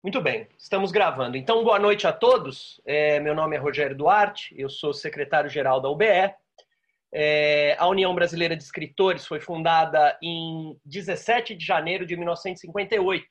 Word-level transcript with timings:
Muito 0.00 0.20
bem, 0.20 0.46
estamos 0.56 0.92
gravando. 0.92 1.36
Então, 1.36 1.64
boa 1.64 1.78
noite 1.78 2.06
a 2.06 2.12
todos. 2.12 2.80
É, 2.86 3.18
meu 3.18 3.34
nome 3.34 3.56
é 3.56 3.58
Rogério 3.58 3.96
Duarte, 3.96 4.54
eu 4.56 4.70
sou 4.70 4.94
secretário-geral 4.94 5.80
da 5.80 5.88
UBE. 5.88 6.32
É, 7.12 7.74
a 7.76 7.88
União 7.88 8.14
Brasileira 8.14 8.56
de 8.56 8.62
Escritores 8.62 9.26
foi 9.26 9.40
fundada 9.40 10.16
em 10.22 10.78
17 10.84 11.52
de 11.56 11.66
janeiro 11.66 12.06
de 12.06 12.16
1958 12.16 13.26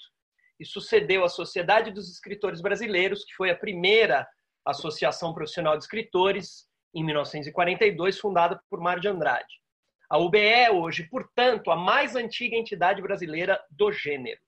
e 0.59 0.65
sucedeu 0.65 1.23
a 1.23 1.30
Sociedade 1.30 1.89
dos 1.89 2.11
Escritores 2.11 2.59
Brasileiros, 2.59 3.23
que 3.23 3.34
foi 3.36 3.49
a 3.49 3.55
primeira 3.55 4.27
associação 4.65 5.34
profissional 5.34 5.77
de 5.77 5.86
escritores, 5.86 6.68
em 6.93 7.02
1942, 7.02 8.20
fundada 8.20 8.61
por 8.70 8.81
Mário 8.81 9.02
de 9.02 9.07
Andrade. 9.07 9.61
A 10.09 10.18
UBE 10.18 10.39
é 10.39 10.70
hoje, 10.70 11.04
portanto, 11.04 11.71
a 11.71 11.77
mais 11.77 12.13
antiga 12.13 12.57
entidade 12.57 13.02
brasileira 13.02 13.57
do 13.71 13.89
gênero. 13.89 14.41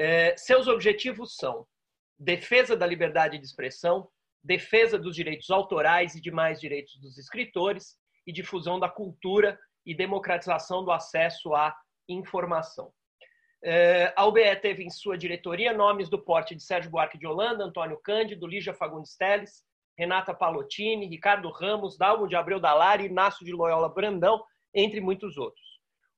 É, 0.00 0.36
seus 0.36 0.68
objetivos 0.68 1.34
são 1.34 1.66
defesa 2.16 2.76
da 2.76 2.86
liberdade 2.86 3.36
de 3.36 3.44
expressão, 3.44 4.08
defesa 4.44 4.96
dos 4.96 5.16
direitos 5.16 5.50
autorais 5.50 6.14
e 6.14 6.20
demais 6.20 6.60
direitos 6.60 6.96
dos 7.00 7.18
escritores 7.18 7.96
e 8.24 8.32
difusão 8.32 8.78
da 8.78 8.88
cultura 8.88 9.58
e 9.84 9.92
democratização 9.92 10.84
do 10.84 10.92
acesso 10.92 11.52
à 11.52 11.74
informação. 12.08 12.92
É, 13.64 14.14
a 14.16 14.24
UBE 14.24 14.54
teve 14.62 14.84
em 14.84 14.90
sua 14.90 15.18
diretoria 15.18 15.72
nomes 15.72 16.08
do 16.08 16.22
porte 16.24 16.54
de 16.54 16.62
Sérgio 16.62 16.92
Buarque 16.92 17.18
de 17.18 17.26
Holanda, 17.26 17.64
Antônio 17.64 17.98
Cândido, 18.00 18.46
Lígia 18.46 18.72
Fagundes 18.72 19.16
Teles, 19.16 19.64
Renata 19.98 20.32
Palottini, 20.32 21.08
Ricardo 21.08 21.50
Ramos, 21.50 21.98
Dalmo 21.98 22.28
de 22.28 22.36
Abreu 22.36 22.60
Dalari, 22.60 23.06
Inácio 23.06 23.44
de 23.44 23.50
Loyola 23.50 23.88
Brandão, 23.88 24.44
entre 24.72 25.00
muitos 25.00 25.36
outros. 25.36 25.67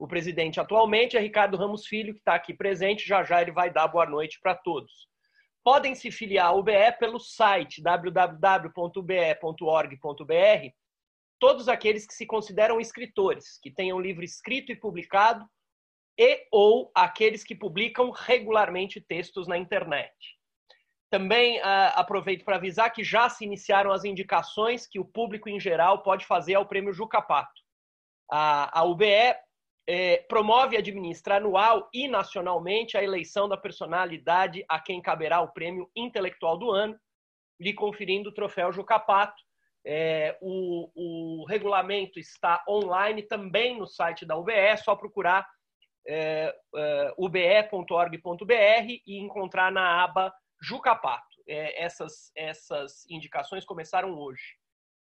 O 0.01 0.09
presidente 0.09 0.59
atualmente 0.59 1.15
é 1.15 1.21
Ricardo 1.21 1.59
Ramos 1.59 1.87
Filho, 1.87 2.15
que 2.15 2.21
está 2.21 2.35
aqui 2.35 2.55
presente. 2.55 3.07
Já 3.07 3.23
já 3.23 3.43
ele 3.43 3.53
vai 3.53 3.71
dar 3.71 3.87
boa 3.87 4.07
noite 4.07 4.41
para 4.41 4.55
todos. 4.55 4.91
Podem 5.63 5.95
se 5.95 6.11
filiar 6.11 6.47
ao 6.47 6.61
UBE 6.61 6.91
pelo 6.99 7.21
site 7.21 7.83
www.ube.org.br. 7.83 8.73
Todos 11.39 11.69
aqueles 11.69 12.07
que 12.07 12.15
se 12.15 12.25
consideram 12.25 12.81
escritores, 12.81 13.59
que 13.63 13.71
tenham 13.71 14.01
livro 14.01 14.25
escrito 14.25 14.73
e 14.73 14.77
publicado, 14.77 15.47
e 16.19 16.47
ou 16.51 16.91
aqueles 16.95 17.45
que 17.45 17.55
publicam 17.55 18.11
regularmente 18.11 19.03
textos 19.03 19.47
na 19.47 19.59
internet. 19.59 20.15
Também 21.11 21.59
uh, 21.59 21.93
aproveito 21.95 22.43
para 22.43 22.57
avisar 22.57 22.91
que 22.91 23.05
já 23.05 23.29
se 23.29 23.45
iniciaram 23.45 23.93
as 23.93 24.05
indicações 24.05 24.87
que 24.87 24.99
o 24.99 25.05
público 25.05 25.51
em 25.51 25.61
geral 25.61 26.03
pode 26.03 26.25
fazer 26.25 26.55
ao 26.55 26.65
prêmio 26.65 26.95
Jucapato. 26.95 27.61
A, 28.31 28.81
a 28.81 28.85
UBE 28.85 29.37
é, 29.87 30.19
promove 30.29 30.77
e 30.77 30.79
administra 30.79 31.37
anual 31.37 31.89
e 31.93 32.07
nacionalmente 32.07 32.97
a 32.97 33.03
eleição 33.03 33.49
da 33.49 33.57
personalidade 33.57 34.65
a 34.69 34.79
quem 34.79 35.01
caberá 35.01 35.41
o 35.41 35.53
prêmio 35.53 35.91
intelectual 35.97 36.59
do 36.59 36.71
ano, 36.71 36.99
lhe 37.59 37.75
conferindo 37.75 38.31
o 38.31 38.35
troféu 38.35 38.73
Jucapato. 38.73 39.43
É, 39.85 40.37
o, 40.43 40.91
o, 40.95 41.45
regulamento 41.47 42.19
está 42.19 42.63
online 42.69 43.23
também 43.23 43.79
no 43.79 43.87
site 43.87 44.27
da 44.27 44.37
UBE, 44.37 44.53
é 44.53 44.77
só 44.77 44.95
procurar 44.95 45.49
é, 46.07 46.55
é, 46.77 47.15
ube.org.br 47.17 48.55
e 49.07 49.19
encontrar 49.19 49.73
na 49.73 50.05
aba 50.05 50.33
Jucapato. 50.61 51.25
É, 51.49 51.83
essas, 51.83 52.31
essas 52.37 53.09
indicações 53.09 53.65
começaram 53.65 54.13
hoje. 54.17 54.60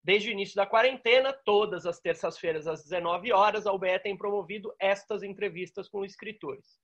Desde 0.08 0.30
o 0.30 0.32
início 0.32 0.56
da 0.56 0.64
quarentena, 0.64 1.34
todas 1.34 1.84
as 1.84 2.00
terças-feiras 2.00 2.66
às 2.66 2.82
19 2.82 3.30
horas, 3.30 3.66
a 3.66 3.72
UBE 3.74 3.98
tem 3.98 4.16
promovido 4.16 4.74
estas 4.80 5.22
entrevistas 5.22 5.86
com 5.86 6.02
escritores. 6.02 6.80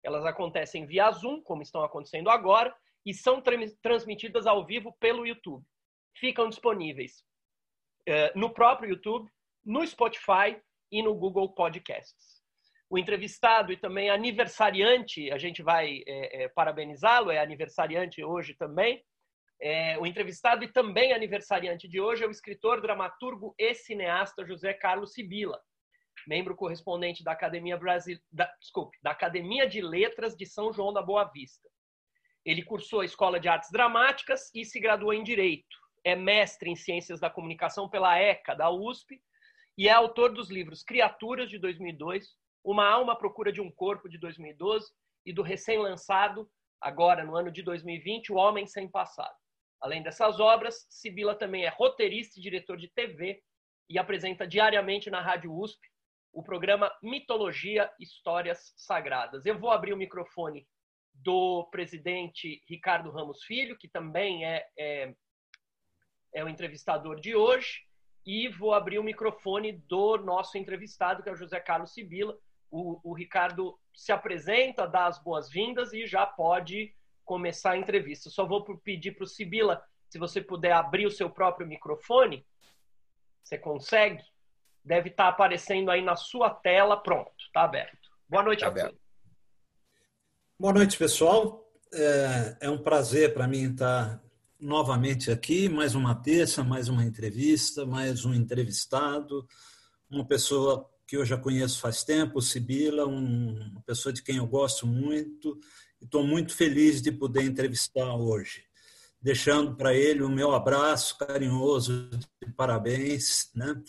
Elas 0.00 0.24
acontecem 0.24 0.86
via 0.86 1.10
Zoom, 1.10 1.42
como 1.42 1.60
estão 1.60 1.82
acontecendo 1.82 2.30
agora, 2.30 2.72
e 3.04 3.12
são 3.12 3.42
transmitidas 3.82 4.46
ao 4.46 4.64
vivo 4.64 4.96
pelo 5.00 5.26
YouTube. 5.26 5.66
Ficam 6.14 6.48
disponíveis 6.48 7.24
uh, 8.08 8.38
no 8.38 8.54
próprio 8.54 8.90
YouTube, 8.90 9.28
no 9.64 9.84
Spotify 9.84 10.56
e 10.92 11.02
no 11.02 11.16
Google 11.16 11.52
Podcasts. 11.56 12.44
O 12.88 12.96
entrevistado 12.96 13.72
e 13.72 13.76
também 13.76 14.08
aniversariante, 14.08 15.32
a 15.32 15.36
gente 15.36 15.64
vai 15.64 16.04
é, 16.06 16.44
é, 16.44 16.48
parabenizá-lo, 16.50 17.32
é 17.32 17.40
aniversariante 17.40 18.22
hoje 18.22 18.54
também, 18.54 19.04
é, 19.60 19.98
o 19.98 20.06
entrevistado 20.06 20.62
e 20.64 20.72
também 20.72 21.12
aniversariante 21.12 21.88
de 21.88 22.00
hoje 22.00 22.22
é 22.22 22.26
o 22.26 22.30
escritor, 22.30 22.80
dramaturgo 22.80 23.54
e 23.58 23.74
cineasta 23.74 24.46
José 24.46 24.72
Carlos 24.72 25.12
Sibila, 25.12 25.60
membro 26.26 26.54
correspondente 26.54 27.24
da 27.24 27.32
Academia 27.32 27.76
Brasil, 27.76 28.18
da, 28.30 28.46
desculpe, 28.60 28.96
da 29.02 29.10
Academia 29.10 29.68
de 29.68 29.80
Letras 29.80 30.36
de 30.36 30.46
São 30.46 30.72
João 30.72 30.92
da 30.92 31.02
Boa 31.02 31.24
Vista. 31.24 31.68
Ele 32.44 32.62
cursou 32.62 33.00
a 33.00 33.04
Escola 33.04 33.40
de 33.40 33.48
Artes 33.48 33.70
Dramáticas 33.70 34.50
e 34.54 34.64
se 34.64 34.78
graduou 34.78 35.12
em 35.12 35.24
Direito. 35.24 35.76
É 36.04 36.14
mestre 36.14 36.70
em 36.70 36.76
Ciências 36.76 37.18
da 37.18 37.28
Comunicação 37.28 37.88
pela 37.88 38.16
ECA 38.16 38.54
da 38.54 38.70
USP 38.70 39.20
e 39.76 39.88
é 39.88 39.92
autor 39.92 40.32
dos 40.32 40.50
livros 40.50 40.84
Criaturas 40.84 41.50
de 41.50 41.58
2002, 41.58 42.36
Uma 42.64 42.88
Alma 42.88 43.14
à 43.14 43.16
Procura 43.16 43.52
de 43.52 43.60
um 43.60 43.70
Corpo 43.70 44.08
de 44.08 44.18
2012 44.18 44.86
e 45.26 45.32
do 45.32 45.42
recém-lançado 45.42 46.48
agora 46.80 47.24
no 47.24 47.36
ano 47.36 47.50
de 47.50 47.62
2020, 47.62 48.32
O 48.32 48.36
Homem 48.36 48.66
Sem 48.66 48.88
Passado. 48.88 49.34
Além 49.80 50.02
dessas 50.02 50.40
obras, 50.40 50.86
Sibila 50.88 51.34
também 51.34 51.64
é 51.64 51.68
roteirista 51.68 52.38
e 52.38 52.42
diretor 52.42 52.76
de 52.76 52.88
TV 52.88 53.42
e 53.88 53.98
apresenta 53.98 54.46
diariamente 54.46 55.10
na 55.10 55.20
Rádio 55.20 55.52
USP 55.52 55.80
o 56.32 56.42
programa 56.42 56.92
Mitologia 57.02 57.90
Histórias 57.98 58.72
Sagradas. 58.76 59.46
Eu 59.46 59.58
vou 59.58 59.70
abrir 59.70 59.92
o 59.92 59.96
microfone 59.96 60.66
do 61.14 61.68
presidente 61.70 62.62
Ricardo 62.68 63.10
Ramos 63.10 63.42
Filho, 63.44 63.76
que 63.78 63.88
também 63.88 64.44
é, 64.44 64.66
é, 64.78 65.14
é 66.34 66.44
o 66.44 66.48
entrevistador 66.48 67.20
de 67.20 67.34
hoje, 67.34 67.82
e 68.26 68.48
vou 68.48 68.74
abrir 68.74 68.98
o 68.98 69.02
microfone 69.02 69.72
do 69.72 70.18
nosso 70.18 70.58
entrevistado, 70.58 71.22
que 71.22 71.28
é 71.28 71.32
o 71.32 71.36
José 71.36 71.58
Carlos 71.60 71.92
Sibila. 71.92 72.36
O, 72.70 73.00
o 73.02 73.14
Ricardo 73.14 73.78
se 73.94 74.12
apresenta, 74.12 74.86
dá 74.86 75.06
as 75.06 75.22
boas-vindas 75.22 75.92
e 75.92 76.06
já 76.06 76.26
pode 76.26 76.94
começar 77.28 77.72
a 77.72 77.76
entrevista. 77.76 78.30
Só 78.30 78.46
vou 78.46 78.64
pedir 78.78 79.12
para 79.12 79.24
o 79.24 79.26
Sibila, 79.26 79.84
se 80.08 80.18
você 80.18 80.40
puder 80.40 80.72
abrir 80.72 81.06
o 81.06 81.10
seu 81.10 81.28
próprio 81.28 81.68
microfone. 81.68 82.44
Você 83.44 83.58
consegue? 83.58 84.24
Deve 84.82 85.10
estar 85.10 85.24
tá 85.24 85.28
aparecendo 85.28 85.90
aí 85.90 86.02
na 86.02 86.16
sua 86.16 86.48
tela. 86.48 86.96
Pronto, 86.96 87.30
está 87.38 87.64
aberto. 87.64 88.08
Boa 88.26 88.42
noite 88.42 88.60
tá 88.60 88.68
a 88.68 88.70
todos. 88.70 88.98
Boa 90.58 90.72
noite, 90.72 90.96
pessoal. 90.96 91.70
É, 91.92 92.56
é 92.62 92.70
um 92.70 92.82
prazer 92.82 93.34
para 93.34 93.46
mim 93.46 93.72
estar 93.72 94.22
novamente 94.58 95.30
aqui, 95.30 95.68
mais 95.68 95.94
uma 95.94 96.14
terça, 96.14 96.64
mais 96.64 96.88
uma 96.88 97.04
entrevista, 97.04 97.86
mais 97.86 98.24
um 98.24 98.34
entrevistado, 98.34 99.46
uma 100.10 100.26
pessoa 100.26 100.90
que 101.06 101.16
eu 101.16 101.24
já 101.24 101.38
conheço 101.38 101.80
faz 101.80 102.02
tempo, 102.02 102.42
Sibila, 102.42 103.06
uma 103.06 103.80
pessoa 103.82 104.12
de 104.12 104.22
quem 104.22 104.38
eu 104.38 104.46
gosto 104.46 104.86
muito 104.86 105.58
Estou 106.00 106.26
muito 106.26 106.54
feliz 106.54 107.02
de 107.02 107.10
poder 107.10 107.42
entrevistar 107.42 108.14
hoje, 108.14 108.62
deixando 109.20 109.76
para 109.76 109.94
ele 109.94 110.22
o 110.22 110.28
meu 110.28 110.52
abraço 110.52 111.18
carinhoso 111.18 112.08
de 112.10 112.52
parabéns. 112.56 113.50
Né? 113.54 113.82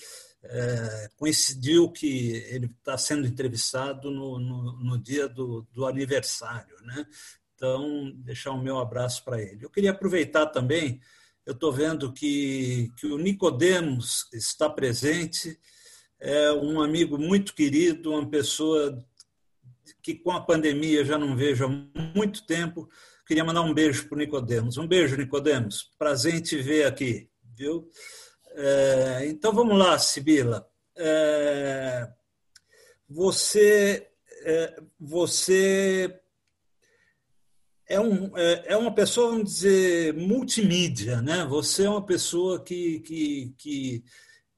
É, 0.44 1.10
coincidiu 1.16 1.92
que 1.92 2.32
ele 2.50 2.66
está 2.66 2.98
sendo 2.98 3.28
entrevistado 3.28 4.10
no, 4.10 4.40
no, 4.40 4.84
no 4.84 4.98
dia 4.98 5.28
do, 5.28 5.68
do, 5.72 5.86
aniversário. 5.86 6.76
Né? 6.84 7.06
Então, 7.56 8.12
deixar 8.16 8.52
o 8.52 8.62
meu 8.62 8.80
abraço 8.80 9.24
para 9.24 9.42
ele. 9.42 9.66
Eu 9.66 9.70
queria 9.70 9.92
aproveitar 9.92 10.48
também, 10.48 11.00
eu 11.46 11.54
estou 11.54 11.72
vendo 11.72 12.14
que, 12.14 12.92
que 12.98 13.08
o 13.08 13.18
Nicodemos 13.18 14.28
está 14.34 14.70
presente, 14.70 15.60
é 16.20 16.52
um 16.54 16.82
amigo 16.82 17.18
muito 17.18 17.54
querido, 17.54 18.12
uma 18.12 18.30
pessoa 18.30 19.06
que 20.02 20.16
com 20.16 20.32
a 20.32 20.42
pandemia 20.42 21.04
já 21.04 21.18
não 21.18 21.36
vejo 21.36 21.66
há 21.66 21.70
muito 22.16 22.46
tempo. 22.46 22.90
Queria 23.26 23.44
mandar 23.44 23.62
um 23.62 23.74
beijo 23.74 24.08
para 24.08 24.16
o 24.16 24.20
Nicodemos. 24.20 24.78
Um 24.78 24.88
beijo, 24.88 25.16
Nicodemos. 25.16 25.92
Prazer 25.98 26.36
em 26.36 26.42
te 26.42 26.58
ver 26.58 26.86
aqui, 26.86 27.30
viu? 27.56 27.88
É, 28.56 29.26
então 29.28 29.54
vamos 29.54 29.78
lá, 29.78 29.98
Sibila. 30.00 30.68
É, 30.98 32.10
você, 33.08 34.08
é, 34.44 34.82
você 35.00 36.20
é, 37.88 38.00
um, 38.00 38.38
é, 38.38 38.74
é 38.74 38.78
uma 38.78 38.94
pessoa, 38.94 39.32
vamos 39.32 39.54
dizer, 39.54 40.14
multimídia, 40.14 41.22
né? 41.22 41.46
Você 41.46 41.86
é 41.86 41.90
uma 41.90 42.06
pessoa 42.06 42.64
que, 42.64 43.00
que, 43.00 43.54
que 43.58 44.04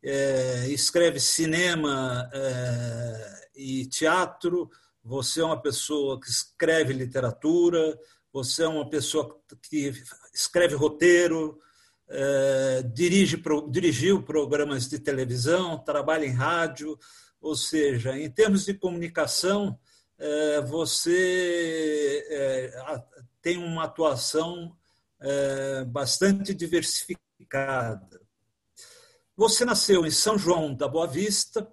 é, 0.04 0.68
escreve 0.70 1.20
cinema 1.20 2.30
é, 2.34 3.50
e 3.56 3.86
teatro, 3.86 4.70
você 5.04 5.42
é 5.42 5.46
uma 5.46 5.62
pessoa 5.62 6.20
que 6.20 6.30
escreve 6.30 6.94
literatura, 6.94 7.98
você 8.32 8.64
é 8.64 8.68
uma 8.68 8.90
pessoa 8.90 9.40
que 9.70 9.94
escreve 10.34 10.76
roteiro, 10.76 11.60
é, 12.08 12.84
dirige, 12.94 13.42
dirigiu 13.70 14.24
programas 14.24 14.88
de 14.88 15.00
televisão, 15.00 15.78
trabalha 15.80 16.26
em 16.26 16.32
rádio, 16.32 16.98
ou 17.42 17.56
seja, 17.56 18.18
em 18.18 18.30
termos 18.30 18.66
de 18.66 18.74
comunicação, 18.74 19.78
é, 20.18 20.62
você 20.62 22.26
é, 22.30 23.04
tem 23.42 23.58
uma 23.58 23.86
atuação 23.86 24.76
é, 25.20 25.84
bastante 25.86 26.54
diversificada. 26.54 28.22
Você 29.36 29.66
nasceu 29.66 30.06
em 30.06 30.12
São 30.12 30.38
João 30.38 30.74
da 30.74 30.88
Boa 30.88 31.08
Vista, 31.08 31.68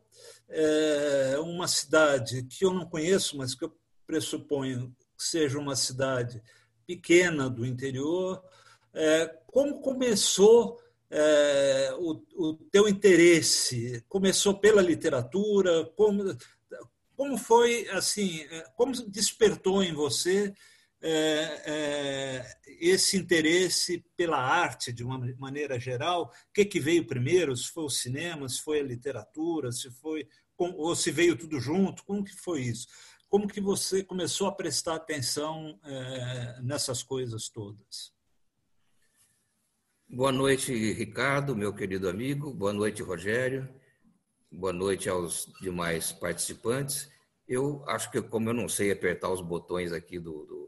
é 0.48 1.38
uma 1.38 1.68
cidade 1.68 2.42
que 2.44 2.64
eu 2.64 2.72
não 2.72 2.86
conheço, 2.86 3.36
mas 3.36 3.54
que 3.54 3.64
eu 3.64 3.76
pressuponho 4.06 4.94
que 5.16 5.24
seja 5.24 5.58
uma 5.58 5.76
cidade 5.76 6.42
pequena 6.86 7.50
do 7.50 7.66
interior. 7.66 8.42
É, 8.94 9.26
como 9.46 9.80
começou 9.80 10.80
é, 11.10 11.92
o, 11.98 12.22
o 12.36 12.54
teu 12.70 12.88
interesse? 12.88 14.02
Começou 14.08 14.58
pela 14.58 14.80
literatura? 14.80 15.84
Como, 15.96 16.36
como 17.14 17.36
foi 17.36 17.88
assim? 17.90 18.40
É, 18.50 18.64
como 18.74 18.92
despertou 19.06 19.82
em 19.82 19.92
você 19.92 20.54
é, 21.00 21.62
é, 21.66 22.58
esse 22.80 23.16
interesse 23.16 24.04
pela 24.16 24.38
arte 24.38 24.92
de 24.92 25.04
uma 25.04 25.18
maneira 25.38 25.78
geral? 25.78 26.24
O 26.24 26.52
que, 26.52 26.64
que 26.64 26.80
veio 26.80 27.06
primeiro? 27.06 27.56
Se 27.56 27.68
foi 27.70 27.84
o 27.84 27.90
cinema, 27.90 28.48
se 28.48 28.60
foi 28.60 28.80
a 28.80 28.84
literatura, 28.84 29.70
se 29.72 29.90
foi 29.90 30.28
ou 30.58 30.96
se 30.96 31.10
veio 31.10 31.36
tudo 31.36 31.60
junto? 31.60 32.04
Como 32.04 32.24
que 32.24 32.34
foi 32.34 32.62
isso? 32.62 32.88
Como 33.28 33.46
que 33.46 33.60
você 33.60 34.02
começou 34.02 34.48
a 34.48 34.52
prestar 34.52 34.96
atenção 34.96 35.78
é, 35.84 36.60
nessas 36.62 37.02
coisas 37.02 37.48
todas? 37.48 38.12
Boa 40.08 40.32
noite, 40.32 40.72
Ricardo, 40.94 41.54
meu 41.54 41.72
querido 41.72 42.08
amigo. 42.08 42.52
Boa 42.52 42.72
noite, 42.72 43.02
Rogério. 43.02 43.68
Boa 44.50 44.72
noite 44.72 45.08
aos 45.08 45.52
demais 45.60 46.10
participantes. 46.10 47.10
Eu 47.46 47.84
acho 47.86 48.10
que, 48.10 48.20
como 48.22 48.48
eu 48.48 48.54
não 48.54 48.68
sei 48.68 48.90
apertar 48.90 49.30
os 49.30 49.42
botões 49.42 49.92
aqui 49.92 50.18
do, 50.18 50.46
do 50.46 50.67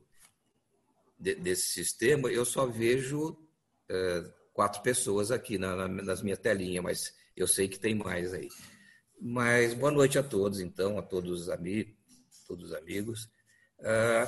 de, 1.20 1.34
desse 1.34 1.68
sistema, 1.68 2.30
eu 2.30 2.44
só 2.44 2.66
vejo 2.66 3.36
é, 3.88 4.24
quatro 4.52 4.82
pessoas 4.82 5.30
aqui 5.30 5.58
na, 5.58 5.76
na, 5.76 5.88
nas 5.88 6.22
minhas 6.22 6.38
telinhas, 6.38 6.82
mas 6.82 7.14
eu 7.36 7.46
sei 7.46 7.68
que 7.68 7.78
tem 7.78 7.94
mais 7.94 8.32
aí. 8.32 8.48
Mas 9.20 9.74
boa 9.74 9.92
noite 9.92 10.18
a 10.18 10.22
todos, 10.22 10.60
então, 10.60 10.98
a 10.98 11.02
todos 11.02 11.42
os 11.42 11.48
amigos, 11.50 11.94
todos 12.46 12.70
os 12.70 12.72
amigos. 12.72 13.30
Uh, 13.78 14.26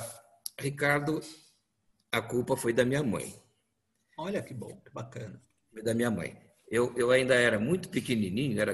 Ricardo, 0.59 1.19
a 2.11 2.21
culpa 2.21 2.55
foi 2.55 2.73
da 2.73 2.85
minha 2.85 3.01
mãe. 3.01 3.33
Olha 4.17 4.41
que 4.41 4.53
bom, 4.53 4.79
que 4.81 4.91
bacana. 4.91 5.41
Foi 5.71 5.81
da 5.81 5.95
minha 5.95 6.11
mãe. 6.11 6.39
Eu, 6.69 6.93
eu 6.95 7.11
ainda 7.11 7.33
era 7.35 7.59
muito 7.59 7.89
pequenininho, 7.89 8.59
era 8.59 8.73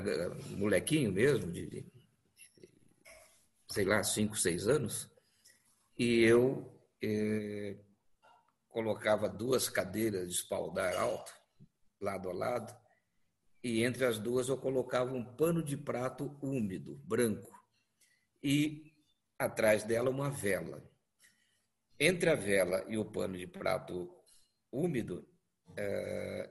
molequinho 0.58 1.12
mesmo, 1.12 1.52
de, 1.52 1.66
de 1.68 1.86
sei 3.70 3.86
lá, 3.86 4.04
cinco, 4.04 4.38
seis 4.38 4.68
anos, 4.68 5.10
e 5.98 6.22
eu 6.22 6.70
eh, 7.02 7.78
colocava 8.70 9.28
duas 9.28 9.68
cadeiras 9.70 10.28
de 10.28 10.34
espaldar 10.34 10.96
alto, 10.96 11.34
lado 12.00 12.30
a 12.30 12.34
lado, 12.34 12.76
e 13.64 13.84
entre 13.84 14.06
as 14.06 14.18
duas 14.18 14.48
eu 14.48 14.58
colocava 14.58 15.14
um 15.14 15.24
pano 15.24 15.62
de 15.62 15.76
prato 15.76 16.38
úmido, 16.42 16.96
branco, 17.06 17.52
e 18.42 18.94
atrás 19.38 19.84
dela 19.84 20.10
uma 20.10 20.30
vela. 20.30 20.84
Entre 22.00 22.30
a 22.30 22.36
vela 22.36 22.86
e 22.88 22.98
o 22.98 23.04
pano 23.04 23.38
de 23.38 23.46
prato 23.46 24.10
úmido, 24.72 25.28
eh, 25.76 26.50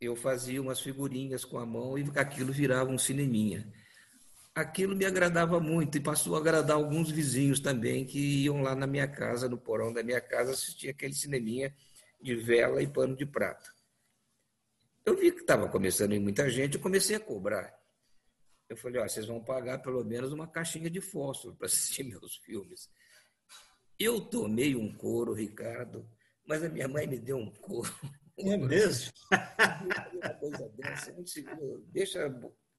eu 0.00 0.16
fazia 0.16 0.62
umas 0.62 0.80
figurinhas 0.80 1.44
com 1.44 1.58
a 1.58 1.66
mão 1.66 1.98
e 1.98 2.04
aquilo 2.16 2.52
virava 2.52 2.90
um 2.90 2.98
cineminha. 2.98 3.70
Aquilo 4.58 4.96
me 4.96 5.04
agradava 5.04 5.60
muito 5.60 5.96
e 5.96 6.00
passou 6.00 6.34
a 6.34 6.40
agradar 6.40 6.76
alguns 6.76 7.12
vizinhos 7.12 7.60
também 7.60 8.04
que 8.04 8.18
iam 8.18 8.60
lá 8.60 8.74
na 8.74 8.88
minha 8.88 9.06
casa, 9.06 9.48
no 9.48 9.56
porão 9.56 9.92
da 9.92 10.02
minha 10.02 10.20
casa, 10.20 10.50
assistir 10.50 10.88
aquele 10.88 11.14
cineminha 11.14 11.72
de 12.20 12.34
vela 12.34 12.82
e 12.82 12.86
pano 12.88 13.14
de 13.14 13.24
prata. 13.24 13.72
Eu 15.06 15.16
vi 15.16 15.30
que 15.30 15.42
estava 15.42 15.68
começando 15.68 16.12
em 16.12 16.18
muita 16.18 16.50
gente, 16.50 16.74
eu 16.74 16.80
comecei 16.80 17.14
a 17.14 17.20
cobrar. 17.20 17.72
Eu 18.68 18.76
falei, 18.76 19.00
ó, 19.00 19.06
vocês 19.06 19.26
vão 19.26 19.40
pagar 19.40 19.78
pelo 19.78 20.04
menos 20.04 20.32
uma 20.32 20.48
caixinha 20.48 20.90
de 20.90 21.00
fósforo 21.00 21.54
para 21.54 21.66
assistir 21.70 22.02
meus 22.02 22.38
filmes. 22.38 22.90
Eu 23.96 24.20
tomei 24.20 24.74
um 24.74 24.92
couro, 24.92 25.34
Ricardo, 25.34 26.04
mas 26.44 26.64
a 26.64 26.68
minha 26.68 26.88
mãe 26.88 27.06
me 27.06 27.20
deu 27.20 27.36
um 27.36 27.52
couro. 27.52 27.94
É 28.36 28.56
mesmo? 28.56 29.12
Uma 30.14 30.34
coisa 30.34 30.68
dessa, 30.76 31.14
deixa 31.92 32.28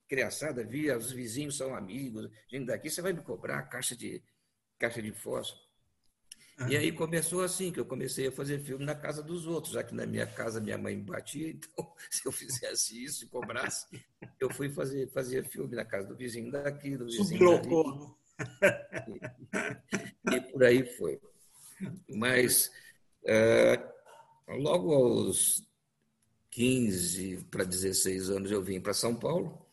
criançada 0.10 0.64
vir, 0.64 0.98
os 0.98 1.12
vizinhos 1.12 1.56
são 1.56 1.76
amigos, 1.76 2.30
gente 2.48 2.66
daqui, 2.66 2.90
você 2.90 3.02
vai 3.02 3.14
me 3.14 3.22
cobrar 3.22 3.62
caixa 3.64 3.96
de, 3.96 4.22
caixa 4.78 5.02
de 5.02 5.14
fósforo. 5.14 5.70
E 6.68 6.76
aí 6.76 6.92
começou 6.92 7.42
assim, 7.42 7.72
que 7.72 7.80
eu 7.80 7.86
comecei 7.86 8.28
a 8.28 8.32
fazer 8.32 8.60
filme 8.60 8.84
na 8.84 8.94
casa 8.94 9.24
dos 9.24 9.48
outros, 9.48 9.74
já 9.74 9.84
que 9.84 9.96
na 9.96 10.06
minha 10.06 10.28
casa 10.28 10.60
minha 10.60 10.78
mãe 10.78 10.98
me 10.98 11.04
batia, 11.04 11.48
então 11.56 11.94
se 12.10 12.26
eu 12.26 12.32
fizesse 12.32 13.02
isso 13.02 13.24
e 13.24 13.28
cobrasse, 13.28 13.86
eu 14.40 14.50
fui 14.50 14.70
fazer, 14.70 15.10
fazer 15.12 15.46
filme 15.46 15.76
na 15.76 15.86
casa 15.86 16.08
do 16.08 16.18
vizinho 16.18 16.52
daqui, 16.52 16.98
do 16.98 17.06
vizinho 17.06 17.26
Sublocou. 17.26 18.18
E, 20.30 20.36
e 20.36 20.42
por 20.52 20.64
aí 20.64 20.86
foi. 20.98 21.22
Mas 22.10 22.70
é, 23.26 23.82
logo 24.50 24.94
aos 24.94 25.64
15 26.52 27.46
para 27.50 27.64
16 27.64 28.30
anos 28.30 28.52
eu 28.52 28.62
vim 28.62 28.82
para 28.82 28.94
São 28.94 29.16
Paulo, 29.16 29.66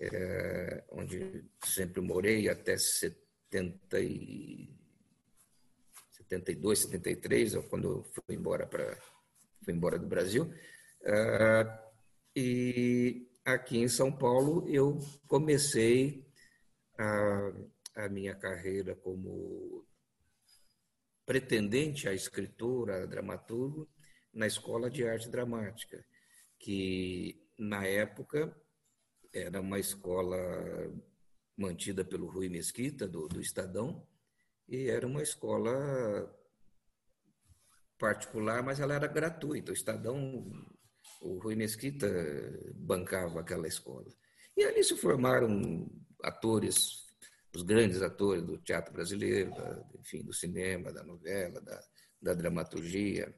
é, 0.00 0.84
onde 0.90 1.44
sempre 1.62 2.00
morei 2.00 2.48
até 2.48 2.76
70 2.76 4.00
e 4.00 4.74
72, 6.12 6.78
73, 6.78 7.56
quando 7.68 8.04
fui 8.04 8.34
embora 8.34 8.66
para 8.66 8.96
fui 9.62 9.74
embora 9.74 9.98
do 9.98 10.06
Brasil. 10.06 10.44
Uh, 11.02 11.90
e 12.34 13.28
aqui 13.44 13.78
em 13.78 13.88
São 13.88 14.10
Paulo 14.10 14.66
eu 14.68 14.98
comecei 15.26 16.26
a, 16.98 17.52
a 17.96 18.08
minha 18.08 18.34
carreira 18.34 18.94
como 18.94 19.86
pretendente 21.26 22.08
a 22.08 22.14
escritora, 22.14 23.02
a 23.02 23.06
dramaturgo, 23.06 23.88
na 24.32 24.46
Escola 24.46 24.88
de 24.88 25.06
Arte 25.06 25.28
Dramática, 25.28 26.04
que 26.58 27.42
na 27.58 27.84
época 27.86 28.56
era 29.32 29.60
uma 29.60 29.78
escola 29.78 30.36
mantida 31.56 32.04
pelo 32.04 32.26
Rui 32.26 32.48
Mesquita, 32.48 33.06
do, 33.06 33.28
do 33.28 33.40
Estadão, 33.40 34.06
e 34.68 34.88
era 34.88 35.06
uma 35.06 35.22
escola 35.22 36.34
particular, 37.98 38.62
mas 38.62 38.80
ela 38.80 38.94
era 38.94 39.06
gratuita. 39.06 39.72
O 39.72 39.74
Estadão, 39.74 40.50
o 41.20 41.38
Rui 41.38 41.54
Mesquita 41.54 42.08
bancava 42.76 43.40
aquela 43.40 43.68
escola. 43.68 44.06
E 44.56 44.64
ali 44.64 44.82
se 44.82 44.96
formaram 44.96 45.86
atores, 46.22 47.06
os 47.54 47.62
grandes 47.62 48.00
atores 48.00 48.42
do 48.42 48.58
teatro 48.58 48.92
brasileiro, 48.92 49.52
enfim, 49.98 50.22
do 50.22 50.32
cinema, 50.32 50.92
da 50.92 51.04
novela, 51.04 51.60
da, 51.60 51.80
da 52.22 52.34
dramaturgia. 52.34 53.34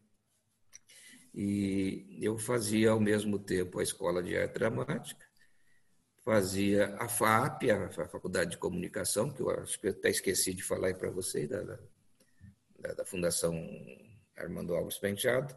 E 1.35 2.19
eu 2.21 2.39
fazia 2.39 2.91
ao 2.91 3.01
mesmo 3.01 3.39
tempo 3.39 3.79
a 3.79 3.83
escola 3.83 4.23
de 4.23 4.37
arte 4.37 4.55
dramática 4.55 5.32
fazia 6.25 6.95
a 6.99 7.09
FAP, 7.09 7.71
a 7.71 7.89
Faculdade 8.09 8.53
de 8.53 8.59
Comunicação, 8.59 9.31
que 9.31 9.41
eu 9.41 9.51
acho 9.51 9.79
que 9.79 9.89
eu 9.89 9.91
até 9.91 10.11
esqueci 10.11 10.55
de 10.55 10.63
falar 10.63 10.95
para 10.95 11.11
vocês, 11.11 11.49
da, 11.49 11.63
da, 11.63 12.95
da, 12.95 13.05
Fundação 13.05 13.55
Armando 14.37 14.75
Alves 14.75 14.99
Penteado, 14.99 15.55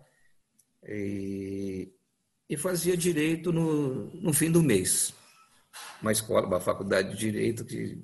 e, 0.84 1.92
e 2.50 2.58
fazia 2.58 2.98
Direito 2.98 3.52
no, 3.52 4.08
no 4.16 4.34
fim 4.34 4.52
do 4.52 4.62
mês. 4.62 5.14
Uma 6.02 6.12
escola, 6.12 6.48
uma 6.48 6.60
faculdade 6.60 7.12
de 7.12 7.18
Direito 7.18 7.66
que 7.66 8.02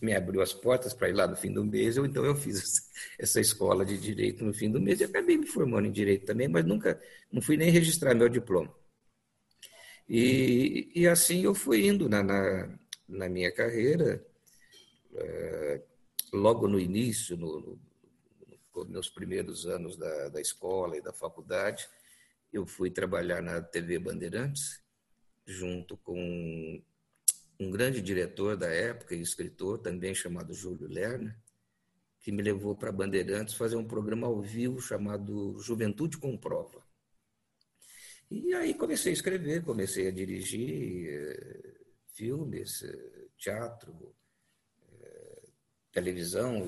me 0.00 0.14
abriu 0.14 0.40
as 0.40 0.52
portas 0.52 0.94
para 0.94 1.08
ir 1.08 1.12
lá 1.12 1.26
no 1.26 1.36
fim 1.36 1.52
do 1.52 1.64
mês, 1.64 1.96
eu, 1.96 2.06
então 2.06 2.24
eu 2.24 2.34
fiz 2.34 2.88
essa 3.18 3.40
escola 3.40 3.84
de 3.84 3.98
Direito 3.98 4.44
no 4.44 4.54
fim 4.54 4.70
do 4.70 4.80
mês 4.80 5.00
e 5.00 5.04
acabei 5.04 5.36
me 5.36 5.46
formando 5.46 5.86
em 5.86 5.92
Direito 5.92 6.24
também, 6.24 6.48
mas 6.48 6.64
nunca, 6.64 7.00
não 7.30 7.42
fui 7.42 7.56
nem 7.56 7.70
registrar 7.70 8.14
meu 8.14 8.28
diploma. 8.28 8.72
E, 10.08 10.90
e 10.94 11.06
assim 11.06 11.42
eu 11.42 11.54
fui 11.54 11.86
indo 11.86 12.08
na, 12.08 12.22
na, 12.22 12.78
na 13.08 13.28
minha 13.28 13.52
carreira, 13.52 14.24
é, 15.14 15.82
logo 16.32 16.66
no 16.66 16.80
início, 16.80 17.36
no, 17.36 17.60
no, 17.60 17.80
nos 18.74 18.88
meus 18.88 19.10
primeiros 19.10 19.66
anos 19.66 19.96
da, 19.96 20.28
da 20.28 20.40
escola 20.40 20.96
e 20.96 21.02
da 21.02 21.12
faculdade, 21.12 21.88
eu 22.52 22.66
fui 22.66 22.90
trabalhar 22.90 23.42
na 23.42 23.60
TV 23.60 23.98
Bandeirantes, 23.98 24.80
junto 25.44 25.96
com 25.98 26.82
um 27.60 27.70
grande 27.70 28.00
diretor 28.00 28.56
da 28.56 28.68
época 28.68 29.14
e 29.14 29.20
escritor 29.20 29.78
também 29.78 30.14
chamado 30.14 30.54
Júlio 30.54 30.88
Lerner, 30.88 31.36
que 32.20 32.30
me 32.30 32.42
levou 32.42 32.76
para 32.76 32.92
Bandeirantes 32.92 33.54
fazer 33.54 33.76
um 33.76 33.86
programa 33.86 34.26
ao 34.26 34.40
vivo 34.40 34.80
chamado 34.80 35.58
Juventude 35.60 36.18
com 36.18 36.36
Prova. 36.36 36.87
E 38.30 38.54
aí 38.54 38.74
comecei 38.74 39.12
a 39.12 39.14
escrever, 39.14 39.62
comecei 39.64 40.08
a 40.08 40.10
dirigir 40.10 41.08
eh, 41.08 41.74
filmes, 42.14 42.82
eh, 42.82 43.26
teatro, 43.38 44.14
eh, 44.92 45.42
televisão. 45.90 46.66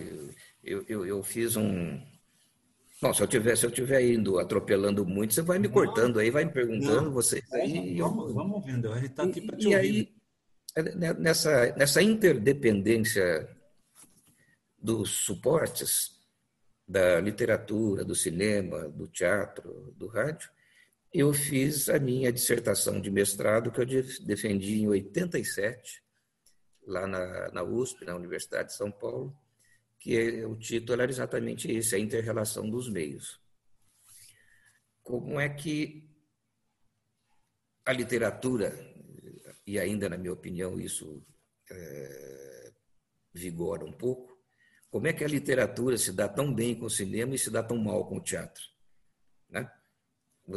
Eu, 0.62 0.84
eu, 0.88 1.06
eu 1.06 1.22
fiz 1.22 1.56
um, 1.56 2.00
Bom, 3.00 3.14
se 3.14 3.22
eu 3.22 3.26
tiver, 3.26 3.56
se 3.56 3.64
eu 3.64 3.70
tiver 3.70 4.02
indo 4.02 4.38
atropelando 4.38 5.06
muito, 5.06 5.32
você 5.32 5.40
vai 5.40 5.58
me 5.58 5.70
cortando 5.70 6.18
aí, 6.18 6.30
vai 6.30 6.44
me 6.44 6.52
perguntando, 6.52 7.06
não, 7.06 7.12
vocês 7.12 7.42
aí. 7.54 7.96
Vamos, 7.98 8.34
vamos 8.34 8.56
ouvindo, 8.56 8.92
a 8.92 8.96
gente 8.96 9.10
está 9.10 9.22
aqui 9.22 9.40
para 9.40 9.56
te 9.56 9.68
e 9.68 9.74
ouvir. 9.74 9.78
aí, 9.78 10.14
é, 10.76 10.82
né, 10.82 11.14
nessa, 11.14 11.74
nessa 11.76 12.02
interdependência 12.02 13.48
dos 14.78 15.10
suportes 15.10 16.10
da 16.86 17.20
literatura, 17.20 18.04
do 18.04 18.14
cinema, 18.14 18.86
do 18.90 19.08
teatro, 19.08 19.94
do 19.96 20.06
rádio, 20.06 20.50
eu 21.12 21.32
fiz 21.32 21.88
a 21.88 21.98
minha 21.98 22.32
dissertação 22.32 23.00
de 23.00 23.10
mestrado 23.10 23.72
que 23.72 23.80
eu 23.80 23.86
defendi 24.24 24.82
em 24.82 24.88
87, 24.88 26.02
lá 26.86 27.06
na, 27.06 27.50
na 27.50 27.62
USP, 27.62 28.04
na 28.04 28.14
Universidade 28.14 28.68
de 28.68 28.76
São 28.76 28.90
Paulo, 28.90 29.36
que 29.98 30.16
é, 30.16 30.46
o 30.46 30.56
título 30.56 31.02
era 31.02 31.10
exatamente 31.10 31.70
esse, 31.70 31.94
a 31.94 31.98
interrelação 31.98 32.68
dos 32.68 32.88
meios. 32.88 33.40
Como 35.02 35.40
é 35.40 35.48
que 35.48 36.08
a 37.84 37.92
literatura, 37.92 38.72
e 39.66 39.78
ainda 39.78 40.08
na 40.08 40.16
minha 40.16 40.32
opinião 40.32 40.80
isso 40.80 41.26
é, 41.70 42.72
vigora 43.32 43.84
um 43.84 43.92
pouco, 43.92 44.38
como 44.90 45.06
é 45.06 45.12
que 45.12 45.24
a 45.24 45.28
literatura 45.28 45.98
se 45.98 46.12
dá 46.12 46.28
tão 46.28 46.52
bem 46.52 46.74
com 46.74 46.86
o 46.86 46.90
cinema 46.90 47.34
e 47.34 47.38
se 47.38 47.50
dá 47.50 47.62
tão 47.62 47.76
mal 47.76 48.06
com 48.08 48.16
o 48.16 48.22
teatro? 48.22 48.62
Né? 49.48 49.70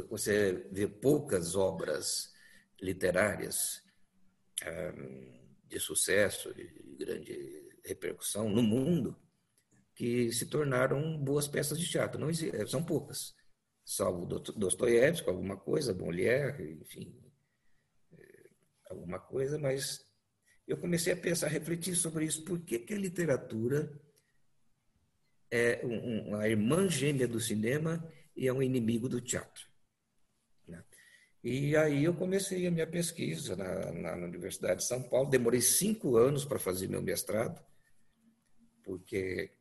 Você 0.10 0.68
vê 0.72 0.88
poucas 0.88 1.56
obras 1.56 2.34
literárias 2.82 3.82
de 5.68 5.80
sucesso, 5.80 6.54
de 6.54 6.66
grande 6.98 7.70
repercussão 7.84 8.50
no 8.50 8.62
mundo, 8.62 9.16
que 9.96 10.32
se 10.32 10.46
tornaram 10.46 11.18
boas 11.18 11.48
peças 11.48 11.80
de 11.80 11.90
teatro. 11.90 12.20
Não 12.20 12.30
eh, 12.30 12.66
são 12.68 12.84
poucas, 12.84 13.36
salvo 13.84 14.26
Dostoiévski, 14.26 15.30
alguma 15.30 15.58
coisa, 15.58 15.94
Molière, 15.94 16.80
enfim, 16.82 17.16
eh, 18.14 18.50
alguma 18.90 19.20
coisa, 19.20 19.58
mas 19.58 20.06
eu 20.68 20.78
comecei 20.78 21.14
a 21.14 21.18
pensar, 21.18 21.48
a 21.48 21.50
refletir 21.50 21.96
sobre 21.96 22.26
isso. 22.26 22.44
Por 22.44 22.60
que, 22.62 22.80
que 22.80 22.94
a 22.94 22.98
literatura 22.98 23.92
é 25.52 25.82
uma 25.86 26.48
irmã 26.48 26.88
gêmea 26.88 27.28
do 27.28 27.40
cinema 27.40 28.12
e 28.36 28.48
é 28.48 28.54
um 28.54 28.64
inimigo 28.64 29.10
do 29.10 29.22
teatro? 29.22 29.73
E 31.44 31.76
aí 31.76 32.06
eu 32.06 32.14
comecei 32.14 32.66
a 32.66 32.72
minha 32.72 32.88
pesquisa 32.88 33.56
na, 33.56 33.92
na, 33.92 34.16
na 34.16 34.26
Universidade 34.26 34.82
de 34.82 34.88
São 34.88 35.04
Paulo. 35.04 35.30
Demorei 35.30 35.60
cinco 35.60 36.16
anos 36.16 36.46
para 36.46 36.58
fazer 36.58 36.88
meu 36.88 37.02
mestrado, 37.02 37.62
porque 38.84 39.52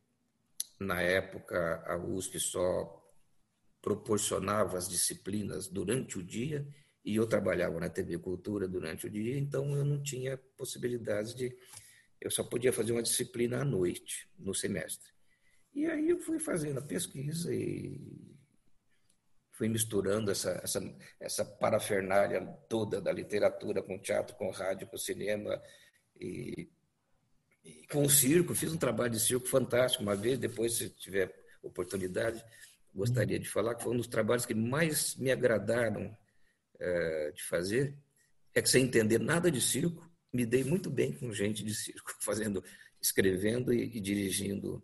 na 0.83 1.01
época, 1.01 1.83
a 1.87 1.97
USP 1.97 2.39
só 2.41 3.01
proporcionava 3.81 4.77
as 4.77 4.89
disciplinas 4.89 5.69
durante 5.69 6.19
o 6.19 6.23
dia 6.23 6.67
e 7.05 7.17
eu 7.17 7.27
trabalhava 7.27 7.81
na 7.81 7.89
TV 7.89 8.19
Cultura 8.19 8.69
durante 8.69 9.07
o 9.07 9.11
dia, 9.11 9.37
então 9.39 9.77
eu 9.77 9.85
não 9.85 10.03
tinha 10.03 10.37
possibilidade 10.57 11.35
de. 11.35 11.57
Eu 12.21 12.31
só 12.31 12.45
podia 12.45 12.73
fazer 12.73 12.93
uma 12.93 13.03
disciplina 13.03 13.61
à 13.61 13.65
noite, 13.65 14.29
no 14.39 14.55
semestre. 14.55 15.11
E 15.75 15.87
aí 15.87 16.11
eu 16.11 16.21
fui 16.21 16.39
fazendo 16.39 16.79
a 16.79 16.83
pesquisa 16.83 17.53
e 17.53 18.01
fui 19.63 19.69
misturando 19.69 20.29
essa, 20.29 20.61
essa, 20.65 20.95
essa 21.21 21.45
parafernália 21.45 22.45
toda 22.69 23.01
da 23.01 23.13
literatura 23.13 23.81
com 23.81 23.97
teatro, 23.97 24.35
com 24.35 24.51
rádio, 24.51 24.89
com 24.89 24.99
cinema. 24.99 25.63
E 26.21 26.69
com 27.89 28.03
o 28.03 28.11
circo, 28.11 28.57
fiz 28.57 28.73
um 28.73 28.77
trabalho 28.77 29.13
de 29.13 29.21
circo 29.21 29.47
fantástico 29.47 30.03
uma 30.03 30.17
vez, 30.17 30.37
depois, 30.37 30.75
se 30.75 30.91
tiver 30.91 31.33
oportunidade, 31.63 32.45
gostaria 32.93 33.39
de 33.39 33.49
falar 33.49 33.77
que 33.77 33.85
foi 33.85 33.93
um 33.93 33.99
dos 33.99 34.09
trabalhos 34.09 34.45
que 34.45 34.53
mais 34.53 35.15
me 35.15 35.31
agradaram 35.31 36.13
é, 36.81 37.31
de 37.31 37.45
fazer, 37.45 37.97
é 38.53 38.61
que 38.61 38.69
sem 38.69 38.83
entender 38.83 39.21
nada 39.21 39.49
de 39.49 39.61
circo, 39.61 40.11
me 40.33 40.45
dei 40.45 40.65
muito 40.65 40.91
bem 40.91 41.13
com 41.13 41.33
gente 41.33 41.63
de 41.63 41.73
circo, 41.73 42.13
fazendo, 42.21 42.65
escrevendo 43.01 43.73
e, 43.73 43.97
e 43.97 44.01
dirigindo 44.01 44.83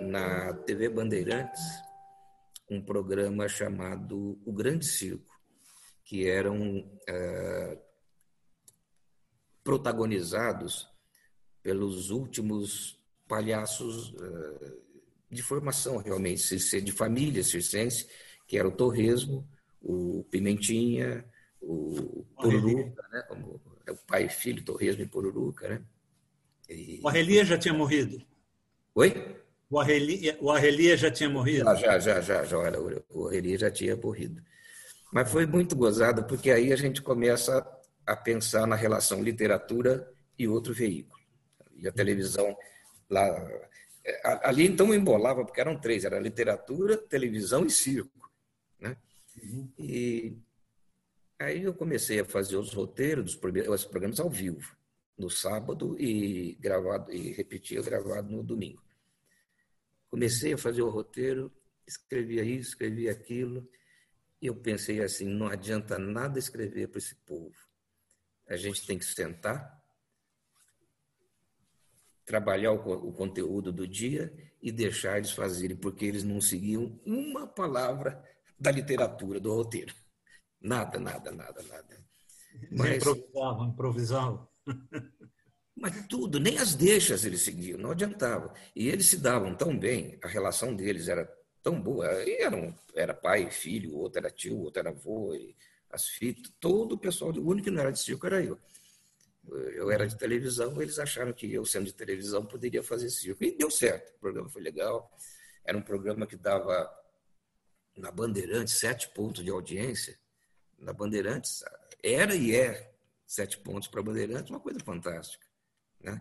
na 0.00 0.54
TV 0.54 0.88
Bandeirantes 0.88 1.60
um 2.68 2.80
programa 2.82 3.48
chamado 3.48 4.40
O 4.44 4.52
Grande 4.52 4.86
Circo, 4.86 5.34
que 6.04 6.28
eram 6.28 6.90
é, 7.08 7.78
protagonizados 9.62 10.88
pelos 11.62 12.10
últimos 12.10 13.00
palhaços 13.26 14.10
uh, 14.12 14.82
de 15.30 15.42
formação, 15.42 15.96
realmente, 15.96 16.56
de 16.82 16.92
família 16.92 17.42
circense, 17.42 18.06
que 18.46 18.58
era 18.58 18.68
o 18.68 18.72
Torresmo, 18.72 19.48
o 19.80 20.24
Pimentinha, 20.30 21.24
o 21.60 22.24
Pururuca, 22.36 23.08
né? 23.10 23.26
É 23.86 23.92
o 23.92 23.96
pai 23.96 24.26
e 24.26 24.28
filho, 24.28 24.64
Torresmo 24.64 25.02
e 25.02 25.06
Pururuca, 25.06 25.68
né? 25.68 25.82
E... 26.68 27.00
O 27.02 27.08
Arrelia 27.08 27.44
já 27.44 27.58
tinha 27.58 27.74
morrido? 27.74 28.22
Oi? 28.94 29.42
O 29.74 29.80
Arrelia, 29.80 30.38
o 30.40 30.52
Arrelia 30.52 30.96
já 30.96 31.10
tinha 31.10 31.28
morrido? 31.28 31.68
Ah, 31.68 31.74
já, 31.74 31.98
já, 31.98 32.20
já, 32.20 32.44
já, 32.44 32.70
já. 32.70 32.80
O 33.10 33.26
Arrelia 33.26 33.58
já 33.58 33.68
tinha 33.72 33.96
morrido. 33.96 34.40
Mas 35.12 35.28
foi 35.28 35.46
muito 35.46 35.74
gozado, 35.74 36.22
porque 36.22 36.52
aí 36.52 36.72
a 36.72 36.76
gente 36.76 37.02
começa 37.02 37.66
a 38.06 38.14
pensar 38.14 38.68
na 38.68 38.76
relação 38.76 39.20
literatura 39.20 40.08
e 40.38 40.46
outro 40.46 40.72
veículo 40.72 41.20
e 41.74 41.88
a 41.88 41.90
televisão 41.90 42.56
lá. 43.10 43.26
É, 44.04 44.48
ali 44.48 44.64
então 44.64 44.94
embolava, 44.94 45.44
porque 45.44 45.60
eram 45.60 45.76
três: 45.76 46.04
era 46.04 46.20
literatura, 46.20 46.96
televisão 46.96 47.66
e 47.66 47.70
circo. 47.70 48.30
Né? 48.78 48.96
Uhum. 49.42 49.72
E 49.76 50.38
aí 51.36 51.64
eu 51.64 51.74
comecei 51.74 52.20
a 52.20 52.24
fazer 52.24 52.58
os 52.58 52.72
roteiros 52.72 53.24
dos 53.24 53.34
programas, 53.34 53.84
programas 53.84 54.20
ao 54.20 54.30
vivo, 54.30 54.76
no 55.18 55.28
sábado 55.28 56.00
e 56.00 56.56
gravado 56.60 57.12
e 57.12 57.32
repetia 57.32 57.82
gravado 57.82 58.30
no 58.30 58.44
domingo. 58.44 58.83
Comecei 60.14 60.52
a 60.52 60.56
fazer 60.56 60.80
o 60.80 60.88
roteiro, 60.88 61.52
escrevia 61.84 62.44
isso, 62.44 62.68
escrevia 62.68 63.10
aquilo, 63.10 63.68
e 64.40 64.46
eu 64.46 64.54
pensei 64.54 65.02
assim: 65.02 65.26
não 65.26 65.48
adianta 65.48 65.98
nada 65.98 66.38
escrever 66.38 66.86
para 66.86 66.98
esse 66.98 67.16
povo. 67.16 67.56
A 68.46 68.56
gente 68.56 68.86
tem 68.86 68.96
que 68.96 69.04
sentar, 69.04 69.82
trabalhar 72.24 72.70
o, 72.70 73.08
o, 73.08 73.12
conteúdo 73.12 73.72
do 73.72 73.88
dia 73.88 74.32
e 74.62 74.70
deixar 74.70 75.18
eles 75.18 75.32
fazerem, 75.32 75.76
porque 75.76 76.04
eles 76.04 76.22
não 76.22 76.40
seguiam 76.40 76.96
uma 77.04 77.44
palavra 77.44 78.22
da 78.56 78.70
literatura, 78.70 79.40
do 79.40 79.52
roteiro. 79.52 79.92
Nada, 80.60 81.00
nada, 81.00 81.32
nada, 81.32 81.60
nada. 81.60 82.06
Mas, 82.70 82.98
improvisavam, 82.98 83.68
improvisavam. 83.68 84.48
Mas 85.76 86.06
tudo, 86.06 86.38
nem 86.38 86.58
as 86.58 86.74
deixas 86.74 87.24
eles 87.24 87.42
seguiam, 87.42 87.78
não 87.78 87.90
adiantava. 87.90 88.54
E 88.74 88.88
eles 88.88 89.06
se 89.06 89.16
davam 89.18 89.54
tão 89.54 89.76
bem, 89.76 90.18
a 90.22 90.28
relação 90.28 90.74
deles 90.74 91.08
era 91.08 91.28
tão 91.62 91.80
boa. 91.80 92.06
E 92.24 92.42
eram, 92.42 92.74
era 92.94 93.12
pai, 93.12 93.50
filho, 93.50 93.96
outro 93.96 94.20
era 94.20 94.30
tio, 94.30 94.58
outro 94.58 94.80
era 94.80 94.90
avô, 94.90 95.32
as 95.90 96.08
fitas, 96.08 96.52
todo 96.60 96.92
o 96.92 96.98
pessoal, 96.98 97.32
o 97.32 97.48
único 97.48 97.64
que 97.64 97.70
não 97.70 97.80
era 97.82 97.92
de 97.92 97.98
circo 98.00 98.26
era 98.26 98.42
eu 98.42 98.58
eu 99.48 99.90
era 99.90 100.06
de 100.06 100.16
televisão, 100.16 100.80
eles 100.80 100.98
acharam 100.98 101.32
que 101.32 101.52
eu, 101.52 101.64
sendo 101.64 101.86
de 101.86 101.92
televisão, 101.92 102.46
poderia 102.46 102.82
fazer 102.82 103.10
circo. 103.10 103.44
E 103.44 103.56
deu 103.56 103.70
certo, 103.70 104.10
o 104.16 104.18
programa 104.18 104.48
foi 104.48 104.62
legal. 104.62 105.10
Era 105.64 105.76
um 105.76 105.82
programa 105.82 106.26
que 106.26 106.36
dava 106.36 106.90
na 107.96 108.10
Bandeirantes 108.10 108.74
sete 108.74 109.08
pontos 109.10 109.44
de 109.44 109.50
audiência. 109.50 110.18
Na 110.78 110.92
Bandeirantes, 110.92 111.62
era 112.02 112.34
e 112.34 112.54
é 112.54 112.92
sete 113.26 113.58
pontos 113.58 113.88
para 113.88 114.02
Bandeirantes, 114.02 114.50
uma 114.50 114.60
coisa 114.60 114.80
fantástica. 114.80 115.43
Né? 116.04 116.20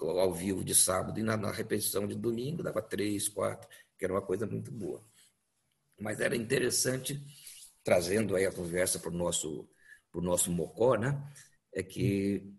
Ao, 0.00 0.32
vivo 0.34 0.64
de 0.64 0.74
sábado 0.74 1.18
e 1.20 1.22
na, 1.22 1.36
na 1.36 1.52
repetição 1.52 2.06
de 2.06 2.16
domingo 2.16 2.62
dava 2.62 2.82
três, 2.82 3.28
quatro, 3.28 3.68
que 3.96 4.04
era 4.04 4.12
uma 4.12 4.22
coisa 4.22 4.44
muito 4.44 4.72
boa. 4.72 5.04
Mas 6.00 6.20
era 6.20 6.34
interessante, 6.34 7.22
trazendo 7.84 8.34
aí 8.34 8.44
a 8.44 8.52
conversa 8.52 8.98
para 8.98 9.10
o 9.10 9.14
nosso, 9.14 9.68
nosso 10.12 10.50
Mocó, 10.50 10.96
né? 10.96 11.22
é 11.72 11.82
que 11.82 12.52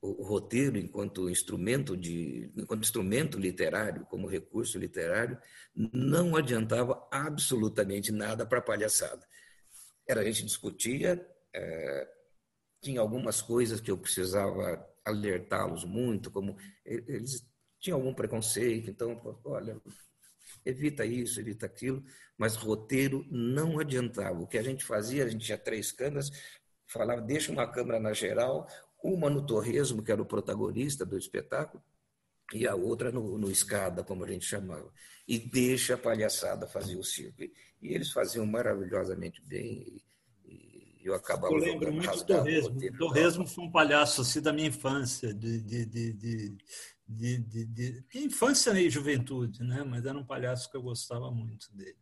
o, 0.00 0.22
roteiro, 0.22 0.78
enquanto 0.78 1.30
instrumento, 1.30 1.96
de, 1.96 2.50
enquanto 2.56 2.82
instrumento 2.82 3.38
literário, 3.38 4.06
como 4.06 4.26
recurso 4.26 4.78
literário, 4.78 5.38
não 5.74 6.34
adiantava 6.36 7.06
absolutamente 7.12 8.10
nada 8.10 8.46
para 8.46 8.58
a 8.58 8.62
palhaçada. 8.62 9.24
Era, 10.06 10.22
a 10.22 10.24
gente 10.24 10.44
discutia, 10.44 11.24
é, 11.54 12.08
tinha 12.80 13.00
algumas 13.00 13.40
coisas 13.40 13.80
que 13.80 13.90
eu 13.90 13.98
precisava 13.98 14.89
alertá-los 15.04 15.84
muito, 15.84 16.30
como 16.30 16.56
eles 16.84 17.46
tinham 17.78 17.98
algum 17.98 18.14
preconceito, 18.14 18.90
então, 18.90 19.20
olha, 19.44 19.80
evita 20.64 21.04
isso, 21.04 21.40
evita 21.40 21.66
aquilo, 21.66 22.04
mas 22.36 22.56
roteiro 22.56 23.26
não 23.30 23.78
adiantava. 23.78 24.38
O 24.40 24.46
que 24.46 24.58
a 24.58 24.62
gente 24.62 24.84
fazia, 24.84 25.24
a 25.24 25.28
gente 25.28 25.46
tinha 25.46 25.58
três 25.58 25.90
câmeras, 25.90 26.30
falava, 26.86 27.20
deixa 27.22 27.52
uma 27.52 27.66
câmera 27.66 27.98
na 27.98 28.12
geral, 28.12 28.66
uma 29.02 29.30
no 29.30 29.44
Torresmo, 29.44 30.02
que 30.02 30.12
era 30.12 30.20
o 30.20 30.26
protagonista 30.26 31.06
do 31.06 31.16
espetáculo, 31.16 31.82
e 32.52 32.66
a 32.66 32.74
outra 32.74 33.12
no, 33.12 33.38
no 33.38 33.50
escada, 33.50 34.02
como 34.02 34.24
a 34.24 34.28
gente 34.28 34.44
chamava. 34.44 34.92
E 35.26 35.38
deixa 35.38 35.94
a 35.94 35.98
palhaçada 35.98 36.66
fazer 36.66 36.96
o 36.96 37.04
circo. 37.04 37.42
E, 37.42 37.52
e 37.80 37.94
eles 37.94 38.10
faziam 38.10 38.44
maravilhosamente 38.44 39.40
bem 39.42 40.02
eu 41.02 41.14
acabava 41.14 41.52
eu 41.52 41.58
lembro 41.58 41.92
jogando, 41.92 42.12
muito 42.12 42.26
Torresmo. 42.26 42.98
Torresmo 42.98 43.46
foi 43.46 43.64
um 43.64 43.70
palhaço 43.70 44.20
assim 44.20 44.40
da 44.40 44.52
minha 44.52 44.68
infância, 44.68 45.32
de, 45.32 45.60
de, 45.60 45.86
de, 45.86 46.52
de, 47.08 48.02
infância 48.14 48.70
e 48.78 48.90
juventude, 48.90 49.62
né? 49.64 49.82
Mas 49.82 50.04
era 50.04 50.16
um 50.16 50.24
palhaço 50.24 50.70
que 50.70 50.76
eu 50.76 50.82
gostava 50.82 51.30
muito 51.30 51.74
dele. 51.74 51.96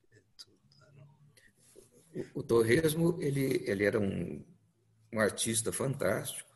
O 2.35 2.43
Torresmo, 2.43 3.17
ele, 3.21 3.63
ele 3.65 3.85
era 3.85 4.01
um, 4.01 4.45
um 5.13 5.21
artista 5.21 5.73
fantástico, 5.73 6.51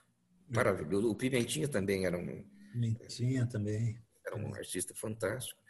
hum. 0.49 0.54
maravilhoso. 0.56 1.08
O 1.08 1.14
Pimentinha 1.14 1.68
também 1.68 2.04
era 2.04 2.18
um... 2.18 2.44
Pimentinha 2.72 3.46
também. 3.46 4.02
Era 4.26 4.37
um 4.37 4.52
artista 4.54 4.94
fantástico. 4.94 5.61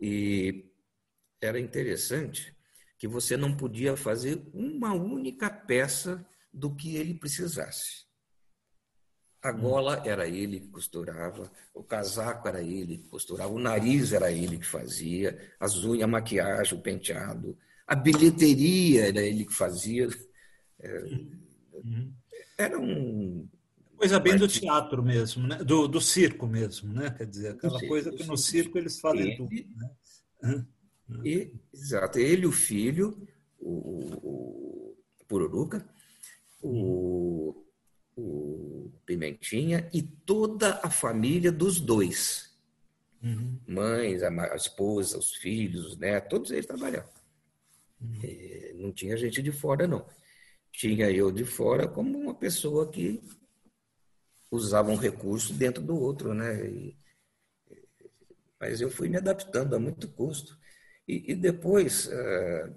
E 0.00 0.68
era 1.40 1.60
interessante 1.60 2.57
que 2.98 3.06
você 3.06 3.36
não 3.36 3.56
podia 3.56 3.96
fazer 3.96 4.42
uma 4.52 4.92
única 4.92 5.48
peça 5.48 6.26
do 6.52 6.74
que 6.74 6.96
ele 6.96 7.14
precisasse. 7.14 8.06
A 9.40 9.52
gola 9.52 10.02
era 10.04 10.26
ele 10.26 10.58
que 10.58 10.68
costurava, 10.68 11.50
o 11.72 11.82
casaco 11.84 12.48
era 12.48 12.60
ele 12.60 12.98
que 12.98 13.08
costurava, 13.08 13.52
o 13.52 13.58
nariz 13.58 14.12
era 14.12 14.32
ele 14.32 14.58
que 14.58 14.66
fazia, 14.66 15.38
as 15.60 15.76
unhas, 15.76 16.02
a 16.02 16.08
maquiagem, 16.08 16.76
o 16.76 16.82
penteado, 16.82 17.56
a 17.86 17.94
bilheteria 17.94 19.06
era 19.06 19.22
ele 19.22 19.44
que 19.44 19.54
fazia. 19.54 20.08
É, 20.80 20.98
uhum. 21.72 22.12
Era 22.58 22.78
um, 22.78 23.48
Coisa 23.98 24.20
bem 24.20 24.36
do 24.36 24.46
teatro 24.46 25.02
mesmo, 25.02 25.44
né? 25.48 25.56
do, 25.56 25.88
do 25.88 26.00
circo 26.00 26.46
mesmo, 26.46 26.92
né? 26.92 27.10
Quer 27.10 27.26
dizer, 27.26 27.48
aquela 27.48 27.80
coisa 27.80 28.12
que 28.12 28.24
no 28.24 28.36
circo 28.36 28.78
eles 28.78 29.00
fazem 29.00 29.36
tudo. 29.36 29.50
Né? 30.40 30.64
E, 31.24 31.52
exato. 31.72 32.18
Ele, 32.18 32.46
o 32.46 32.52
filho, 32.52 33.26
o, 33.58 33.70
o, 33.70 34.96
o 35.20 35.24
Pururuca, 35.26 35.88
o, 36.62 37.64
o 38.16 38.90
Pimentinha 39.06 39.88
e 39.92 40.02
toda 40.02 40.80
a 40.82 40.90
família 40.90 41.50
dos 41.50 41.80
dois. 41.80 42.56
Uhum. 43.22 43.58
Mães, 43.66 44.22
a, 44.22 44.56
esposa, 44.56 45.18
os 45.18 45.34
filhos, 45.34 45.86
os 45.86 45.96
netos, 45.96 46.30
todos 46.30 46.50
eles 46.50 46.66
trabalhavam. 46.66 47.10
Uhum. 48.00 48.20
não 48.74 48.92
tinha 48.92 49.16
gente 49.16 49.42
de 49.42 49.50
fora, 49.50 49.86
não. 49.86 50.06
Tinha 50.70 51.10
eu 51.10 51.32
de 51.32 51.44
fora 51.44 51.88
como 51.88 52.16
uma 52.16 52.34
pessoa 52.34 52.88
que 52.88 53.20
usava 54.50 54.90
um 54.90 54.96
recurso 54.96 55.52
dentro 55.52 55.82
do 55.82 55.96
outro, 55.98 56.32
né? 56.32 56.64
E, 56.66 56.96
mas 58.60 58.80
eu 58.80 58.90
fui 58.90 59.08
me 59.08 59.16
adaptando 59.16 59.74
a 59.74 59.78
muito 59.78 60.08
custo. 60.08 60.58
E, 61.08 61.32
e 61.32 61.34
depois 61.34 62.06
uh, 62.06 62.76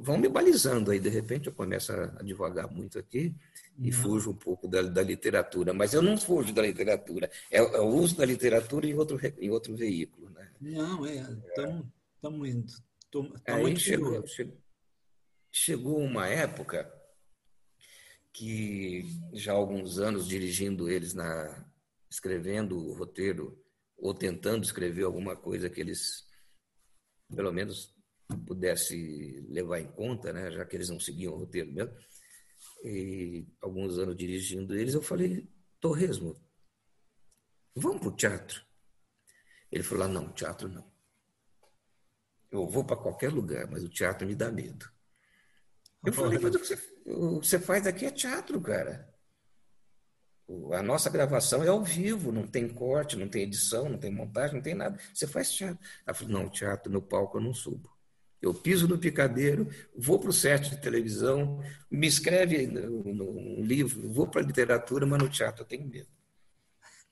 vão 0.00 0.16
me 0.16 0.28
balizando 0.28 0.90
aí, 0.90 0.98
de 0.98 1.10
repente 1.10 1.48
eu 1.48 1.52
começo 1.52 1.92
a 1.92 2.04
advogar 2.18 2.72
muito 2.72 2.98
aqui 2.98 3.34
e 3.78 3.90
não. 3.90 3.92
fujo 3.92 4.30
um 4.30 4.36
pouco 4.36 4.66
da, 4.66 4.80
da, 4.82 5.02
literatura, 5.02 5.74
mas 5.74 5.92
eu 5.92 6.00
não 6.00 6.16
fujo 6.16 6.52
da 6.52 6.62
literatura, 6.62 7.30
é, 7.50 7.58
é, 7.58 7.80
o 7.80 7.88
uso 7.88 8.16
da 8.16 8.24
literatura 8.24 8.86
em 8.86 8.94
outro, 8.94 9.20
em 9.38 9.50
outro 9.50 9.76
veículo. 9.76 10.30
Né? 10.30 10.50
Não, 10.60 11.06
é, 11.06 11.24
estamos 12.16 12.48
indo. 12.48 12.72
Tô, 13.10 13.24
tá 13.44 13.56
aí 13.56 13.76
chegou, 13.76 14.26
chegou, 14.26 14.58
chegou 15.52 15.98
uma 15.98 16.26
época 16.26 16.92
que 18.32 19.04
já 19.32 19.52
há 19.52 19.56
alguns 19.56 19.98
anos 19.98 20.26
dirigindo 20.26 20.88
eles 20.88 21.14
na 21.14 21.66
escrevendo 22.10 22.78
o 22.78 22.94
roteiro 22.94 23.62
ou 23.96 24.14
tentando 24.14 24.64
escrever 24.64 25.04
alguma 25.04 25.36
coisa 25.36 25.68
que 25.68 25.80
eles 25.80 26.27
pelo 27.34 27.52
menos 27.52 27.94
pudesse 28.46 29.44
levar 29.48 29.80
em 29.80 29.90
conta, 29.92 30.32
né, 30.32 30.50
já 30.50 30.64
que 30.64 30.76
eles 30.76 30.88
não 30.88 31.00
seguiam 31.00 31.32
o 31.32 31.38
roteiro 31.38 31.72
mesmo. 31.72 31.94
E 32.84 33.46
alguns 33.60 33.98
anos 33.98 34.16
dirigindo 34.16 34.74
eles, 34.76 34.94
eu 34.94 35.02
falei, 35.02 35.48
Torresmo, 35.80 36.40
vamos 37.74 38.00
para 38.00 38.08
o 38.08 38.16
teatro. 38.16 38.64
Ele 39.70 39.82
falou, 39.82 40.04
ah, 40.04 40.08
não, 40.08 40.32
teatro 40.32 40.68
não. 40.68 40.90
Eu 42.50 42.66
vou 42.66 42.84
para 42.84 42.96
qualquer 42.96 43.30
lugar, 43.30 43.70
mas 43.70 43.82
o 43.82 43.88
teatro 43.88 44.26
me 44.26 44.34
dá 44.34 44.50
medo. 44.50 44.90
Eu 46.04 46.12
falei, 46.12 46.38
mas 46.38 46.54
o 46.54 46.58
que 46.58 46.66
você, 46.66 46.74
o 47.06 47.40
que 47.40 47.46
você 47.46 47.58
faz 47.58 47.86
aqui 47.86 48.06
é 48.06 48.10
teatro, 48.10 48.60
cara. 48.60 49.12
A 50.72 50.82
nossa 50.82 51.10
gravação 51.10 51.62
é 51.62 51.68
ao 51.68 51.84
vivo, 51.84 52.32
não 52.32 52.46
tem 52.46 52.66
corte, 52.68 53.16
não 53.16 53.28
tem 53.28 53.42
edição, 53.42 53.88
não 53.88 53.98
tem 53.98 54.10
montagem, 54.10 54.56
não 54.56 54.62
tem 54.62 54.74
nada. 54.74 54.98
Você 55.12 55.26
faz 55.26 55.52
teatro. 55.52 55.78
Ela 56.06 56.14
falou, 56.14 56.32
não, 56.32 56.48
teatro 56.48 56.90
no 56.90 57.02
palco 57.02 57.36
eu 57.36 57.42
não 57.42 57.52
subo. 57.52 57.90
Eu 58.40 58.54
piso 58.54 58.86
no 58.88 58.98
picadeiro, 58.98 59.68
vou 59.96 60.18
para 60.18 60.30
o 60.30 60.32
set 60.32 60.70
de 60.70 60.80
televisão, 60.80 61.60
me 61.90 62.06
escreve 62.06 62.66
um 62.66 63.62
livro, 63.62 64.08
vou 64.10 64.28
para 64.28 64.40
a 64.40 64.44
literatura, 64.44 65.04
mas 65.04 65.20
no 65.20 65.28
teatro 65.28 65.62
eu 65.62 65.66
tenho 65.66 65.86
medo. 65.86 66.08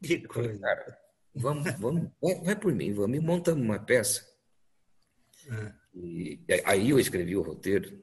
Que 0.01 0.21
coisa. 0.21 0.59
Cara, 0.59 0.99
vamos, 1.35 1.73
vamos, 1.79 2.11
vai, 2.45 2.55
por 2.55 2.73
mim, 2.73 2.93
vamos, 2.93 3.11
me 3.11 3.19
monta 3.19 3.55
uma 3.55 3.79
peça. 3.79 4.27
É. 5.51 5.73
E 5.95 6.41
aí 6.65 6.91
eu 6.91 7.01
escrevi 7.01 7.37
o 7.37 7.43
roteiro, 7.43 8.03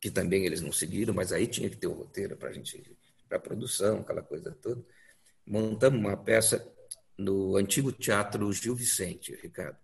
que 0.00 0.10
também 0.10 0.44
eles 0.44 0.60
não 0.60 0.70
seguiram, 0.70 1.14
mas 1.14 1.32
aí 1.32 1.46
tinha 1.46 1.68
que 1.68 1.76
ter 1.76 1.86
o 1.86 1.92
roteiro 1.92 2.36
para 2.36 2.50
a 2.50 2.52
gente, 2.52 2.96
para 3.34 3.36
a 3.36 3.40
produção, 3.40 4.00
aquela 4.00 4.22
coisa 4.22 4.56
toda. 4.62 4.82
Montamos 5.46 6.00
uma 6.00 6.16
peça 6.16 6.66
no 7.18 7.56
antigo 7.56 7.92
Teatro 7.92 8.52
Gil 8.52 8.74
Vicente, 8.74 9.38
Ricardo. 9.42 9.76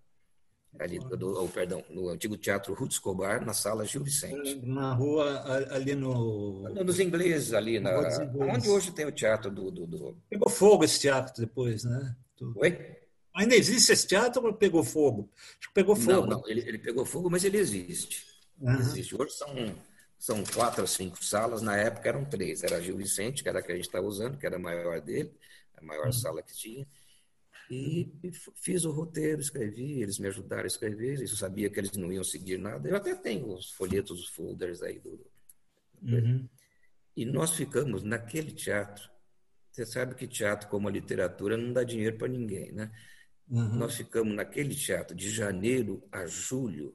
Ali, 0.78 1.00
do, 1.00 1.42
oh, 1.42 1.48
perdão, 1.48 1.84
no 1.90 2.08
antigo 2.08 2.36
Teatro 2.36 2.72
Ruth 2.74 2.92
Escobar, 2.92 3.44
na 3.44 3.52
sala 3.52 3.84
Gil 3.84 4.04
Vicente. 4.04 4.64
Na 4.64 4.94
rua, 4.94 5.42
ali 5.74 5.96
no. 5.96 6.62
Nos 6.68 7.00
ingleses, 7.00 7.52
ali, 7.52 7.80
na, 7.80 7.90
onde 8.38 8.68
hoje 8.68 8.92
tem 8.92 9.04
o 9.04 9.12
teatro 9.12 9.50
do, 9.50 9.70
do, 9.70 9.86
do, 9.86 10.16
Pegou 10.28 10.48
fogo 10.48 10.84
esse 10.84 11.00
teatro 11.00 11.34
depois, 11.40 11.82
né? 11.82 12.16
Oi? 12.56 12.96
Ainda 13.34 13.56
existe 13.56 13.92
esse 13.92 14.06
teatro 14.06 14.44
ou 14.44 14.52
pegou 14.52 14.84
fogo? 14.84 15.30
Acho 15.58 15.68
que 15.68 15.74
pegou 15.74 15.96
fogo. 15.96 16.26
Não, 16.26 16.26
não, 16.26 16.48
ele, 16.48 16.60
ele 16.60 16.78
pegou 16.78 17.04
fogo, 17.04 17.28
mas 17.28 17.44
ele 17.44 17.58
existe. 17.58 18.24
Uhum. 18.60 18.78
Existe. 18.78 19.20
Hoje 19.20 19.32
são 19.32 19.48
são 20.20 20.44
quatro 20.44 20.82
ou 20.82 20.86
cinco 20.86 21.24
salas, 21.24 21.62
na 21.62 21.78
época 21.78 22.06
eram 22.06 22.26
três. 22.26 22.62
Era 22.62 22.78
Gil 22.78 22.98
Vicente, 22.98 23.42
que 23.42 23.48
era 23.48 23.60
a 23.60 23.62
que 23.62 23.72
a 23.72 23.74
gente 23.74 23.86
estava 23.86 24.06
usando, 24.06 24.36
que 24.36 24.44
era 24.44 24.56
a 24.56 24.58
maior 24.58 25.00
dele, 25.00 25.32
a 25.74 25.82
maior 25.82 26.06
uhum. 26.06 26.12
sala 26.12 26.42
que 26.42 26.54
tinha. 26.54 26.86
E, 27.70 28.12
e, 28.22 28.30
fiz 28.54 28.84
o 28.84 28.90
roteiro, 28.90 29.40
escrevi, 29.40 30.02
eles 30.02 30.18
me 30.18 30.28
ajudaram 30.28 30.64
a 30.64 30.66
escrever, 30.66 31.22
eu 31.22 31.28
sabia 31.28 31.70
que 31.70 31.80
eles 31.80 31.92
não 31.92 32.12
iam 32.12 32.22
seguir 32.22 32.58
nada. 32.58 32.86
Eu 32.86 32.96
até 32.96 33.14
tenho 33.14 33.50
os 33.54 33.72
folhetos, 33.72 34.20
os 34.20 34.28
folders 34.28 34.82
aí 34.82 34.98
do. 34.98 35.18
Uhum. 36.02 36.46
E 37.16 37.24
nós 37.24 37.52
ficamos 37.52 38.02
naquele 38.02 38.52
teatro. 38.52 39.08
Você 39.72 39.86
sabe 39.86 40.14
que 40.14 40.28
teatro, 40.28 40.68
como 40.68 40.86
a 40.86 40.90
literatura, 40.90 41.56
não 41.56 41.72
dá 41.72 41.82
dinheiro 41.82 42.18
para 42.18 42.28
ninguém, 42.28 42.72
né? 42.72 42.90
Uhum. 43.48 43.74
Nós 43.76 43.96
ficamos 43.96 44.34
naquele 44.34 44.74
teatro 44.74 45.16
de 45.16 45.30
janeiro 45.30 46.06
a 46.12 46.26
julho, 46.26 46.94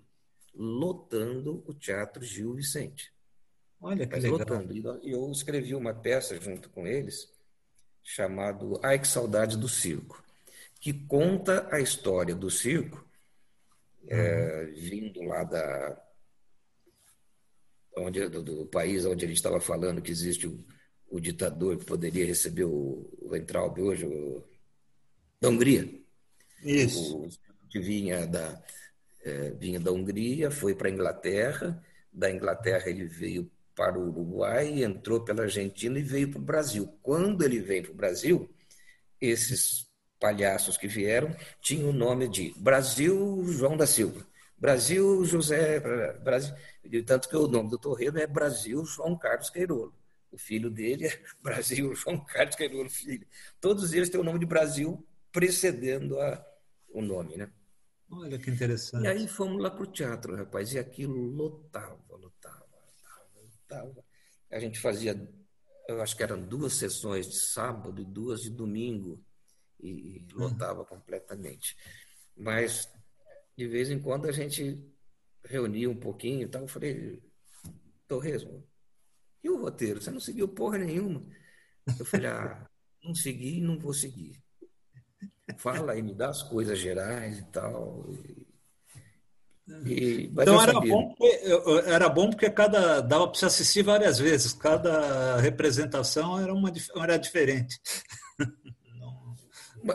lotando 0.54 1.64
o 1.66 1.74
Teatro 1.74 2.24
Gil 2.24 2.54
Vicente. 2.54 3.15
Olha 3.86 4.08
que 4.08 4.16
legal. 4.16 5.00
Eu 5.04 5.32
escrevi 5.32 5.76
uma 5.76 5.94
peça 5.94 6.42
junto 6.42 6.72
com 6.72 6.88
eles, 6.88 7.32
chamado 8.02 8.80
Ai 8.82 8.98
que 8.98 9.08
Saudade 9.08 9.56
do 9.56 9.70
Circo, 9.70 10.24
que 10.82 10.92
conta 10.92 11.68
a 11.72 11.80
história 11.80 12.34
do 12.34 12.50
circo, 12.50 13.08
é, 14.08 14.16
uhum. 14.16 14.22
é, 14.22 14.66
vindo 14.72 15.22
lá 15.22 15.44
da, 15.44 16.04
onde, 17.96 18.28
do, 18.28 18.42
do, 18.42 18.66
país 18.66 19.06
onde 19.06 19.24
a 19.24 19.28
gente 19.28 19.38
estava 19.38 19.62
falando 19.62 20.02
que 20.02 20.10
existe 20.10 20.48
o, 20.48 20.66
o, 21.08 21.20
ditador 21.20 21.78
que 21.78 21.86
poderia 21.86 22.26
receber 22.26 22.64
o, 22.64 23.08
o 23.22 23.36
Entraub 23.36 23.80
hoje, 23.80 24.08
o, 24.08 24.44
da 25.40 25.50
Hungria. 25.50 25.88
Isso. 26.64 27.18
O, 27.18 27.30
que 27.70 27.80
vinha 27.80 28.26
da, 28.26 28.64
é, 29.24 29.52
vinha 29.52 29.80
da 29.80 29.92
Hungria, 29.92 30.50
foi 30.50 30.74
para 30.74 30.88
a 30.88 30.92
Inglaterra, 30.92 31.84
da 32.12 32.32
Inglaterra 32.32 32.90
ele 32.90 33.06
veio 33.06 33.52
para 33.76 34.00
o 34.00 34.08
Uruguai, 34.08 34.84
entrou 34.84 35.24
pela 35.24 35.44
Argentina 35.44 36.00
e 36.00 36.04
veio 36.04 36.32
para 36.32 36.40
o 36.40 36.44
Brasil. 36.44 36.98
Quando 37.04 37.44
ele 37.44 37.60
veio 37.60 37.84
para 37.84 37.92
o 37.92 37.96
Brasil, 37.96 38.50
esses 39.20 39.86
palhaços 40.20 40.78
que 40.78 40.88
vieram 40.88 41.36
tinham 41.62 41.90
o 41.90 41.94
nome 41.94 42.28
de 42.28 42.54
Brasil 42.58 43.44
João 43.52 43.76
da 43.76 43.86
Silva, 43.86 44.26
Brasil 44.58 45.26
José, 45.26 45.80
Brasil, 46.24 46.56
tanto 47.06 47.28
que 47.28 47.36
o 47.36 47.48
nome 47.48 47.70
do 47.70 47.78
Torreiro 47.78 48.18
é 48.18 48.26
Brasil 48.26 48.86
João 48.86 49.18
Carlos 49.18 49.50
Queirolo. 49.50 49.94
O 50.32 50.38
filho 50.38 50.70
dele 50.70 51.08
é 51.08 51.20
Brasil 51.44 51.94
João 51.94 52.24
Carlos 52.26 52.56
Queirolo 52.56 52.90
Filho. 52.90 53.28
Todos 53.60 53.94
eles 53.94 54.10
têm 54.10 54.20
o 54.20 54.24
nome 54.24 54.40
de 54.40 54.46
Brasil 54.46 55.06
precedendo 55.32 56.20
a, 56.20 56.44
o 56.90 57.02
nome, 57.02 57.36
né? 57.36 57.50
Olha 58.10 58.38
que 58.38 58.50
interessante. 58.50 59.04
E 59.04 59.08
aí 59.08 59.28
fomos 59.28 59.62
lá 59.62 59.70
para 59.70 59.84
o 59.84 59.88
teatro, 59.88 60.36
rapaz, 60.36 60.72
e 60.74 60.80
aquilo 60.80 61.16
lotava, 61.16 62.00
a 64.52 64.60
gente 64.60 64.80
fazia, 64.80 65.16
eu 65.88 66.02
acho 66.02 66.16
que 66.16 66.24
eram 66.24 66.42
duas 66.42 66.74
sessões 66.74 67.28
de 67.28 67.40
sábado 67.40 68.02
e 68.02 68.06
duas 68.06 68.42
de 68.42 68.50
domingo. 68.50 69.24
e, 69.82 70.26
lotava 70.34 70.86
completamente. 70.86 71.76
Mas, 72.36 72.92
de 73.58 73.68
vez 73.68 73.90
em 73.90 74.00
quando, 74.00 74.28
a 74.28 74.32
gente 74.32 74.84
reunia 75.44 75.90
um 75.90 75.96
pouquinho 75.96 76.44
e 76.44 76.48
tal. 76.48 76.64
Eu 76.64 76.68
falei, 76.68 77.22
Torresmo, 78.08 78.68
e 79.44 79.50
o 79.50 79.62
roteiro? 79.62 80.02
Você 80.02 80.12
não 80.12 80.20
seguiu 80.20 80.48
porra 80.48 80.80
nenhuma. 80.80 81.24
Eu 82.00 82.06
falei, 82.06 82.28
ah, 82.28 82.68
não 83.04 83.14
segui 83.14 83.58
e 83.58 83.62
não 83.62 83.78
vou 83.78 83.94
seguir. 83.94 84.44
Fala 85.58 85.94
aí, 85.94 86.02
me 86.02 86.14
dá 86.14 86.30
as 86.30 86.42
coisas 86.42 86.80
gerais 86.80 87.40
e 87.40 87.46
tal. 87.52 88.12
E, 88.12 88.45
então 89.68 90.62
era 90.62 90.80
bom, 90.80 91.10
porque, 91.10 91.42
era 91.88 92.10
bom 92.10 92.30
porque 92.30 92.50
cada 92.52 93.02
dava 93.02 93.28
para 93.28 93.40
se 93.40 93.46
assistir 93.46 93.82
várias 93.82 94.20
vezes, 94.20 94.54
cada 94.54 95.38
representação 95.38 96.40
era 96.40 96.54
uma 96.54 96.72
era 96.98 97.18
diferente. 97.18 97.80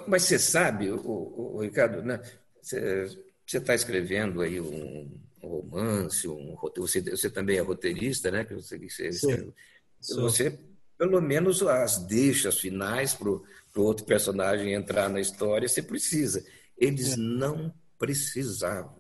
Mas 0.07 0.23
você 0.23 0.39
sabe, 0.39 0.91
o, 0.91 0.97
o, 0.97 1.57
o 1.57 1.61
Ricardo, 1.63 2.03
né? 2.03 2.21
Você 2.63 3.19
está 3.47 3.75
escrevendo 3.75 4.41
aí 4.41 4.61
um, 4.61 5.11
romance, 5.43 6.29
um 6.29 6.57
você, 6.77 7.01
você 7.01 7.29
também 7.29 7.59
é 7.59 7.61
roteirista, 7.61 8.31
né? 8.31 8.45
Que 8.45 8.55
você, 8.55 8.79
você, 8.79 9.53
você 10.01 10.59
pelo 10.97 11.21
menos 11.21 11.63
as 11.63 11.99
deixas 11.99 12.59
finais 12.59 13.15
para 13.15 13.31
o 13.31 13.43
outro 13.77 14.05
personagem 14.05 14.75
entrar 14.75 15.09
na 15.09 15.21
história, 15.21 15.67
você 15.67 15.83
precisa. 15.83 16.45
Eles 16.77 17.15
é. 17.15 17.17
não 17.17 17.73
precisavam. 17.99 19.00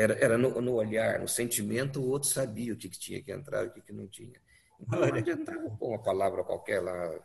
Era, 0.00 0.14
era 0.14 0.38
no, 0.38 0.62
no, 0.62 0.72
olhar, 0.76 1.20
no 1.20 1.28
sentimento, 1.28 2.00
o 2.00 2.08
outro 2.08 2.26
sabia 2.26 2.72
o 2.72 2.76
que, 2.76 2.88
que 2.88 2.98
tinha 2.98 3.22
que 3.22 3.30
entrar 3.30 3.64
e 3.64 3.68
o 3.68 3.70
que, 3.70 3.82
que 3.82 3.92
não 3.92 4.08
tinha. 4.08 4.40
Então, 4.80 4.98
não 4.98 5.14
adiantava 5.14 5.76
com 5.76 5.88
uma 5.88 6.02
palavra 6.02 6.42
qualquer 6.42 6.80
lá, 6.80 7.20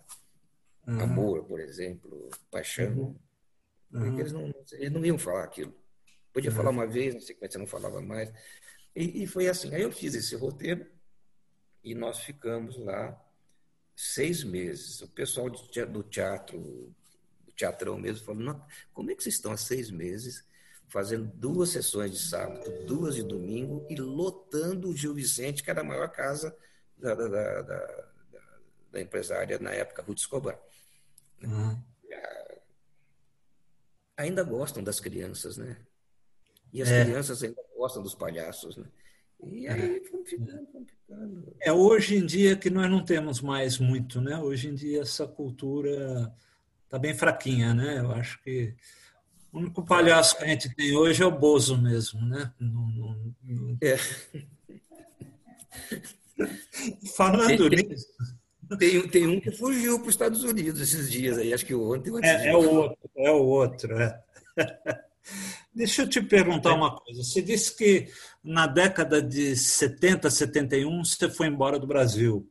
uhum. 0.85 0.99
amor, 0.99 1.45
por 1.45 1.61
exemplo, 1.61 2.29
paixão. 2.51 3.15
Uhum. 3.93 4.19
Eles, 4.19 4.33
não, 4.33 4.53
eles 4.73 4.91
não 4.91 5.05
iam 5.05 5.17
falar 5.17 5.45
aquilo. 5.45 5.73
Podia 6.33 6.49
uhum. 6.49 6.55
falar 6.57 6.71
uma 6.71 6.85
vez, 6.85 7.15
na 7.15 7.21
sequência 7.21 7.57
não 7.57 7.65
falava 7.65 8.01
mais. 8.01 8.29
E, 8.93 9.23
e, 9.23 9.25
foi 9.25 9.47
assim. 9.47 9.73
Aí 9.73 9.83
eu 9.83 9.91
fiz 9.91 10.13
esse 10.13 10.35
roteiro 10.35 10.85
e 11.81 11.95
nós 11.95 12.19
ficamos 12.19 12.77
lá 12.77 13.17
seis 13.95 14.43
meses. 14.43 15.01
O 15.01 15.07
pessoal 15.07 15.49
do 15.49 16.03
teatro, 16.03 16.59
do 16.59 17.53
teatrão 17.55 17.97
mesmo, 17.97 18.25
falou: 18.25 18.61
como 18.93 19.11
é 19.11 19.15
que 19.15 19.23
vocês 19.23 19.35
estão 19.35 19.53
há 19.53 19.57
seis 19.57 19.89
meses 19.89 20.43
fazendo 20.95 21.29
duas 21.35 21.71
sessões 21.71 22.09
de 22.09 22.17
sábado, 22.17 22.71
duas 22.85 23.15
de 23.15 23.23
domingo 23.23 23.85
e 23.89 23.97
lotando 23.97 24.87
o 24.87 24.95
Gil 24.95 25.13
Vicente, 25.13 25.61
que 25.61 25.69
era 25.69 25.81
a 25.81 25.83
maior 25.83 26.09
casa 26.09 26.55
da, 26.97 27.13
da, 27.13 27.27
da, 27.27 27.61
da, 27.63 28.07
da 28.93 29.01
empresária 29.01 29.59
na 29.59 29.71
época, 29.71 30.01
Ruth 30.01 30.19
Escobar. 30.19 30.57
Uhum. 31.43 31.77
Ainda 34.15 34.41
gostam 34.41 34.81
das 34.81 35.01
crianças, 35.01 35.57
né? 35.57 35.75
E 36.71 36.81
as 36.81 36.89
é. 36.89 37.03
crianças 37.03 37.43
ainda 37.43 37.61
gostam 37.75 38.01
dos 38.01 38.15
palhaços, 38.15 38.77
né? 38.77 38.85
E 39.43 39.67
aí 39.67 39.99
vamos 40.09 40.29
ficando, 40.29 40.69
vamos 40.71 40.89
ficando. 40.89 41.55
É 41.59 41.73
hoje 41.73 42.15
em 42.15 42.25
dia 42.25 42.55
que 42.55 42.69
nós 42.69 42.89
não 42.89 43.03
temos 43.03 43.41
mais 43.41 43.79
muito, 43.79 44.21
né? 44.21 44.37
Hoje 44.37 44.69
em 44.69 44.73
dia 44.73 45.01
essa 45.01 45.27
cultura 45.27 46.33
está 46.85 46.97
bem 46.97 47.13
fraquinha, 47.13 47.73
né? 47.73 47.99
Eu 47.99 48.13
acho 48.13 48.41
que 48.41 48.73
o 49.55 49.59
único 49.59 49.83
palhaço 49.85 50.37
que 50.37 50.43
a 50.43 50.47
gente 50.47 50.75
tem 50.75 50.97
hoje 50.97 51.23
é 51.23 51.25
o 51.25 51.31
Bozo 51.31 51.77
mesmo, 51.77 52.19
né? 52.25 52.51
É. 53.81 53.95
Falando 57.15 57.69
tem, 57.69 57.87
nisso. 57.87 58.05
Tem, 58.77 59.07
tem 59.07 59.25
um 59.27 59.39
que 59.39 59.51
fugiu 59.51 59.97
para 59.97 60.09
os 60.09 60.13
Estados 60.13 60.43
Unidos 60.43 60.81
esses 60.81 61.09
dias 61.09 61.37
aí, 61.37 61.53
acho 61.53 61.65
que 61.65 61.73
ontem. 61.73 62.11
É, 62.21 62.49
é 62.49 62.55
o 62.55 62.69
outro, 62.69 63.09
é 63.15 63.31
o 63.31 63.45
outro. 63.45 63.97
É. 63.97 64.21
Deixa 65.73 66.01
eu 66.01 66.09
te 66.09 66.21
perguntar 66.21 66.73
uma 66.73 66.93
coisa. 66.93 67.23
Você 67.23 67.41
disse 67.41 67.77
que 67.77 68.09
na 68.43 68.67
década 68.67 69.21
de 69.21 69.55
70, 69.55 70.29
71, 70.29 71.05
você 71.05 71.29
foi 71.29 71.47
embora 71.47 71.79
do 71.79 71.87
Brasil. 71.87 72.45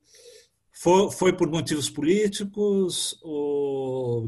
Foi, 0.73 1.11
foi 1.11 1.37
por 1.37 1.51
motivos 1.51 1.91
políticos 1.91 3.19
ou 3.23 4.27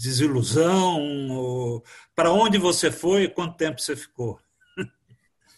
desilusão? 0.00 1.82
Para 2.14 2.32
onde 2.32 2.58
você 2.58 2.90
foi 2.90 3.24
e 3.24 3.28
quanto 3.28 3.56
tempo 3.56 3.80
você 3.80 3.94
ficou? 3.94 4.40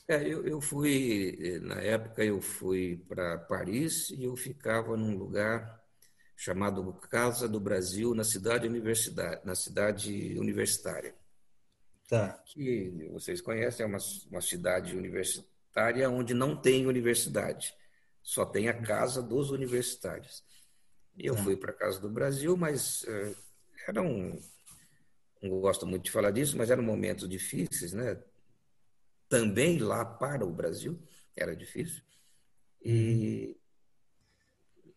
É, 0.09 0.21
eu, 0.21 0.45
eu 0.47 0.61
fui, 0.61 1.61
na 1.63 1.81
época, 1.81 2.25
eu 2.25 2.41
fui 2.41 3.03
para 3.09 3.39
Paris 3.39 4.11
e 4.11 4.25
eu 4.25 4.37
ficava 4.37 4.97
num 4.97 5.17
lugar 5.17 5.81
chamado 6.37 6.93
Casa 7.09 7.49
do 7.49 7.61
Brasil, 7.61 8.15
na 8.15 8.25
cidade, 8.25 8.67
universidade, 8.67 9.41
na 9.45 9.55
cidade 9.55 10.37
universitária. 10.39 11.15
Tá. 12.09 12.33
Que 12.45 13.09
vocês 13.13 13.41
conhecem, 13.41 13.85
é 13.85 13.87
uma, 13.87 13.99
uma 14.31 14.41
cidade 14.41 14.97
universitária 14.97 16.11
onde 16.11 16.35
não 16.35 16.57
tem 16.57 16.87
universidade, 16.87 17.73
só 18.23 18.45
tem 18.45 18.69
a 18.69 18.75
casa 18.75 19.23
dos 19.23 19.51
universitários. 19.51 20.45
Eu 21.17 21.37
tá. 21.37 21.43
fui 21.45 21.57
para 21.57 21.71
a 21.71 21.75
Casa 21.75 22.01
do 22.01 22.11
Brasil, 22.11 22.57
mas 22.57 23.03
uh, 23.05 23.37
era 23.87 24.03
um. 24.03 24.39
Não 25.43 25.61
gosto 25.61 25.87
muito 25.87 26.05
de 26.05 26.11
falar 26.11 26.31
disso, 26.31 26.57
mas 26.57 26.71
eram 26.71 26.83
momentos 26.83 27.29
difíceis, 27.29 27.93
né? 27.93 28.23
Também 29.29 29.79
lá 29.79 30.05
para 30.05 30.45
o 30.45 30.53
Brasil 30.53 31.01
era 31.37 31.57
difícil. 31.57 32.03
E 32.85 33.57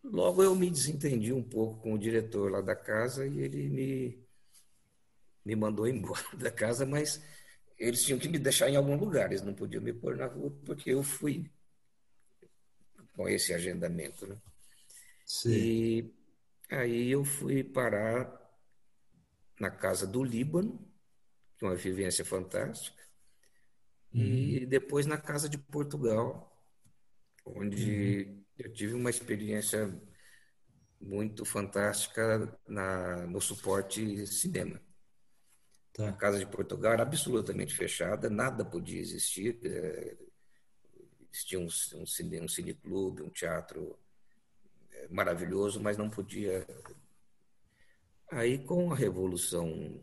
logo 0.04 0.42
eu 0.42 0.54
me 0.54 0.70
desentendi 0.70 1.32
um 1.32 1.42
pouco 1.42 1.80
com 1.80 1.94
o 1.94 1.98
diretor 1.98 2.50
lá 2.50 2.60
da 2.60 2.76
casa 2.76 3.26
e 3.26 3.40
ele 3.40 3.68
me 3.68 4.26
me 5.44 5.54
mandou 5.54 5.86
embora 5.88 6.36
da 6.36 6.50
casa, 6.50 6.84
mas 6.84 7.22
eles 7.78 8.02
tinham 8.02 8.18
que 8.18 8.28
me 8.28 8.38
deixar 8.38 8.68
em 8.68 8.76
algum 8.76 8.96
lugar, 8.96 9.26
eles 9.30 9.42
não 9.42 9.54
podiam 9.54 9.82
me 9.82 9.92
pôr 9.92 10.16
na 10.16 10.26
rua 10.26 10.50
porque 10.64 10.90
eu 10.90 11.02
fui 11.02 11.50
com 13.14 13.28
esse 13.28 13.54
agendamento. 13.54 14.26
Né? 14.26 14.36
Sim. 15.24 15.50
E 15.50 16.14
aí 16.70 17.10
eu 17.10 17.24
fui 17.24 17.62
parar 17.62 18.45
na 19.58 19.70
casa 19.70 20.06
do 20.06 20.22
Líbano, 20.22 20.78
que 21.58 21.64
é 21.64 21.68
uma 21.68 21.76
vivência 21.76 22.24
fantástica, 22.24 23.02
uhum. 24.14 24.22
e 24.22 24.66
depois 24.66 25.06
na 25.06 25.18
casa 25.18 25.48
de 25.48 25.58
Portugal, 25.58 26.52
onde 27.44 28.26
uhum. 28.28 28.44
eu 28.58 28.72
tive 28.72 28.94
uma 28.94 29.10
experiência 29.10 29.92
muito 31.00 31.44
fantástica 31.44 32.58
na, 32.66 33.26
no 33.26 33.40
suporte 33.40 34.26
cinema. 34.26 34.80
Tá. 35.92 36.10
A 36.10 36.12
Casa 36.12 36.38
de 36.38 36.46
Portugal 36.46 36.92
era 36.92 37.02
absolutamente 37.02 37.74
fechada, 37.74 38.28
nada 38.28 38.64
podia 38.64 39.00
existir. 39.00 39.58
É, 39.64 40.16
existia 41.32 41.58
um, 41.58 41.64
um, 41.64 42.06
cine, 42.06 42.40
um 42.40 42.48
cineclube, 42.48 43.22
um 43.22 43.30
teatro 43.30 43.98
é, 44.92 45.08
maravilhoso, 45.08 45.80
mas 45.80 45.96
não 45.96 46.10
podia. 46.10 46.66
Aí, 48.30 48.58
com 48.58 48.92
a 48.92 48.96
Revolução 48.96 50.02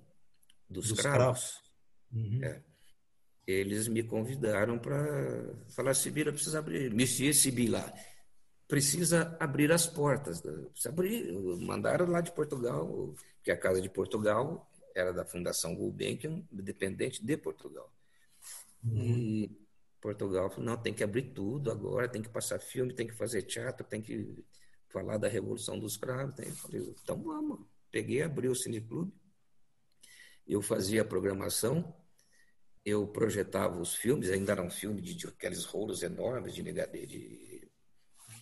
dos, 0.69 0.89
dos 0.89 0.99
Cravos, 0.99 1.62
uhum. 2.12 2.39
é, 2.43 2.62
eles 3.45 3.88
me 3.88 4.03
convidaram 4.03 4.79
para 4.79 5.55
falar: 5.69 5.93
Sibila 5.93 6.31
precisa 6.31 6.59
abrir, 6.59 6.93
Monsieur 6.93 7.33
Sibila, 7.33 7.93
precisa 8.67 9.36
abrir 9.39 9.71
as 9.71 9.88
portas. 9.88 10.41
Precisa 10.41 10.89
abrir. 10.89 11.31
Mandaram 11.59 12.05
lá 12.07 12.21
de 12.21 12.31
Portugal, 12.31 13.13
que 13.43 13.51
é 13.51 13.53
a 13.53 13.57
Casa 13.57 13.81
de 13.81 13.89
Portugal 13.89 14.69
era 14.95 15.12
da 15.12 15.25
Fundação 15.25 15.75
Gulbenkian, 15.75 16.43
dependente 16.51 17.23
de 17.23 17.38
Portugal. 17.38 17.91
Uhum. 18.83 18.97
E 18.97 19.57
Portugal 20.01 20.49
falou, 20.49 20.65
não, 20.65 20.77
tem 20.77 20.93
que 20.93 21.03
abrir 21.03 21.33
tudo 21.33 21.71
agora, 21.71 22.09
tem 22.09 22.21
que 22.21 22.29
passar 22.29 22.59
filme, 22.59 22.93
tem 22.93 23.07
que 23.07 23.13
fazer 23.13 23.41
teatro, 23.43 23.86
tem 23.86 24.01
que 24.01 24.43
falar 24.89 25.17
da 25.17 25.27
Revolução 25.27 25.79
dos 25.79 25.97
Cravos. 25.97 26.38
Eu 26.39 26.51
falei, 26.53 26.81
então 26.81 27.21
vamos. 27.21 27.59
Peguei, 27.93 28.23
abri 28.23 28.49
o 28.49 28.56
Cineclube, 28.56 29.13
eu 30.47 30.63
fazia 30.63 31.03
a 31.03 31.06
programação, 31.06 31.95
eu 32.84 33.08
projetava 33.08 33.79
os 33.79 33.93
filmes, 33.93 34.32
ainda 34.32 34.51
eram 34.51 34.67
filmes 34.67 35.06
de, 35.06 35.13
de 35.13 35.27
aqueles 35.27 35.63
rolos 35.63 36.01
enormes 36.01 36.56
de, 36.56 36.63
negativo, 36.63 37.06
de 37.06 37.71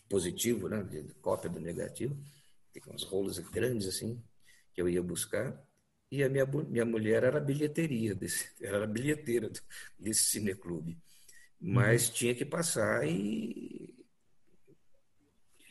positivo, 0.08 0.70
né, 0.70 0.82
de, 0.84 1.04
de 1.04 1.14
cópia 1.16 1.50
do 1.50 1.60
negativo, 1.60 2.18
tem 2.72 2.82
uns 2.88 3.04
rolos 3.04 3.40
grandes 3.40 3.90
assim, 3.90 4.24
que 4.74 4.82
eu 4.82 4.88
ia 4.88 5.04
buscar 5.04 5.62
e 6.10 6.24
a 6.24 6.30
minha, 6.30 6.46
minha 6.46 6.86
mulher 6.86 7.26
era 7.26 7.42
bilheteria, 7.42 8.16
desse, 8.16 8.50
era 8.64 8.88
bilheteira 8.88 9.52
desse 10.00 10.28
cineclube. 10.28 10.98
Mas 11.60 12.08
uhum. 12.08 12.14
tinha 12.14 12.36
que 12.36 12.46
passar 12.46 13.06
e 13.06 14.01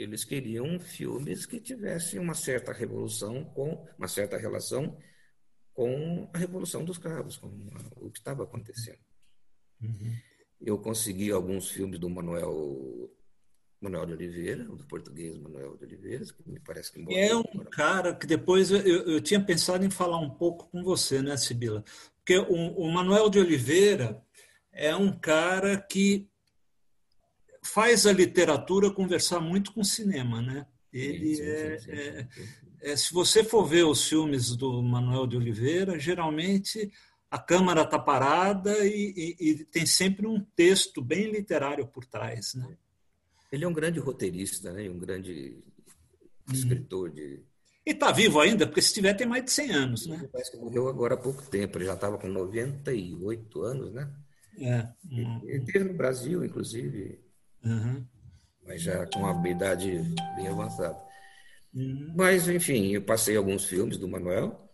eles 0.02 0.24
queriam 0.24 0.78
filmes 0.78 1.46
que 1.46 1.60
tivessem 1.60 2.18
uma 2.18 2.34
certa 2.34 2.72
revolução 2.72 3.44
com 3.44 3.86
uma 3.98 4.08
certa 4.08 4.36
relação 4.36 4.96
com 5.72 6.28
a 6.32 6.38
revolução 6.38 6.84
dos 6.84 6.98
cravos, 6.98 7.36
com 7.36 7.48
o 7.96 8.10
que 8.10 8.18
estava 8.18 8.44
acontecendo. 8.44 8.98
Uhum. 9.80 10.14
Eu 10.60 10.78
consegui 10.78 11.30
alguns 11.30 11.70
filmes 11.70 11.98
do 11.98 12.10
Manuel 12.10 13.10
Manuel 13.80 14.04
de 14.04 14.12
Oliveira, 14.12 14.64
do 14.64 14.86
português 14.86 15.38
Manuel 15.38 15.76
de 15.78 15.84
Oliveira, 15.84 16.24
que 16.24 16.50
me 16.50 16.60
parece 16.60 16.92
que 16.92 17.16
É 17.16 17.34
um 17.34 17.64
cara 17.70 18.14
que 18.14 18.26
depois 18.26 18.70
eu, 18.70 18.78
eu 18.80 19.20
tinha 19.22 19.42
pensado 19.42 19.84
em 19.84 19.90
falar 19.90 20.18
um 20.18 20.28
pouco 20.28 20.68
com 20.68 20.82
você, 20.82 21.22
né, 21.22 21.36
Sibila? 21.38 21.82
Porque 22.16 22.36
o, 22.36 22.54
o 22.76 22.92
Manuel 22.92 23.30
de 23.30 23.38
Oliveira 23.38 24.22
é 24.70 24.94
um 24.94 25.18
cara 25.18 25.80
que 25.80 26.29
faz 27.62 28.06
a 28.06 28.12
literatura 28.12 28.90
conversar 28.90 29.40
muito 29.40 29.72
com 29.72 29.80
o 29.80 29.84
cinema, 29.84 30.40
né? 30.40 30.66
Ele 30.92 31.36
sim, 31.36 31.42
sim, 31.42 31.50
é, 31.50 31.78
sim, 31.78 31.90
é, 31.90 32.28
é, 32.82 32.96
se 32.96 33.12
você 33.12 33.44
for 33.44 33.64
ver 33.64 33.84
os 33.84 34.08
filmes 34.08 34.56
do 34.56 34.82
Manuel 34.82 35.26
de 35.26 35.36
Oliveira, 35.36 35.98
geralmente 35.98 36.90
a 37.30 37.38
câmera 37.38 37.82
está 37.82 37.98
parada 37.98 38.84
e, 38.84 39.36
e, 39.38 39.50
e, 39.50 39.64
tem 39.64 39.86
sempre 39.86 40.26
um 40.26 40.40
texto 40.56 41.00
bem 41.00 41.30
literário 41.30 41.86
por 41.86 42.04
trás, 42.04 42.54
né? 42.54 42.76
Ele 43.52 43.64
é 43.64 43.68
um 43.68 43.72
grande 43.72 44.00
roteirista, 44.00 44.72
né? 44.72 44.88
Um 44.88 44.98
grande 44.98 45.56
uhum. 46.48 46.54
escritor 46.54 47.10
de 47.10 47.40
e 47.86 47.92
está 47.92 48.12
vivo 48.12 48.38
ainda, 48.40 48.66
porque 48.66 48.82
se 48.82 48.92
tiver 48.92 49.14
tem 49.14 49.26
mais 49.26 49.44
de 49.44 49.50
100 49.50 49.70
anos, 49.72 50.06
né? 50.06 50.28
Parece 50.30 50.50
que 50.50 50.58
morreu 50.58 50.86
agora 50.86 51.14
há 51.14 51.16
pouco 51.16 51.42
tempo, 51.42 51.78
ele 51.78 51.86
já 51.86 51.94
estava 51.94 52.18
com 52.18 52.28
98 52.28 53.62
anos, 53.62 53.92
né? 53.92 54.10
É. 54.58 54.88
Uhum. 55.10 55.40
Ele 55.44 55.64
esteve 55.64 55.84
no 55.86 55.94
Brasil, 55.94 56.44
inclusive, 56.44 57.18
uhum. 57.64 58.04
mas 58.66 58.82
já 58.82 59.06
com 59.06 59.20
uma 59.20 59.48
idade 59.48 60.00
bem 60.36 60.48
avançada. 60.48 60.98
Uhum. 61.74 62.12
Mas, 62.16 62.48
enfim, 62.48 62.88
eu 62.88 63.02
passei 63.02 63.36
alguns 63.36 63.64
filmes 63.64 63.96
do 63.96 64.08
Manuel, 64.08 64.68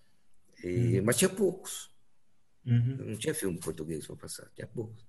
e... 0.62 0.98
Uhum. 0.98 1.04
mas 1.04 1.16
tinha 1.16 1.28
poucos. 1.28 1.90
Uhum. 2.64 2.96
Não 3.10 3.16
tinha 3.16 3.34
filme 3.34 3.58
português 3.60 4.06
para 4.06 4.16
passar, 4.16 4.50
tinha 4.54 4.66
poucos. 4.66 5.06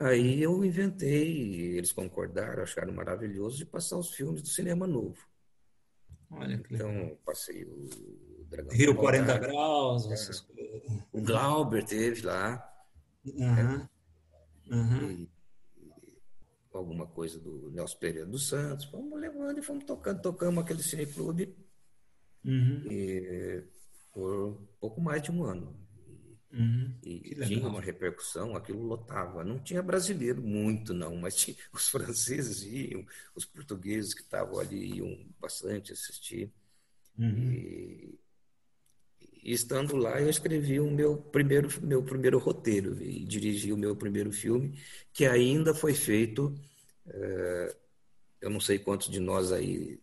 Aí 0.00 0.42
eu 0.42 0.64
inventei, 0.64 1.76
eles 1.76 1.92
concordaram, 1.92 2.62
acharam 2.62 2.92
maravilhoso 2.92 3.56
de 3.56 3.64
passar 3.64 3.96
os 3.96 4.12
filmes 4.12 4.42
do 4.42 4.48
cinema 4.48 4.86
novo. 4.86 5.16
Olha 6.30 6.54
então, 6.54 7.16
passei 7.24 7.64
o 7.64 7.88
Dragão 8.48 8.72
Rio 8.72 8.94
40 8.96 9.38
Graus, 9.38 10.10
é. 10.10 10.14
essas 10.14 10.40
coisas. 10.40 10.82
O 11.12 11.22
Glauber 11.22 11.84
teve 11.84 12.22
lá. 12.22 12.70
Uhum. 13.24 13.88
Uhum. 14.70 15.10
E, 15.10 15.22
e, 15.22 15.30
alguma 16.78 17.06
coisa 17.06 17.38
do 17.38 17.70
Nelson 17.70 17.98
Pereira 17.98 18.26
dos 18.26 18.48
Santos. 18.48 18.86
Fomos 18.86 19.20
levando 19.20 19.58
e 19.58 19.62
fomos 19.62 19.84
tocando. 19.84 20.20
Tocamos 20.20 20.62
aquele 20.62 20.82
cineclube 20.82 21.56
uhum. 22.44 22.82
e, 22.90 23.64
por 24.12 24.60
pouco 24.80 25.00
mais 25.00 25.22
de 25.22 25.30
um 25.30 25.44
ano. 25.44 25.84
Uhum. 26.52 26.94
E 27.02 27.34
tinha 27.46 27.66
uma 27.66 27.80
repercussão, 27.80 28.54
aquilo 28.54 28.82
lotava. 28.82 29.42
Não 29.42 29.58
tinha 29.58 29.82
brasileiro 29.82 30.40
muito, 30.40 30.94
não, 30.94 31.16
mas 31.16 31.34
tinha, 31.34 31.56
os 31.72 31.88
franceses 31.88 32.62
iam, 32.62 33.04
os 33.34 33.44
portugueses 33.44 34.14
que 34.14 34.22
estavam 34.22 34.58
ali 34.60 34.98
iam 34.98 35.26
bastante 35.40 35.92
assistir. 35.92 36.52
Uhum. 37.18 37.52
E, 37.52 37.54
e, 37.56 38.18
estando 39.44 39.96
lá, 39.96 40.20
eu 40.20 40.30
escrevi 40.30 40.80
o 40.80 40.90
meu 40.90 41.16
primeiro, 41.16 41.68
meu 41.82 42.02
primeiro 42.02 42.38
roteiro 42.38 43.02
e 43.02 43.24
dirigi 43.24 43.72
o 43.72 43.76
meu 43.76 43.94
primeiro 43.94 44.32
filme, 44.32 44.78
que 45.12 45.26
ainda 45.26 45.74
foi 45.74 45.92
feito. 45.92 46.58
É, 47.06 47.76
eu 48.40 48.50
não 48.50 48.60
sei 48.60 48.78
quantos 48.78 49.08
de 49.08 49.20
nós 49.20 49.52
aí 49.52 50.00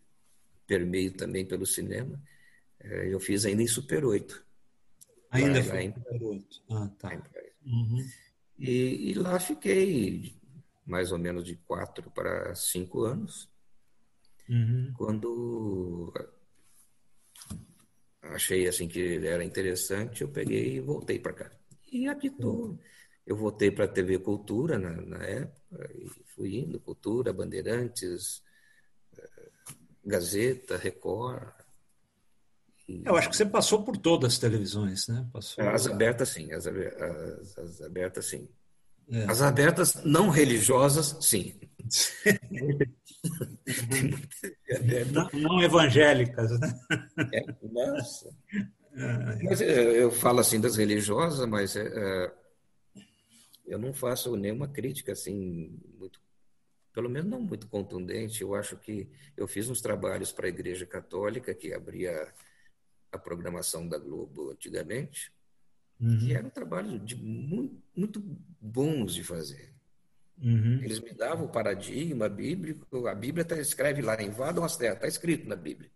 permeio 0.68 1.12
também 1.14 1.46
pelo 1.46 1.66
cinema. 1.66 2.22
É, 2.80 3.14
eu 3.14 3.20
fiz 3.20 3.46
ainda 3.46 3.64
em 3.64 3.68
Super 3.68 4.06
8. 4.06 4.46
Ainda 5.32 5.60
lá, 5.60 5.66
foi? 5.66 5.94
Lá 6.70 6.84
ah, 6.84 6.90
tá. 7.00 7.24
Uhum. 7.66 8.06
E, 8.60 9.12
e, 9.12 9.14
lá 9.16 9.40
fiquei 9.40 10.36
mais 10.86 11.12
ou 11.12 11.18
menos 11.18 11.44
de 11.44 11.56
quatro 11.56 12.12
para 12.12 12.54
cinco 12.54 13.04
anos. 13.04 13.50
Uhum. 14.48 14.94
Quando 14.98 16.14
achei 18.22 18.68
assim 18.68 18.88
que 18.88 19.26
era 19.26 19.44
interessante, 19.44 20.22
eu 20.22 20.30
peguei 20.30 20.76
e 20.76 20.80
voltei 20.80 21.20
para 21.20 21.34
cá. 21.34 21.52
E 21.92 22.08
aqui 22.08 22.28
estou. 22.28 22.78
Eu 23.26 23.36
voltei 23.36 23.72
para 23.72 23.86
a 23.86 23.88
TV 23.88 24.20
Cultura 24.20 24.78
na, 24.78 24.90
na, 24.94 25.24
época, 25.24 25.92
e 25.96 26.10
fui 26.36 26.58
indo, 26.58 26.80
Cultura, 26.80 27.32
Bandeirantes, 27.32 28.44
eh, 29.18 29.50
Gazeta, 30.04 30.78
Record, 30.78 31.54
eu 33.06 33.16
acho 33.16 33.30
que 33.30 33.38
você 33.38 33.46
passou 33.46 33.84
por 33.84 33.98
todas 33.98 34.34
as 34.34 34.40
televisões, 34.40 35.08
né? 35.08 35.26
Passou... 35.32 35.64
As 35.64 35.88
abertas, 35.88 36.30
sim. 36.30 36.52
As, 36.52 36.68
as, 36.68 37.58
as 37.58 37.82
abertas, 37.82 38.26
sim. 38.26 38.50
É. 39.10 39.24
As 39.26 39.42
abertas 39.42 40.04
não 40.04 40.30
religiosas, 40.30 41.18
sim. 41.22 41.60
não, 45.12 45.30
não, 45.34 45.62
evangélicas, 45.62 46.60
né? 46.60 46.80
É, 47.34 47.46
nossa. 47.62 48.30
É. 48.94 49.44
Mas 49.44 49.62
é, 49.62 50.02
eu 50.02 50.12
falo 50.12 50.40
assim 50.40 50.60
das 50.60 50.76
religiosas, 50.76 51.48
mas 51.48 51.76
é, 51.76 51.88
é, 51.88 52.32
eu 53.66 53.80
não 53.80 53.94
faço 53.94 54.36
nenhuma 54.36 54.68
crítica 54.68 55.12
assim 55.12 55.80
muito, 55.98 56.20
pelo 56.94 57.10
menos 57.10 57.30
não 57.30 57.42
muito 57.42 57.68
contundente. 57.68 58.42
Eu 58.42 58.56
acho 58.56 58.78
que 58.78 59.08
eu 59.38 59.48
fiz 59.48 59.70
uns 59.70 59.82
trabalhos 59.82 60.32
para 60.32 60.48
a 60.48 60.50
Igreja 60.50 60.86
Católica 60.86 61.54
que 61.54 61.74
abria 61.74 62.34
a 63.12 63.18
programação 63.18 63.88
da 63.88 63.98
Globo 63.98 64.52
antigamente, 64.52 65.32
uhum. 66.02 66.18
que 66.18 66.34
era 66.34 66.46
um 66.46 66.50
trabalho 66.50 67.00
de 67.00 67.16
muito, 67.16 67.82
muito 67.96 68.20
bons 68.60 69.14
de 69.14 69.24
fazer. 69.24 69.74
Uhum. 70.42 70.82
Eles 70.84 71.00
me 71.00 71.14
davam 71.14 71.46
o 71.46 71.52
paradigma 71.52 72.28
bíblico, 72.28 73.08
a 73.08 73.14
Bíblia 73.14 73.46
tá, 73.46 73.60
escreve 73.60 74.02
lá, 74.02 74.22
invadam 74.22 74.64
as 74.64 74.76
terras, 74.76 74.96
está 74.96 75.08
escrito 75.08 75.48
na 75.48 75.56
Bíblia. 75.56 75.92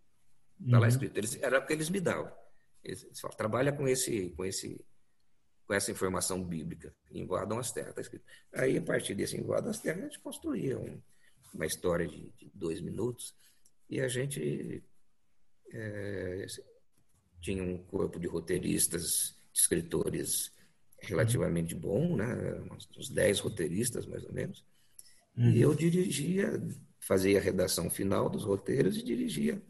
Está 0.60 0.76
uhum. 0.76 0.82
lá 0.82 0.88
escrito. 0.88 1.16
Eles, 1.16 1.36
era 1.42 1.58
o 1.58 1.66
que 1.66 1.72
eles 1.72 1.90
me 1.90 2.00
davam. 2.00 2.32
Eles, 2.84 3.02
eles 3.02 3.20
falam, 3.20 3.36
trabalha 3.36 3.72
com 3.72 3.88
esse, 3.88 4.30
com 4.30 4.44
esse, 4.44 4.84
com 5.66 5.74
essa 5.74 5.90
informação 5.90 6.42
bíblica. 6.42 6.94
Invadam 7.10 7.58
as 7.58 7.72
terras, 7.72 7.90
está 7.90 8.00
escrito. 8.00 8.24
Aí, 8.54 8.78
a 8.78 8.82
partir 8.82 9.14
desse 9.14 9.36
invadam 9.36 9.70
as 9.70 9.80
terras, 9.80 10.00
a 10.00 10.06
gente 10.06 10.20
construía 10.20 10.78
um, 10.78 11.02
uma 11.52 11.66
história 11.66 12.06
de, 12.06 12.30
de, 12.38 12.50
dois 12.54 12.80
minutos 12.80 13.34
e 13.90 14.00
a 14.00 14.08
gente 14.08 14.84
é, 15.72 16.46
tinha 17.40 17.62
um 17.62 17.78
corpo 17.84 18.18
de 18.20 18.26
roteiristas, 18.26 19.35
escritores 19.56 20.52
relativamente 21.00 21.74
bom, 21.74 22.16
né? 22.16 22.26
uns 22.96 23.08
10 23.08 23.40
roteiristas, 23.40 24.06
mais 24.06 24.24
ou 24.24 24.32
menos. 24.32 24.64
Uhum. 25.36 25.50
E 25.50 25.60
eu 25.60 25.74
dirigia, 25.74 26.62
fazia 27.00 27.38
a 27.38 27.42
redação 27.42 27.90
final 27.90 28.28
dos 28.28 28.44
roteiros 28.44 28.96
e 28.96 29.02
dirigia 29.02 29.62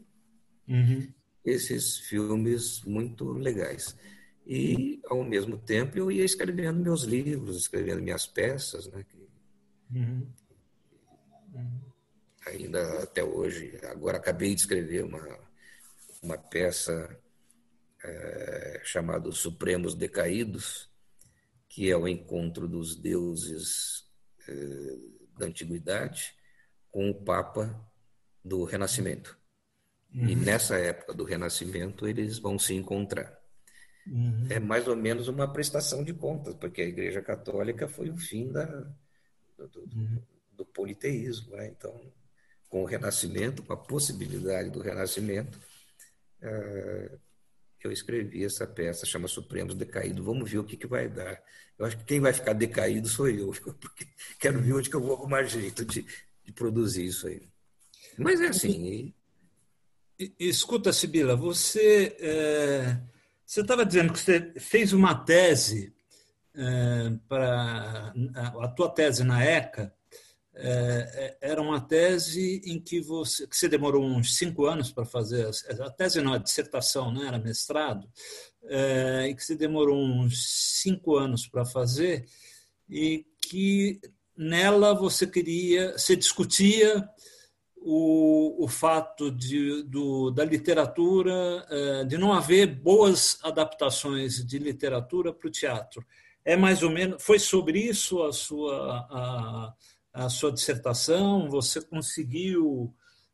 uhum. 0.67 1.07
esses 1.43 1.97
filmes 1.99 2.81
muito 2.83 3.31
legais. 3.33 3.95
E, 4.45 5.01
ao 5.05 5.23
mesmo 5.23 5.57
tempo, 5.57 5.97
eu 5.97 6.09
ia 6.09 6.23
escrevendo 6.23 6.79
meus 6.79 7.03
livros, 7.03 7.57
escrevendo 7.57 8.01
minhas 8.01 8.25
peças, 8.25 8.87
né? 8.87 9.05
Uhum. 9.91 10.27
Ainda 12.45 13.03
até 13.03 13.23
hoje. 13.23 13.77
Agora 13.83 14.17
acabei 14.17 14.55
de 14.55 14.61
escrever 14.61 15.03
uma, 15.03 15.39
uma 16.23 16.37
peça 16.37 17.19
é, 18.07 18.81
chamado 18.83 19.31
Supremos 19.31 19.93
Decaídos, 19.93 20.89
que 21.67 21.89
é 21.89 21.97
o 21.97 22.07
encontro 22.07 22.67
dos 22.67 22.95
deuses 22.95 24.05
é, 24.47 24.53
da 25.37 25.45
antiguidade 25.45 26.33
com 26.89 27.09
o 27.09 27.13
Papa 27.13 27.79
do 28.43 28.63
Renascimento. 28.63 29.37
Uhum. 30.13 30.29
E 30.29 30.35
nessa 30.35 30.77
época 30.77 31.13
do 31.13 31.23
Renascimento 31.23 32.07
eles 32.07 32.39
vão 32.39 32.57
se 32.57 32.73
encontrar. 32.73 33.37
Uhum. 34.07 34.47
É 34.49 34.59
mais 34.59 34.87
ou 34.87 34.95
menos 34.95 35.27
uma 35.27 35.51
prestação 35.51 36.03
de 36.03 36.13
contas, 36.13 36.55
porque 36.55 36.81
a 36.81 36.87
Igreja 36.87 37.21
Católica 37.21 37.87
foi 37.87 38.09
o 38.09 38.17
fim 38.17 38.51
da, 38.51 38.65
do, 39.57 39.67
do, 39.67 39.79
uhum. 39.81 40.21
do 40.53 40.65
politeísmo. 40.65 41.57
Né? 41.57 41.67
Então, 41.67 42.11
com 42.69 42.83
o 42.83 42.85
Renascimento, 42.85 43.63
com 43.63 43.73
a 43.73 43.77
possibilidade 43.77 44.69
do 44.69 44.79
Renascimento, 44.79 45.59
é, 46.41 47.17
eu 47.85 47.91
escrevi 47.91 48.43
essa 48.43 48.65
peça, 48.65 49.05
chama 49.05 49.27
Supremos 49.27 49.75
Decaído. 49.75 50.23
Vamos 50.23 50.49
ver 50.49 50.59
o 50.59 50.63
que, 50.63 50.77
que 50.77 50.87
vai 50.87 51.09
dar. 51.09 51.41
Eu 51.77 51.85
acho 51.85 51.97
que 51.97 52.05
quem 52.05 52.19
vai 52.19 52.33
ficar 52.33 52.53
decaído 52.53 53.07
sou 53.07 53.29
eu, 53.29 53.51
porque 53.79 54.07
quero 54.39 54.59
ver 54.61 54.73
onde 54.73 54.89
que 54.89 54.95
eu 54.95 55.01
vou 55.01 55.15
arrumar 55.15 55.43
jeito 55.43 55.85
de, 55.85 56.05
de 56.43 56.51
produzir 56.51 57.05
isso 57.05 57.27
aí. 57.27 57.47
Mas 58.17 58.41
é 58.41 58.47
assim. 58.47 59.13
E... 60.19 60.33
Escuta, 60.39 60.91
Sibila, 60.91 61.35
você 61.35 62.17
é, 62.19 62.97
você 63.45 63.61
estava 63.61 63.85
dizendo 63.85 64.11
que 64.11 64.19
você 64.19 64.51
fez 64.59 64.91
uma 64.91 65.13
tese 65.13 65.93
é, 66.55 67.11
para 67.29 68.13
a 68.35 68.67
tua 68.69 68.89
tese 68.89 69.23
na 69.23 69.43
ECA 69.43 69.93
era 71.39 71.61
uma 71.61 71.79
tese 71.79 72.61
em 72.65 72.79
que 72.79 72.99
você, 72.99 73.47
que 73.47 73.55
você 73.55 73.69
demorou 73.69 74.03
uns 74.03 74.37
cinco 74.37 74.65
anos 74.65 74.91
para 74.91 75.05
fazer, 75.05 75.47
a 75.79 75.89
tese 75.91 76.21
não, 76.21 76.33
a 76.33 76.37
dissertação, 76.37 77.11
né, 77.13 77.27
era 77.27 77.37
mestrado, 77.37 78.07
é, 78.65 79.33
que 79.35 79.43
você 79.43 79.55
demorou 79.55 79.97
uns 79.97 80.81
cinco 80.81 81.15
anos 81.15 81.47
para 81.47 81.65
fazer, 81.65 82.25
e 82.89 83.25
que 83.41 83.99
nela 84.35 84.93
você 84.93 85.27
queria, 85.27 85.97
você 85.97 86.15
discutia 86.15 87.07
o, 87.77 88.65
o 88.65 88.67
fato 88.67 89.31
de, 89.31 89.83
do, 89.83 90.31
da 90.31 90.43
literatura, 90.43 91.65
é, 91.69 92.03
de 92.03 92.17
não 92.17 92.33
haver 92.33 92.67
boas 92.67 93.39
adaptações 93.43 94.45
de 94.45 94.59
literatura 94.59 95.33
para 95.33 95.47
o 95.47 95.51
teatro. 95.51 96.05
É 96.43 96.55
mais 96.55 96.81
ou 96.81 96.89
menos. 96.89 97.21
Foi 97.23 97.39
sobre 97.39 97.79
isso 97.79 98.23
a 98.23 98.31
sua, 98.31 99.07
a, 99.09 99.73
a 100.17 100.29
sua 100.29 100.51
dissertação? 100.51 101.47
Você 101.49 101.79
conseguiu 101.79 102.93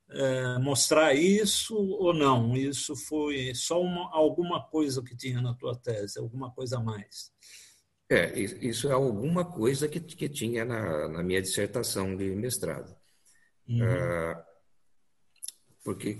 é, 0.09 0.57
mostrar 0.59 1.13
isso 1.13 1.75
ou 1.75 2.13
não? 2.13 2.55
Isso 2.55 2.95
foi 2.95 3.55
só 3.55 3.81
uma, 3.81 4.13
alguma 4.13 4.61
coisa 4.67 5.01
que 5.01 5.15
tinha 5.15 5.41
na 5.41 5.53
tua 5.53 5.75
tese, 5.75 6.19
alguma 6.19 6.51
coisa 6.51 6.77
a 6.77 6.83
mais? 6.83 7.31
É, 8.09 8.37
isso 8.37 8.89
é 8.89 8.91
alguma 8.91 9.45
coisa 9.45 9.87
que, 9.87 9.99
que 9.99 10.27
tinha 10.27 10.65
na, 10.65 11.07
na 11.07 11.23
minha 11.23 11.41
dissertação 11.41 12.15
de 12.15 12.25
mestrado. 12.35 12.95
Uhum. 13.67 13.79
Uh, 13.81 14.43
porque 15.85 16.19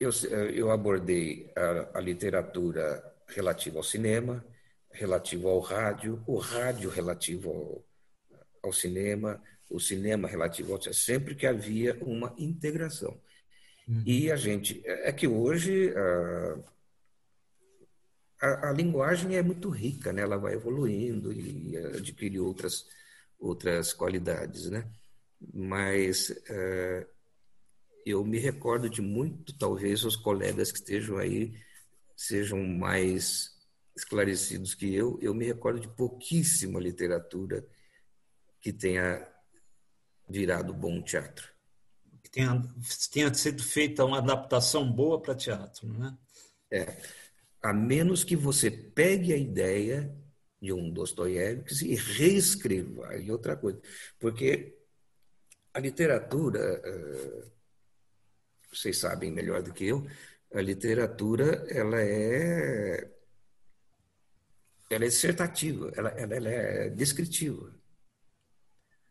eu, 0.00 0.10
eu 0.54 0.70
abordei 0.70 1.52
a, 1.54 1.98
a, 1.98 2.00
literatura 2.00 3.14
relativa 3.28 3.76
ao 3.76 3.84
cinema, 3.84 4.44
relativa 4.90 5.50
ao 5.50 5.60
rádio, 5.60 6.24
o 6.26 6.38
rádio 6.38 6.88
relativo 6.88 7.50
ao, 7.50 7.84
ao 8.64 8.72
cinema, 8.72 9.40
o 9.68 9.80
cinema 9.80 10.28
relativo 10.28 10.72
ao 10.72 10.78
teatro, 10.78 10.98
sempre 10.98 11.34
que 11.34 11.46
havia 11.46 11.96
uma 12.00 12.34
integração. 12.38 13.20
Uhum. 13.88 14.02
E 14.04 14.30
a 14.30 14.36
gente. 14.36 14.82
É 14.84 15.12
que 15.12 15.28
hoje 15.28 15.92
a, 15.96 16.58
a, 18.40 18.70
a, 18.70 18.72
linguagem 18.72 19.36
é 19.36 19.42
muito 19.42 19.68
rica, 19.68 20.12
né? 20.12 20.22
ela 20.22 20.36
vai 20.36 20.54
evoluindo 20.54 21.32
e 21.32 21.76
adquire 21.76 22.40
outras, 22.40 22.86
outras 23.38 23.92
qualidades. 23.92 24.70
Né? 24.70 24.88
Mas 25.52 26.30
uh, 26.30 27.06
eu 28.04 28.24
me 28.24 28.38
recordo 28.38 28.90
de 28.90 29.00
muito, 29.00 29.56
talvez 29.56 30.04
os 30.04 30.16
colegas 30.16 30.72
que 30.72 30.78
estejam 30.78 31.18
aí 31.18 31.54
sejam 32.16 32.62
mais 32.64 33.54
esclarecidos 33.96 34.74
que 34.74 34.94
eu, 34.94 35.18
eu 35.22 35.34
me 35.34 35.44
recordo 35.44 35.80
de 35.80 35.88
pouquíssima 35.88 36.78
literatura 36.78 37.66
que 38.60 38.72
tenha 38.72 39.26
virado 40.28 40.72
bom 40.72 41.02
teatro. 41.02 41.48
Que 42.22 42.30
tenha, 42.30 42.62
tenha 43.12 43.32
sido 43.34 43.62
feita 43.62 44.04
uma 44.04 44.18
adaptação 44.18 44.90
boa 44.90 45.20
para 45.20 45.34
teatro, 45.34 45.88
não 45.88 46.08
é? 46.08 46.78
É. 46.78 46.96
A 47.62 47.72
menos 47.72 48.24
que 48.24 48.36
você 48.36 48.70
pegue 48.70 49.32
a 49.32 49.36
ideia 49.36 50.14
de 50.60 50.72
um 50.72 50.90
Dostoiévski 50.90 51.92
e 51.92 51.94
reescreva. 51.96 53.16
E 53.16 53.30
outra 53.30 53.56
coisa. 53.56 53.80
Porque 54.18 54.76
a 55.72 55.78
literatura, 55.78 56.80
eh, 56.84 57.44
vocês 58.72 58.98
sabem 58.98 59.30
melhor 59.30 59.62
do 59.62 59.72
que 59.72 59.86
eu, 59.86 60.06
a 60.54 60.60
literatura 60.60 61.66
ela 61.68 62.00
é 62.00 63.10
ela 64.88 65.04
é 65.04 65.08
dissertativa, 65.08 65.92
ela, 65.96 66.10
ela, 66.10 66.34
ela 66.34 66.48
é 66.48 66.88
descritiva. 66.90 67.74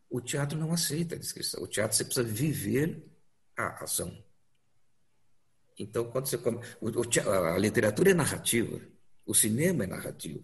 O 0.08 0.20
teatro 0.20 0.58
não 0.58 0.72
aceita 0.72 1.14
a 1.14 1.18
descrição. 1.18 1.62
O 1.62 1.66
teatro 1.66 1.96
você 1.96 2.04
precisa 2.04 2.26
viver 2.26 3.02
a 3.56 3.84
ação. 3.84 4.16
Então, 5.78 6.10
quando 6.10 6.26
você 6.26 6.38
come, 6.38 6.60
a 7.54 7.58
literatura 7.58 8.10
é 8.10 8.14
narrativa, 8.14 8.80
o 9.26 9.34
cinema 9.34 9.84
é 9.84 9.86
narrativo, 9.86 10.42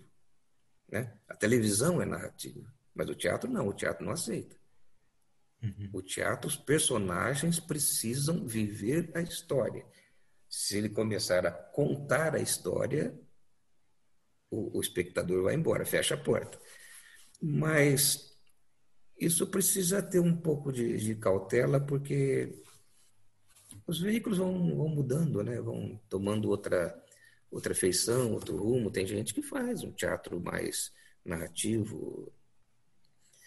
né? 0.88 1.16
A 1.28 1.34
televisão 1.34 2.02
é 2.02 2.04
narrativa, 2.04 2.72
mas 2.94 3.08
o 3.08 3.14
teatro 3.14 3.50
não. 3.50 3.68
O 3.68 3.72
teatro 3.72 4.04
não 4.04 4.12
aceita. 4.12 4.56
Uhum. 5.62 5.90
O 5.92 6.02
teatro, 6.02 6.48
os 6.48 6.56
personagens 6.56 7.60
precisam 7.60 8.46
viver 8.46 9.10
a 9.14 9.22
história. 9.22 9.86
Se 10.48 10.76
ele 10.76 10.88
começar 10.88 11.46
a 11.46 11.52
contar 11.52 12.34
a 12.34 12.40
história, 12.40 13.18
o, 14.50 14.76
o 14.76 14.80
espectador 14.80 15.44
vai 15.44 15.54
embora, 15.54 15.86
fecha 15.86 16.14
a 16.14 16.18
porta. 16.18 16.60
Mas 17.40 18.31
isso 19.24 19.46
precisa 19.46 20.02
ter 20.02 20.18
um 20.18 20.36
pouco 20.36 20.72
de, 20.72 20.96
de 20.96 21.14
cautela, 21.14 21.80
porque 21.80 22.52
os 23.86 24.00
veículos 24.00 24.38
vão, 24.38 24.76
vão 24.76 24.88
mudando, 24.88 25.42
né? 25.42 25.60
vão 25.60 26.00
tomando 26.08 26.48
outra, 26.48 27.00
outra 27.50 27.74
feição, 27.74 28.32
outro 28.32 28.56
rumo. 28.56 28.90
Tem 28.90 29.06
gente 29.06 29.32
que 29.32 29.42
faz 29.42 29.82
um 29.82 29.92
teatro 29.92 30.40
mais 30.40 30.92
narrativo. 31.24 32.32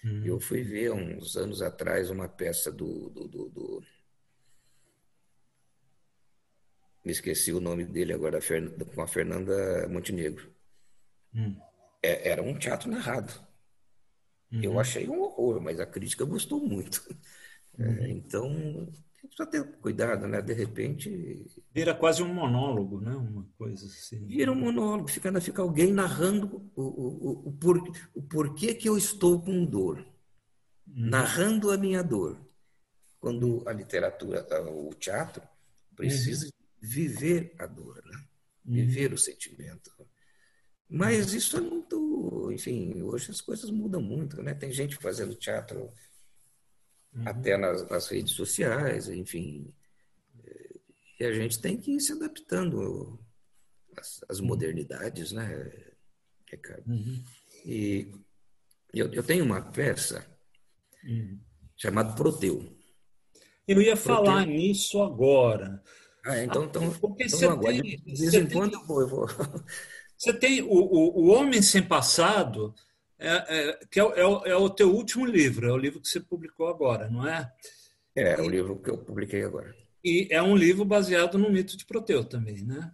Hum. 0.03 0.23
Eu 0.25 0.39
fui 0.39 0.63
ver 0.63 0.91
uns 0.91 1.35
anos 1.35 1.61
atrás 1.61 2.09
uma 2.09 2.29
peça 2.29 2.71
do, 2.71 3.09
do, 3.09 3.27
do, 3.27 3.49
do... 3.49 3.83
me 7.03 7.11
esqueci 7.11 7.51
o 7.51 7.59
nome 7.59 7.85
dele 7.85 8.13
agora, 8.13 8.39
com 8.93 9.01
a 9.01 9.07
Fernanda 9.07 9.87
Montenegro. 9.89 10.53
Hum. 11.33 11.59
É, 12.01 12.29
era 12.29 12.41
um 12.41 12.57
teatro 12.57 12.89
narrado. 12.89 13.44
Uhum. 14.51 14.63
Eu 14.63 14.79
achei 14.79 15.07
um 15.09 15.21
horror, 15.21 15.61
mas 15.61 15.79
a 15.79 15.85
crítica 15.85 16.25
gostou 16.25 16.59
muito. 16.59 17.01
É, 17.77 17.83
uhum. 17.83 17.97
É, 17.97 18.09
então, 18.09 18.87
precisa 19.27 19.45
ter 19.45 19.63
cuidado, 19.81 20.27
né? 20.29 20.41
De 20.41 20.53
repente. 20.53 21.45
Vira 21.73 21.93
quase 21.93 22.23
um 22.23 22.33
monólogo, 22.33 23.01
né? 23.01 23.13
Uma 23.13 23.45
coisa 23.57 23.85
assim. 23.85 24.25
Vira 24.25 24.49
um 24.49 24.55
monólogo, 24.55 25.09
fica, 25.09 25.41
fica 25.41 25.61
alguém 25.61 25.91
narrando 25.91 26.71
o, 26.73 26.81
o, 26.81 27.49
o, 27.49 27.51
por, 27.51 27.77
o 28.13 28.21
porquê 28.21 28.73
que 28.73 28.87
eu 28.87 28.97
estou 28.97 29.41
com 29.41 29.65
dor. 29.65 29.97
Uhum. 30.87 31.09
Narrando 31.09 31.69
a 31.69 31.77
minha 31.77 32.01
dor. 32.01 32.39
Quando 33.19 33.61
a 33.67 33.73
literatura, 33.73 34.47
o 34.71 34.93
teatro, 34.93 35.43
precisa 35.95 36.45
uhum. 36.45 36.51
viver 36.79 37.53
a 37.59 37.65
dor, 37.65 38.01
né? 38.05 38.23
Uhum. 38.65 38.75
Viver 38.75 39.11
o 39.11 39.17
sentimento. 39.17 39.91
Mas 40.89 41.33
isso 41.33 41.57
é 41.57 41.61
muito, 41.61 42.51
enfim, 42.51 43.01
hoje 43.01 43.31
as 43.31 43.41
coisas 43.41 43.69
mudam 43.71 44.01
muito, 44.01 44.41
né? 44.41 44.53
Tem 44.53 44.71
gente 44.71 44.95
fazendo 44.97 45.35
teatro 45.35 45.89
uhum. 47.13 47.27
até 47.27 47.57
nas, 47.57 47.87
nas, 47.89 48.07
redes 48.07 48.33
sociais, 48.33 49.09
enfim. 49.09 49.73
E 51.19 51.25
a 51.25 51.33
gente 51.33 51.59
tem 51.59 51.77
que 51.77 51.95
ir 51.95 51.99
se 51.99 52.11
adaptando 52.11 53.19
às, 53.97 54.23
às 54.29 54.39
uhum. 54.39 54.47
modernidades, 54.47 55.31
né, 55.31 55.71
Ricardo? 56.51 56.87
Uhum. 56.87 57.23
E 57.65 58.11
eu, 58.93 59.11
eu, 59.11 59.23
tenho 59.23 59.43
uma 59.43 59.61
peça 59.61 60.25
uhum. 61.03 61.39
chamada 61.75 62.13
Proteu. 62.13 62.77
Eu 63.67 63.81
ia 63.81 63.97
Proteu. 63.97 64.25
falar 64.25 64.45
nisso 64.45 65.01
agora. 65.01 65.81
Ah, 66.23 66.43
então, 66.43 66.65
então, 66.65 66.91
Porque 66.99 67.25
então 67.25 67.51
agora, 67.51 67.81
tem, 67.81 67.97
de 67.97 68.21
vez 68.21 68.33
em 68.33 68.47
quando 68.49 68.73
eu 68.73 68.85
vou, 68.85 69.01
eu 69.01 69.07
vou. 69.07 69.27
Você 70.25 70.33
tem 70.33 70.63
o, 70.63 70.73
o, 70.73 71.19
o 71.19 71.27
Homem 71.27 71.61
Sem 71.61 71.83
Passado, 71.83 72.73
é, 73.19 73.29
é, 73.29 73.79
que 73.91 73.99
é, 73.99 74.03
é, 74.03 74.21
é, 74.21 74.55
o 74.55 74.67
teu 74.71 74.91
último 74.91 75.23
livro, 75.23 75.67
é 75.67 75.71
o 75.71 75.77
livro 75.77 76.01
que 76.01 76.07
você 76.07 76.19
publicou 76.19 76.67
agora, 76.67 77.07
não 77.07 77.27
é? 77.27 77.53
É, 78.15 78.31
é 78.31 78.41
o 78.41 78.49
livro 78.49 78.81
que 78.81 78.89
eu 78.89 78.97
publiquei 78.97 79.43
agora. 79.43 79.75
E 80.03 80.27
é 80.31 80.41
um 80.41 80.55
livro 80.55 80.83
baseado 80.83 81.37
no 81.37 81.51
mito 81.51 81.77
de 81.77 81.85
Proteu 81.85 82.25
também, 82.25 82.63
né? 82.63 82.91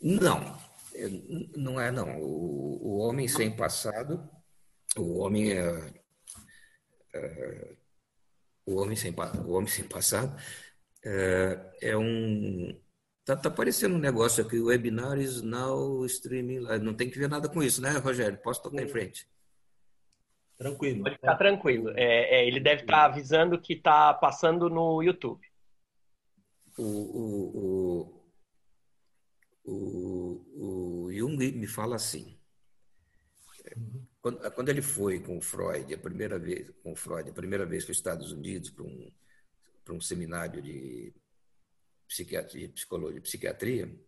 Não, 0.00 0.58
não 1.54 1.78
é 1.78 1.90
não. 1.90 2.22
O, 2.22 2.80
o 2.82 2.96
Homem 3.00 3.28
Sem 3.28 3.54
Passado, 3.54 4.26
o 4.96 5.18
Homem 5.18 5.52
é, 5.52 5.92
é 7.12 7.76
o 8.64 8.76
Homem 8.76 8.96
Sem, 8.96 9.14
o 9.44 9.52
homem 9.52 9.68
sem 9.68 9.84
Passado 9.84 10.34
é, 11.04 11.70
é 11.82 11.96
um 11.98 12.80
Tá, 13.26 13.34
tá 13.34 13.48
aparecendo 13.48 13.96
um 13.96 13.98
negócio 13.98 14.44
aqui, 14.44 14.56
o 14.56 14.66
webinar 14.66 15.18
is 15.18 15.42
now 15.42 16.06
streaming 16.06 16.60
Não 16.80 16.94
tem 16.94 17.10
que 17.10 17.18
ver 17.18 17.28
nada 17.28 17.48
com 17.48 17.60
isso, 17.60 17.82
né, 17.82 17.90
Rogério? 17.98 18.38
Posso 18.38 18.62
tocar 18.62 18.80
em 18.80 18.88
frente? 18.88 19.28
Tranquilo. 20.56 21.02
Pode 21.02 21.16
ficar 21.16 21.36
tranquilo. 21.36 21.90
É, 21.96 22.36
é, 22.36 22.46
ele 22.46 22.60
deve 22.60 22.82
estar 22.82 22.98
tá 22.98 23.04
avisando 23.06 23.60
que 23.60 23.72
está 23.72 24.14
passando 24.14 24.70
no 24.70 25.02
YouTube. 25.02 25.44
O, 26.78 26.84
o, 26.84 28.22
o, 29.64 29.72
o, 29.72 31.06
o 31.06 31.12
Jung 31.12 31.36
me 31.36 31.66
fala 31.66 31.96
assim. 31.96 32.38
Quando, 34.22 34.50
quando 34.52 34.68
ele 34.68 34.82
foi 34.82 35.18
com 35.18 35.36
o 35.36 35.42
Freud, 35.42 35.92
a 35.92 35.98
primeira 35.98 36.38
vez, 36.38 36.70
com 36.80 36.92
o 36.92 36.96
Freud, 36.96 37.28
a 37.28 37.34
primeira 37.34 37.66
vez 37.66 37.84
para 37.84 37.90
os 37.90 37.98
Estados 37.98 38.30
Unidos, 38.30 38.70
para 38.70 38.84
um, 38.84 39.10
para 39.84 39.94
um 39.94 40.00
seminário 40.00 40.62
de 40.62 41.12
psiquiatria, 42.06 42.68
psicologia, 42.70 43.20
psiquiatria, 43.20 44.06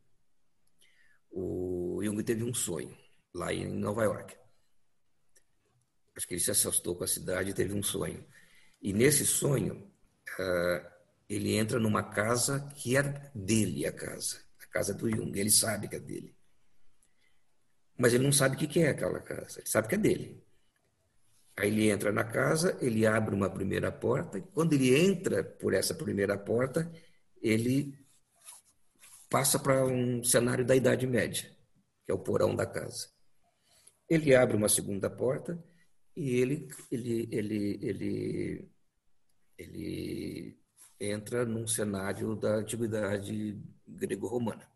o 1.30 2.00
Jung 2.02 2.22
teve 2.22 2.42
um 2.42 2.54
sonho 2.54 2.96
lá 3.34 3.52
em 3.52 3.66
Nova 3.66 4.04
York. 4.04 4.36
Acho 6.16 6.26
que 6.26 6.34
ele 6.34 6.40
se 6.40 6.50
assustou 6.50 6.96
com 6.96 7.04
a 7.04 7.08
cidade 7.08 7.50
e 7.50 7.54
teve 7.54 7.74
um 7.74 7.82
sonho. 7.82 8.24
E 8.82 8.92
nesse 8.92 9.24
sonho, 9.26 9.90
uh, 10.38 10.90
ele 11.28 11.56
entra 11.56 11.78
numa 11.78 12.02
casa 12.02 12.60
que 12.74 12.96
é 12.96 13.02
dele, 13.34 13.86
a 13.86 13.92
casa, 13.92 14.40
a 14.60 14.66
casa 14.66 14.94
do 14.94 15.08
Jung. 15.08 15.38
Ele 15.38 15.50
sabe 15.50 15.88
que 15.88 15.96
é 15.96 16.00
dele. 16.00 16.34
Mas 17.96 18.14
ele 18.14 18.24
não 18.24 18.32
sabe 18.32 18.56
o 18.56 18.58
que 18.58 18.80
é 18.80 18.90
aquela 18.90 19.20
casa. 19.20 19.60
Ele 19.60 19.68
sabe 19.68 19.88
que 19.88 19.94
é 19.94 19.98
dele. 19.98 20.42
Aí 21.56 21.68
ele 21.68 21.90
entra 21.90 22.12
na 22.12 22.22
casa, 22.22 22.78
ele 22.80 23.04
abre 23.04 23.34
uma 23.34 23.50
primeira 23.50 23.90
porta, 23.90 24.38
e 24.38 24.42
quando 24.42 24.74
ele 24.74 24.96
entra 24.96 25.42
por 25.42 25.74
essa 25.74 25.92
primeira 25.92 26.38
porta, 26.38 26.88
ele 27.42 27.98
passa 29.30 29.58
para 29.58 29.84
um 29.84 30.22
cenário 30.24 30.64
da 30.64 30.74
Idade 30.74 31.06
Média, 31.06 31.54
que 32.04 32.12
é 32.12 32.14
o 32.14 32.18
porão 32.18 32.54
da 32.54 32.66
casa. 32.66 33.08
Ele 34.08 34.34
abre 34.34 34.56
uma 34.56 34.68
segunda 34.68 35.10
porta 35.10 35.62
e 36.16 36.36
ele, 36.36 36.68
ele, 36.90 37.28
ele, 37.30 37.78
ele, 37.82 38.70
ele 39.58 40.58
entra 40.98 41.44
num 41.44 41.66
cenário 41.66 42.34
da 42.34 42.56
antiguidade 42.56 43.60
grego-romana. 43.86 44.66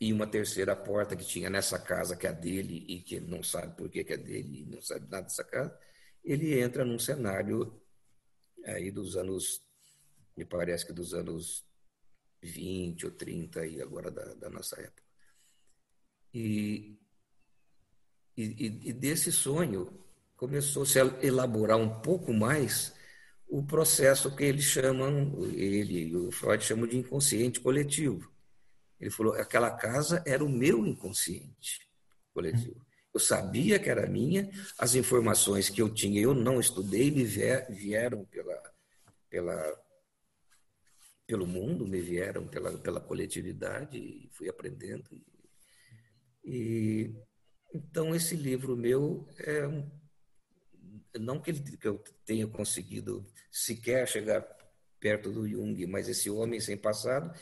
E 0.00 0.12
uma 0.14 0.26
terceira 0.26 0.74
porta 0.74 1.14
que 1.14 1.26
tinha 1.26 1.50
nessa 1.50 1.78
casa, 1.78 2.16
que 2.16 2.26
é 2.26 2.30
a 2.30 2.32
dele, 2.32 2.86
e 2.88 3.02
que 3.02 3.20
não 3.20 3.42
sabe 3.42 3.76
por 3.76 3.90
que 3.90 4.00
é 4.00 4.16
dele, 4.16 4.62
e 4.62 4.64
não 4.64 4.80
sabe 4.80 5.02
nada 5.10 5.24
dessa 5.24 5.44
casa, 5.44 5.78
ele 6.24 6.58
entra 6.58 6.84
num 6.84 6.98
cenário 6.98 7.78
aí 8.64 8.90
dos 8.90 9.16
anos, 9.16 9.62
me 10.40 10.46
parece 10.46 10.86
que 10.86 10.92
dos 10.94 11.12
anos 11.12 11.66
20 12.42 13.04
ou 13.04 13.12
30 13.12 13.60
aí 13.60 13.82
agora 13.82 14.10
da, 14.10 14.24
da 14.32 14.48
nossa 14.48 14.80
época. 14.80 15.02
E, 16.32 16.98
e, 18.34 18.88
e 18.88 18.92
desse 18.94 19.30
sonho 19.30 20.02
começou-se 20.38 20.98
a 20.98 21.04
elaborar 21.22 21.76
um 21.76 22.00
pouco 22.00 22.32
mais 22.32 22.94
o 23.46 23.62
processo 23.62 24.34
que 24.34 24.44
eles 24.44 24.64
chamam, 24.64 25.44
ele 25.52 26.04
e 26.04 26.16
o 26.16 26.32
Freud 26.32 26.64
chamam 26.64 26.86
de 26.86 26.96
inconsciente 26.96 27.60
coletivo. 27.60 28.32
Ele 28.98 29.10
falou: 29.10 29.34
aquela 29.34 29.70
casa 29.72 30.22
era 30.26 30.42
o 30.42 30.48
meu 30.48 30.86
inconsciente 30.86 31.86
coletivo. 32.32 32.80
Eu 33.12 33.20
sabia 33.20 33.78
que 33.78 33.90
era 33.90 34.08
minha, 34.08 34.50
as 34.78 34.94
informações 34.94 35.68
que 35.68 35.82
eu 35.82 35.92
tinha 35.92 36.18
eu 36.18 36.32
não 36.32 36.60
estudei, 36.60 37.10
me 37.10 37.24
vieram 37.24 38.24
pela, 38.24 38.72
pela, 39.28 39.80
pelo 41.30 41.46
mundo, 41.46 41.86
me 41.86 42.00
vieram 42.00 42.44
pela, 42.48 42.76
pela 42.76 43.00
coletividade, 43.00 43.96
e 43.96 44.28
fui 44.32 44.48
aprendendo. 44.48 45.08
E, 46.44 47.14
então, 47.72 48.12
esse 48.12 48.34
livro 48.34 48.76
meu 48.76 49.28
é 49.38 49.64
um, 49.64 49.88
não 51.20 51.40
que, 51.40 51.50
ele, 51.52 51.76
que 51.76 51.86
eu 51.86 52.02
tenha 52.26 52.48
conseguido 52.48 53.24
sequer 53.48 54.08
chegar 54.08 54.42
perto 54.98 55.30
do 55.30 55.48
Jung, 55.48 55.86
mas 55.86 56.08
esse 56.08 56.28
homem 56.28 56.58
sem 56.58 56.76
passado 56.76 57.32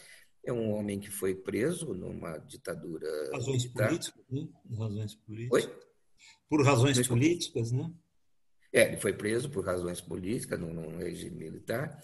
é 0.44 0.52
um 0.52 0.70
homem 0.72 1.00
que 1.00 1.10
foi 1.10 1.34
preso 1.34 1.94
numa 1.94 2.36
ditadura. 2.36 3.08
Razões 3.32 3.64
militar. 3.64 3.88
políticas, 3.88 4.24
né? 4.30 4.48
Razões 4.76 5.14
políticas. 5.14 5.64
Oi? 5.64 5.80
Por 6.46 6.62
razões 6.62 7.08
políticas, 7.08 7.72
né? 7.72 7.90
É, 8.70 8.82
ele 8.88 8.98
foi 8.98 9.14
preso 9.14 9.48
por 9.48 9.64
razões 9.64 9.98
políticas 9.98 10.60
num, 10.60 10.74
num 10.74 10.98
regime 10.98 11.36
militar. 11.36 11.98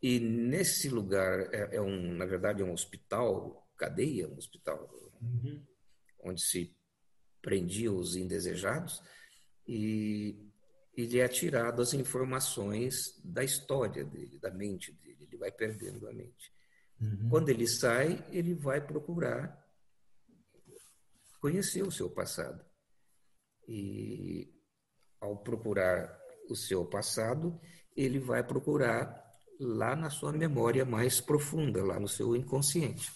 E 0.00 0.20
nesse 0.20 0.88
lugar 0.88 1.52
é, 1.52 1.76
é, 1.76 1.80
um, 1.80 2.14
na 2.14 2.24
verdade, 2.24 2.62
é 2.62 2.64
um 2.64 2.72
hospital, 2.72 3.68
cadeia, 3.76 4.28
um 4.28 4.36
hospital 4.36 4.88
uhum. 5.20 5.64
onde 6.20 6.40
se 6.40 6.76
prendia 7.42 7.92
os 7.92 8.14
indesejados. 8.14 9.02
E 9.66 10.36
ele 10.94 11.18
é 11.18 11.28
tirado 11.28 11.82
as 11.82 11.94
informações 11.94 13.20
da 13.24 13.42
história 13.42 14.04
dele, 14.04 14.38
da 14.38 14.50
mente 14.50 14.92
dele. 14.92 15.24
Ele 15.24 15.36
vai 15.36 15.50
perdendo 15.50 16.08
a 16.08 16.12
mente. 16.12 16.52
Uhum. 17.00 17.28
Quando 17.28 17.48
ele 17.48 17.66
sai, 17.66 18.24
ele 18.30 18.54
vai 18.54 18.84
procurar 18.84 19.66
conhecer 21.40 21.82
o 21.82 21.90
seu 21.90 22.10
passado. 22.10 22.64
E 23.66 24.52
ao 25.20 25.36
procurar 25.36 26.18
o 26.48 26.56
seu 26.56 26.84
passado, 26.84 27.60
ele 27.96 28.18
vai 28.18 28.42
procurar 28.42 29.27
lá 29.58 29.96
na 29.96 30.10
sua 30.10 30.32
memória 30.32 30.84
mais 30.84 31.20
profunda, 31.20 31.84
lá 31.84 31.98
no 31.98 32.08
seu 32.08 32.36
inconsciente. 32.36 33.10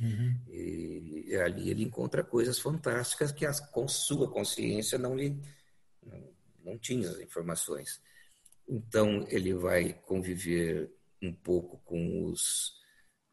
Uhum. 0.00 0.40
E, 0.48 1.24
e, 1.28 1.36
ali 1.36 1.70
ele 1.70 1.82
encontra 1.82 2.22
coisas 2.22 2.58
fantásticas 2.58 3.32
que 3.32 3.44
a 3.44 3.52
com 3.72 3.88
sua 3.88 4.30
consciência 4.30 4.96
não 4.96 5.16
lhe 5.16 5.36
não, 6.04 6.32
não 6.64 6.78
tinha 6.78 7.10
as 7.10 7.18
informações. 7.18 8.00
Então 8.68 9.26
ele 9.28 9.54
vai 9.54 9.92
conviver 9.92 10.92
um 11.20 11.34
pouco 11.34 11.78
com 11.78 12.26
os 12.26 12.78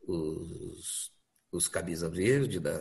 os, 0.07 1.11
os 1.51 1.67
camisa 1.67 2.09
verde 2.09 2.59
da, 2.59 2.77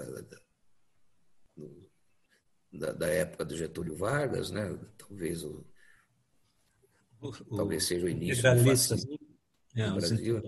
da, 2.73 2.93
da, 2.93 3.09
época 3.09 3.45
do 3.45 3.57
Getúlio 3.57 3.97
Vargas, 3.97 4.51
né? 4.51 4.79
Talvez 4.97 5.43
o, 5.43 5.67
o 7.21 7.57
talvez 7.57 7.85
seja 7.85 8.07
o 8.07 8.09
início 8.09 8.43
do 8.43 8.65
fascismo 8.65 9.24
é, 9.77 9.87
no 9.87 9.97
Brasil, 9.97 10.43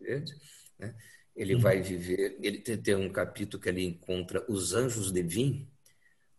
verde, 0.00 0.34
né? 0.78 0.94
Ele 1.34 1.54
uhum. 1.54 1.60
vai 1.60 1.80
viver, 1.80 2.36
ele 2.42 2.58
tem, 2.58 2.76
tem, 2.76 2.94
um 2.94 3.10
capítulo 3.10 3.62
que 3.62 3.68
ele 3.68 3.84
encontra 3.84 4.44
os 4.50 4.74
anjos 4.74 5.10
de 5.10 5.22
Vim. 5.22 5.66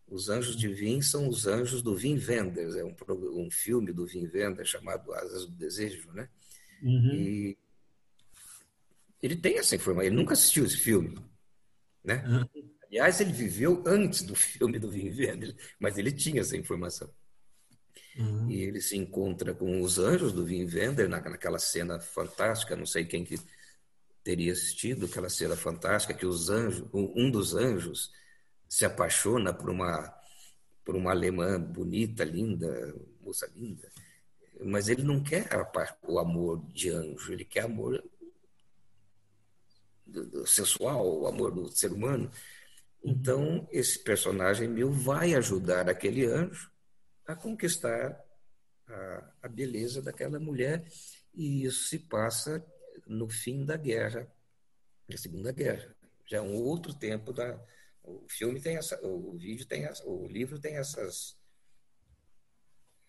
Os 0.07 0.29
anjos 0.29 0.55
de 0.55 0.67
Vim 0.67 1.01
são 1.01 1.27
os 1.27 1.47
anjos 1.47 1.81
do 1.81 1.95
Vim 1.95 2.19
Wenders, 2.19 2.75
é 2.75 2.84
um, 2.84 2.95
um 3.36 3.49
filme 3.49 3.91
do 3.91 4.05
Vim 4.05 4.29
Wenders 4.31 4.69
chamado 4.69 5.11
Asas 5.13 5.47
do 5.47 5.53
Desejo, 5.53 6.11
né? 6.11 6.29
Uhum. 6.84 7.13
E 7.13 7.57
ele 9.21 9.36
tem 9.36 9.57
essa 9.57 9.75
informação, 9.75 10.05
ele 10.05 10.15
nunca 10.15 10.34
assistiu 10.34 10.65
esse 10.65 10.77
filme. 10.77 11.17
Né? 12.03 12.23
Uhum. 12.27 12.69
Aliás, 12.84 13.19
ele 13.21 13.31
viveu 13.31 13.81
antes 13.88 14.21
do 14.21 14.36
filme 14.36 14.77
do 14.77 14.91
Vin 14.91 15.09
Wenders, 15.09 15.55
mas 15.79 15.97
ele 15.97 16.11
tinha 16.11 16.41
essa 16.41 16.55
informação. 16.55 17.09
Uhum. 18.18 18.49
E 18.49 18.61
ele 18.61 18.80
se 18.80 18.95
encontra 18.95 19.53
com 19.53 19.82
os 19.82 19.97
anjos 19.97 20.32
do 20.32 20.45
Vin 20.45 20.66
Wenders 20.66 21.09
naquela 21.09 21.57
cena 21.57 21.99
fantástica, 21.99 22.76
não 22.76 22.86
sei 22.86 23.05
quem 23.05 23.26
que 23.26 23.39
teria 24.24 24.53
assistido 24.53 25.05
aquela 25.05 25.30
cena 25.30 25.55
fantástica 25.55 26.14
que 26.14 26.26
os 26.26 26.49
anjos, 26.49 26.88
um 26.93 27.30
dos 27.30 27.55
anjos 27.55 28.11
se 28.70 28.86
apaixona 28.86 29.53
por 29.53 29.70
uma 29.70 30.14
por 30.86 30.97
uma 30.97 31.11
alemã 31.11 31.61
bonita, 31.61 32.26
linda, 32.26 32.93
moça 33.22 33.49
linda, 33.55 33.89
mas 34.66 34.89
ele 34.89 35.01
não 35.01 35.24
quer 35.24 35.47
o 36.05 36.20
amor 36.20 36.61
de 36.74 36.89
anjo, 36.89 37.32
ele 37.32 37.45
quer 37.45 37.61
amor 37.61 38.03
sensual, 40.45 41.22
o 41.22 41.26
amor 41.26 41.51
do 41.51 41.72
ser 41.72 41.93
humano. 41.93 42.30
Então, 43.01 43.66
esse 43.72 43.99
personagem 43.99 44.68
meu 44.68 44.91
vai 44.91 45.34
ajudar 45.36 45.89
aquele 45.89 46.26
anjo 46.26 46.72
a 47.26 47.36
conquistar 47.36 48.21
a, 48.88 49.32
a 49.43 49.47
beleza 49.47 50.01
daquela 50.01 50.39
mulher, 50.39 50.86
e 51.34 51.65
isso 51.65 51.88
se 51.88 51.99
passa 51.99 52.65
no 53.07 53.30
fim 53.30 53.65
da 53.65 53.78
guerra, 53.78 54.32
da 55.07 55.17
Segunda 55.17 55.51
Guerra. 55.51 55.95
Já 56.26 56.38
é 56.38 56.41
um 56.41 56.55
outro 56.55 56.93
tempo 56.93 57.34
da. 57.34 57.59
O 58.03 58.28
filme 58.28 58.61
tem 58.61 58.78
essa, 58.78 58.99
o 59.05 59.38
vídeo 59.38 59.65
tem 59.65 59.86
essa, 59.86 60.05
o 60.05 60.28
livro 60.28 60.59
tem 60.59 60.76
essas 60.76 61.38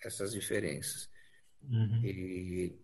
essas 0.02 0.32
diferenças. 0.32 1.08
Uhum. 1.62 2.04
E 2.04 2.78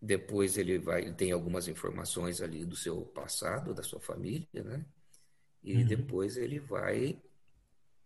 depois 0.00 0.56
ele 0.56 0.78
vai, 0.78 1.02
ele 1.02 1.14
tem 1.14 1.32
algumas 1.32 1.68
informações 1.68 2.40
ali 2.40 2.64
do 2.64 2.76
seu 2.76 3.02
passado, 3.06 3.74
da 3.74 3.82
sua 3.82 4.00
família, 4.00 4.62
né? 4.62 4.84
E 5.62 5.76
uhum. 5.76 5.86
depois 5.86 6.36
ele 6.36 6.58
vai 6.58 7.20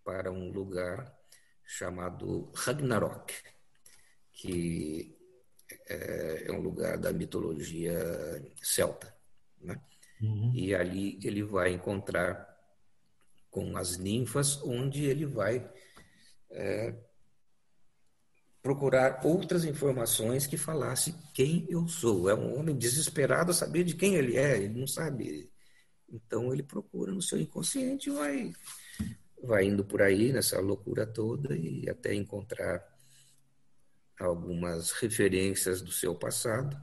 para 0.04 0.30
um 0.30 0.50
lugar 0.50 1.16
chamado 1.64 2.50
Ragnarok, 2.54 3.34
que 4.32 5.16
é, 5.88 6.44
é 6.48 6.52
um 6.52 6.60
lugar 6.60 6.98
da 6.98 7.12
mitologia 7.12 7.98
celta, 8.62 9.14
né? 9.60 9.80
Uhum. 10.20 10.52
E 10.54 10.74
ali 10.74 11.18
ele 11.22 11.42
vai 11.42 11.72
encontrar 11.72 12.54
com 13.50 13.76
as 13.76 13.98
ninfas, 13.98 14.62
onde 14.62 15.04
ele 15.04 15.26
vai 15.26 15.70
é, 16.50 16.94
procurar 18.62 19.20
outras 19.24 19.64
informações 19.64 20.46
que 20.46 20.56
falasse 20.56 21.14
quem 21.34 21.66
eu 21.68 21.86
sou. 21.86 22.30
É 22.30 22.34
um 22.34 22.58
homem 22.58 22.76
desesperado 22.76 23.50
a 23.50 23.54
saber 23.54 23.84
de 23.84 23.94
quem 23.94 24.14
ele 24.14 24.36
é, 24.36 24.56
ele 24.56 24.80
não 24.80 24.86
sabe. 24.86 25.50
Então 26.10 26.52
ele 26.52 26.62
procura 26.62 27.12
no 27.12 27.20
seu 27.20 27.38
inconsciente 27.38 28.08
e 28.08 28.12
vai, 28.12 28.52
vai 29.44 29.66
indo 29.66 29.84
por 29.84 30.02
aí 30.02 30.32
nessa 30.32 30.60
loucura 30.60 31.06
toda 31.06 31.56
e 31.56 31.88
até 31.88 32.14
encontrar 32.14 32.84
algumas 34.18 34.92
referências 34.92 35.82
do 35.82 35.92
seu 35.92 36.14
passado. 36.14 36.76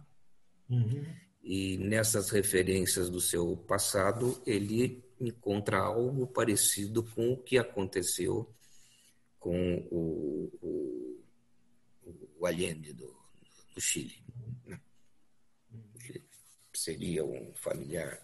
Uhum. 0.70 1.06
E 1.44 1.78
nessas 1.78 2.30
referências 2.30 3.10
do 3.10 3.20
seu 3.20 3.58
passado, 3.58 4.42
ele 4.46 5.04
encontra 5.20 5.80
algo 5.80 6.28
parecido 6.28 7.04
com 7.04 7.34
o 7.34 7.38
que 7.38 7.58
aconteceu 7.58 8.54
com 9.40 9.76
o, 9.92 10.52
o 10.62 11.02
o 12.42 12.46
Allende 12.48 12.92
do, 12.92 13.16
do 13.76 13.80
Chile. 13.80 14.24
Né? 14.66 14.82
seria 16.74 17.24
um 17.24 17.54
familiar 17.54 18.20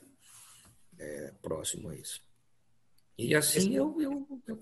é, 0.97 1.31
próximo 1.43 1.89
a 1.89 1.95
isso. 1.95 2.19
E 3.17 3.35
assim 3.35 3.75
eu, 3.75 3.99
eu, 3.99 4.27
eu, 4.47 4.59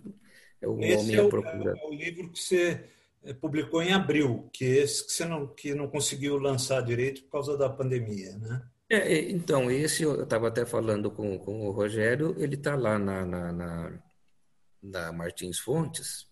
eu 0.62 0.80
Esse 0.80 1.16
é 1.16 1.24
o, 1.24 1.30
é 1.30 1.86
o 1.86 1.94
livro 1.94 2.32
que 2.32 2.40
você 2.40 2.90
publicou 3.34 3.82
em 3.82 3.92
abril, 3.92 4.50
que 4.54 4.66
esse 4.66 5.06
que 5.06 5.12
você 5.12 5.26
não, 5.26 5.48
que 5.48 5.74
não 5.74 5.88
conseguiu 5.88 6.38
lançar 6.38 6.82
direito 6.82 7.24
por 7.24 7.32
causa 7.32 7.58
da 7.58 7.70
pandemia, 7.70 8.38
né? 8.38 8.62
É, 8.88 9.32
então, 9.32 9.72
esse 9.72 10.04
eu 10.04 10.24
estava 10.24 10.48
até 10.48 10.64
falando 10.64 11.10
com, 11.10 11.40
com 11.40 11.68
o 11.68 11.72
Rogério, 11.72 12.36
ele 12.38 12.54
está 12.54 12.76
lá 12.76 13.00
na, 13.00 13.26
na, 13.26 13.52
na, 13.52 14.00
na, 14.82 15.12
Martins 15.12 15.58
Fontes 15.58 16.28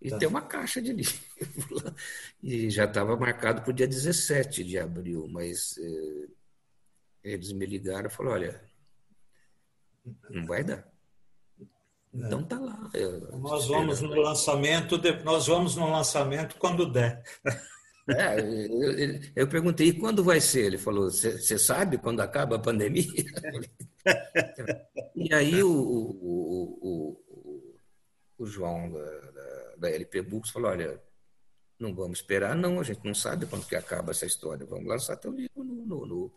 e 0.00 0.10
tá. 0.10 0.18
tem 0.18 0.28
uma 0.28 0.42
caixa 0.42 0.82
de 0.82 0.92
livro 0.92 1.74
lá. 1.82 1.94
E 2.42 2.68
já 2.68 2.84
estava 2.84 3.16
marcado 3.16 3.62
para 3.62 3.70
o 3.70 3.72
dia 3.72 3.88
17 3.88 4.64
de 4.64 4.78
abril, 4.78 5.26
mas 5.28 5.78
eh, 5.78 6.28
eles 7.24 7.52
me 7.52 7.64
ligaram 7.64 8.08
e 8.08 8.12
falaram, 8.12 8.36
olha, 8.36 8.60
não 10.28 10.46
vai 10.46 10.62
dar. 10.62 10.86
Então 12.12 12.42
tá 12.42 12.58
lá. 12.58 12.90
Eu, 12.94 13.38
nós 13.38 13.68
vamos 13.68 14.00
no 14.00 14.14
lançamento, 14.14 15.00
nós 15.24 15.46
vamos 15.46 15.76
no 15.76 15.90
lançamento 15.90 16.56
quando 16.56 16.90
der. 16.90 17.22
É, 18.08 18.40
eu, 18.40 19.20
eu, 19.36 19.48
perguntei, 19.48 19.92
quando 19.92 20.24
vai 20.24 20.40
ser? 20.40 20.64
Ele 20.64 20.78
falou, 20.78 21.10
você 21.10 21.58
sabe 21.58 21.98
quando 21.98 22.20
acaba 22.20 22.56
a 22.56 22.58
pandemia? 22.58 23.04
e 25.14 25.34
aí 25.34 25.62
o, 25.62 25.70
o, 25.70 26.78
o, 26.80 27.76
o 28.38 28.46
João 28.46 28.90
da, 28.90 29.04
da, 29.04 29.74
da, 29.76 29.90
LP 29.90 30.22
Books 30.22 30.50
falou, 30.50 30.70
olha, 30.70 30.98
não 31.78 31.94
vamos 31.94 32.20
esperar, 32.20 32.56
não, 32.56 32.80
a 32.80 32.82
gente 32.82 33.04
não 33.04 33.14
sabe 33.14 33.44
quando 33.44 33.66
que 33.66 33.76
acaba 33.76 34.12
essa 34.12 34.24
história, 34.24 34.64
vamos 34.64 34.86
lançar 34.86 35.16
teu 35.16 35.30
livro 35.30 35.62
no, 35.62 35.84
no, 35.84 36.06
no 36.06 36.32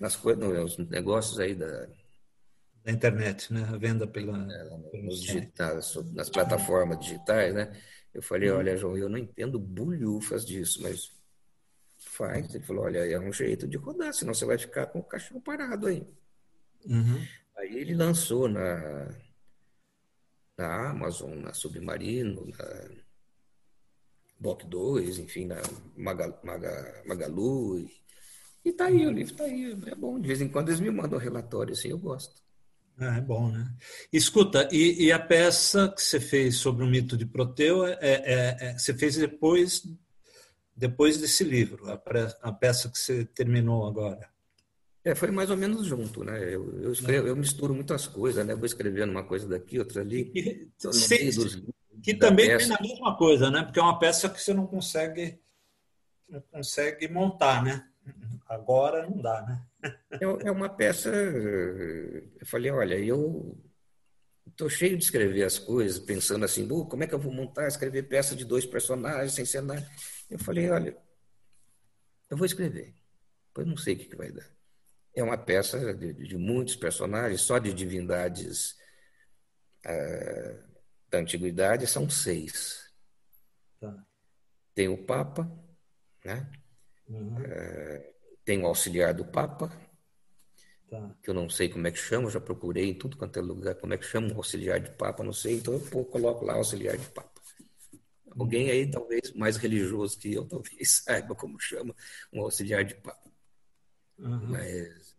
nas 0.00 0.16
coisas, 0.16 0.78
nos 0.78 0.78
negócios 0.88 1.38
aí 1.38 1.54
da, 1.54 1.86
da 2.84 2.92
internet, 2.92 3.52
né? 3.52 3.64
A 3.64 3.76
venda 3.76 4.06
pela, 4.06 4.36
é, 4.52 4.98
nos 5.02 5.20
digitais, 5.20 5.94
nas 6.12 6.30
plataformas 6.30 6.98
digitais, 7.00 7.54
né? 7.54 7.72
Eu 8.12 8.22
falei, 8.22 8.50
uhum. 8.50 8.58
olha, 8.58 8.76
João, 8.76 8.96
eu 8.96 9.08
não 9.08 9.18
entendo 9.18 9.58
bulhufas 9.58 10.44
disso, 10.44 10.82
mas 10.82 11.12
faz. 11.98 12.54
Ele 12.54 12.64
falou, 12.64 12.84
olha, 12.84 12.98
é 12.98 13.18
um 13.18 13.32
jeito 13.32 13.68
de 13.68 13.76
rodar, 13.76 14.12
senão 14.12 14.34
você 14.34 14.44
vai 14.44 14.58
ficar 14.58 14.86
com 14.86 14.98
o 14.98 15.04
cachorro 15.04 15.40
parado 15.40 15.86
aí. 15.86 16.06
Uhum. 16.86 17.24
Aí 17.56 17.76
ele 17.76 17.94
lançou 17.94 18.48
na, 18.48 19.08
na 20.56 20.90
Amazon, 20.90 21.38
na 21.38 21.52
Submarino, 21.52 22.46
na 22.46 22.90
Boc 24.38 24.64
2, 24.64 25.18
enfim, 25.18 25.46
na 25.46 25.56
Maga, 25.96 26.38
Maga, 26.42 27.02
Magalu. 27.06 27.78
E, 27.78 28.02
e 28.64 28.72
tá 28.72 28.86
aí, 28.86 29.06
o 29.06 29.12
livro 29.12 29.34
tá 29.34 29.44
aí, 29.44 29.72
é 29.86 29.94
bom. 29.94 30.18
De 30.18 30.26
vez 30.26 30.40
em 30.40 30.48
quando 30.48 30.68
eles 30.68 30.80
me 30.80 30.90
mandam 30.90 31.18
relatório, 31.18 31.72
assim, 31.72 31.88
eu 31.88 31.98
gosto. 31.98 32.42
Ah, 33.00 33.16
é 33.16 33.20
bom, 33.20 33.50
né? 33.50 33.66
Escuta, 34.12 34.68
e, 34.70 35.06
e, 35.06 35.10
a 35.10 35.18
peça 35.18 35.88
que 35.88 36.02
você 36.02 36.20
fez 36.20 36.56
sobre 36.56 36.84
o 36.84 36.86
mito 36.86 37.16
de 37.16 37.24
Proteu, 37.24 37.86
é, 37.86 37.96
é, 38.02 38.56
é 38.60 38.78
você 38.78 38.92
fez 38.92 39.16
depois, 39.16 39.86
depois 40.76 41.16
desse 41.16 41.42
livro, 41.42 41.90
a, 41.90 41.98
a, 42.42 42.52
peça 42.52 42.90
que 42.90 42.98
você 42.98 43.24
terminou 43.24 43.86
agora. 43.86 44.28
É, 45.02 45.14
foi 45.14 45.30
mais 45.30 45.48
ou 45.48 45.56
menos 45.56 45.86
junto, 45.86 46.22
né? 46.22 46.54
Eu, 46.54 46.82
eu, 46.82 46.92
escrevo, 46.92 47.26
eu 47.26 47.34
misturo 47.34 47.74
muitas 47.74 48.06
coisas, 48.06 48.44
né? 48.44 48.54
Vou 48.54 48.66
escrevendo 48.66 49.12
uma 49.12 49.24
coisa 49.24 49.48
daqui, 49.48 49.78
outra 49.78 50.02
ali. 50.02 50.26
Que, 50.26 50.68
que 52.02 52.14
também 52.14 52.48
peça. 52.48 52.66
tem 52.66 52.76
a 52.76 52.82
mesma 52.82 53.16
coisa, 53.16 53.50
né? 53.50 53.62
Porque 53.62 53.78
é 53.78 53.82
uma 53.82 53.98
peça 53.98 54.28
que 54.28 54.38
você 54.38 54.52
não 54.52 54.66
consegue, 54.66 55.40
não 56.28 56.42
consegue 56.52 57.08
montar, 57.08 57.64
né? 57.64 57.82
Agora 58.46 59.08
não 59.08 59.16
dá, 59.22 59.40
né? 59.40 59.62
É, 60.12 60.24
é 60.48 60.50
uma 60.50 60.68
peça. 60.68 61.08
Eu 61.10 62.46
falei, 62.46 62.70
olha, 62.70 62.98
eu 62.98 63.58
estou 64.46 64.68
cheio 64.68 64.96
de 64.96 65.04
escrever 65.04 65.42
as 65.44 65.58
coisas, 65.58 65.98
pensando 65.98 66.44
assim, 66.44 66.66
como 66.66 67.02
é 67.02 67.06
que 67.06 67.14
eu 67.14 67.18
vou 67.18 67.32
montar, 67.32 67.66
escrever 67.66 68.02
peça 68.04 68.34
de 68.34 68.44
dois 68.44 68.66
personagens 68.66 69.32
sem 69.32 69.44
cenário? 69.44 69.86
Eu 70.30 70.38
falei, 70.38 70.70
olha, 70.70 70.96
eu 72.28 72.36
vou 72.36 72.46
escrever, 72.46 72.94
depois 73.48 73.66
não 73.66 73.76
sei 73.76 73.94
o 73.94 73.98
que, 73.98 74.04
que 74.06 74.16
vai 74.16 74.30
dar. 74.30 74.48
É 75.14 75.22
uma 75.22 75.38
peça 75.38 75.92
de, 75.94 76.12
de 76.12 76.36
muitos 76.36 76.76
personagens, 76.76 77.40
só 77.40 77.58
de 77.58 77.72
divindades 77.72 78.76
uh, 79.86 80.70
da 81.08 81.18
antiguidade 81.18 81.86
são 81.86 82.08
seis. 82.08 82.92
Tá. 83.80 84.06
Tem 84.74 84.88
o 84.88 85.04
Papa, 85.04 85.50
né? 86.24 86.48
Uhum. 87.08 87.36
Uh, 87.38 88.19
tem 88.44 88.62
o 88.62 88.66
auxiliar 88.66 89.14
do 89.14 89.24
Papa, 89.24 89.70
tá. 90.88 91.14
que 91.22 91.30
eu 91.30 91.34
não 91.34 91.48
sei 91.48 91.68
como 91.68 91.86
é 91.86 91.90
que 91.90 91.98
chama, 91.98 92.30
já 92.30 92.40
procurei 92.40 92.88
em 92.88 92.94
tudo 92.94 93.16
quanto 93.16 93.38
é 93.38 93.42
lugar 93.42 93.74
como 93.76 93.94
é 93.94 93.98
que 93.98 94.04
chama 94.04 94.32
o 94.32 94.36
auxiliar 94.36 94.80
de 94.80 94.90
Papa, 94.90 95.22
não 95.22 95.32
sei, 95.32 95.56
então 95.56 95.74
eu 95.74 96.04
coloco 96.06 96.44
lá 96.44 96.54
auxiliar 96.54 96.96
de 96.96 97.06
Papa. 97.08 97.30
Alguém 98.38 98.70
aí, 98.70 98.90
talvez 98.90 99.32
mais 99.32 99.56
religioso 99.56 100.18
que 100.18 100.34
eu, 100.34 100.46
talvez 100.48 101.02
saiba 101.04 101.34
como 101.34 101.58
chama 101.58 101.94
um 102.32 102.42
auxiliar 102.42 102.84
de 102.84 102.94
Papa. 102.94 103.30
Uhum. 104.18 104.50
Mas, 104.50 105.16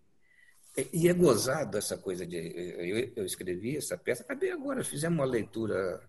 e 0.94 1.10
é 1.10 1.14
gozado 1.14 1.78
essa 1.78 1.98
coisa 1.98 2.26
de. 2.26 2.38
Eu, 2.38 3.14
eu 3.18 3.26
escrevi 3.26 3.76
essa 3.78 3.98
peça, 3.98 4.24
acabei 4.24 4.52
agora, 4.52 4.84
fizemos 4.84 5.20
uma 5.20 5.26
leitura 5.26 6.02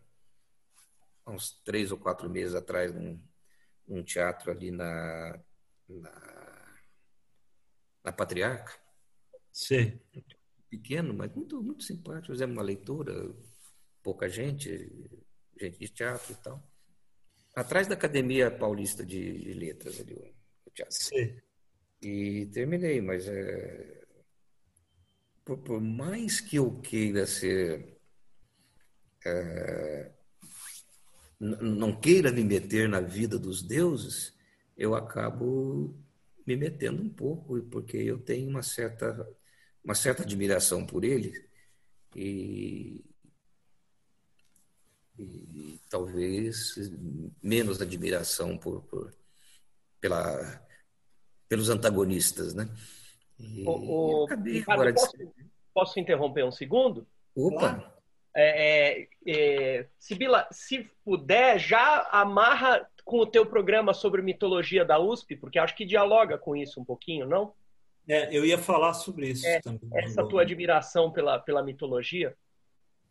há 1.25 1.33
uns 1.33 1.61
três 1.65 1.91
ou 1.91 1.99
quatro 1.99 2.29
meses 2.31 2.55
atrás 2.55 2.93
num, 2.93 3.21
num 3.87 4.03
teatro 4.03 4.51
ali 4.51 4.71
na, 4.71 5.39
na 5.89 6.42
na 8.05 8.13
Patriarca. 8.13 8.73
Sim. 9.53 9.99
Pequeno, 10.69 11.13
mas 11.13 11.33
muito, 11.35 11.63
muito 11.63 11.83
simpático. 11.85 12.33
Fizemos 12.33 12.57
uma 12.57 12.63
leitura, 12.63 13.35
pouca 14.03 14.29
gente, 14.29 14.91
gente 15.61 15.79
de 15.79 15.89
teatro 15.89 16.33
e 16.33 16.37
tal. 16.37 16.73
Atrás 17.55 17.87
da 17.87 17.95
Academia 17.95 18.51
Paulista 18.51 19.05
de, 19.05 19.39
de 19.39 19.53
Letras, 19.53 20.01
ali, 20.01 20.35
o 20.67 20.71
teatro. 20.71 20.95
Sim. 20.95 21.37
E 22.01 22.47
terminei, 22.47 23.01
mas 23.01 23.29
é, 23.29 24.03
por, 25.45 25.59
por, 25.59 25.81
mais 25.81 26.41
que 26.41 26.57
eu 26.57 26.81
queira 26.81 27.27
ser. 27.27 27.99
É, 29.25 30.11
não 31.39 31.95
queira 32.01 32.33
me 32.33 32.43
meter 32.43 32.89
na 32.89 33.01
vida 33.01 33.39
dos 33.39 33.63
deuses, 33.63 34.35
eu 34.77 34.95
acabo 34.95 35.95
me 36.47 36.57
metendo 36.57 37.03
um 37.03 37.09
pouco, 37.09 37.61
porque 37.63 37.97
eu 37.97 38.19
tenho 38.19 38.49
uma 38.49 38.63
certa, 38.63 39.29
uma 39.85 39.95
certa 39.95 40.23
admiração 40.23 40.85
por 40.85 41.05
ele 41.05 41.49
e, 42.15 43.05
e 45.19 45.79
talvez 45.89 46.75
menos 47.43 47.81
admiração 47.81 48.57
por, 48.57 48.83
por, 48.83 49.15
pela, 50.01 50.67
pelos 51.49 51.69
antagonistas, 51.69 52.55
né? 52.55 52.69
E 53.39 53.65
o, 53.67 54.25
o, 54.25 54.27
Ricardo, 54.27 54.95
posso, 54.95 55.17
de... 55.17 55.31
posso 55.73 56.01
interromper 56.01 56.45
um 56.45 56.53
segundo? 56.53 57.07
Opa! 57.35 57.93
É, 58.35 59.03
é, 59.03 59.09
é, 59.27 59.89
Sibila, 59.99 60.49
se 60.51 60.91
puder, 61.05 61.59
já 61.59 62.09
amarra 62.11 62.89
com 63.05 63.19
o 63.19 63.27
teu 63.27 63.45
programa 63.45 63.93
sobre 63.93 64.23
mitologia 64.23 64.85
da 64.85 64.99
USP, 64.99 65.37
porque 65.37 65.59
acho 65.59 65.77
que 65.77 65.85
dialoga 65.85 66.39
com 66.39 66.57
isso 66.57 66.81
um 66.81 66.85
pouquinho, 66.85 67.27
não? 67.27 67.53
É, 68.09 68.37
eu 68.37 68.45
ia 68.45 68.59
falar 68.59 68.95
sobre 68.95 69.31
isso 69.31 69.47
é, 69.47 69.61
também. 69.61 69.89
Essa 69.95 70.27
tua 70.27 70.43
admiração 70.43 71.11
pela, 71.13 71.39
pela 71.39 71.63
mitologia. 71.63 72.35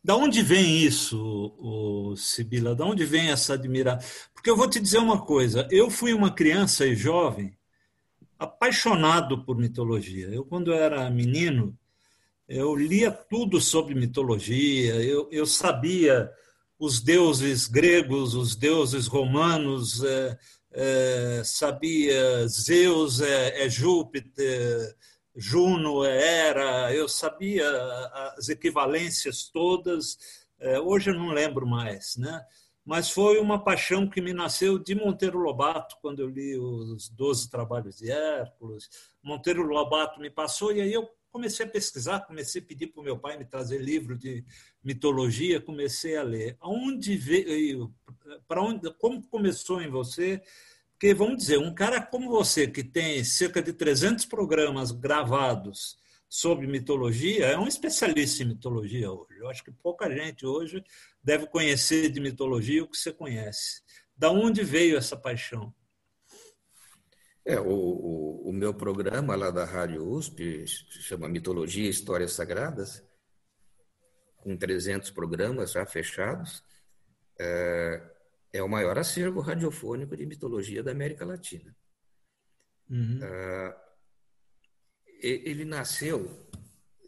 Da 0.04 0.16
onde 0.16 0.42
vem 0.42 0.80
isso, 0.80 1.54
o 1.60 2.16
Sibila? 2.16 2.76
Da 2.76 2.86
onde 2.86 3.06
vem 3.06 3.30
essa 3.30 3.54
admiração? 3.54 4.10
Porque 4.34 4.50
eu 4.50 4.58
vou 4.58 4.70
te 4.70 4.80
dizer 4.80 4.98
uma 4.98 5.24
coisa. 5.24 5.68
Eu 5.70 5.90
fui 5.92 6.14
uma 6.14 6.32
criança 6.34 6.86
e 6.86 6.96
jovem 6.96 7.56
apaixonado 8.40 9.46
por 9.46 9.56
mitologia. 9.56 10.28
Eu, 10.30 10.44
quando 10.44 10.74
era 10.74 11.08
menino, 11.12 11.78
eu 12.50 12.76
lia 12.76 13.12
tudo 13.12 13.62
sobre 13.62 13.94
mitologia. 13.94 14.96
Eu, 14.96 15.30
eu 15.32 15.46
sabia 15.46 16.32
os 16.82 17.00
deuses 17.00 17.68
gregos, 17.68 18.34
os 18.34 18.56
deuses 18.56 19.06
romanos, 19.06 20.04
é, 20.04 20.38
é, 20.72 21.42
sabia 21.46 22.48
Zeus 22.48 23.22
é, 23.22 23.64
é, 23.64 23.70
Júpiter, 23.70 24.98
Juno 25.36 26.04
é 26.04 26.18
Hera, 26.18 26.92
eu 26.92 27.08
sabia 27.08 27.70
as 28.36 28.50
equivalências 28.50 29.48
todas, 29.54 30.18
é, 30.60 30.80
hoje 30.80 31.12
eu 31.12 31.14
não 31.14 31.30
lembro 31.30 31.68
mais, 31.68 32.18
né? 32.18 32.44
mas 32.84 33.12
foi 33.12 33.38
uma 33.38 33.64
paixão 33.64 34.10
que 34.10 34.20
me 34.20 34.34
nasceu 34.34 34.80
de 34.80 34.96
Monteiro 34.96 35.38
Lobato, 35.38 35.98
quando 36.02 36.20
eu 36.20 36.28
li 36.28 36.58
os 36.58 37.10
Doze 37.10 37.48
Trabalhos 37.48 37.98
de 37.98 38.10
Hércules. 38.10 38.90
Monteiro 39.22 39.62
Lobato 39.62 40.20
me 40.20 40.32
passou, 40.32 40.72
e 40.72 40.82
aí 40.82 40.92
eu 40.92 41.08
comecei 41.32 41.66
a 41.66 41.70
pesquisar, 41.70 42.20
comecei 42.22 42.62
a 42.62 42.66
pedir 42.66 42.88
para 42.88 43.02
o 43.02 43.04
meu 43.04 43.18
pai 43.18 43.38
me 43.38 43.46
trazer 43.46 43.80
livro 43.80 44.18
de 44.18 44.44
mitologia, 44.84 45.62
comecei 45.62 46.18
a 46.18 46.24
ler. 46.24 46.56
Aonde 46.60 47.16
veio, 47.16 47.94
para 48.48 48.62
onde, 48.62 48.94
como 48.96 49.26
começou 49.28 49.82
em 49.82 49.90
você? 49.90 50.42
Porque 50.92 51.14
vamos 51.14 51.38
dizer, 51.38 51.58
um 51.58 51.74
cara 51.74 52.02
como 52.02 52.30
você 52.30 52.68
que 52.68 52.84
tem 52.84 53.24
cerca 53.24 53.62
de 53.62 53.74
300 53.74 54.26
programas 54.26 54.92
gravados 54.92 55.98
sobre 56.30 56.68
mitologia, 56.68 57.48
é 57.48 57.58
um 57.58 57.68
especialista 57.68 58.44
em 58.44 58.48
mitologia 58.48 59.12
hoje. 59.12 59.38
Eu 59.38 59.50
acho 59.50 59.64
que 59.64 59.72
pouca 59.72 60.10
gente 60.10 60.46
hoje 60.46 60.84
deve 61.24 61.48
conhecer 61.48 62.10
de 62.10 62.20
mitologia 62.20 62.84
o 62.84 62.88
que 62.88 62.98
você 62.98 63.12
conhece. 63.12 63.82
Da 64.16 64.32
onde 64.32 64.64
veio 64.64 64.98
essa 64.98 65.18
paixão? 65.18 65.74
É, 67.44 67.60
o, 67.60 67.70
o, 67.70 68.50
o, 68.50 68.54
meu 68.54 68.74
programa 68.74 69.36
lá 69.36 69.50
da 69.50 69.66
Rádio 69.66 70.08
USP 70.08 70.66
chama 70.68 71.28
Mitologia 71.28 71.88
e 71.88 71.90
Histórias 71.90 72.34
Sagradas, 72.34 73.04
com 74.38 74.56
300 74.56 75.10
programas 75.10 75.72
já 75.72 75.86
fechados, 75.86 76.64
é, 77.40 78.02
é 78.54 78.62
o 78.62 78.70
maior 78.70 78.98
acervo 78.98 79.40
radiofônico 79.40 80.16
de 80.16 80.26
mitologia 80.26 80.84
da 80.84 80.92
América 80.92 81.26
Latina. 81.26 81.76
Uhum. 82.88 83.20
É, 83.24 83.78
ele 85.24 85.66
nasceu, 85.66 86.48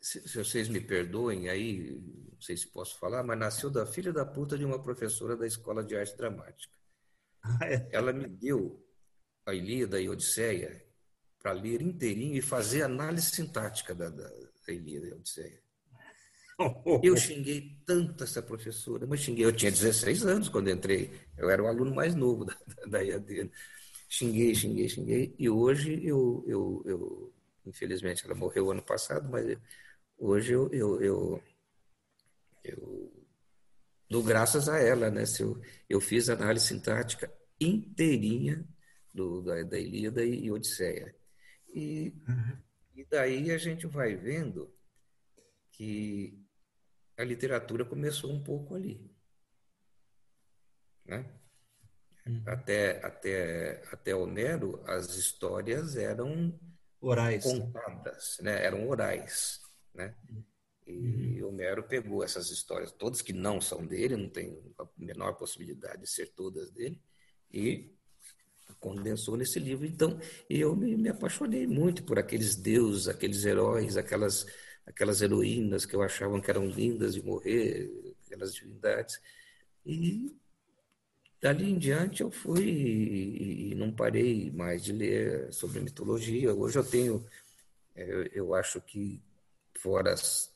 se, 0.01 0.27
se 0.27 0.38
vocês 0.38 0.67
me 0.67 0.81
perdoem 0.81 1.49
aí, 1.49 1.91
não 2.31 2.41
sei 2.41 2.57
se 2.57 2.67
posso 2.67 2.97
falar, 2.99 3.23
mas 3.23 3.38
nasceu 3.38 3.69
da 3.69 3.86
filha 3.86 4.11
da 4.11 4.25
puta 4.25 4.57
de 4.57 4.65
uma 4.65 4.81
professora 4.81 5.38
da 5.38 5.45
Escola 5.45 5.84
de 5.84 5.95
Arte 5.95 6.17
Dramática. 6.17 6.73
Ah, 7.41 7.67
é. 7.67 7.89
Ela 7.91 8.13
me 8.13 8.27
deu 8.27 8.82
a 9.45 9.53
Ilíada 9.53 10.01
e 10.01 10.07
a 10.07 10.11
Odisseia 10.11 10.83
para 11.41 11.51
ler 11.51 11.81
inteirinho 11.81 12.37
e 12.37 12.41
fazer 12.41 12.83
análise 12.83 13.31
sintática 13.31 13.93
da, 13.93 14.09
da, 14.09 14.29
da 14.29 14.73
Ilíada 14.73 15.07
e 15.07 15.11
a 15.11 15.15
Odisseia. 15.15 15.63
Eu 17.03 17.17
xinguei 17.17 17.77
tanto 17.85 18.23
essa 18.23 18.41
professora, 18.41 19.05
mas 19.05 19.19
xinguei. 19.19 19.45
Eu 19.45 19.51
tinha 19.51 19.71
16 19.71 20.25
anos 20.25 20.49
quando 20.49 20.69
entrei, 20.69 21.11
eu 21.37 21.49
era 21.49 21.63
o 21.63 21.67
aluno 21.67 21.93
mais 21.93 22.15
novo 22.15 22.45
da, 22.45 22.55
da 22.87 23.01
IAD. 23.01 23.51
Xinguei, 24.07 24.53
xinguei, 24.53 24.87
xinguei. 24.87 25.35
E 25.37 25.49
hoje 25.49 25.99
eu, 26.05 26.43
eu, 26.47 26.83
eu 26.85 27.33
infelizmente, 27.65 28.23
ela 28.25 28.35
morreu 28.35 28.71
ano 28.71 28.81
passado, 28.81 29.27
mas 29.29 29.57
hoje 30.17 30.53
eu, 30.53 30.71
eu, 30.71 31.01
eu, 31.01 31.43
eu 32.63 33.25
dou 34.09 34.23
graças 34.23 34.69
a 34.69 34.77
ela, 34.79 35.09
né? 35.09 35.25
Se 35.25 35.41
eu, 35.41 35.59
eu 35.89 35.99
fiz 35.99 36.29
análise 36.29 36.67
sintática 36.67 37.31
inteirinha 37.59 38.63
do, 39.14 39.41
da, 39.41 39.61
da 39.64 39.80
Ilíada 39.80 40.24
e, 40.24 40.51
Odisseia. 40.51 41.16
E, 41.74 42.14
uhum. 42.28 42.57
e 42.95 43.05
daí 43.05 43.51
a 43.51 43.57
gente 43.57 43.86
vai 43.88 44.16
vendo 44.16 44.74
que 45.72 46.39
a 47.18 47.24
literatura 47.24 47.86
começou 47.86 48.32
um 48.32 48.43
pouco 48.43 48.76
ali. 48.76 49.09
Né? 51.05 51.26
Uhum. 52.26 52.43
Até, 52.45 53.05
até, 53.05 53.84
até 53.91 54.16
Homero, 54.16 54.82
as 54.88 55.16
histórias 55.16 55.95
eram 55.95 56.57
orais, 57.01 57.43
contadas, 57.43 58.38
né? 58.41 58.64
eram 58.66 58.88
orais. 58.88 59.61
Né? 59.93 60.16
E 60.88 61.41
uhum. 61.41 61.49
Homero 61.49 61.84
pegou 61.84 62.24
essas 62.24 62.49
histórias, 62.49 62.91
todas 62.91 63.22
que 63.22 63.34
não 63.34 63.61
são 63.61 63.86
dele, 63.86 64.18
não 64.18 64.30
tem 64.30 64.57
a 64.78 64.88
menor 64.97 65.34
possibilidade 65.34 66.01
de 66.01 66.09
ser 66.09 66.34
todas 66.34 66.72
dele, 66.72 67.01
e 67.51 67.93
condensou 68.84 69.38
nesse 69.38 69.59
livro. 69.59 69.86
Então, 69.86 70.19
eu 70.49 70.75
me, 70.75 70.97
me, 70.97 71.07
apaixonei 71.07 71.65
muito 71.65 72.03
por 72.03 72.19
aqueles 72.19 72.53
deuses, 72.55 73.07
aqueles 73.07 73.45
heróis, 73.45 73.95
aquelas, 73.95 74.45
aquelas 74.86 75.21
heroínas 75.21 75.86
que 75.86 75.95
eu 75.95 76.01
achava 76.01 76.39
que 76.41 76.51
eram 76.51 76.67
lindas 76.67 77.13
de 77.13 77.23
morrer, 77.23 77.89
aquelas 78.25 78.53
divindades. 78.53 79.21
E 79.86 80.36
dali 81.41 81.71
em 81.71 81.77
diante 81.77 82.21
eu 82.21 82.29
fui 82.29 82.67
e, 83.71 83.75
não 83.75 83.91
parei 83.91 84.51
mais 84.51 84.84
de 84.84 84.91
ler 84.91 85.51
sobre 85.53 85.79
mitologia. 85.79 86.53
Hoje 86.53 86.77
eu 86.77 86.84
tenho, 86.84 87.25
eu, 87.95 88.23
eu 88.34 88.53
acho 88.53 88.81
que, 88.81 89.21
fora 89.79 90.13
as, 90.13 90.51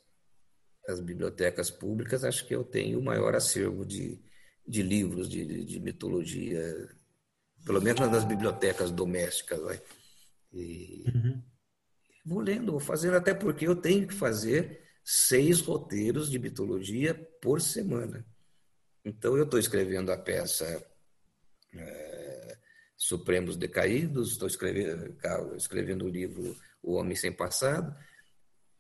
as 0.88 1.00
bibliotecas 1.00 1.72
públicas, 1.72 2.26
acho 2.26 2.46
que 2.46 2.56
eu 2.56 2.64
tenho 2.64 3.00
o 3.00 3.04
maior 3.04 3.36
acervo 3.36 3.86
de, 3.86 4.20
de 4.68 4.84
livros 4.84 5.30
de, 5.30 5.64
de 5.66 5.80
mitologia 5.80 6.90
pelo 7.68 7.82
menos 7.82 8.00
nas 8.10 8.24
bibliotecas 8.24 8.90
domésticas. 8.90 9.60
Vai. 9.60 9.82
E 10.54 11.04
uhum. 11.14 11.44
vou 12.26 12.40
lendo, 12.40 12.72
vou 12.72 12.80
fazendo, 12.80 13.18
até 13.18 13.34
porque 13.34 13.68
eu 13.68 13.76
tenho 13.76 14.08
que 14.08 14.14
fazer 14.14 14.82
seis 15.04 15.60
roteiros 15.60 16.32
de 16.32 16.40
mitologia 16.40 17.14
por 17.42 17.62
semana. 17.62 18.26
Então, 19.04 19.38
eu 19.38 19.44
estou 19.44 19.60
escrevendo 19.60 20.12
a 20.12 20.18
peça 20.18 20.86
é, 21.74 22.58
Supremos 22.96 23.58
Decaídos, 23.58 24.32
estou 24.32 24.48
escrevendo, 24.48 25.16
escrevendo 25.56 26.06
o 26.06 26.10
livro 26.10 26.56
O 26.82 26.94
Homem 26.94 27.16
Sem 27.16 27.32
Passado, 27.32 27.96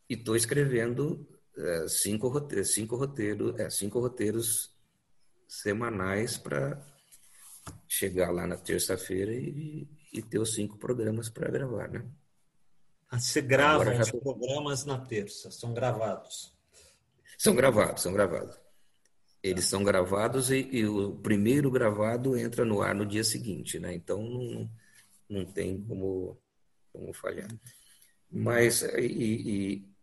e 0.10 0.14
estou 0.14 0.36
escrevendo 0.36 1.28
é, 1.58 1.88
cinco, 1.88 2.30
roteiros, 2.30 2.74
cinco, 2.74 2.96
roteiros, 2.96 3.60
é, 3.60 3.70
cinco 3.70 4.00
roteiros 4.00 4.74
semanais 5.48 6.38
para 6.38 6.82
chegar 7.88 8.32
lá 8.32 8.46
na 8.46 8.58
terça-feira 8.58 9.34
e, 9.34 9.88
e, 10.14 10.22
ter 10.22 10.40
os 10.40 10.54
cinco 10.54 10.78
programas 10.78 11.30
para 11.30 11.50
gravar, 11.50 11.90
né? 11.90 12.06
Ah, 13.10 13.20
você 13.20 13.42
grava 13.42 13.90
os 14.02 14.12
programas 14.12 14.86
na 14.86 15.00
terça, 15.00 15.50
são 15.52 15.74
gravados? 15.74 16.54
São 17.38 17.56
gravados, 17.56 18.02
são 18.02 18.14
gravados. 18.14 18.58
Eles 19.42 19.66
são 19.66 19.84
gravados 19.84 20.52
e, 20.52 20.68
e, 20.72 20.86
o 20.86 21.16
primeiro 21.16 21.72
gravado 21.72 22.38
entra 22.38 22.66
no 22.66 22.82
ar 22.82 22.94
no 22.94 23.06
dia 23.06 23.24
seguinte, 23.24 23.80
né? 23.80 23.94
Então 23.94 24.22
não, 24.22 24.70
não 25.30 25.46
tem 25.46 25.82
como, 25.82 26.38
como 26.92 27.14
falhar. 27.14 27.50
Mas 28.30 28.82
e, 28.82 29.06
e 29.06 29.98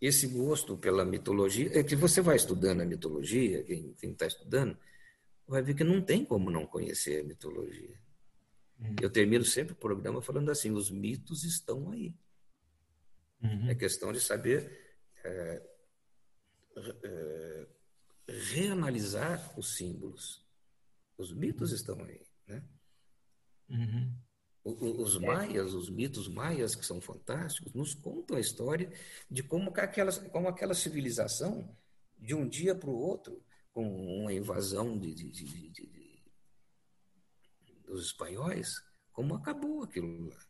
esse 0.00 0.26
gosto 0.26 0.76
pela 0.76 1.04
mitologia, 1.04 1.70
é 1.78 1.82
que 1.82 1.96
você 1.96 2.20
vai 2.20 2.36
estudando 2.36 2.82
a 2.82 2.86
mitologia, 2.86 3.62
quem 3.64 3.94
está 4.02 4.26
estudando, 4.26 4.76
vai 5.46 5.62
ver 5.62 5.74
que 5.74 5.84
não 5.84 6.02
tem 6.02 6.24
como 6.24 6.50
não 6.50 6.66
conhecer 6.66 7.20
a 7.20 7.24
mitologia. 7.24 7.98
Uhum. 8.78 8.96
Eu 9.00 9.10
termino 9.10 9.44
sempre 9.44 9.72
o 9.72 9.76
programa 9.76 10.20
falando 10.20 10.50
assim: 10.50 10.70
os 10.72 10.90
mitos 10.90 11.44
estão 11.44 11.90
aí. 11.90 12.14
Uhum. 13.42 13.70
É 13.70 13.74
questão 13.74 14.12
de 14.12 14.20
saber 14.20 14.98
é, 15.24 15.62
é, 17.04 17.66
reanalisar 18.28 19.58
os 19.58 19.76
símbolos. 19.76 20.44
Os 21.16 21.32
mitos 21.32 21.70
uhum. 21.70 21.76
estão 21.76 22.04
aí. 22.04 22.26
Né? 22.46 22.62
Uhum. 23.68 24.12
Os 24.64 25.16
maias, 25.16 25.72
os 25.74 25.88
mitos 25.88 26.26
maias, 26.26 26.74
que 26.74 26.84
são 26.84 27.00
fantásticos, 27.00 27.72
nos 27.72 27.94
contam 27.94 28.36
a 28.36 28.40
história 28.40 28.92
de 29.30 29.40
como 29.44 29.70
aquela, 29.70 30.12
como 30.30 30.48
aquela 30.48 30.74
civilização, 30.74 31.72
de 32.18 32.34
um 32.34 32.48
dia 32.48 32.74
para 32.74 32.90
o 32.90 32.98
outro, 32.98 33.40
com 33.76 34.22
uma 34.22 34.32
invasão 34.32 34.98
de, 34.98 35.12
de, 35.12 35.30
de, 35.30 35.68
de, 35.68 36.22
dos 37.84 38.06
espanhóis, 38.06 38.82
como 39.12 39.34
acabou 39.34 39.82
aquilo 39.82 40.30
lá. 40.30 40.46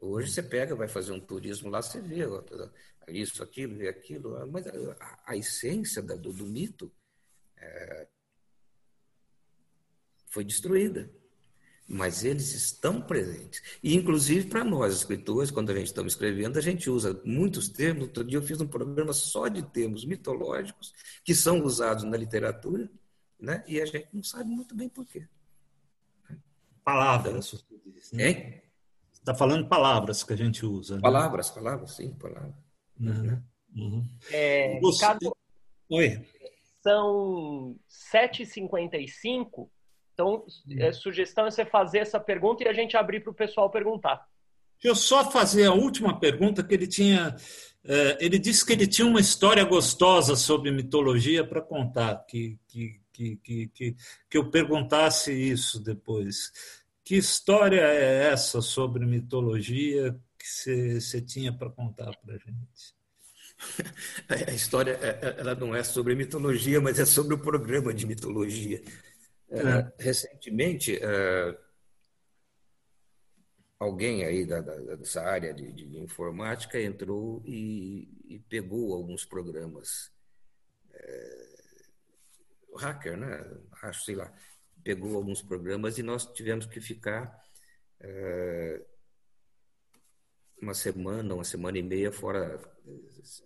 Hoje 0.00 0.32
você 0.32 0.42
pega, 0.42 0.74
vai 0.74 0.88
fazer 0.88 1.12
um 1.12 1.20
turismo 1.20 1.70
lá, 1.70 1.80
você 1.80 2.00
vê 2.00 2.24
isso, 3.06 3.44
aquilo, 3.44 3.76
vê 3.76 3.88
aquilo, 3.88 4.44
mas 4.50 4.66
a, 4.66 5.20
a 5.24 5.36
essência 5.36 6.02
da, 6.02 6.16
do, 6.16 6.32
do, 6.32 6.46
mito 6.46 6.92
é, 7.56 8.08
foi 10.26 10.42
destruída 10.42 11.08
mas 11.88 12.22
eles 12.22 12.52
estão 12.54 13.00
presentes. 13.00 13.62
E, 13.82 13.96
inclusive, 13.96 14.46
para 14.46 14.62
nós, 14.62 14.94
escritores, 14.94 15.50
quando 15.50 15.70
a 15.70 15.74
gente 15.74 15.86
está 15.86 16.02
escrevendo, 16.02 16.58
a 16.58 16.60
gente 16.60 16.90
usa 16.90 17.18
muitos 17.24 17.70
termos. 17.70 18.04
Outro 18.04 18.24
dia 18.24 18.36
eu 18.36 18.42
fiz 18.42 18.60
um 18.60 18.66
programa 18.66 19.14
só 19.14 19.48
de 19.48 19.62
termos 19.62 20.04
mitológicos 20.04 20.92
que 21.24 21.34
são 21.34 21.62
usados 21.62 22.04
na 22.04 22.16
literatura, 22.16 22.90
né? 23.40 23.64
e 23.66 23.80
a 23.80 23.86
gente 23.86 24.08
não 24.12 24.22
sabe 24.22 24.50
muito 24.50 24.74
bem 24.74 24.88
por 24.88 25.06
quê. 25.06 25.26
Palavras, 26.84 27.64
né? 28.12 28.62
Está 29.12 29.34
falando 29.34 29.66
palavras 29.68 30.22
que 30.22 30.32
a 30.32 30.36
gente 30.36 30.64
usa. 30.66 30.96
Né? 30.96 31.00
Palavras, 31.02 31.50
palavras, 31.50 31.96
sim, 31.96 32.14
palavras. 32.14 32.54
Uhum. 33.00 33.42
Uhum. 33.76 34.08
É, 34.30 34.78
você... 34.80 35.04
Ricardo, 35.04 35.36
Oi. 35.90 36.26
São 36.82 37.76
7h55 38.12 39.68
então, 40.18 40.44
é, 40.78 40.90
sugestão 40.90 41.46
é 41.46 41.50
você 41.52 41.64
fazer 41.64 41.98
essa 41.98 42.18
pergunta 42.18 42.64
e 42.64 42.68
a 42.68 42.72
gente 42.72 42.96
abrir 42.96 43.20
para 43.20 43.30
o 43.30 43.34
pessoal 43.34 43.70
perguntar. 43.70 44.26
Deixa 44.82 44.88
eu 44.88 44.94
só 44.96 45.30
fazer 45.30 45.66
a 45.66 45.72
última 45.72 46.18
pergunta 46.18 46.64
que 46.64 46.74
ele 46.74 46.88
tinha. 46.88 47.36
É, 47.84 48.18
ele 48.20 48.36
disse 48.36 48.66
que 48.66 48.72
ele 48.72 48.88
tinha 48.88 49.06
uma 49.06 49.20
história 49.20 49.64
gostosa 49.64 50.34
sobre 50.34 50.72
mitologia 50.72 51.46
para 51.46 51.60
contar, 51.60 52.16
que, 52.26 52.58
que, 52.66 53.00
que, 53.12 53.36
que, 53.36 53.68
que, 53.68 53.96
que 54.28 54.38
eu 54.38 54.50
perguntasse 54.50 55.32
isso 55.32 55.80
depois. 55.80 56.50
Que 57.04 57.16
história 57.16 57.80
é 57.80 58.26
essa 58.26 58.60
sobre 58.60 59.06
mitologia 59.06 60.18
que 60.36 61.00
você 61.00 61.20
tinha 61.20 61.52
para 61.52 61.70
contar 61.70 62.10
para 62.16 62.34
a 62.34 62.38
gente? 62.38 62.98
A 64.48 64.52
história 64.52 64.92
ela 65.38 65.54
não 65.54 65.74
é 65.74 65.84
sobre 65.84 66.16
mitologia, 66.16 66.80
mas 66.80 66.98
é 66.98 67.04
sobre 67.04 67.34
o 67.34 67.38
programa 67.38 67.94
de 67.94 68.04
mitologia. 68.04 68.82
É. 69.50 69.60
é. 69.60 69.92
Recentemente, 69.98 70.98
é, 71.02 71.58
alguém 73.78 74.24
aí 74.24 74.44
da, 74.44 74.60
da, 74.60 74.74
dessa 74.96 75.22
área 75.22 75.54
de, 75.54 75.72
de, 75.72 75.98
informática 75.98 76.80
entrou 76.80 77.42
e, 77.44 78.08
e, 78.28 78.38
pegou 78.40 78.94
alguns 78.94 79.24
programas. 79.24 80.12
É, 80.92 81.48
hacker, 82.76 83.16
né? 83.16 83.44
Acho, 83.82 84.04
sei 84.04 84.14
lá. 84.14 84.32
pegou 84.84 85.16
alguns 85.16 85.42
programas 85.42 85.98
e 85.98 86.02
nós 86.02 86.26
tivemos 86.32 86.66
que 86.66 86.80
ficar 86.80 87.42
é, 88.00 88.84
uma 90.60 90.74
semana, 90.74 91.34
uma 91.34 91.44
semana 91.44 91.78
e 91.78 91.82
meia 91.82 92.12
fora, 92.12 92.60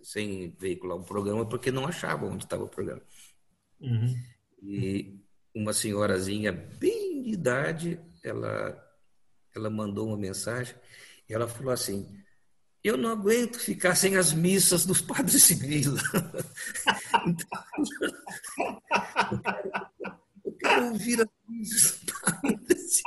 sem 0.03 0.51
veicular 0.59 0.97
um 0.97 1.03
programa, 1.03 1.47
porque 1.47 1.71
não 1.71 1.87
achavam 1.87 2.31
onde 2.31 2.43
estava 2.43 2.63
o 2.63 2.69
programa. 2.69 3.01
Uhum. 3.79 4.15
E 4.61 5.22
uma 5.53 5.73
senhorazinha 5.73 6.51
bem 6.51 7.23
de 7.23 7.31
idade, 7.31 7.99
ela, 8.23 8.77
ela 9.55 9.69
mandou 9.69 10.07
uma 10.07 10.17
mensagem 10.17 10.75
e 11.29 11.33
ela 11.33 11.47
falou 11.47 11.71
assim: 11.71 12.07
Eu 12.83 12.97
não 12.97 13.11
aguento 13.11 13.59
ficar 13.59 13.95
sem 13.95 14.15
as 14.15 14.33
missas 14.33 14.85
dos 14.85 15.01
padres 15.01 15.43
civis. 15.43 15.87
então, 17.27 17.63
eu, 19.31 19.41
quero, 19.41 19.81
eu 20.45 20.51
quero 20.53 20.85
ouvir 20.87 21.21
as 21.21 21.29
missas 21.47 21.99
dos 21.99 22.21
padres. 22.21 23.01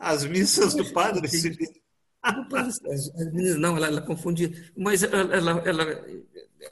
As 0.00 0.24
missas 0.26 0.74
do 0.74 0.92
padre 0.92 1.28
civis. 1.28 1.84
Não, 3.58 3.76
ela, 3.76 3.86
ela 3.88 4.02
confundia. 4.02 4.50
Mas 4.76 5.02
ela, 5.02 5.34
ela, 5.34 5.62
ela, 5.64 6.06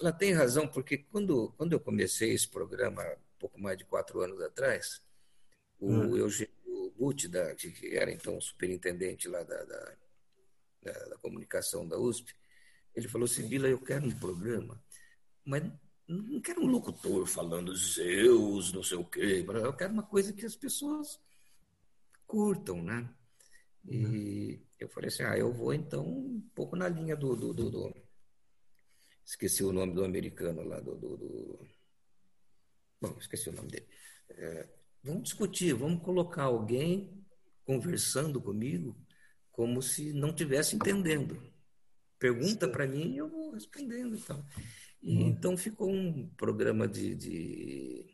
ela, 0.00 0.12
tem 0.12 0.32
razão, 0.32 0.66
porque 0.66 0.98
quando, 0.98 1.52
quando 1.56 1.72
eu 1.72 1.80
comecei 1.80 2.32
esse 2.32 2.48
programa, 2.48 3.04
pouco 3.38 3.60
mais 3.60 3.76
de 3.76 3.84
quatro 3.84 4.20
anos 4.20 4.40
atrás, 4.40 5.02
o 5.78 5.90
hum. 5.90 6.16
Eugênio 6.16 6.52
Butti, 6.96 7.28
da, 7.28 7.54
que 7.54 7.96
era 7.96 8.12
então 8.12 8.40
superintendente 8.40 9.28
lá 9.28 9.42
da, 9.42 9.64
da, 9.64 9.96
da, 10.82 10.92
da 11.08 11.16
comunicação 11.18 11.86
da 11.86 11.98
USP, 11.98 12.34
ele 12.94 13.08
falou 13.08 13.24
assim, 13.24 13.48
Vila, 13.48 13.68
eu 13.68 13.78
quero 13.78 14.06
um 14.06 14.18
programa, 14.18 14.82
mas 15.44 15.64
não 16.06 16.40
quero 16.40 16.62
um 16.62 16.66
locutor 16.66 17.26
falando 17.26 17.74
Zeus, 17.74 18.72
não 18.72 18.82
sei 18.82 18.98
o 18.98 19.04
quê, 19.04 19.44
eu 19.46 19.72
quero 19.72 19.92
uma 19.92 20.02
coisa 20.02 20.32
que 20.32 20.44
as 20.44 20.54
pessoas 20.54 21.18
curtam, 22.26 22.82
né? 22.82 23.08
E 23.88 24.04
uhum. 24.04 24.60
eu 24.78 24.88
falei 24.88 25.08
assim, 25.08 25.22
ah, 25.24 25.36
eu 25.36 25.52
vou 25.52 25.74
então 25.74 26.06
um 26.06 26.40
pouco 26.54 26.76
na 26.76 26.88
linha 26.88 27.16
do, 27.16 27.34
do, 27.34 27.52
do, 27.52 27.70
do... 27.70 27.94
esqueci 29.24 29.62
o 29.62 29.72
nome 29.72 29.94
do 29.94 30.04
americano 30.04 30.62
lá, 30.62 30.80
do, 30.80 30.94
do, 30.94 31.16
do... 31.16 31.68
bom, 33.00 33.16
esqueci 33.18 33.48
o 33.48 33.52
nome 33.52 33.68
dele. 33.68 33.86
É, 34.30 34.68
vamos 35.02 35.24
discutir, 35.24 35.72
vamos 35.74 36.02
colocar 36.02 36.44
alguém 36.44 37.24
conversando 37.64 38.40
comigo 38.40 38.96
como 39.50 39.82
se 39.82 40.12
não 40.12 40.34
tivesse 40.34 40.76
entendendo. 40.76 41.42
Pergunta 42.18 42.68
para 42.68 42.86
mim 42.86 43.12
e 43.12 43.18
eu 43.18 43.28
vou 43.28 43.52
respondendo 43.52 44.16
e 44.16 44.20
tal. 44.20 44.44
E, 45.02 45.16
uhum. 45.16 45.28
Então 45.28 45.56
ficou 45.56 45.90
um 45.90 46.28
programa 46.36 46.86
de, 46.86 47.14
de, 47.14 48.06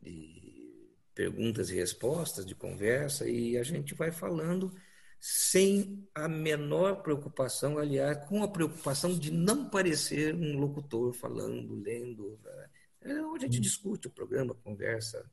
de 0.00 0.94
perguntas 1.14 1.70
e 1.70 1.74
respostas, 1.74 2.46
de 2.46 2.54
conversa, 2.54 3.28
e 3.28 3.56
a 3.58 3.62
gente 3.62 3.94
vai 3.94 4.10
falando 4.10 4.74
sem 5.20 6.08
a 6.14 6.28
menor 6.28 7.02
preocupação, 7.02 7.78
aliás, 7.78 8.24
com 8.26 8.42
a 8.42 8.48
preocupação 8.48 9.16
de 9.16 9.32
não 9.32 9.68
parecer 9.68 10.34
um 10.34 10.58
locutor 10.58 11.12
falando, 11.12 11.74
lendo. 11.74 12.38
É 13.00 13.20
onde 13.22 13.44
a 13.44 13.48
gente 13.48 13.56
uhum. 13.56 13.62
discute 13.62 14.08
o 14.08 14.10
programa, 14.10 14.54
conversa. 14.54 15.28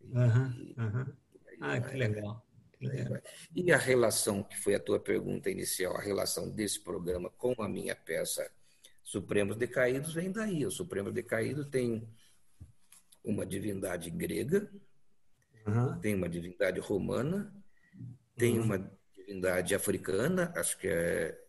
Uhum, 0.00 0.74
uhum. 0.76 1.06
Ah, 1.60 1.80
que 1.80 1.96
legal. 1.96 2.44
E 3.54 3.72
a 3.72 3.78
relação, 3.78 4.42
que 4.42 4.58
foi 4.58 4.74
a 4.74 4.80
tua 4.80 5.00
pergunta 5.00 5.50
inicial, 5.50 5.96
a 5.96 6.02
relação 6.02 6.50
desse 6.50 6.80
programa 6.80 7.30
com 7.30 7.54
a 7.62 7.68
minha 7.68 7.96
peça 7.96 8.50
Supremos 9.04 9.56
Decaídos 9.56 10.14
vem 10.14 10.32
daí. 10.32 10.64
O 10.64 10.70
Supremo 10.70 11.12
Decaído 11.12 11.64
tem 11.66 12.08
uma 13.22 13.44
divindade 13.44 14.10
grega, 14.10 14.68
uhum. 15.66 16.00
tem 16.00 16.14
uma 16.14 16.28
divindade 16.28 16.80
romana, 16.80 17.54
tem 18.36 18.58
uhum. 18.58 18.64
uma 18.64 18.90
divindade 19.24 19.74
africana, 19.74 20.52
acho 20.54 20.78
que 20.78 20.86
é 20.86 21.40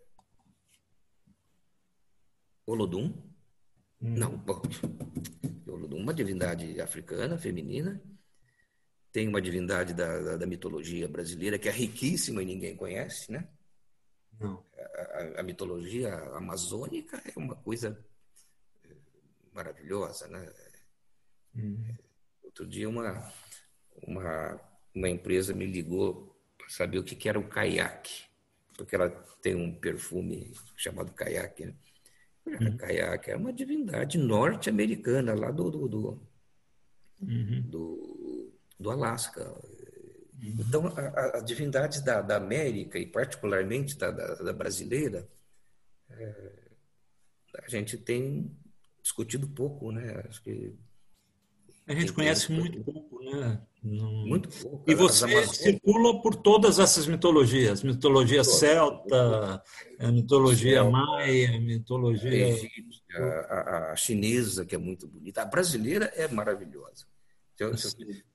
Olodum. 2.65 3.13
Uhum. 4.01 4.17
Não, 4.17 4.45
Olodum, 5.67 5.97
uma 5.97 6.13
divindade 6.13 6.79
africana, 6.79 7.37
feminina. 7.37 8.01
Tem 9.11 9.27
uma 9.27 9.41
divindade 9.41 9.93
da, 9.93 10.19
da, 10.19 10.37
da, 10.37 10.45
mitologia 10.45 11.07
brasileira 11.07 11.59
que 11.59 11.69
é 11.69 11.71
riquíssima 11.71 12.41
e 12.41 12.45
ninguém 12.45 12.75
conhece, 12.75 13.31
né? 13.31 13.47
Não. 14.39 14.65
A, 14.75 15.01
a, 15.01 15.39
a 15.39 15.43
mitologia 15.43 16.13
amazônica 16.35 17.21
é 17.25 17.39
uma 17.39 17.55
coisa 17.55 17.97
maravilhosa, 19.53 20.27
né? 20.27 20.53
Uhum. 21.55 21.95
Outro 22.43 22.67
dia 22.67 22.89
uma, 22.89 23.31
uma, 24.03 24.59
uma 24.93 25.09
empresa 25.09 25.53
me 25.53 25.65
ligou 25.65 26.34
saber 26.67 26.99
o 26.99 27.03
que, 27.03 27.15
que 27.15 27.29
era 27.29 27.39
o 27.39 27.47
caiaque, 27.47 28.23
porque 28.77 28.95
ela 28.95 29.09
tem 29.41 29.55
um 29.55 29.73
perfume 29.73 30.53
chamado 30.75 31.11
caiaque. 31.13 31.65
Né? 31.65 31.75
Uhum. 32.45 32.77
Caiaque 32.77 33.31
é 33.31 33.35
uma 33.35 33.51
divindade 33.51 34.17
norte-americana, 34.17 35.33
lá 35.33 35.49
do, 35.49 35.71
do, 35.71 35.87
do, 35.87 36.27
uhum. 37.21 37.61
do, 37.61 38.53
do 38.79 38.91
Alasca. 38.91 39.43
Uhum. 39.43 40.55
Então, 40.59 40.93
as 41.33 41.43
divindades 41.43 42.01
da, 42.01 42.21
da, 42.21 42.37
América, 42.37 42.99
e 42.99 43.05
particularmente 43.05 43.97
da, 43.97 44.11
da, 44.11 44.35
da 44.35 44.53
brasileira, 44.53 45.27
é, 46.11 46.53
a 47.63 47.69
gente 47.69 47.97
tem 47.97 48.55
discutido 49.01 49.47
pouco, 49.47 49.91
né? 49.91 50.23
Acho 50.27 50.43
que 50.43 50.75
a 51.87 51.93
gente 51.93 52.13
conhece 52.13 52.51
muito 52.51 52.83
pouco, 52.83 53.23
né? 53.23 53.61
Muito 53.85 54.49
pouco. 54.49 54.89
E 54.89 54.95
você 54.95 55.45
circula 55.45 56.19
por 56.19 56.35
todas 56.35 56.79
essas 56.79 57.05
mitologias, 57.05 57.83
mitologia 57.83 58.43
celta, 58.43 59.61
mitologia 60.11 60.81
celta, 60.81 60.89
maia, 60.89 61.59
mitologia 61.59 62.49
egípcia, 62.49 63.19
a, 63.19 63.91
a, 63.91 63.95
chinesa 63.95 64.65
que 64.65 64.73
é 64.73 64.77
muito 64.77 65.07
bonita, 65.07 65.43
a 65.43 65.45
brasileira 65.45 66.11
é 66.15 66.27
maravilhosa. 66.27 67.05
Eu, 67.59 67.67
eu, 67.67 67.75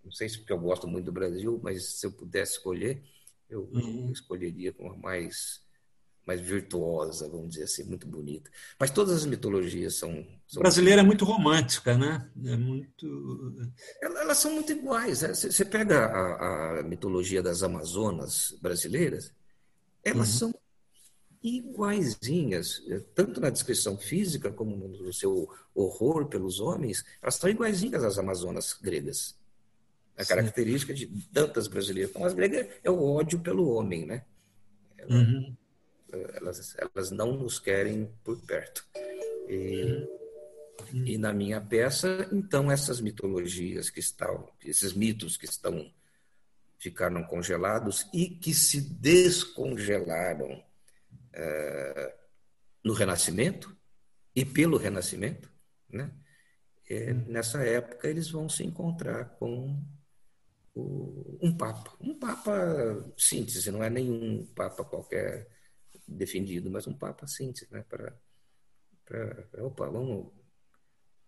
não 0.04 0.12
sei 0.12 0.28
se 0.28 0.38
porque 0.38 0.52
eu 0.52 0.58
gosto 0.58 0.86
muito 0.86 1.06
do 1.06 1.12
Brasil, 1.12 1.60
mas 1.62 1.84
se 1.84 2.06
eu 2.06 2.12
pudesse 2.12 2.52
escolher, 2.52 3.02
eu 3.48 3.68
uhum. 3.72 4.10
escolheria 4.12 4.72
com 4.72 4.88
mais 4.96 5.62
mais 6.26 6.40
virtuosa, 6.40 7.28
vamos 7.28 7.50
dizer 7.50 7.64
assim, 7.64 7.84
muito 7.84 8.06
bonita. 8.06 8.50
Mas 8.78 8.90
todas 8.90 9.16
as 9.16 9.26
mitologias 9.26 9.94
são. 9.96 10.24
são 10.46 10.62
brasileira 10.62 11.00
é 11.00 11.04
muito 11.04 11.24
romântica, 11.24 11.96
né? 11.96 12.30
É 12.44 12.56
muito. 12.56 13.66
Elas 14.00 14.38
são 14.38 14.52
muito 14.52 14.72
iguais. 14.72 15.22
Né? 15.22 15.34
Você 15.34 15.64
pega 15.64 16.06
a, 16.06 16.80
a, 16.80 16.82
mitologia 16.82 17.42
das 17.42 17.62
Amazonas 17.62 18.54
brasileiras, 18.60 19.32
elas 20.04 20.40
uhum. 20.40 20.52
são 20.52 20.54
iguaizinhas, 21.42 22.82
tanto 23.14 23.40
na 23.40 23.48
descrição 23.48 23.96
física 23.96 24.52
como 24.52 24.76
no 24.76 25.12
seu 25.12 25.48
horror 25.74 26.26
pelos 26.26 26.60
homens, 26.60 27.02
elas 27.22 27.36
são 27.36 27.48
iguaizinhas 27.48 28.04
às 28.04 28.18
Amazonas 28.18 28.74
gregas. 28.74 29.34
A 30.18 30.24
característica 30.24 30.92
de 30.92 31.06
tantas 31.32 31.66
brasileiras 31.66 32.12
como 32.12 32.26
as 32.26 32.34
gregas 32.34 32.68
é 32.84 32.90
o 32.90 33.02
ódio 33.02 33.40
pelo 33.40 33.70
homem, 33.70 34.04
né? 34.04 34.22
Uhum 35.08 35.56
elas, 36.34 36.76
elas 36.76 37.10
não 37.10 37.32
nos 37.36 37.58
querem 37.58 38.06
por 38.24 38.40
perto. 38.42 38.84
E, 39.48 40.06
e 40.92 41.18
na 41.18 41.32
minha 41.32 41.60
peça, 41.60 42.28
então, 42.32 42.70
essas 42.70 43.00
mitologias 43.00 43.90
que 43.90 44.00
estão, 44.00 44.50
esses 44.64 44.92
mitos 44.92 45.36
que 45.36 45.46
estão 45.46 45.92
ficaram 46.78 47.22
congelados 47.24 48.08
e 48.12 48.28
que 48.28 48.54
se 48.54 48.80
descongelaram 48.80 50.64
é, 51.32 52.16
no 52.82 52.94
Renascimento 52.94 53.76
e 54.34 54.44
pelo 54.44 54.78
Renascimento, 54.78 55.50
né? 55.88 56.10
É, 56.88 57.12
nessa 57.12 57.62
época 57.62 58.08
eles 58.08 58.30
vão 58.30 58.48
se 58.48 58.64
encontrar 58.64 59.36
com 59.36 59.80
o, 60.74 61.38
um 61.40 61.56
papa, 61.56 61.94
um 62.00 62.18
papa 62.18 63.12
síntese, 63.16 63.70
não 63.70 63.84
é 63.84 63.90
nenhum 63.90 64.44
papa 64.54 64.82
qualquer 64.82 65.46
defendido, 66.10 66.70
mas 66.70 66.86
um 66.86 66.96
papo 66.96 67.26
síntese, 67.26 67.68
né? 67.70 67.84
Para, 67.88 68.14
opa, 69.58 69.88
vamos, 69.88 70.32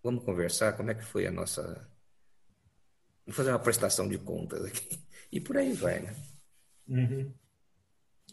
vamos 0.03 0.25
conversar, 0.25 0.77
como 0.77 0.91
é 0.91 0.95
que 0.95 1.05
foi 1.05 1.27
a 1.27 1.31
nossa. 1.31 1.63
Vamos 3.25 3.37
fazer 3.37 3.51
uma 3.51 3.59
prestação 3.59 4.09
de 4.09 4.19
contas 4.19 4.65
aqui. 4.65 5.01
E 5.31 5.41
por 5.41 5.57
aí 5.57 5.73
vai, 5.73 6.01
né? 6.01 6.15
Uhum. 6.89 7.33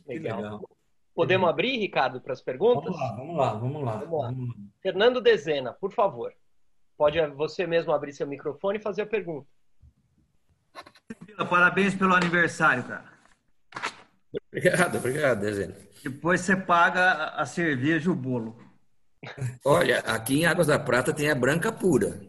Legal. 0.05 0.37
legal. 0.37 0.69
Podemos 1.15 1.45
uhum. 1.45 1.49
abrir, 1.49 1.77
Ricardo, 1.77 2.19
para 2.21 2.33
as 2.33 2.41
perguntas? 2.41 2.93
Vamos 2.93 2.99
lá, 2.99 3.13
vamos 3.15 3.37
lá, 3.37 3.53
vamos 3.53 3.83
lá. 3.83 3.91
Vamos 3.97 4.21
lá. 4.21 4.31
Vamos 4.31 4.47
lá. 4.49 4.63
Fernando 4.81 5.21
Dezena, 5.21 5.73
por 5.73 5.93
favor. 5.93 6.33
Pode 6.97 7.19
você 7.27 7.65
mesmo 7.65 7.93
abrir 7.93 8.11
seu 8.11 8.27
microfone 8.27 8.77
e 8.77 8.81
fazer 8.81 9.03
a 9.03 9.07
pergunta. 9.07 9.47
Parabéns 11.49 11.95
pelo 11.95 12.13
aniversário, 12.13 12.83
cara. 12.83 13.18
Obrigado, 14.51 14.97
obrigado, 14.97 15.41
Dezena. 15.41 15.75
Depois 16.03 16.41
você 16.41 16.55
paga 16.55 17.29
a 17.35 17.45
cerveja 17.45 18.07
e 18.07 18.11
o 18.11 18.15
bolo. 18.15 18.57
Olha, 19.65 19.99
aqui 19.99 20.41
em 20.41 20.45
Águas 20.45 20.67
da 20.67 20.79
Prata 20.79 21.13
tem 21.13 21.29
a 21.29 21.35
branca 21.35 21.71
pura. 21.71 22.19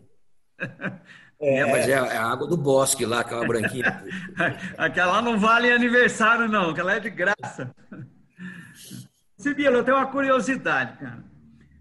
É, 1.42 1.64
mas 1.64 1.88
é 1.88 1.98
a, 1.98 2.04
é 2.04 2.16
a, 2.18 2.26
água 2.26 2.46
do 2.46 2.54
bosque 2.54 3.06
lá, 3.06 3.20
aquela 3.20 3.46
branquinha. 3.46 4.04
aquela 4.76 5.22
não 5.22 5.40
vale 5.40 5.72
aniversário, 5.72 6.46
não, 6.46 6.68
aquela 6.68 6.92
é 6.92 7.00
de 7.00 7.08
graça. 7.08 7.74
Sibila, 9.38 9.78
eu 9.78 9.82
tenho 9.82 9.96
uma 9.96 10.08
curiosidade, 10.08 10.98
cara. 10.98 11.24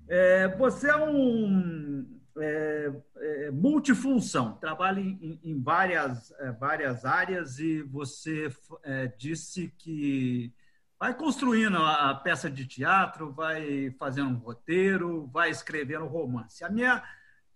É, 0.07 0.47
você 0.55 0.89
é 0.89 0.95
um 0.95 2.18
é, 2.39 2.91
é, 3.17 3.51
multifunção, 3.51 4.53
trabalha 4.53 4.99
em, 4.99 5.39
em 5.43 5.61
várias, 5.61 6.31
é, 6.39 6.51
várias 6.51 7.05
áreas 7.05 7.59
e 7.59 7.81
você 7.81 8.51
é, 8.83 9.07
disse 9.07 9.73
que 9.77 10.53
vai 10.99 11.13
construindo 11.13 11.77
a 11.77 12.13
peça 12.15 12.49
de 12.49 12.65
teatro, 12.65 13.31
vai 13.31 13.91
fazendo 13.97 14.29
um 14.29 14.39
roteiro, 14.39 15.27
vai 15.27 15.49
escrevendo 15.49 16.05
romance. 16.05 16.63
A 16.63 16.69
minha 16.69 17.03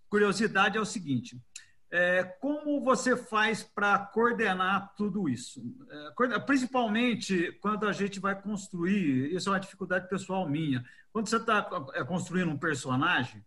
curiosidade 0.09 0.77
é 0.77 0.81
o 0.81 0.85
seguinte: 0.85 1.41
é, 1.91 2.23
como 2.23 2.83
você 2.83 3.15
faz 3.15 3.63
para 3.63 3.99
coordenar 3.99 4.93
tudo 4.95 5.29
isso? 5.29 5.61
É, 6.29 6.39
principalmente 6.39 7.51
quando 7.61 7.87
a 7.87 7.91
gente 7.91 8.19
vai 8.19 8.39
construir, 8.41 9.33
isso 9.33 9.49
é 9.49 9.51
uma 9.53 9.59
dificuldade 9.59 10.09
pessoal 10.09 10.47
minha. 10.49 10.83
Quando 11.11 11.29
você 11.29 11.37
está 11.37 11.61
construindo 12.07 12.49
um 12.49 12.57
personagem, 12.57 13.45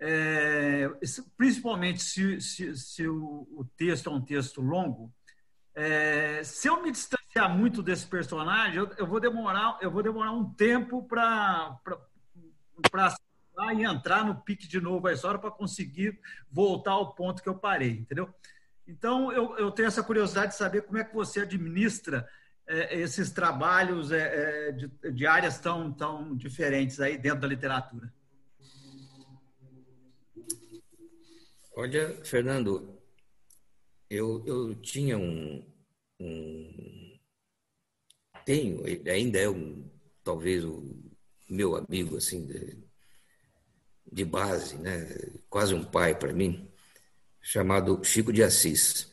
é, 0.00 0.90
principalmente 1.36 2.02
se, 2.02 2.40
se, 2.40 2.76
se 2.76 3.06
o, 3.06 3.46
o, 3.52 3.64
texto 3.76 4.08
é 4.08 4.12
um 4.12 4.20
texto 4.20 4.62
longo, 4.62 5.12
é, 5.74 6.42
se 6.42 6.68
eu 6.68 6.82
me 6.82 6.90
distanciar 6.90 7.54
muito 7.54 7.82
desse 7.82 8.06
personagem, 8.06 8.78
eu, 8.78 8.90
eu, 8.96 9.06
vou 9.06 9.20
demorar, 9.20 9.78
eu 9.82 9.90
vou 9.90 10.02
demorar 10.02 10.32
um 10.32 10.52
tempo 10.54 11.06
para 11.06 11.78
e 13.74 13.84
entrar 13.84 14.24
no 14.24 14.40
pique 14.40 14.66
de 14.66 14.80
novo 14.80 15.06
a 15.06 15.12
história 15.12 15.38
para 15.38 15.50
conseguir 15.50 16.18
voltar 16.50 16.92
ao 16.92 17.14
ponto 17.14 17.42
que 17.42 17.48
eu 17.48 17.54
parei, 17.54 17.90
entendeu? 17.90 18.32
Então, 18.88 19.30
eu, 19.30 19.56
eu 19.58 19.70
tenho 19.70 19.86
essa 19.86 20.02
curiosidade 20.02 20.52
de 20.52 20.58
saber 20.58 20.82
como 20.82 20.98
é 20.98 21.04
que 21.04 21.14
você 21.14 21.40
administra 21.40 22.26
é, 22.66 22.98
esses 22.98 23.30
trabalhos 23.30 24.10
é, 24.10 24.68
é, 24.68 24.72
de, 24.72 24.88
de, 25.12 25.26
áreas 25.26 25.58
tão, 25.58 25.92
tão 25.92 26.34
diferentes 26.34 27.00
aí 27.00 27.18
dentro 27.18 27.40
da 27.40 27.46
literatura. 27.46 28.12
Olha, 31.80 32.14
Fernando, 32.22 32.94
eu, 34.10 34.44
eu 34.44 34.74
tinha 34.82 35.16
um, 35.16 35.64
um 36.20 37.18
tenho, 38.44 38.84
ainda 39.10 39.38
é 39.38 39.48
um, 39.48 39.90
talvez 40.22 40.62
o 40.62 40.94
meu 41.48 41.74
amigo 41.76 42.18
assim 42.18 42.44
de, 42.44 42.76
de 44.12 44.24
base, 44.26 44.76
né? 44.76 45.08
quase 45.48 45.72
um 45.72 45.82
pai 45.82 46.14
para 46.14 46.34
mim, 46.34 46.70
chamado 47.40 48.04
Chico 48.04 48.30
de 48.30 48.42
Assis. 48.42 49.10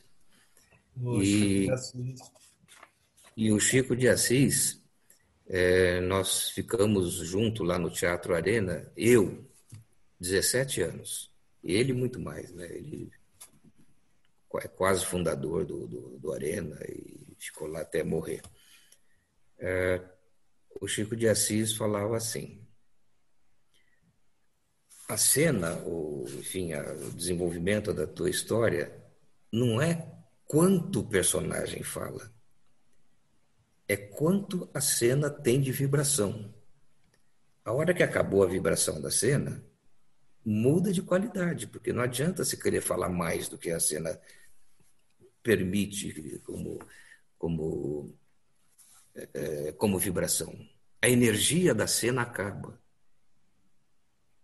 e, 1.21 1.25
Chico 1.25 1.63
de 1.63 1.71
Assis. 1.71 2.19
e 3.37 3.51
o 3.53 3.59
Chico 3.61 3.95
de 3.95 4.09
Assis, 4.09 4.83
é, 5.47 6.01
nós 6.01 6.49
ficamos 6.49 7.13
junto 7.13 7.63
lá 7.63 7.79
no 7.79 7.89
Teatro 7.89 8.35
Arena, 8.35 8.91
eu, 8.97 9.49
17 10.19 10.81
anos, 10.81 11.36
ele 11.73 11.93
muito 11.93 12.19
mais, 12.19 12.51
né? 12.51 12.65
Ele 12.65 13.11
é 14.55 14.67
quase 14.67 15.05
fundador 15.05 15.65
do, 15.65 15.87
do, 15.87 16.19
do 16.19 16.33
Arena 16.33 16.79
e 16.87 17.35
ficou 17.37 17.67
lá 17.67 17.81
até 17.81 18.03
morrer. 18.03 18.41
É, 19.59 20.01
o 20.79 20.87
Chico 20.87 21.15
de 21.15 21.27
Assis 21.27 21.73
falava 21.73 22.15
assim: 22.17 22.65
a 25.07 25.17
cena, 25.17 25.77
enfim, 26.37 26.73
a, 26.73 26.81
o 26.93 27.11
desenvolvimento 27.11 27.93
da 27.93 28.05
tua 28.05 28.29
história 28.29 28.91
não 29.51 29.81
é 29.81 30.11
quanto 30.45 30.99
o 31.01 31.07
personagem 31.07 31.83
fala, 31.83 32.31
é 33.87 33.95
quanto 33.95 34.69
a 34.73 34.81
cena 34.81 35.29
tem 35.29 35.61
de 35.61 35.71
vibração. 35.71 36.53
A 37.63 37.73
hora 37.73 37.93
que 37.93 38.03
acabou 38.03 38.43
a 38.43 38.47
vibração 38.47 39.01
da 39.01 39.11
cena, 39.11 39.63
muda 40.49 40.93
de 40.93 41.01
qualidade, 41.01 41.67
porque 41.67 41.91
não 41.91 42.01
adianta 42.01 42.45
se 42.45 42.55
querer 42.57 42.79
falar 42.79 43.09
mais 43.09 43.49
do 43.49 43.57
que 43.57 43.69
a 43.69 43.81
cena 43.81 44.17
permite 45.43 46.39
como, 46.39 46.79
como, 47.37 48.15
é, 49.13 49.73
como 49.73 49.99
vibração. 49.99 50.57
A 51.01 51.09
energia 51.09 51.75
da 51.75 51.85
cena 51.85 52.21
acaba. 52.21 52.81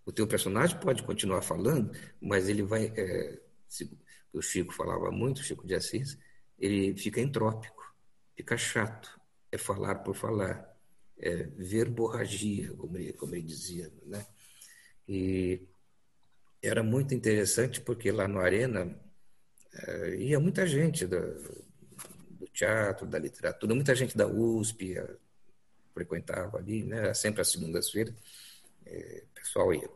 O 0.05 0.11
teu 0.11 0.27
personagem 0.27 0.77
pode 0.77 1.03
continuar 1.03 1.41
falando, 1.41 1.97
mas 2.21 2.49
ele 2.49 2.63
vai. 2.63 2.87
É, 2.97 3.39
se, 3.69 3.97
o 4.33 4.41
Chico 4.41 4.73
falava 4.73 5.09
muito, 5.09 5.39
o 5.39 5.43
Chico 5.43 5.65
de 5.65 5.73
Assis, 5.73 6.17
ele 6.59 6.97
fica 6.97 7.21
entrópico, 7.21 7.95
fica 8.35 8.57
chato. 8.57 9.21
É 9.49 9.57
falar 9.57 9.95
por 9.99 10.15
falar, 10.15 10.77
é 11.17 11.43
verborragia, 11.43 12.73
como 12.73 12.97
ele, 12.97 13.13
como 13.13 13.35
ele 13.35 13.43
dizia. 13.43 13.89
Né? 14.05 14.25
E 15.07 15.67
era 16.63 16.81
muito 16.81 17.13
interessante 17.13 17.81
porque 17.81 18.11
lá 18.11 18.27
no 18.27 18.39
Arena 18.39 18.95
é, 19.73 20.15
ia 20.15 20.39
muita 20.39 20.65
gente 20.65 21.05
do, 21.05 21.17
teatro, 22.53 23.05
da 23.05 23.19
literatura, 23.19 23.75
muita 23.75 23.93
gente 23.95 24.15
da 24.15 24.27
USP 24.27 24.95
frequentava 25.93 26.57
ali, 26.57 26.83
né? 26.83 27.13
sempre 27.13 27.41
às 27.41 27.49
segundas-feiras 27.49 28.13
é, 28.85 29.23
pessoal 29.33 29.73
ia. 29.73 29.89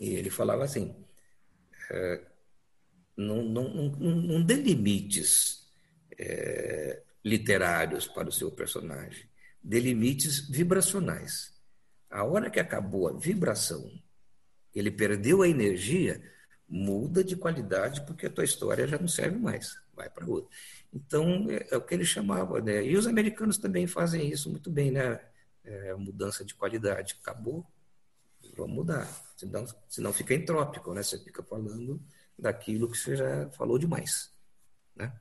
E 0.00 0.14
ele 0.14 0.30
falava 0.30 0.64
assim: 0.64 0.94
é, 1.90 2.20
não, 3.16 3.42
não, 3.42 3.68
não, 3.74 4.16
não 4.16 4.42
dê 4.42 4.54
limites 4.54 5.66
literários 7.22 8.06
para 8.06 8.28
o 8.28 8.32
seu 8.32 8.50
personagem, 8.50 9.28
dê 9.62 9.80
limites 9.80 10.48
vibracionais. 10.48 11.54
A 12.08 12.24
hora 12.24 12.48
que 12.48 12.60
acabou 12.60 13.08
a 13.08 13.12
vibração, 13.12 13.90
ele 14.78 14.90
perdeu 14.90 15.42
a 15.42 15.48
energia, 15.48 16.22
muda 16.68 17.22
de 17.22 17.36
qualidade 17.36 18.04
porque 18.06 18.26
a 18.26 18.30
tua 18.30 18.44
história 18.44 18.86
já 18.86 18.98
não 18.98 19.08
serve 19.08 19.38
mais, 19.38 19.80
vai 19.94 20.10
para 20.10 20.26
outra. 20.26 20.50
Então, 20.92 21.46
é, 21.50 21.68
é, 21.70 21.76
o 21.76 21.80
que 21.80 21.94
ele 21.94 22.04
chamava, 22.04 22.60
né? 22.60 22.84
E 22.84 22.96
os 22.96 23.06
americanos 23.06 23.58
também 23.58 23.86
fazem 23.86 24.28
isso 24.30 24.50
muito 24.50 24.70
bem, 24.70 24.90
né? 24.90 25.20
É, 25.64 25.94
mudança 25.94 26.44
de 26.44 26.54
qualidade. 26.54 27.16
Acabou, 27.20 27.66
vamos 28.56 28.74
mudar. 28.74 29.06
Senão, 29.36 29.66
senão 29.88 30.12
fica 30.12 30.34
entrópico, 30.34 30.94
né? 30.94 31.02
Você 31.02 31.18
fica 31.18 31.42
falando 31.42 32.00
daquilo 32.38 32.90
que 32.90 32.96
você 32.96 33.16
já 33.16 33.50
falou 33.50 33.78
demais, 33.78 34.32
né? 34.94 35.12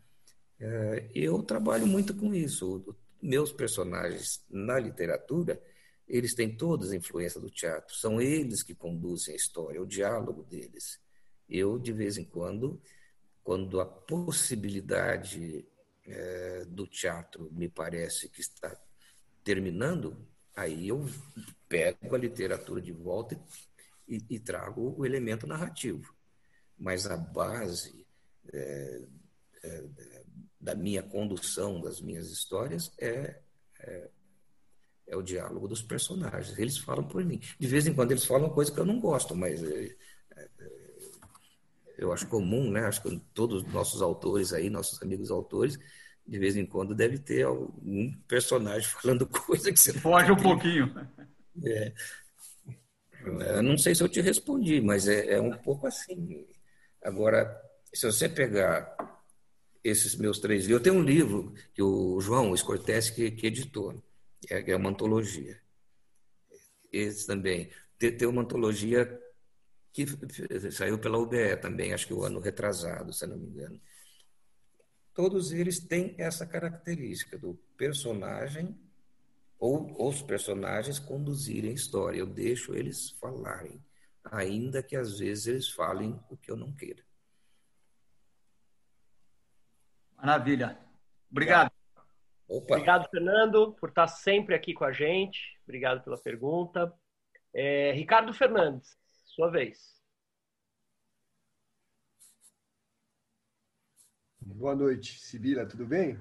É, 0.59 1.09
eu 1.13 1.43
trabalho 1.43 1.85
muito 1.85 2.13
com 2.13 2.33
isso. 2.33 2.95
Meus 3.21 3.51
personagens 3.51 4.43
na 4.49 4.79
literatura, 4.79 5.61
eles 6.07 6.33
têm 6.33 6.55
todas 6.55 6.91
a 6.91 6.95
influência 6.95 7.39
do 7.39 7.49
teatro. 7.49 7.95
São 7.95 8.21
eles 8.21 8.61
que 8.61 8.75
conduzem 8.75 9.33
a 9.33 9.37
história, 9.37 9.81
o 9.81 9.87
diálogo 9.87 10.43
deles. 10.43 10.99
Eu, 11.49 11.79
de 11.79 11.91
vez 11.91 12.17
em 12.17 12.23
quando, 12.23 12.81
quando 13.43 13.79
a 13.79 13.85
possibilidade 13.85 15.65
é, 16.05 16.65
do 16.65 16.87
teatro 16.87 17.49
me 17.51 17.67
parece 17.67 18.29
que 18.29 18.41
está 18.41 18.75
terminando, 19.43 20.17
aí 20.55 20.87
eu 20.87 21.05
pego 21.67 22.15
a 22.15 22.17
literatura 22.17 22.81
de 22.81 22.91
volta 22.91 23.39
e, 24.07 24.23
e 24.29 24.39
trago 24.39 24.95
o 24.97 25.05
elemento 25.05 25.47
narrativo. 25.47 26.13
Mas 26.77 27.07
a 27.07 27.17
base 27.17 28.05
é, 28.53 29.01
é, 29.63 29.83
da 30.59 30.75
minha 30.75 31.03
condução, 31.03 31.79
das 31.79 32.01
minhas 32.01 32.29
histórias, 32.31 32.91
é, 32.99 33.39
é, 33.79 34.09
é, 35.07 35.15
o 35.15 35.21
diálogo 35.21 35.67
dos 35.67 35.81
personagens. 35.81 36.57
Eles 36.57 36.77
falam 36.77 37.03
por 37.03 37.23
mim. 37.23 37.39
De 37.59 37.67
vez 37.67 37.87
em 37.87 37.93
quando 37.93 38.11
eles 38.11 38.25
falam 38.25 38.49
coisa 38.49 38.71
que 38.71 38.79
eu 38.79 38.85
não 38.85 38.99
gosto, 38.99 39.35
mas 39.35 39.63
é, 39.63 39.95
é, 40.35 40.47
eu 41.97 42.11
acho 42.11 42.27
comum, 42.27 42.71
né? 42.71 42.85
Acho 42.85 43.01
que 43.01 43.21
todos 43.33 43.63
os 43.63 43.73
nossos 43.73 44.01
autores 44.01 44.53
aí, 44.53 44.69
nossos 44.69 45.01
amigos 45.01 45.31
autores, 45.31 45.79
de 46.27 46.39
vez 46.39 46.57
em 46.57 46.65
quando 46.65 46.95
deve 46.95 47.19
ter 47.19 47.43
algum 47.43 48.11
personagem 48.27 48.89
falando 49.01 49.27
coisa 49.27 49.71
que 49.71 49.79
você 49.79 49.93
foge 49.93 50.31
um 50.31 50.37
pouquinho. 50.37 50.93
É. 51.63 51.93
Eu 53.25 53.63
não 53.63 53.77
sei 53.77 53.95
se 53.95 54.03
eu 54.03 54.09
te 54.09 54.21
respondi, 54.21 54.81
mas 54.81 55.07
é, 55.07 55.33
é, 55.33 55.41
um 55.41 55.51
pouco 55.57 55.87
assim. 55.87 56.45
Agora, 57.03 57.59
se 57.93 58.05
você 58.05 58.29
pegar 58.29 58.95
esses 59.83 60.15
meus 60.15 60.39
três 60.39 60.65
livros, 60.65 60.79
eu 60.79 60.83
tenho 60.83 60.95
um 60.95 61.03
livro 61.03 61.53
que 61.73 61.81
o 61.81 62.19
João 62.19 62.53
Escortese 62.53 63.13
que, 63.13 63.31
que 63.31 63.47
editou, 63.47 63.93
é, 64.49 64.71
é 64.71 64.75
uma 64.75 64.89
antologia. 64.89 65.61
Esse 66.91 67.27
também. 67.27 67.69
Tem, 67.97 68.15
tem 68.15 68.27
uma 68.27 68.41
antologia 68.41 69.21
que 69.91 70.05
saiu 70.71 70.99
pela 70.99 71.17
UBE 71.17 71.55
também, 71.61 71.93
acho 71.93 72.07
que 72.07 72.13
o 72.13 72.23
ano 72.23 72.39
retrasado, 72.39 73.13
se 73.13 73.25
não 73.25 73.37
me 73.37 73.47
engano. 73.47 73.79
Todos 75.13 75.53
eles 75.53 75.79
têm 75.79 76.13
essa 76.17 76.45
característica 76.45 77.37
do 77.37 77.53
personagem 77.77 78.77
ou 79.57 80.05
os 80.05 80.21
personagens 80.21 80.99
conduzirem 80.99 81.71
a 81.71 81.73
história. 81.73 82.19
Eu 82.19 82.25
deixo 82.25 82.75
eles 82.75 83.11
falarem, 83.11 83.81
ainda 84.25 84.83
que 84.83 84.97
às 84.97 85.19
vezes 85.19 85.47
eles 85.47 85.69
falem 85.69 86.19
o 86.29 86.35
que 86.35 86.51
eu 86.51 86.57
não 86.57 86.73
queira. 86.73 87.01
Maravilha. 90.17 90.77
Obrigado. 91.31 91.74
Opa. 92.47 92.75
Obrigado, 92.75 93.09
Fernando, 93.09 93.73
por 93.73 93.89
estar 93.89 94.07
sempre 94.07 94.53
aqui 94.53 94.73
com 94.73 94.83
a 94.83 94.91
gente. 94.91 95.59
Obrigado 95.63 96.03
pela 96.03 96.17
pergunta. 96.17 96.93
É, 97.53 97.91
Ricardo 97.93 98.33
Fernandes, 98.33 98.97
sua 99.23 99.49
vez. 99.49 99.95
Boa 104.39 104.75
noite, 104.75 105.19
Sibila, 105.19 105.65
tudo 105.65 105.85
bem? 105.87 106.19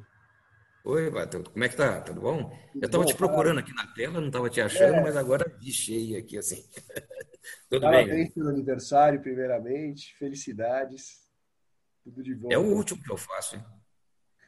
Oi, 0.85 1.11
Bato, 1.11 1.43
como 1.51 1.65
é 1.65 1.69
que 1.69 1.77
tá? 1.77 2.01
Tudo 2.01 2.21
bom? 2.21 2.51
Tudo 2.73 2.83
eu 2.83 2.87
estava 2.87 3.05
te 3.05 3.15
procurando 3.15 3.61
aqui 3.61 3.73
na 3.75 3.87
tela, 3.95 4.21
não 4.21 4.29
estava 4.29 4.51
te 4.51 4.61
achando, 4.61 4.97
é. 4.97 5.03
mas 5.03 5.17
agora 5.17 5.45
vi 5.59 5.73
cheio 5.73 6.19
aqui 6.19 6.39
assim. 6.39 6.63
Tudo 7.69 7.83
Parabéns 7.83 8.09
bem? 8.09 8.31
pelo 8.31 8.49
aniversário, 8.49 9.21
primeiramente. 9.21 10.15
Felicidades. 10.17 11.29
Tudo 12.03 12.23
de 12.23 12.35
bom. 12.35 12.49
É 12.51 12.59
o 12.59 12.63
último 12.63 13.03
que 13.03 13.13
eu 13.13 13.17
faço, 13.17 13.57
hein? 13.57 13.65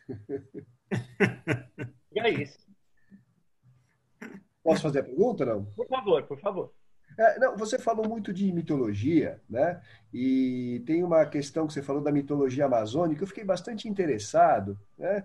e 2.13 2.21
é 2.21 2.31
isso. 2.31 2.59
Posso 4.63 4.83
fazer 4.83 5.01
a 5.01 5.05
pergunta, 5.05 5.45
não? 5.45 5.65
Por 5.65 5.87
favor, 5.87 6.23
por 6.25 6.41
favor. 6.41 6.73
É, 7.19 7.39
não, 7.39 7.57
você 7.57 7.79
falou 7.79 8.07
muito 8.09 8.33
de 8.33 8.53
mitologia, 8.53 9.41
né? 9.49 9.81
E 10.13 10.83
tem 10.85 11.03
uma 11.03 11.25
questão 11.25 11.67
que 11.67 11.73
você 11.73 11.83
falou 11.83 12.03
da 12.03 12.13
mitologia 12.13 12.67
amazônica, 12.67 13.23
eu 13.23 13.27
fiquei 13.27 13.45
bastante 13.45 13.89
interessado, 13.89 14.79
né? 14.99 15.25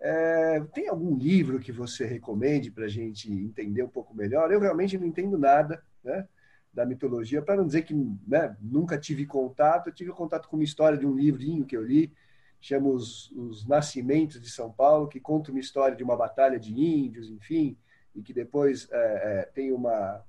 É, 0.00 0.60
tem 0.72 0.88
algum 0.88 1.16
livro 1.16 1.58
que 1.58 1.72
você 1.72 2.06
recomende 2.06 2.70
para 2.70 2.84
a 2.84 2.88
gente 2.88 3.32
entender 3.32 3.82
um 3.82 3.88
pouco 3.88 4.14
melhor? 4.14 4.50
Eu 4.50 4.60
realmente 4.60 4.96
não 4.96 5.06
entendo 5.06 5.36
nada 5.36 5.82
né, 6.04 6.26
da 6.72 6.86
mitologia, 6.86 7.42
para 7.42 7.56
não 7.56 7.66
dizer 7.66 7.82
que 7.82 7.94
né, 8.26 8.56
nunca 8.60 8.96
tive 8.96 9.26
contato. 9.26 9.88
Eu 9.88 9.94
tive 9.94 10.12
contato 10.12 10.48
com 10.48 10.56
uma 10.56 10.64
história 10.64 10.96
de 10.96 11.06
um 11.06 11.14
livrinho 11.14 11.64
que 11.66 11.76
eu 11.76 11.84
li, 11.84 12.12
chama 12.60 12.88
Os, 12.88 13.30
Os 13.32 13.66
Nascimentos 13.66 14.40
de 14.40 14.50
São 14.50 14.72
Paulo, 14.72 15.08
que 15.08 15.20
conta 15.20 15.50
uma 15.50 15.60
história 15.60 15.96
de 15.96 16.02
uma 16.02 16.16
batalha 16.16 16.58
de 16.58 16.72
índios, 16.72 17.30
enfim, 17.30 17.76
e 18.14 18.22
que 18.22 18.32
depois 18.32 18.88
é, 18.90 18.96
é, 18.96 19.42
tem 19.54 19.72
uma, 19.72 20.24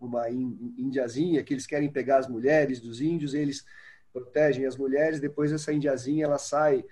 uma 0.00 0.30
indiazinha 0.30 1.42
que 1.42 1.52
eles 1.52 1.66
querem 1.66 1.90
pegar 1.90 2.18
as 2.18 2.28
mulheres 2.28 2.80
dos 2.80 3.00
índios, 3.00 3.34
eles 3.34 3.64
protegem 4.12 4.64
as 4.64 4.76
mulheres, 4.76 5.20
depois 5.20 5.52
essa 5.52 5.72
indiazinha 5.72 6.24
ela 6.24 6.38
sai 6.38 6.84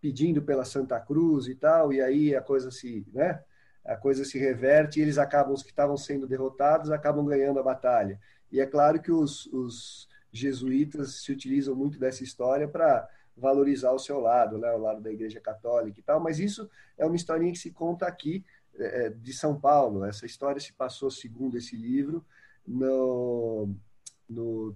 pedindo 0.00 0.40
pela 0.40 0.64
Santa 0.64 1.00
Cruz 1.00 1.48
e 1.48 1.54
tal, 1.54 1.92
e 1.92 2.00
aí 2.00 2.34
a 2.34 2.40
coisa 2.40 2.70
se, 2.70 3.04
né? 3.12 3.42
A 3.84 3.96
coisa 3.96 4.24
se 4.24 4.38
reverte 4.38 4.98
e 4.98 5.02
eles 5.02 5.16
acabam, 5.16 5.54
os 5.54 5.62
que 5.62 5.70
estavam 5.70 5.96
sendo 5.96 6.26
derrotados, 6.26 6.90
acabam 6.90 7.24
ganhando 7.24 7.60
a 7.60 7.62
batalha. 7.62 8.18
E 8.50 8.60
é 8.60 8.66
claro 8.66 9.00
que 9.00 9.12
os, 9.12 9.46
os 9.46 10.08
jesuítas 10.32 11.22
se 11.22 11.30
utilizam 11.30 11.74
muito 11.74 11.98
dessa 11.98 12.24
história 12.24 12.66
para 12.66 13.08
valorizar 13.36 13.92
o 13.92 13.98
seu 13.98 14.18
lado, 14.18 14.58
né? 14.58 14.70
o 14.72 14.78
lado 14.78 15.00
da 15.02 15.12
Igreja 15.12 15.40
Católica 15.40 16.00
e 16.00 16.02
tal, 16.02 16.18
mas 16.20 16.38
isso 16.38 16.68
é 16.96 17.04
uma 17.04 17.16
historinha 17.16 17.52
que 17.52 17.58
se 17.58 17.70
conta 17.70 18.06
aqui 18.06 18.44
é, 18.78 19.06
é 19.06 19.10
de 19.10 19.32
São 19.32 19.60
Paulo. 19.60 20.04
Essa 20.04 20.24
história 20.24 20.60
se 20.60 20.72
passou, 20.72 21.10
segundo 21.10 21.56
esse 21.56 21.76
livro, 21.76 22.24
no, 22.66 23.74
no, 24.28 24.74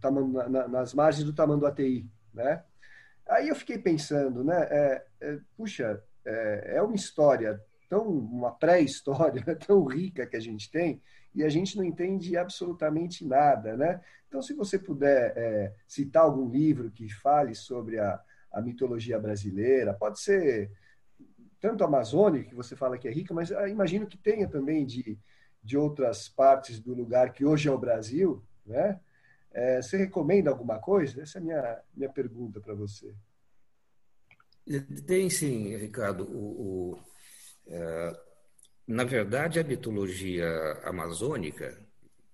na, 0.49 0.69
nas 0.69 0.95
margens 0.95 1.25
do 1.25 1.35
Tamanduateí, 1.35 2.07
né? 2.33 2.63
Aí 3.29 3.49
eu 3.49 3.55
fiquei 3.55 3.79
pensando, 3.79 4.43
né? 4.45 4.67
É, 4.71 5.07
é, 5.21 5.39
puxa, 5.57 6.03
é, 6.25 6.75
é, 6.77 6.83
uma 6.83 6.95
história 6.95 7.63
tão 7.89 8.07
uma 8.09 8.53
pré-história 8.53 9.43
tão 9.67 9.85
rica 9.85 10.27
que 10.27 10.37
a 10.37 10.41
gente 10.41 10.71
tem 10.71 11.01
e 11.35 11.45
a 11.45 11.49
gente 11.49 11.77
não 11.77 11.85
entende 11.85 12.37
absolutamente 12.37 13.25
nada, 13.25 13.77
né? 13.77 14.01
Então, 14.29 14.43
se 14.43 14.55
você 14.55 14.79
puder 14.79 15.33
é, 15.37 15.75
citar 15.87 16.23
algum 16.23 16.49
livro 16.49 16.91
que 16.91 17.09
fale 17.09 17.55
sobre 17.55 17.99
a, 17.99 18.21
a 18.53 18.61
mitologia 18.61 19.19
brasileira, 19.19 19.95
pode 19.95 20.21
ser 20.21 20.71
tanto 21.61 21.85
a 21.85 21.87
Amazônia, 21.87 22.45
que 22.45 22.55
você 22.55 22.75
fala 22.75 22.99
que 22.99 23.07
é 23.07 23.13
rica, 23.13 23.35
mas 23.35 23.53
ah, 23.53 23.69
imagino 23.69 24.07
que 24.07 24.17
tenha 24.17 24.49
também 24.49 24.87
de, 24.87 25.19
de 25.63 25.77
outras 25.77 26.29
partes 26.29 26.81
do 26.81 26.95
lugar 26.95 27.33
que 27.33 27.45
hoje 27.45 27.69
é 27.69 27.73
o 27.73 27.79
Brasil, 27.79 28.43
né? 28.65 28.99
É, 29.53 29.83
você 29.83 29.97
recomenda 29.97 30.49
alguma 30.49 30.79
coisa? 30.79 31.21
Essa 31.23 31.39
é 31.39 31.41
a 31.41 31.45
minha, 31.45 31.83
minha 31.95 32.09
pergunta 32.09 32.61
para 32.61 32.73
você. 32.73 33.13
Tem 35.07 35.29
sim, 35.29 35.77
Ricardo. 35.77 36.25
O, 36.25 36.93
o 36.93 36.99
é, 37.67 38.21
na 38.87 39.05
verdade, 39.05 39.59
a 39.59 39.65
mitologia 39.65 40.47
amazônica, 40.85 41.79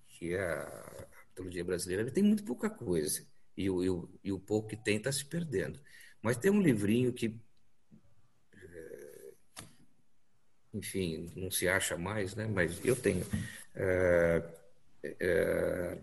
que 0.09 0.35
é 0.35 0.43
a 0.43 1.07
mitologia 1.29 1.65
brasileira, 1.65 2.11
tem 2.11 2.23
muito 2.23 2.45
pouca 2.45 2.69
coisa. 2.69 3.27
E 3.57 3.71
o, 3.71 3.83
e 3.83 3.91
o, 3.91 4.09
e 4.23 4.33
o 4.33 4.39
pouco 4.39 4.69
que 4.69 4.77
tem 4.77 4.99
está 4.99 5.11
se 5.11 5.25
perdendo. 5.25 5.81
Mas 6.27 6.37
tem 6.37 6.51
um 6.51 6.61
livrinho 6.61 7.13
que, 7.13 7.39
é, 8.53 9.33
enfim, 10.75 11.31
não 11.37 11.53
se 11.53 11.69
acha 11.69 11.97
mais, 11.97 12.35
né? 12.35 12.49
mas 12.49 12.85
eu 12.85 12.97
tenho. 12.97 13.25
É, 13.77 14.43
é, 15.21 15.99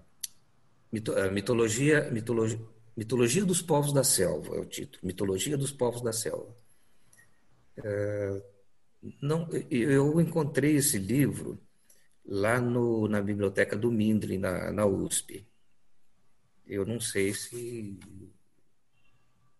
mitologia, 1.30 2.10
mitologia, 2.10 2.58
mitologia 2.96 3.44
dos 3.44 3.62
povos 3.62 3.92
da 3.92 4.02
selva 4.02 4.56
é 4.56 4.60
o 4.62 4.66
título. 4.66 5.06
Mitologia 5.06 5.58
dos 5.58 5.74
povos 5.74 6.02
da 6.02 6.14
selva. 6.14 6.56
É, 7.84 8.42
não, 9.22 9.50
eu 9.70 10.22
encontrei 10.22 10.78
esse 10.78 10.98
livro 10.98 11.60
lá 12.26 12.62
no, 12.62 13.10
na 13.10 13.22
biblioteca 13.22 13.76
do 13.76 13.92
Mindre, 13.92 14.38
na, 14.38 14.72
na 14.72 14.86
USP. 14.86 15.46
Eu 16.66 16.86
não 16.86 17.02
sei 17.02 17.34
se. 17.34 18.00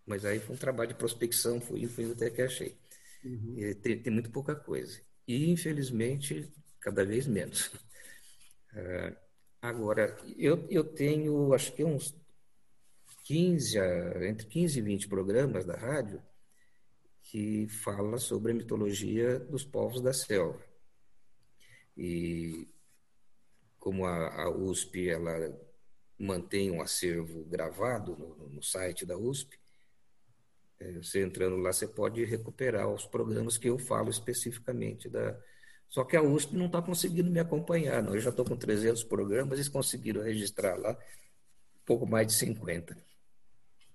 Mas 0.06 0.26
aí 0.26 0.40
foi 0.40 0.56
um 0.56 0.60
trabalho 0.60 0.90
de 0.90 0.96
prospecção, 0.96 1.62
fui, 1.62 1.88
fui 1.88 2.12
até 2.12 2.30
que 2.30 2.42
achei. 2.42 2.78
Uhum. 3.24 3.56
Tem, 3.82 4.02
tem, 4.02 4.14
muito 4.14 4.30
pouca 4.32 4.56
coisa. 4.56 5.00
E, 5.28 5.50
infelizmente, 5.50 6.52
cada 6.80 7.06
vez 7.06 7.26
menos. 7.26 7.72
É, 8.74 9.16
Agora, 9.64 10.18
eu, 10.38 10.68
eu 10.70 10.84
tenho, 10.84 11.54
acho 11.54 11.72
que 11.72 11.86
uns 11.86 12.14
15, 13.24 13.80
entre 14.28 14.46
15 14.46 14.78
e 14.78 14.82
20 14.82 15.08
programas 15.08 15.64
da 15.64 15.78
rádio 15.78 16.22
que 17.22 17.70
fala 17.70 18.18
sobre 18.18 18.52
a 18.52 18.56
mitologia 18.56 19.40
dos 19.40 19.64
povos 19.64 20.02
da 20.02 20.12
selva. 20.12 20.62
E 21.96 22.68
como 23.80 24.06
a, 24.06 24.44
a 24.44 24.50
USP 24.50 25.08
ela 25.08 25.58
mantém 26.20 26.70
um 26.70 26.82
acervo 26.82 27.46
gravado 27.46 28.18
no, 28.18 28.50
no 28.50 28.62
site 28.62 29.06
da 29.06 29.18
USP, 29.18 29.58
você 31.02 31.24
entrando 31.24 31.58
lá, 31.58 31.72
você 31.72 31.88
pode 31.88 32.24
recuperar 32.26 32.90
os 32.90 33.06
programas 33.06 33.58
que 33.58 33.70
eu 33.70 33.78
falo 33.78 34.10
especificamente 34.10 35.10
da, 35.10 35.38
só 35.90 36.04
que 36.04 36.18
a 36.18 36.24
USP 36.24 36.56
não 36.56 36.66
está 36.66 36.82
conseguindo 36.82 37.30
me 37.30 37.40
acompanhar. 37.40 38.02
Não. 38.02 38.16
Eu 38.16 38.20
já 38.20 38.32
estou 38.32 38.44
com 38.44 38.56
300 38.56 39.04
programas, 39.04 39.54
eles 39.54 39.70
conseguiram 39.70 40.24
registrar 40.24 40.76
lá 40.76 40.98
pouco 41.86 42.08
mais 42.08 42.28
de 42.28 42.34
50. 42.34 42.98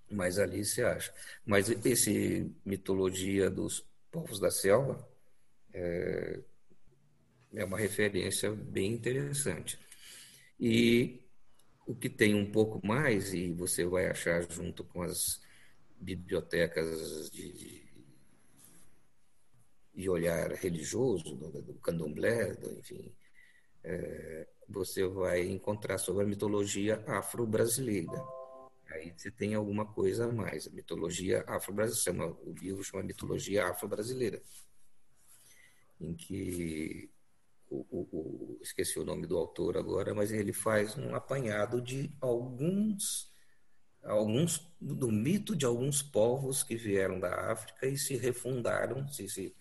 Mas 0.09 0.39
ali 0.39 0.63
se 0.63 0.81
acha. 0.81 1.13
Mas 1.45 1.69
esse 1.69 2.49
mitologia 2.65 3.49
dos 3.49 3.85
povos 4.11 4.39
da 4.39 4.49
selva 4.49 5.05
é, 5.73 6.39
é 7.55 7.65
uma 7.65 7.77
referência 7.77 8.51
bem 8.51 8.93
interessante. 8.93 9.77
E 10.59 11.19
o 11.85 11.93
que 11.93 12.09
tem 12.09 12.33
um 12.33 12.49
pouco 12.51 12.85
mais, 12.85 13.33
e 13.33 13.51
você 13.51 13.85
vai 13.85 14.07
achar 14.07 14.49
junto 14.49 14.83
com 14.83 15.01
as 15.01 15.41
bibliotecas 15.99 17.29
de, 17.29 17.83
de 19.93 20.09
olhar 20.09 20.51
religioso, 20.53 21.35
do, 21.35 21.61
do 21.61 21.73
candomblé, 21.75 22.53
do, 22.53 22.79
enfim, 22.79 23.13
é, 23.83 24.47
você 24.67 25.05
vai 25.07 25.47
encontrar 25.47 25.97
sobre 25.97 26.23
a 26.23 26.27
mitologia 26.27 27.03
afro-brasileira. 27.07 28.23
Aí 28.91 29.13
você 29.15 29.29
tem 29.29 29.53
alguma 29.53 29.85
coisa 29.85 30.25
a 30.25 30.31
mais. 30.31 30.67
A 30.67 30.71
mitologia 30.71 31.43
afro-brasileira, 31.47 32.33
o 32.43 32.53
livro 32.53 32.83
chama 32.83 33.03
Mitologia 33.03 33.67
Afro-Brasileira, 33.67 34.41
em 36.01 36.15
que 36.15 37.09
o, 37.69 37.85
o, 37.91 37.99
o, 38.11 38.59
esqueci 38.61 38.99
o 38.99 39.05
nome 39.05 39.27
do 39.27 39.37
autor 39.37 39.77
agora, 39.77 40.13
mas 40.13 40.31
ele 40.31 40.51
faz 40.51 40.97
um 40.97 41.13
apanhado 41.13 41.81
de 41.81 42.11
alguns 42.19 43.28
alguns 44.03 44.67
do 44.79 45.11
mito 45.11 45.55
de 45.55 45.65
alguns 45.65 46.01
povos 46.01 46.63
que 46.63 46.75
vieram 46.75 47.19
da 47.19 47.51
África 47.51 47.87
e 47.87 47.97
se 47.97 48.15
refundaram, 48.15 49.07
se, 49.09 49.29
se 49.29 49.55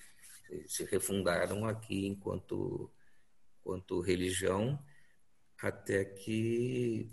se 0.67 0.85
refundaram 0.85 1.67
aqui 1.67 2.07
enquanto, 2.07 2.91
enquanto 3.61 4.01
religião, 4.01 4.83
até 5.61 6.05
que 6.05 7.11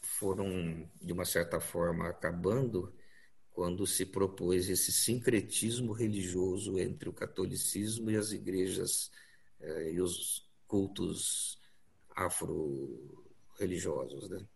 foram, 0.00 0.88
de 1.02 1.12
uma 1.12 1.24
certa 1.24 1.58
forma, 1.60 2.08
acabando 2.08 2.94
quando 3.52 3.84
se 3.86 4.06
propôs 4.06 4.68
esse 4.68 4.92
sincretismo 4.92 5.92
religioso 5.92 6.78
entre 6.78 7.08
o 7.08 7.12
catolicismo 7.12 8.10
e 8.10 8.16
as 8.16 8.32
igrejas 8.32 9.10
eh, 9.60 9.92
e 9.92 10.00
os 10.00 10.50
cultos 10.66 11.60
afro-religiosos. 12.14 14.28
Né? 14.28 14.46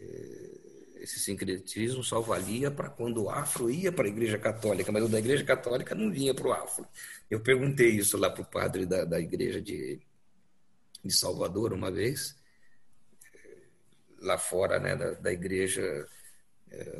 Eh, 0.00 0.54
esse 1.04 1.20
sincretismo 1.20 2.02
só 2.02 2.20
valia 2.20 2.70
para 2.70 2.88
quando 2.88 3.24
o 3.24 3.30
afro 3.30 3.70
ia 3.70 3.92
para 3.92 4.06
a 4.06 4.08
igreja 4.08 4.38
católica, 4.38 4.90
mas 4.90 5.04
o 5.04 5.08
da 5.08 5.18
igreja 5.18 5.44
católica 5.44 5.94
não 5.94 6.10
vinha 6.10 6.34
para 6.34 6.48
o 6.48 6.52
afro. 6.52 6.86
Eu 7.30 7.40
perguntei 7.40 7.90
isso 7.90 8.16
lá 8.16 8.30
para 8.30 8.42
o 8.42 8.46
padre 8.46 8.86
da, 8.86 9.04
da 9.04 9.20
igreja 9.20 9.60
de, 9.60 10.00
de 11.04 11.14
Salvador 11.14 11.74
uma 11.74 11.90
vez, 11.90 12.34
lá 14.18 14.38
fora 14.38 14.80
né, 14.80 14.96
da, 14.96 15.10
da 15.12 15.32
igreja 15.32 16.08
é, 16.70 16.98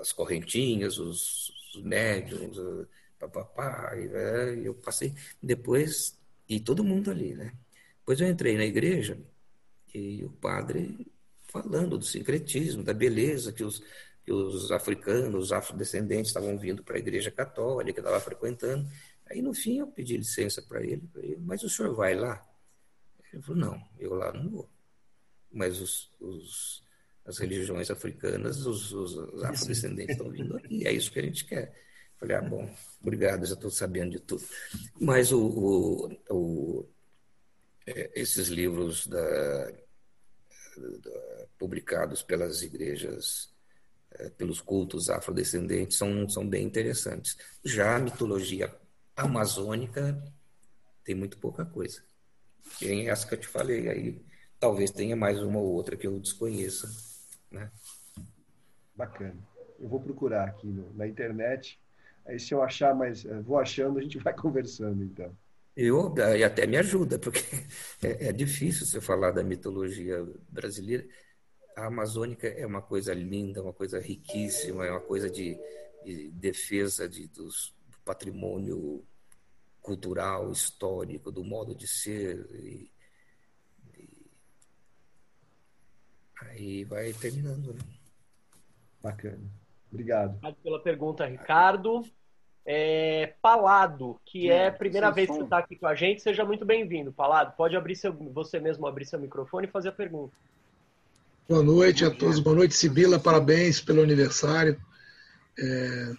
as 0.00 0.12
correntinhas, 0.12 0.98
os, 0.98 1.50
os 1.74 1.82
médiums, 1.82 2.58
papapá, 3.18 3.92
e, 3.96 4.08
é, 4.08 4.66
eu 4.66 4.74
passei 4.74 5.14
depois, 5.42 6.18
e 6.48 6.58
todo 6.58 6.82
mundo 6.82 7.10
ali, 7.10 7.34
né? 7.34 7.52
Depois 8.00 8.20
eu 8.20 8.28
entrei 8.28 8.56
na 8.56 8.64
igreja 8.64 9.18
e 9.94 10.24
o 10.24 10.30
padre 10.30 11.06
falando 11.50 11.98
do 11.98 12.04
sincretismo, 12.04 12.82
da 12.82 12.94
beleza 12.94 13.52
que 13.52 13.64
os, 13.64 13.82
que 14.24 14.32
os 14.32 14.70
africanos, 14.70 15.44
os 15.44 15.52
afrodescendentes 15.52 16.28
estavam 16.28 16.58
vindo 16.58 16.82
para 16.82 16.96
a 16.96 17.00
igreja 17.00 17.30
católica, 17.30 18.00
estava 18.00 18.20
frequentando. 18.20 18.88
Aí 19.26 19.42
no 19.42 19.54
fim 19.54 19.78
eu 19.78 19.86
pedi 19.86 20.16
licença 20.16 20.62
para 20.62 20.82
ele, 20.82 21.08
mas 21.40 21.62
o 21.62 21.70
senhor 21.70 21.94
vai 21.94 22.14
lá? 22.14 22.44
Ele 23.32 23.42
falou, 23.42 23.60
não, 23.60 23.88
eu 23.98 24.14
lá 24.14 24.32
não 24.32 24.48
vou. 24.50 24.70
Mas 25.52 25.80
os, 25.80 26.10
os 26.20 26.82
as 27.24 27.38
religiões 27.38 27.90
africanas, 27.90 28.66
os, 28.66 28.92
os 28.92 29.44
afrodescendentes 29.44 30.16
estão 30.16 30.30
vindo 30.30 30.56
aqui, 30.56 30.86
é 30.86 30.92
isso 30.92 31.12
que 31.12 31.18
a 31.20 31.22
gente 31.22 31.44
quer. 31.44 31.72
Falei, 32.18 32.36
ah, 32.36 32.42
bom, 32.42 32.68
obrigado, 33.00 33.46
já 33.46 33.54
estou 33.54 33.70
sabendo 33.70 34.12
de 34.12 34.20
tudo. 34.20 34.44
Mas 35.00 35.32
o, 35.32 35.40
o, 35.40 36.18
o 36.28 36.88
é, 37.86 38.10
esses 38.14 38.48
livros 38.48 39.06
da, 39.06 39.72
publicados 41.58 42.22
pelas 42.22 42.62
igrejas, 42.62 43.52
é, 44.12 44.30
pelos 44.30 44.60
cultos 44.60 45.10
afrodescendentes, 45.10 45.96
são, 45.96 46.28
são 46.28 46.48
bem 46.48 46.64
interessantes. 46.64 47.36
Já 47.64 47.96
a 47.96 48.00
mitologia 48.00 48.74
amazônica 49.16 50.22
tem 51.04 51.14
muito 51.14 51.38
pouca 51.38 51.64
coisa. 51.64 52.02
Tem 52.78 53.08
essa 53.08 53.26
que 53.26 53.34
eu 53.34 53.40
te 53.40 53.48
falei 53.48 53.88
aí, 53.88 54.22
talvez 54.58 54.90
tenha 54.90 55.16
mais 55.16 55.42
uma 55.42 55.58
ou 55.58 55.72
outra 55.72 55.96
que 55.96 56.06
eu 56.06 56.18
desconheça 56.18 56.88
né? 57.50 57.70
Bacana. 58.94 59.36
Eu 59.78 59.88
vou 59.88 60.00
procurar 60.00 60.48
aqui 60.48 60.66
no, 60.66 60.92
na 60.94 61.06
internet. 61.06 61.80
Aí 62.26 62.38
se 62.38 62.54
eu 62.54 62.62
achar 62.62 62.94
mais, 62.94 63.24
eh, 63.24 63.40
vou 63.40 63.58
achando, 63.58 63.98
a 63.98 64.02
gente 64.02 64.18
vai 64.18 64.32
conversando 64.36 65.02
então. 65.02 65.36
Eu, 65.76 66.14
e 66.36 66.44
até 66.44 66.66
me 66.66 66.76
ajuda, 66.76 67.18
porque 67.18 67.40
é, 68.02 68.28
é 68.28 68.32
difícil 68.32 68.86
você 68.86 69.00
falar 69.00 69.30
da 69.30 69.42
mitologia 69.42 70.26
brasileira. 70.48 71.06
A 71.76 71.86
amazônica 71.86 72.46
é 72.46 72.66
uma 72.66 72.82
coisa 72.82 73.14
linda, 73.14 73.62
uma 73.62 73.72
coisa 73.72 73.98
riquíssima, 74.00 74.86
é 74.86 74.90
uma 74.90 75.00
coisa 75.00 75.30
de, 75.30 75.56
de 76.04 76.30
defesa 76.32 77.08
de, 77.08 77.28
dos, 77.28 77.74
do 77.88 77.98
patrimônio 78.04 79.04
cultural, 79.80 80.50
histórico, 80.50 81.30
do 81.30 81.44
modo 81.44 81.74
de 81.74 81.86
ser. 81.86 82.46
E, 82.54 82.90
Aí 86.42 86.84
vai 86.84 87.12
terminando, 87.12 87.74
né? 87.74 87.80
Bacana. 89.02 89.38
Obrigado. 89.90 90.30
Obrigado 90.36 90.56
pela 90.62 90.82
pergunta, 90.82 91.26
Ricardo. 91.26 92.02
É, 92.64 93.34
Palado, 93.40 94.20
que 94.24 94.50
é 94.50 94.68
a 94.68 94.72
primeira 94.72 95.10
vez 95.10 95.28
que 95.28 95.36
você 95.36 95.42
está 95.42 95.58
aqui 95.58 95.76
com 95.76 95.86
a 95.86 95.94
gente, 95.94 96.22
seja 96.22 96.44
muito 96.44 96.64
bem-vindo. 96.64 97.12
Palado, 97.12 97.54
pode 97.56 97.76
abrir 97.76 97.96
seu, 97.96 98.12
você 98.12 98.60
mesmo 98.60 98.86
abrir 98.86 99.06
seu 99.06 99.18
microfone 99.18 99.66
e 99.66 99.70
fazer 99.70 99.88
a 99.88 99.92
pergunta. 99.92 100.32
Boa 101.48 101.62
noite 101.62 102.04
a 102.04 102.10
todos, 102.10 102.38
boa 102.38 102.54
noite, 102.54 102.74
Sibila, 102.74 103.18
parabéns 103.18 103.80
pelo 103.80 104.02
aniversário. 104.02 104.80
É... 105.58 106.12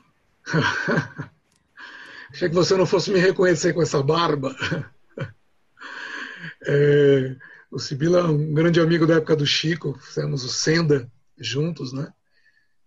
Achei 2.31 2.49
que 2.49 2.55
você 2.55 2.75
não 2.75 2.85
fosse 2.85 3.11
me 3.11 3.19
reconhecer 3.19 3.73
com 3.73 3.81
essa 3.81 4.01
barba. 4.01 4.55
É... 6.63 7.35
O 7.71 7.79
Sibila 7.79 8.19
é 8.19 8.23
um 8.23 8.53
grande 8.53 8.79
amigo 8.79 9.07
da 9.07 9.15
época 9.15 9.35
do 9.35 9.45
Chico, 9.45 9.97
fizemos 9.99 10.43
o 10.43 10.49
Senda 10.49 11.09
juntos, 11.37 11.93
né? 11.93 12.11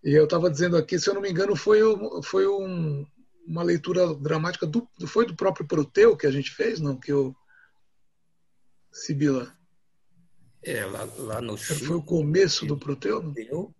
E 0.04 0.12
eu 0.12 0.24
estava 0.24 0.50
dizendo 0.50 0.76
aqui, 0.76 0.98
se 0.98 1.08
eu 1.08 1.14
não 1.14 1.22
me 1.22 1.30
engano, 1.30 1.56
foi, 1.56 1.80
foi 2.22 2.46
um, 2.46 3.06
uma 3.46 3.62
leitura 3.62 4.14
dramática 4.14 4.66
do, 4.66 4.88
foi 5.06 5.26
do 5.26 5.36
próprio 5.36 5.66
Proteu 5.66 6.16
que 6.16 6.26
a 6.26 6.30
gente 6.30 6.50
fez, 6.50 6.80
não? 6.80 6.98
Que 6.98 7.12
o 7.12 7.34
Sibila. 8.92 9.52
É, 10.62 10.84
lá, 10.86 11.04
lá 11.18 11.40
no 11.40 11.58
Chico. 11.58 11.84
Foi 11.84 11.96
o 11.96 12.02
começo 12.02 12.64
do 12.66 12.78
Proteu, 12.78 13.22
não? 13.22 13.34
Eu 13.36 13.74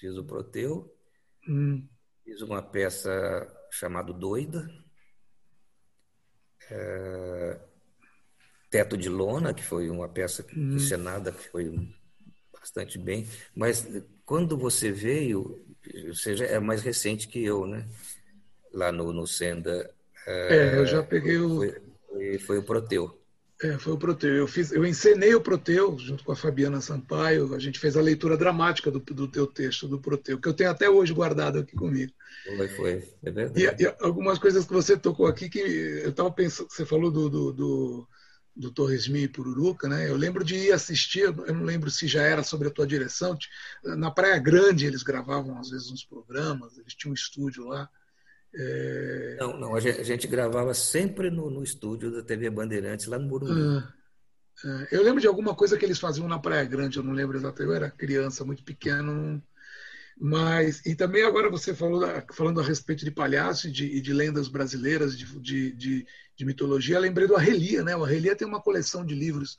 fiz 0.00 0.16
o 0.16 0.24
Proteu, 0.24 0.92
hum. 1.48 1.86
fiz 2.24 2.42
uma 2.42 2.60
peça 2.60 3.10
chamada 3.70 4.12
Doida. 4.12 4.68
É, 6.70 7.60
Teto 8.70 8.96
de 8.96 9.08
Lona, 9.08 9.54
que 9.54 9.62
foi 9.62 9.88
uma 9.88 10.08
peça 10.08 10.44
uhum. 10.56 10.74
encenada 10.74 11.30
que 11.30 11.48
foi 11.48 11.94
bastante 12.52 12.98
bem, 12.98 13.28
mas 13.54 13.86
quando 14.24 14.56
você 14.56 14.90
veio, 14.90 15.64
ou 16.08 16.14
seja, 16.14 16.44
é 16.44 16.58
mais 16.58 16.82
recente 16.82 17.28
que 17.28 17.44
eu, 17.44 17.66
né? 17.66 17.86
Lá 18.74 18.92
no, 18.92 19.12
no 19.12 19.26
Senda. 19.26 19.90
É, 20.26 20.78
eu 20.78 20.86
já 20.86 21.02
peguei 21.02 21.38
o. 21.38 21.56
Foi, 21.56 21.82
foi, 22.08 22.38
foi, 22.38 22.58
o 22.58 22.62
Proteu. 22.62 23.18
É, 23.62 23.78
foi 23.78 23.92
o 23.92 23.98
Proteu. 23.98 24.34
Eu, 24.34 24.48
fiz, 24.48 24.72
eu 24.72 24.84
encenei 24.84 25.34
o 25.34 25.40
Proteu 25.40 25.96
junto 25.98 26.24
com 26.24 26.32
a 26.32 26.36
Fabiana 26.36 26.80
Sampaio. 26.80 27.54
A 27.54 27.58
gente 27.58 27.78
fez 27.78 27.96
a 27.96 28.02
leitura 28.02 28.36
dramática 28.36 28.90
do, 28.90 28.98
do 28.98 29.28
teu 29.28 29.46
texto, 29.46 29.86
do 29.86 30.00
Proteu, 30.00 30.40
que 30.40 30.48
eu 30.48 30.54
tenho 30.54 30.70
até 30.70 30.90
hoje 30.90 31.14
guardado 31.14 31.60
aqui 31.60 31.76
comigo. 31.76 32.12
Foi, 32.56 32.68
foi. 32.68 33.08
É 33.22 33.30
verdade. 33.30 33.60
E, 33.62 33.82
e 33.84 33.94
algumas 34.00 34.38
coisas 34.38 34.66
que 34.66 34.72
você 34.72 34.96
tocou 34.96 35.26
aqui 35.26 35.48
que 35.48 35.60
eu 35.60 36.10
estava 36.10 36.30
pensando, 36.30 36.68
você 36.68 36.84
falou 36.84 37.10
do, 37.10 37.30
do, 37.30 37.52
do 37.52 38.08
do 38.56 38.70
Torresmi 38.70 39.24
e 39.24 39.28
Pururuca, 39.28 39.88
né? 39.88 40.08
Eu 40.08 40.16
lembro 40.16 40.44
de 40.44 40.54
ir 40.54 40.72
assistir, 40.72 41.22
eu 41.22 41.54
não 41.54 41.64
lembro 41.64 41.90
se 41.90 42.06
já 42.06 42.22
era 42.22 42.42
sobre 42.42 42.68
a 42.68 42.70
tua 42.70 42.86
direção, 42.86 43.36
na 43.82 44.10
Praia 44.10 44.38
Grande 44.38 44.86
eles 44.86 45.02
gravavam 45.02 45.58
às 45.58 45.70
vezes 45.70 45.90
uns 45.90 46.04
programas, 46.04 46.78
eles 46.78 46.94
tinham 46.94 47.10
um 47.10 47.14
estúdio 47.14 47.64
lá. 47.64 47.88
É... 48.56 49.36
Não, 49.40 49.58
não, 49.58 49.74
a 49.74 49.80
gente, 49.80 50.00
a 50.00 50.04
gente, 50.04 50.26
gravava 50.28 50.72
sempre 50.74 51.30
no, 51.30 51.50
no, 51.50 51.62
estúdio 51.62 52.10
da 52.12 52.22
TV 52.22 52.48
Bandeirantes, 52.50 53.06
lá 53.06 53.18
no 53.18 53.26
Morumbi. 53.26 53.60
Ah, 53.60 53.92
é. 54.64 54.96
Eu 54.96 55.02
lembro 55.02 55.20
de 55.20 55.26
alguma 55.26 55.54
coisa 55.54 55.76
que 55.76 55.84
eles 55.84 55.98
faziam 55.98 56.28
na 56.28 56.38
Praia 56.38 56.64
Grande, 56.64 56.96
eu 56.96 57.02
não 57.02 57.12
lembro 57.12 57.36
exatamente, 57.36 57.70
eu 57.70 57.74
era 57.74 57.90
criança, 57.90 58.44
muito 58.44 58.62
pequeno, 58.62 59.42
mas 60.16 60.86
e 60.86 60.94
também 60.94 61.24
agora 61.24 61.50
você 61.50 61.74
falou 61.74 62.02
falando 62.32 62.60
a 62.60 62.64
respeito 62.64 63.04
de 63.04 63.10
palhaço 63.10 63.66
e 63.66 63.72
de, 63.72 64.00
de 64.00 64.12
lendas 64.12 64.46
brasileiras 64.46 65.18
de, 65.18 65.26
de, 65.40 65.72
de, 65.72 66.06
de 66.36 66.44
mitologia, 66.44 67.00
lembrei 67.00 67.26
do 67.26 67.34
Arrelia, 67.34 67.82
né? 67.82 67.96
O 67.96 68.04
Arrelia 68.04 68.36
tem 68.36 68.46
uma 68.46 68.62
coleção 68.62 69.04
de 69.04 69.16
livros 69.16 69.56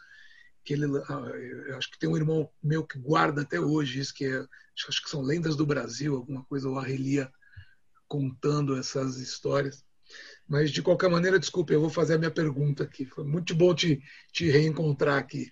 que 0.64 0.74
ele, 0.74 0.86
ah, 1.10 1.78
acho 1.78 1.92
que 1.92 2.00
tem 2.00 2.10
um 2.10 2.16
irmão 2.16 2.50
meu 2.64 2.86
que 2.86 2.98
guarda 2.98 3.42
até 3.42 3.60
hoje 3.60 4.00
isso 4.00 4.14
que 4.14 4.26
é, 4.26 4.46
acho 4.88 5.04
que 5.04 5.10
são 5.10 5.22
lendas 5.22 5.58
do 5.58 5.66
Brasil, 5.66 6.16
alguma 6.16 6.46
coisa 6.46 6.70
o 6.70 6.80
Arrelia 6.80 7.30
contando 8.08 8.78
essas 8.78 9.18
histórias. 9.18 9.84
Mas 10.48 10.72
de 10.72 10.82
qualquer 10.82 11.10
maneira, 11.10 11.40
desculpe, 11.40 11.74
eu 11.74 11.82
vou 11.82 11.90
fazer 11.90 12.16
a 12.16 12.18
minha 12.18 12.32
pergunta 12.32 12.84
aqui. 12.84 13.06
Foi 13.06 13.24
muito 13.24 13.56
bom 13.56 13.74
te, 13.74 14.02
te 14.32 14.50
reencontrar 14.50 15.18
aqui. 15.18 15.52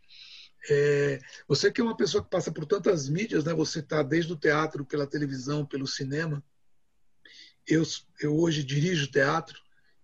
É, 0.69 1.19
você 1.47 1.71
que 1.71 1.81
é 1.81 1.83
uma 1.83 1.97
pessoa 1.97 2.23
que 2.23 2.29
passa 2.29 2.51
por 2.51 2.65
tantas 2.65 3.09
mídias, 3.09 3.43
né? 3.43 3.53
Você 3.53 3.79
está 3.79 4.01
desde 4.01 4.31
o 4.31 4.37
teatro, 4.37 4.85
pela 4.85 5.07
televisão, 5.07 5.65
pelo 5.65 5.87
cinema. 5.87 6.43
Eu, 7.67 7.83
eu 8.21 8.35
hoje 8.35 8.63
dirijo 8.63 9.11
teatro, 9.11 9.59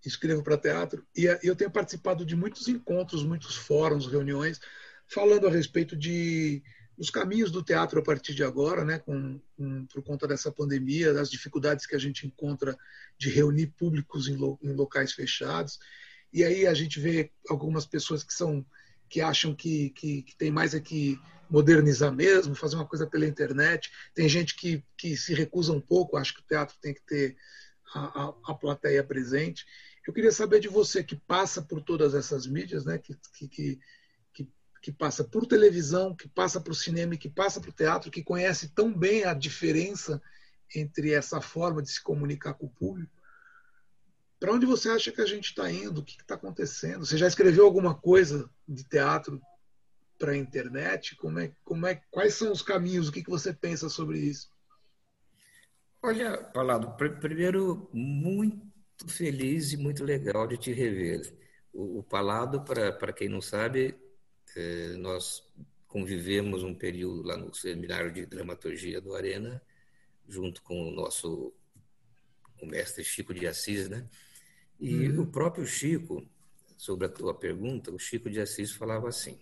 escrevo 0.06 0.44
para 0.44 0.58
teatro 0.58 1.06
e 1.16 1.26
eu 1.44 1.56
tenho 1.56 1.72
participado 1.72 2.26
de 2.26 2.36
muitos 2.36 2.68
encontros, 2.68 3.24
muitos 3.24 3.56
fóruns, 3.56 4.08
reuniões, 4.08 4.60
falando 5.08 5.48
a 5.48 5.52
respeito 5.52 5.96
de 5.96 6.64
os 7.00 7.10
caminhos 7.10 7.50
do 7.50 7.64
teatro 7.64 8.00
a 8.00 8.04
partir 8.04 8.36
de 8.36 8.44
agora, 8.44 8.84
né? 8.84 9.00
Com, 9.00 9.40
com 9.56 9.86
por 9.86 10.04
conta 10.04 10.28
dessa 10.28 10.52
pandemia, 10.52 11.14
das 11.14 11.32
dificuldades 11.32 11.86
que 11.86 11.96
a 11.96 12.00
gente 12.00 12.28
encontra 12.28 12.78
de 13.18 13.30
reunir 13.30 13.68
públicos 13.68 14.28
em, 14.28 14.36
lo, 14.36 14.60
em 14.62 14.74
locais 14.74 15.14
fechados. 15.14 15.80
E 16.32 16.44
aí 16.44 16.68
a 16.68 16.74
gente 16.74 17.00
vê 17.00 17.32
algumas 17.48 17.86
pessoas 17.86 18.22
que 18.22 18.34
são 18.34 18.66
que 19.10 19.22
acham 19.22 19.56
que, 19.56 19.90
que, 19.92 20.22
que 20.22 20.38
tem 20.38 20.52
mais 20.52 20.76
é 20.76 20.80
que 20.80 21.20
modernizar 21.50 22.14
mesmo, 22.14 22.54
fazer 22.54 22.76
uma 22.76 22.86
coisa 22.86 23.08
pela 23.08 23.26
internet. 23.26 23.90
Tem 24.14 24.30
gente 24.30 24.56
que, 24.56 24.84
que 24.96 25.18
se 25.18 25.34
recusa 25.34 25.74
um 25.74 25.82
pouco, 25.82 26.18
acho 26.18 26.36
que 26.36 26.42
o 26.42 26.46
teatro 26.48 26.78
tem 26.80 26.94
que 26.94 27.02
ter 27.02 27.36
a, 27.96 28.00
a, 28.00 28.34
a 28.52 28.54
plateia 28.54 29.04
presente. 29.04 29.66
Eu 30.08 30.14
queria 30.14 30.32
saber 30.32 30.60
de 30.60 30.68
você 30.68 31.04
que 31.04 31.16
passa 31.16 31.62
por 31.62 31.82
todas 31.82 32.14
essas 32.14 32.46
mídias, 32.46 32.86
né? 32.86 33.00
que, 33.00 33.16
que, 33.48 33.80
que, 34.82 34.92
passa 34.92 35.24
por 35.24 35.46
televisão, 35.46 36.16
que 36.16 36.28
passa 36.28 36.60
para 36.60 36.72
o 36.72 36.76
cinema, 36.76 37.18
que 37.18 37.30
passa 37.30 37.60
para 37.60 37.70
o 37.70 37.74
teatro, 37.74 38.12
que 38.12 38.24
conhece 38.24 38.70
tão 38.70 38.94
bem 38.94 39.26
a 39.26 39.34
diferença 39.34 40.22
entre 40.76 41.14
essa 41.14 41.42
forma 41.42 41.82
de 41.82 41.90
se 41.90 42.02
comunicar 42.02 42.54
com 42.54 42.68
o 42.68 42.70
público. 42.70 43.12
Para 44.40 44.54
onde 44.54 44.66
você 44.66 44.90
acha 44.90 45.12
que 45.12 45.22
a 45.22 45.26
gente 45.26 45.46
está 45.46 45.70
indo? 45.70 46.00
O 46.00 46.04
que 46.04 46.22
está 46.22 46.36
acontecendo? 46.36 47.06
Você 47.06 47.18
já 47.18 47.28
escreveu 47.28 47.66
alguma 47.66 47.94
coisa 47.94 48.50
de 48.68 48.84
teatro 48.84 49.42
para 50.18 50.32
a 50.32 50.38
internet? 50.38 51.16
Como 51.18 51.40
é, 51.40 51.52
como 51.64 51.86
é, 51.86 52.02
quais 52.10 52.36
são 52.36 52.52
os 52.52 52.62
caminhos? 52.62 53.10
O 53.10 53.12
que, 53.12 53.24
que 53.24 53.30
você 53.30 53.52
pensa 53.52 53.90
sobre 53.90 54.20
isso? 54.20 54.50
Olha, 56.02 56.38
Palado, 56.38 56.96
primeiro, 57.20 57.90
muito 57.92 58.62
feliz 59.10 59.74
e 59.74 59.78
muito 59.78 60.06
legal 60.06 60.48
de 60.48 60.58
te 60.58 60.72
rever. 60.72 61.22
O, 61.74 62.00
o 62.00 62.04
Palado, 62.04 62.62
para 62.62 63.12
quem 63.12 63.28
não 63.28 63.42
sabe, 63.42 63.99
é, 64.56 64.94
nós 64.98 65.44
convivemos 65.88 66.64
um 66.64 66.74
período 66.74 67.24
lá 67.24 67.36
no 67.36 67.54
seminário 67.54 68.12
de 68.12 68.26
dramaturgia 68.26 69.02
do 69.02 69.16
Arena, 69.16 69.62
junto 70.28 70.62
com 70.62 70.88
o 70.88 70.92
nosso 70.92 71.54
o 72.62 72.66
mestre 72.66 73.04
Chico 73.04 73.34
de 73.34 73.48
Assis, 73.48 73.90
né? 73.90 74.08
E 74.80 75.10
uhum. 75.10 75.24
o 75.24 75.28
próprio 75.28 75.66
Chico, 75.66 76.28
sobre 76.78 77.08
a 77.08 77.10
tua 77.10 77.34
pergunta, 77.34 77.92
o 77.92 78.00
Chico 78.00 78.30
de 78.30 78.40
Assis 78.40 78.72
falava 78.72 79.10
assim: 79.10 79.40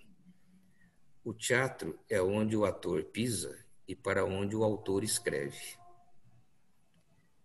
o 1.24 1.34
teatro 1.34 2.00
é 2.10 2.22
onde 2.22 2.56
o 2.56 2.66
ator 2.66 3.04
pisa 3.04 3.66
e 3.88 3.96
para 3.96 4.26
onde 4.26 4.56
o 4.56 4.64
autor 4.64 5.04
escreve. 5.04 5.78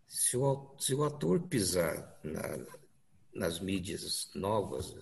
Se 0.07 0.37
o, 0.37 0.75
se 0.79 0.95
o 0.95 1.05
ator 1.05 1.41
pisar 1.49 2.19
na, 2.23 2.67
nas 3.35 3.59
mídias 3.59 4.31
novas 4.35 4.95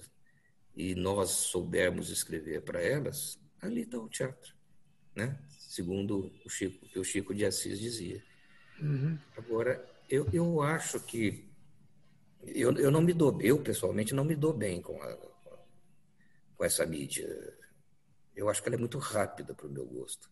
e 0.80 0.94
nós 0.94 1.30
soubermos 1.30 2.08
escrever 2.08 2.62
para 2.62 2.80
elas, 2.80 3.38
ali 3.60 3.82
está 3.82 3.98
o 3.98 4.08
teatro, 4.08 4.54
né? 5.14 5.38
Segundo 5.58 6.32
o 6.42 6.48
Chico, 6.48 6.98
o 6.98 7.04
Chico 7.04 7.34
de 7.34 7.44
Assis 7.44 7.78
dizia. 7.78 8.24
Uhum. 8.80 9.18
Agora, 9.36 9.86
eu, 10.08 10.26
eu 10.32 10.62
acho 10.62 10.98
que 11.00 11.46
eu, 12.42 12.72
eu 12.78 12.90
não 12.90 13.02
me 13.02 13.12
dou, 13.12 13.38
eu 13.42 13.62
pessoalmente 13.62 14.14
não 14.14 14.24
me 14.24 14.34
dou 14.34 14.54
bem 14.54 14.80
com, 14.80 15.02
a, 15.02 15.16
com 16.56 16.64
essa 16.64 16.86
mídia. 16.86 17.28
Eu 18.34 18.48
acho 18.48 18.62
que 18.62 18.68
ela 18.70 18.76
é 18.76 18.80
muito 18.80 18.98
rápida 18.98 19.52
para 19.52 19.66
o 19.66 19.70
meu 19.70 19.84
gosto. 19.84 20.30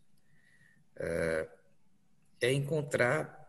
É, 0.96 1.48
é, 2.40 2.52
encontrar 2.54 3.47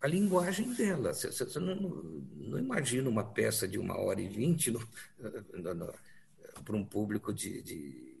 a 0.00 0.06
linguagem 0.06 0.72
dela. 0.72 1.12
Você, 1.12 1.30
você 1.30 1.58
não, 1.58 1.74
não, 1.76 2.58
imagina 2.58 3.08
uma 3.08 3.24
peça 3.24 3.68
de 3.68 3.78
uma 3.78 3.98
hora 3.98 4.20
e 4.20 4.28
vinte 4.28 4.72
para 6.64 6.76
um 6.76 6.84
público 6.84 7.32
de, 7.32 7.62
de 7.62 8.16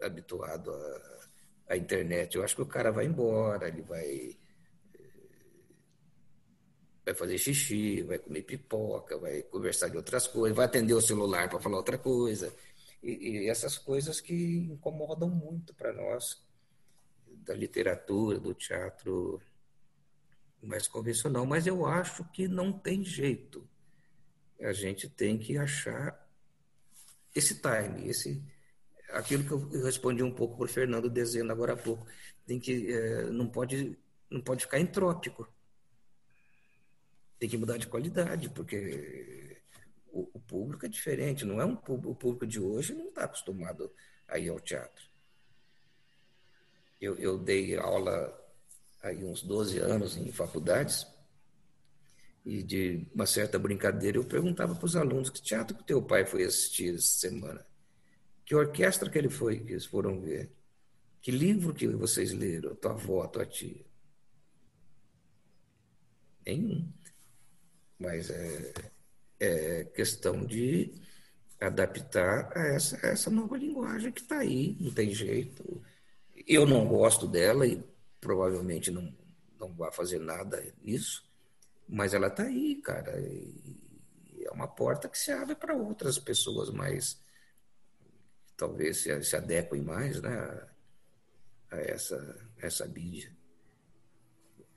habituado 0.00 0.72
à, 1.68 1.76
internet. 1.76 2.36
Eu 2.36 2.42
acho 2.42 2.56
que 2.56 2.62
o 2.62 2.66
cara 2.66 2.90
vai 2.90 3.06
embora, 3.06 3.68
ele 3.68 3.82
vai 3.82 4.36
vai 7.04 7.14
fazer 7.14 7.38
xixi, 7.38 8.02
vai 8.02 8.18
comer 8.18 8.42
pipoca, 8.42 9.16
vai 9.16 9.40
conversar 9.42 9.88
de 9.88 9.96
outras 9.96 10.26
coisas, 10.26 10.56
vai 10.56 10.66
atender 10.66 10.92
o 10.92 11.00
celular 11.00 11.48
para 11.48 11.60
falar 11.60 11.76
outra 11.76 11.96
coisa. 11.96 12.52
E, 13.00 13.44
e, 13.44 13.48
essas 13.48 13.78
coisas 13.78 14.20
que 14.20 14.34
incomodam 14.34 15.28
muito 15.30 15.72
para 15.72 15.92
nós, 15.92 16.44
da 17.44 17.54
literatura, 17.54 18.40
do 18.40 18.52
teatro 18.52 19.40
mais 20.66 20.88
convencional. 20.88 21.46
Mas 21.46 21.66
eu 21.66 21.86
acho 21.86 22.24
que 22.32 22.48
não 22.48 22.72
tem 22.72 23.04
jeito. 23.04 23.68
A 24.60 24.72
gente 24.72 25.08
tem 25.08 25.38
que 25.38 25.56
achar 25.56 26.26
esse 27.34 27.60
time, 27.60 28.08
esse 28.08 28.42
aquilo 29.10 29.44
que 29.44 29.52
eu 29.52 29.84
respondi 29.84 30.22
um 30.22 30.34
pouco 30.34 30.56
para 30.56 30.64
o 30.64 30.68
Fernando 30.68 31.08
dizendo 31.08 31.52
agora 31.52 31.74
há 31.74 31.76
pouco, 31.76 32.06
tem 32.46 32.58
que 32.58 32.92
é, 32.92 33.30
não 33.30 33.48
pode 33.48 33.96
não 34.28 34.40
pode 34.40 34.64
ficar 34.64 34.80
entrópico 34.80 35.48
tem 37.38 37.48
que 37.48 37.56
mudar 37.56 37.76
de 37.76 37.86
qualidade, 37.86 38.48
porque 38.50 39.60
o, 40.10 40.28
o 40.34 40.40
público 40.40 40.86
é 40.86 40.88
diferente, 40.88 41.44
não 41.44 41.60
é 41.60 41.64
um 41.64 41.74
o 41.74 42.14
público 42.14 42.46
de 42.46 42.60
hoje 42.60 42.94
não 42.94 43.08
está 43.08 43.24
acostumado 43.24 43.92
a 44.26 44.38
ir 44.38 44.48
ao 44.48 44.60
teatro. 44.60 45.06
Eu, 47.00 47.16
eu 47.16 47.38
dei 47.38 47.76
aula 47.76 48.34
aí 49.06 49.24
uns 49.24 49.42
12 49.42 49.78
anos 49.78 50.16
em 50.16 50.32
faculdades 50.32 51.06
e 52.44 52.62
de 52.62 53.06
uma 53.14 53.26
certa 53.26 53.58
brincadeira 53.58 54.18
eu 54.18 54.24
perguntava 54.24 54.74
para 54.74 54.84
os 54.84 54.96
alunos 54.96 55.30
que 55.30 55.42
teatro 55.42 55.76
que 55.76 55.84
teu 55.84 56.02
pai 56.02 56.24
foi 56.24 56.44
assistir 56.44 56.94
essa 56.94 57.18
semana, 57.18 57.64
que 58.44 58.54
orquestra 58.54 59.10
que 59.10 59.18
ele 59.18 59.30
foi 59.30 59.60
que 59.60 59.72
eles 59.72 59.86
foram 59.86 60.20
ver, 60.20 60.52
que 61.20 61.30
livro 61.30 61.74
que 61.74 61.86
vocês 61.88 62.32
leram, 62.32 62.74
tua 62.76 62.92
avó, 62.92 63.26
tua 63.26 63.46
tia. 63.46 63.84
Nenhum 66.44 66.92
mas 67.98 68.30
é, 68.30 68.72
é 69.40 69.84
questão 69.84 70.44
de 70.44 70.92
adaptar 71.60 72.52
a 72.56 72.66
essa, 72.66 72.98
essa 73.06 73.30
nova 73.30 73.56
linguagem 73.56 74.12
que 74.12 74.20
está 74.20 74.38
aí, 74.38 74.76
não 74.78 74.92
tem 74.92 75.14
jeito. 75.14 75.82
Eu 76.46 76.66
não 76.66 76.86
gosto 76.86 77.26
dela 77.26 77.66
e 77.66 77.82
provavelmente 78.20 78.90
não, 78.90 79.12
não 79.58 79.74
vai 79.74 79.92
fazer 79.92 80.18
nada 80.18 80.62
nisso, 80.82 81.24
mas 81.88 82.14
ela 82.14 82.28
está 82.28 82.44
aí, 82.44 82.76
cara. 82.76 83.12
É 84.40 84.50
uma 84.50 84.68
porta 84.68 85.08
que 85.08 85.18
se 85.18 85.30
abre 85.30 85.54
para 85.54 85.74
outras 85.74 86.18
pessoas 86.18 86.70
mais, 86.70 87.20
talvez 88.56 88.98
se, 88.98 89.22
se 89.22 89.36
adequem 89.36 89.82
mais 89.82 90.20
né, 90.20 90.66
a, 91.70 91.76
essa, 91.76 92.50
essa 92.58 92.86
mídia. 92.86 93.34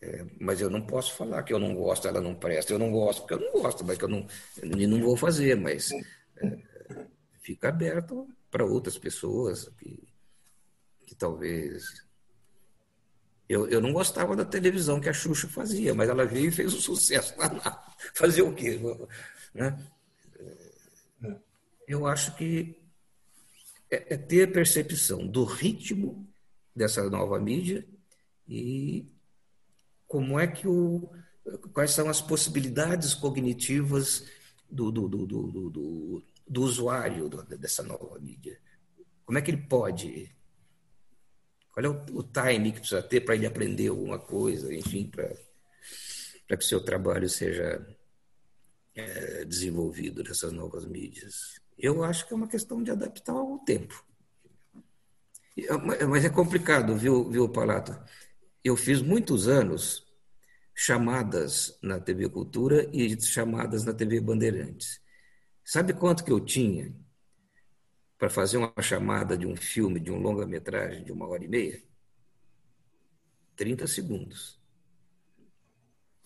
É, 0.01 0.25
mas 0.39 0.61
eu 0.61 0.69
não 0.69 0.85
posso 0.85 1.13
falar 1.13 1.43
que 1.43 1.53
eu 1.53 1.59
não 1.59 1.75
gosto, 1.75 2.07
ela 2.07 2.21
não 2.21 2.33
presta. 2.33 2.73
Eu 2.73 2.79
não 2.79 2.91
gosto 2.91 3.21
porque 3.21 3.33
eu 3.33 3.39
não 3.39 3.61
gosto, 3.61 3.83
mas 3.83 3.97
que 3.97 4.05
eu 4.05 4.09
não, 4.09 4.25
eu 4.61 4.87
não 4.87 5.01
vou 5.01 5.17
fazer. 5.17 5.55
Mas 5.55 5.91
é, 5.91 6.57
fica 7.41 7.69
aberto 7.69 8.27
para 8.49 8.65
outras 8.65 8.97
pessoas 8.97 9.67
que, 9.77 10.07
que 11.05 11.15
talvez. 11.15 12.07
Eu, 13.49 13.67
eu 13.67 13.81
não 13.81 13.91
gostava 13.91 14.35
da 14.35 14.45
televisão 14.45 15.01
que 15.01 15.09
a 15.09 15.13
Xuxa 15.13 15.47
fazia, 15.47 15.95
mas 15.95 16.07
ela 16.07 16.23
veio 16.23 16.49
e 16.49 16.51
fez 16.51 16.71
um 16.71 16.79
sucesso. 16.79 17.33
Fazer 18.13 18.43
o 18.43 18.53
quê? 18.53 18.79
Né? 19.53 19.75
Eu 21.87 22.05
acho 22.05 22.35
que 22.35 22.79
é, 23.89 24.13
é 24.13 24.17
ter 24.17 24.51
percepção 24.51 25.25
do 25.25 25.43
ritmo 25.43 26.29
dessa 26.75 27.09
nova 27.09 27.39
mídia 27.39 27.83
e 28.47 29.11
como 30.07 30.39
é 30.39 30.45
que 30.45 30.67
o, 30.67 31.09
quais 31.73 31.91
são 31.91 32.07
as 32.07 32.21
possibilidades 32.21 33.15
cognitivas 33.15 34.25
do, 34.69 34.91
do, 34.91 35.07
do, 35.07 35.25
do, 35.25 35.69
do, 35.69 36.23
do 36.47 36.61
usuário 36.61 37.29
dessa 37.57 37.81
nova 37.81 38.19
mídia. 38.19 38.59
Como 39.25 39.37
é 39.37 39.41
que 39.41 39.49
ele 39.51 39.63
pode? 39.63 40.35
É 41.85 41.89
o, 41.89 42.19
o 42.19 42.23
time 42.23 42.71
que 42.71 42.79
precisa 42.79 43.01
ter 43.01 43.21
para 43.21 43.35
ele 43.35 43.45
aprender 43.45 43.87
alguma 43.87 44.19
coisa, 44.19 44.73
enfim, 44.73 45.09
para 45.09 46.57
que 46.57 46.63
o 46.63 46.67
seu 46.67 46.81
trabalho 46.81 47.29
seja 47.29 47.85
é, 48.95 49.45
desenvolvido 49.45 50.23
nessas 50.23 50.51
novas 50.51 50.85
mídias? 50.85 51.59
Eu 51.77 52.03
acho 52.03 52.27
que 52.27 52.33
é 52.33 52.35
uma 52.35 52.47
questão 52.47 52.83
de 52.83 52.91
adaptar 52.91 53.33
ao 53.33 53.59
tempo. 53.59 54.03
Mas 56.07 56.23
é 56.23 56.29
complicado, 56.29 56.95
viu, 56.95 57.29
viu 57.29 57.49
Palato? 57.49 57.97
eu 58.63 58.75
fiz 58.75 59.01
muitos 59.01 59.47
anos 59.47 60.05
chamadas 60.75 61.77
na 61.81 61.99
TV 61.99 62.29
Cultura 62.29 62.89
e 62.93 63.19
chamadas 63.21 63.85
na 63.85 63.93
TV 63.93 64.19
Bandeirantes. 64.19 65.01
Sabe 65.63 65.93
quanto 65.93 66.23
que 66.23 66.31
eu 66.31 66.39
tinha 66.39 66.93
para 68.19 68.29
fazer 68.29 68.57
uma 68.57 68.81
chamada 68.81 69.35
de 69.35 69.47
um 69.47 69.55
filme, 69.55 69.99
de 69.99 70.11
um 70.11 70.19
longa-metragem 70.19 71.03
de 71.03 71.11
uma 71.11 71.25
hora 71.25 71.43
e 71.43 71.47
meia? 71.47 71.81
30 73.55 73.87
segundos. 73.87 74.59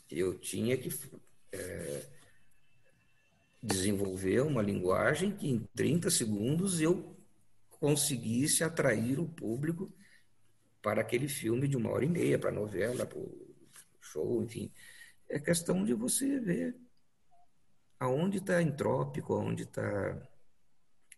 Eu 0.10 0.38
tinha 0.38 0.78
que 0.78 0.90
é, 1.52 2.06
desenvolver 3.62 4.42
uma 4.42 4.62
linguagem 4.62 5.36
que 5.36 5.48
em 5.48 5.60
30 5.76 6.10
segundos 6.10 6.82
eu 6.82 7.16
conseguisse 7.70 8.64
atrair 8.64 9.20
o 9.20 9.28
público 9.28 9.94
para 10.82 11.02
aquele 11.02 11.30
filme 11.30 11.68
de 11.68 11.78
uma 11.78 11.92
hora 11.92 12.06
e 12.06 12.10
meia, 12.10 12.40
para 12.40 12.50
a 12.50 12.54
novela, 12.54 13.06
para 13.06 13.18
o 13.20 13.32
show, 14.02 14.44
enfim. 14.44 14.72
É 15.30 15.40
questão 15.40 15.86
de 15.86 15.94
você 15.94 16.40
ver 16.40 16.76
aonde 18.00 18.40
está 18.40 18.62
entrópico, 18.62 19.34
aonde 19.34 19.64
está. 19.64 20.33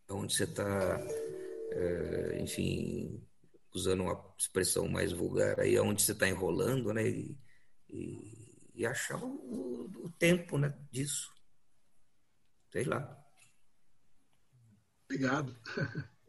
Aonde 0.08 0.36
você 0.36 0.44
está, 0.44 1.00
é, 1.72 2.40
enfim, 2.42 3.22
usando 3.74 4.04
uma 4.04 4.34
expressão 4.38 4.88
mais 4.88 5.12
vulgar 5.12 5.60
aí, 5.60 5.76
aonde 5.76 6.02
você 6.02 6.14
está 6.14 6.28
enrolando, 6.28 6.94
né? 6.94 7.08
E, 7.08 7.38
e, 7.90 8.72
e 8.76 8.86
achar 8.86 9.22
o, 9.24 9.90
o, 10.04 10.10
tempo 10.18 10.58
né, 10.58 10.74
disso. 10.92 11.34
Sei 12.72 12.84
lá. 12.84 13.18
Obrigado. 15.06 15.56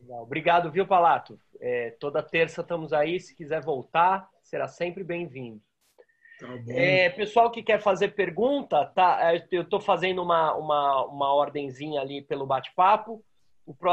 Obrigado, 0.09 0.71
viu, 0.71 0.87
Palato? 0.87 1.41
É, 1.61 1.91
toda 1.93 2.23
terça 2.23 2.61
estamos 2.61 2.93
aí. 2.93 3.19
Se 3.19 3.35
quiser 3.35 3.63
voltar, 3.63 4.29
será 4.43 4.69
sempre 4.69 5.03
bem-vindo. 5.03 5.61
Tá 6.39 6.47
é, 6.69 7.09
pessoal 7.11 7.51
que 7.51 7.63
quer 7.63 7.81
fazer 7.81 8.09
pergunta, 8.09 8.85
tá? 8.95 9.33
É, 9.33 9.49
eu 9.51 9.63
estou 9.63 9.81
fazendo 9.81 10.23
uma, 10.23 10.55
uma, 10.55 11.07
uma 11.07 11.35
ordenzinha 11.35 12.01
ali 12.01 12.23
pelo 12.23 12.47
bate-papo. 12.47 13.25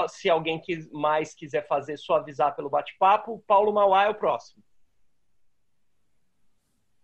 Se 0.09 0.29
alguém 0.29 0.61
mais 0.91 1.33
quiser 1.33 1.67
fazer, 1.67 1.97
só 1.97 2.15
avisar 2.15 2.55
pelo 2.55 2.69
bate-papo. 2.69 3.43
Paulo 3.47 3.73
Mauá 3.73 4.03
é 4.03 4.09
o 4.09 4.15
próximo. 4.15 4.63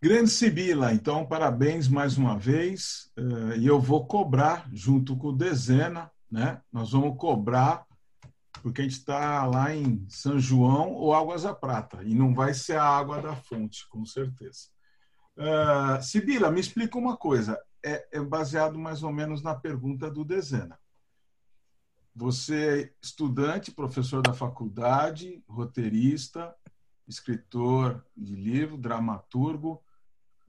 Grande 0.02 0.30
Sibila, 0.30 0.94
então 0.94 1.26
parabéns 1.26 1.90
mais 1.90 2.18
uma 2.18 2.38
vez. 2.38 3.12
Eh, 3.18 3.58
e 3.58 3.68
eu 3.68 3.80
vou 3.80 4.08
cobrar 4.08 4.70
junto 4.72 5.18
com 5.18 5.28
o 5.28 5.36
Dezena, 5.36 6.10
né? 6.32 6.62
Nós 6.72 6.92
vamos 6.92 7.18
cobrar 7.18 7.86
porque 8.62 8.82
a 8.82 8.84
gente 8.84 8.98
está 8.98 9.46
lá 9.46 9.74
em 9.74 10.06
São 10.10 10.40
João 10.40 10.94
ou 10.94 11.14
Águas 11.14 11.44
da 11.44 11.54
Prata 11.54 12.04
e 12.04 12.14
não 12.14 12.34
vai 12.34 12.54
ser 12.54 12.78
a 12.78 12.84
água 12.84 13.22
da 13.22 13.36
fonte, 13.36 13.88
com 13.90 14.06
certeza. 14.06 14.68
Uh, 15.38 16.02
Sibila, 16.02 16.52
me 16.52 16.60
explica 16.60 16.98
uma 16.98 17.16
coisa. 17.16 17.60
É, 17.84 18.08
é, 18.12 18.20
baseado 18.20 18.78
mais 18.78 19.04
ou 19.04 19.12
menos 19.12 19.42
na 19.42 19.56
pergunta 19.56 20.12
do 20.12 20.26
Dezena. 20.26 20.78
Você 22.20 22.82
é 22.82 22.92
estudante, 23.02 23.72
professor 23.72 24.22
da 24.22 24.34
faculdade, 24.34 25.42
roteirista, 25.48 26.54
escritor 27.08 28.06
de 28.16 28.36
livro, 28.36 28.78
dramaturgo. 28.78 29.82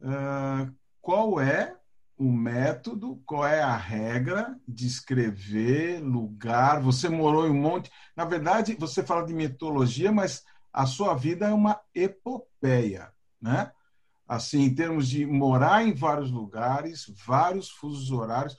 Uh, 0.01 0.75
qual 1.01 1.41
é 1.41 1.77
o 2.19 2.33
método, 2.33 3.23
qual 3.25 3.47
é 3.47 3.63
a 3.63 3.77
regra 3.77 4.59
de 4.67 4.85
escrever, 4.85 6.01
lugar? 6.01 6.83
Você 6.83 7.09
morou 7.09 7.47
em 7.47 7.51
um 7.51 7.63
monte. 7.63 7.89
Na 8.17 8.25
verdade, 8.25 8.75
você 8.77 9.05
fala 9.05 9.25
de 9.25 9.33
mitologia, 9.33 10.11
mas 10.11 10.43
a 10.73 10.87
sua 10.87 11.15
vida 11.15 11.47
é 11.47 11.53
uma 11.53 11.81
epopeia, 11.95 13.13
né? 13.41 13.71
assim, 14.31 14.63
em 14.63 14.73
termos 14.73 15.09
de 15.09 15.27
morar 15.27 15.85
em 15.85 15.93
vários 15.93 16.31
lugares, 16.31 17.13
vários 17.27 17.69
fusos 17.69 18.13
horários. 18.13 18.57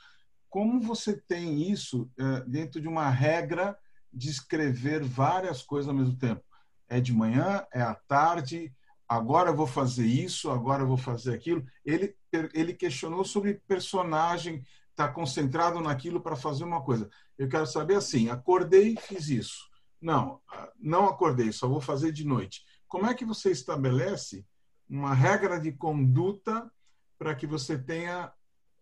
Como 0.52 0.82
você 0.82 1.16
tem 1.16 1.72
isso 1.72 2.12
é, 2.20 2.42
dentro 2.42 2.82
de 2.82 2.88
uma 2.88 3.10
regra 3.10 3.78
de 4.14 4.30
escrever 4.30 5.02
várias 5.02 5.64
coisas 5.64 5.88
ao 5.88 5.96
mesmo 5.96 6.18
tempo? 6.18 6.44
É 6.90 7.00
de 7.00 7.14
manhã, 7.14 7.66
é 7.74 7.82
à 7.82 7.96
tarde, 7.96 8.76
agora 9.08 9.50
eu 9.50 9.56
vou 9.56 9.66
fazer 9.66 10.06
isso, 10.06 10.52
agora 10.52 10.84
eu 10.84 10.88
vou 10.88 10.98
fazer 10.98 11.34
aquilo. 11.34 11.66
Ele, 11.86 12.14
ele 12.54 12.74
questionou 12.74 13.24
sobre 13.24 13.62
personagem, 13.66 14.62
tá 14.94 15.08
concentrado 15.08 15.80
naquilo 15.80 16.20
para 16.20 16.36
fazer 16.36 16.66
uma 16.66 16.84
coisa. 16.84 17.10
Eu 17.38 17.48
quero 17.48 17.66
saber 17.66 17.96
assim: 17.96 18.30
acordei, 18.30 18.98
fiz 18.98 19.30
isso. 19.30 19.70
Não, 20.02 20.42
não 20.78 21.06
acordei, 21.06 21.54
só 21.54 21.66
vou 21.66 21.80
fazer 21.80 22.12
de 22.12 22.28
noite. 22.28 22.66
Como 22.90 23.06
é 23.06 23.14
que 23.14 23.24
você 23.24 23.52
estabelece 23.52 24.46
uma 24.90 25.14
regra 25.14 25.58
de 25.58 25.72
conduta 25.72 26.70
para 27.18 27.34
que 27.34 27.48
você 27.48 27.78
tenha 27.78 28.34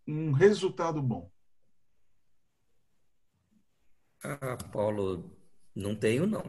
um 0.07 0.31
resultado 0.31 0.99
bom? 0.99 1.29
Ah, 4.23 4.57
Paulo, 4.71 5.31
não 5.75 5.95
tenho 5.95 6.25
não. 6.27 6.43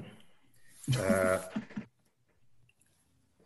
Ah, 0.98 1.50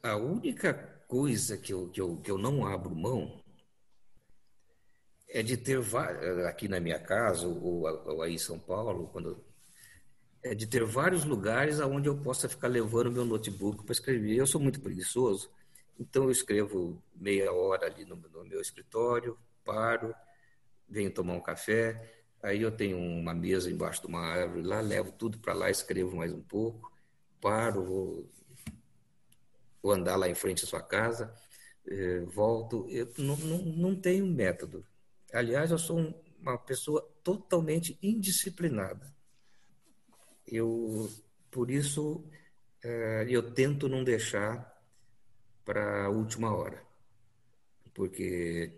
a 0.02 0.16
única 0.16 0.72
coisa 1.09 1.59
que 1.59 1.72
eu, 1.72 1.90
que, 1.90 2.01
eu, 2.01 2.16
que 2.18 2.30
eu 2.30 2.38
não 2.38 2.66
abro 2.66 2.94
mão 2.94 3.42
é 5.28 5.42
de 5.42 5.56
ter 5.56 5.78
aqui 6.46 6.68
na 6.68 6.80
minha 6.80 6.98
casa 6.98 7.46
ou, 7.46 7.82
ou 7.82 8.22
aí 8.22 8.34
em 8.34 8.38
São 8.38 8.59
Paulo, 8.59 9.09
quando 9.09 9.44
é 10.42 10.55
de 10.55 10.66
ter 10.66 10.84
vários 10.84 11.24
lugares 11.24 11.80
aonde 11.80 12.09
eu 12.09 12.16
possa 12.16 12.48
ficar 12.48 12.68
levando 12.68 13.10
meu 13.10 13.24
notebook 13.24 13.82
para 13.82 13.92
escrever. 13.92 14.36
Eu 14.36 14.46
sou 14.46 14.60
muito 14.60 14.80
preguiçoso. 14.80 15.51
Então 15.98 16.24
eu 16.24 16.30
escrevo 16.30 17.02
meia 17.14 17.52
hora 17.52 17.86
ali 17.86 18.05
no, 18.05 18.16
no 18.16 18.44
meu 18.44 18.60
escritório, 18.60 19.38
paro, 19.64 20.14
venho 20.88 21.10
tomar 21.10 21.34
um 21.34 21.40
café, 21.40 22.23
aí 22.44 22.60
eu 22.62 22.70
tenho 22.70 22.98
uma 22.98 23.34
mesa 23.34 23.70
embaixo 23.70 24.02
de 24.02 24.06
uma 24.06 24.20
árvore 24.20 24.62
lá, 24.62 24.80
levo 24.80 25.10
tudo 25.12 25.38
para 25.38 25.54
lá, 25.54 25.70
escrevo 25.70 26.14
mais 26.14 26.32
um 26.32 26.42
pouco, 26.42 26.92
paro, 27.40 27.82
vou, 27.84 28.30
vou 29.82 29.92
andar 29.92 30.16
lá 30.16 30.28
em 30.28 30.34
frente 30.34 30.62
à 30.64 30.66
sua 30.66 30.82
casa, 30.82 31.34
eh, 31.86 32.20
volto. 32.26 32.86
Eu 32.90 33.10
não, 33.18 33.36
não, 33.36 33.58
não 33.58 33.96
tenho 33.96 34.26
método. 34.26 34.86
Aliás, 35.32 35.70
eu 35.70 35.78
sou 35.78 35.98
um, 35.98 36.14
uma 36.38 36.58
pessoa 36.58 37.02
totalmente 37.22 37.98
indisciplinada. 38.02 39.14
Eu, 40.46 41.10
por 41.50 41.70
isso, 41.70 42.24
eh, 42.82 43.26
eu 43.28 43.54
tento 43.54 43.88
não 43.88 44.04
deixar 44.04 44.70
para 45.64 46.04
a 46.04 46.10
última 46.10 46.54
hora, 46.54 46.84
porque 47.94 48.70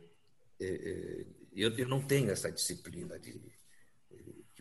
é, 0.61 0.67
é, 0.67 1.27
eu, 1.53 1.77
eu 1.77 1.89
não 1.89 2.01
tenho 2.01 2.31
essa 2.31 2.53
disciplina 2.53 3.19
de, 3.19 3.41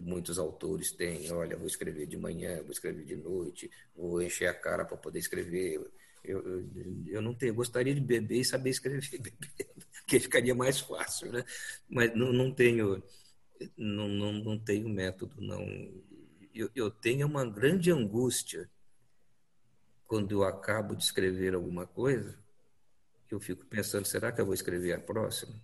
muitos 0.05 0.37
autores 0.37 0.91
têm. 0.91 1.31
Olha, 1.31 1.57
vou 1.57 1.67
escrever 1.67 2.05
de 2.05 2.17
manhã, 2.17 2.61
vou 2.61 2.71
escrever 2.71 3.03
de 3.03 3.15
noite, 3.15 3.69
vou 3.95 4.21
encher 4.21 4.47
a 4.47 4.53
cara 4.53 4.85
para 4.85 4.95
poder 4.95 5.19
escrever. 5.19 5.81
Eu, 6.23 6.41
eu, 6.41 6.69
eu, 7.07 7.21
não 7.21 7.33
tenho, 7.33 7.53
gostaria 7.53 7.93
de 7.93 8.01
beber 8.01 8.39
e 8.39 8.45
saber 8.45 8.69
escrever 8.69 9.01
que 10.07 10.19
ficaria 10.19 10.55
mais 10.55 10.79
fácil, 10.79 11.31
né? 11.31 11.43
Mas 11.89 12.15
não, 12.15 12.31
não 12.31 12.51
tenho, 12.51 13.03
não, 13.75 14.07
não, 14.07 14.33
não 14.33 14.59
tenho 14.59 14.87
método, 14.87 15.41
não. 15.41 15.61
Eu, 16.53 16.69
eu 16.75 16.89
tenho 16.89 17.27
uma 17.27 17.45
grande 17.45 17.91
angústia 17.91 18.69
quando 20.07 20.31
eu 20.31 20.43
acabo 20.43 20.95
de 20.95 21.03
escrever 21.03 21.55
alguma 21.55 21.85
coisa, 21.85 22.37
eu 23.29 23.39
fico 23.39 23.65
pensando, 23.65 24.05
será 24.05 24.31
que 24.31 24.39
eu 24.39 24.45
vou 24.45 24.53
escrever 24.53 24.93
a 24.93 24.99
próxima? 24.99 25.59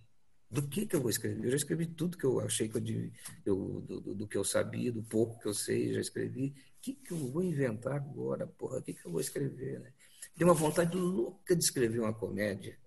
Do 0.52 0.60
que 0.68 0.84
que 0.84 0.94
eu 0.94 1.00
vou 1.00 1.08
escrever? 1.08 1.46
Eu 1.46 1.50
já 1.50 1.56
escrevi 1.56 1.86
tudo 1.86 2.18
que 2.18 2.24
eu 2.24 2.38
achei 2.38 2.68
que 2.68 2.76
eu, 2.76 3.10
eu 3.46 3.80
do, 3.80 4.00
do, 4.02 4.14
do, 4.14 4.28
que 4.28 4.36
eu 4.36 4.44
sabia, 4.44 4.92
do 4.92 5.02
pouco 5.02 5.40
que 5.40 5.48
eu 5.48 5.54
sei, 5.54 5.94
já 5.94 6.00
escrevi. 6.00 6.48
O 6.48 6.80
que 6.82 6.92
que 6.92 7.12
eu 7.12 7.16
vou 7.16 7.42
inventar 7.42 7.94
agora, 7.94 8.46
porra? 8.46 8.78
O 8.78 8.82
que 8.82 8.92
que 8.92 9.06
eu 9.06 9.10
vou 9.10 9.20
escrever, 9.22 9.80
né? 9.80 9.90
Uma 10.38 10.52
vontade 10.52 10.94
louca 10.94 11.56
de 11.56 11.64
escrever 11.64 12.00
uma 12.00 12.12
comédia, 12.12 12.78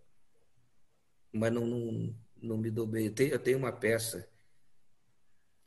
mas 1.33 1.51
não, 1.51 1.65
não, 1.65 2.15
não 2.39 2.57
me 2.57 2.69
dou 2.69 2.85
bem. 2.85 3.07
Eu 3.07 3.13
tenho, 3.15 3.31
eu 3.31 3.39
tenho 3.39 3.57
uma 3.57 3.71
peça 3.71 4.29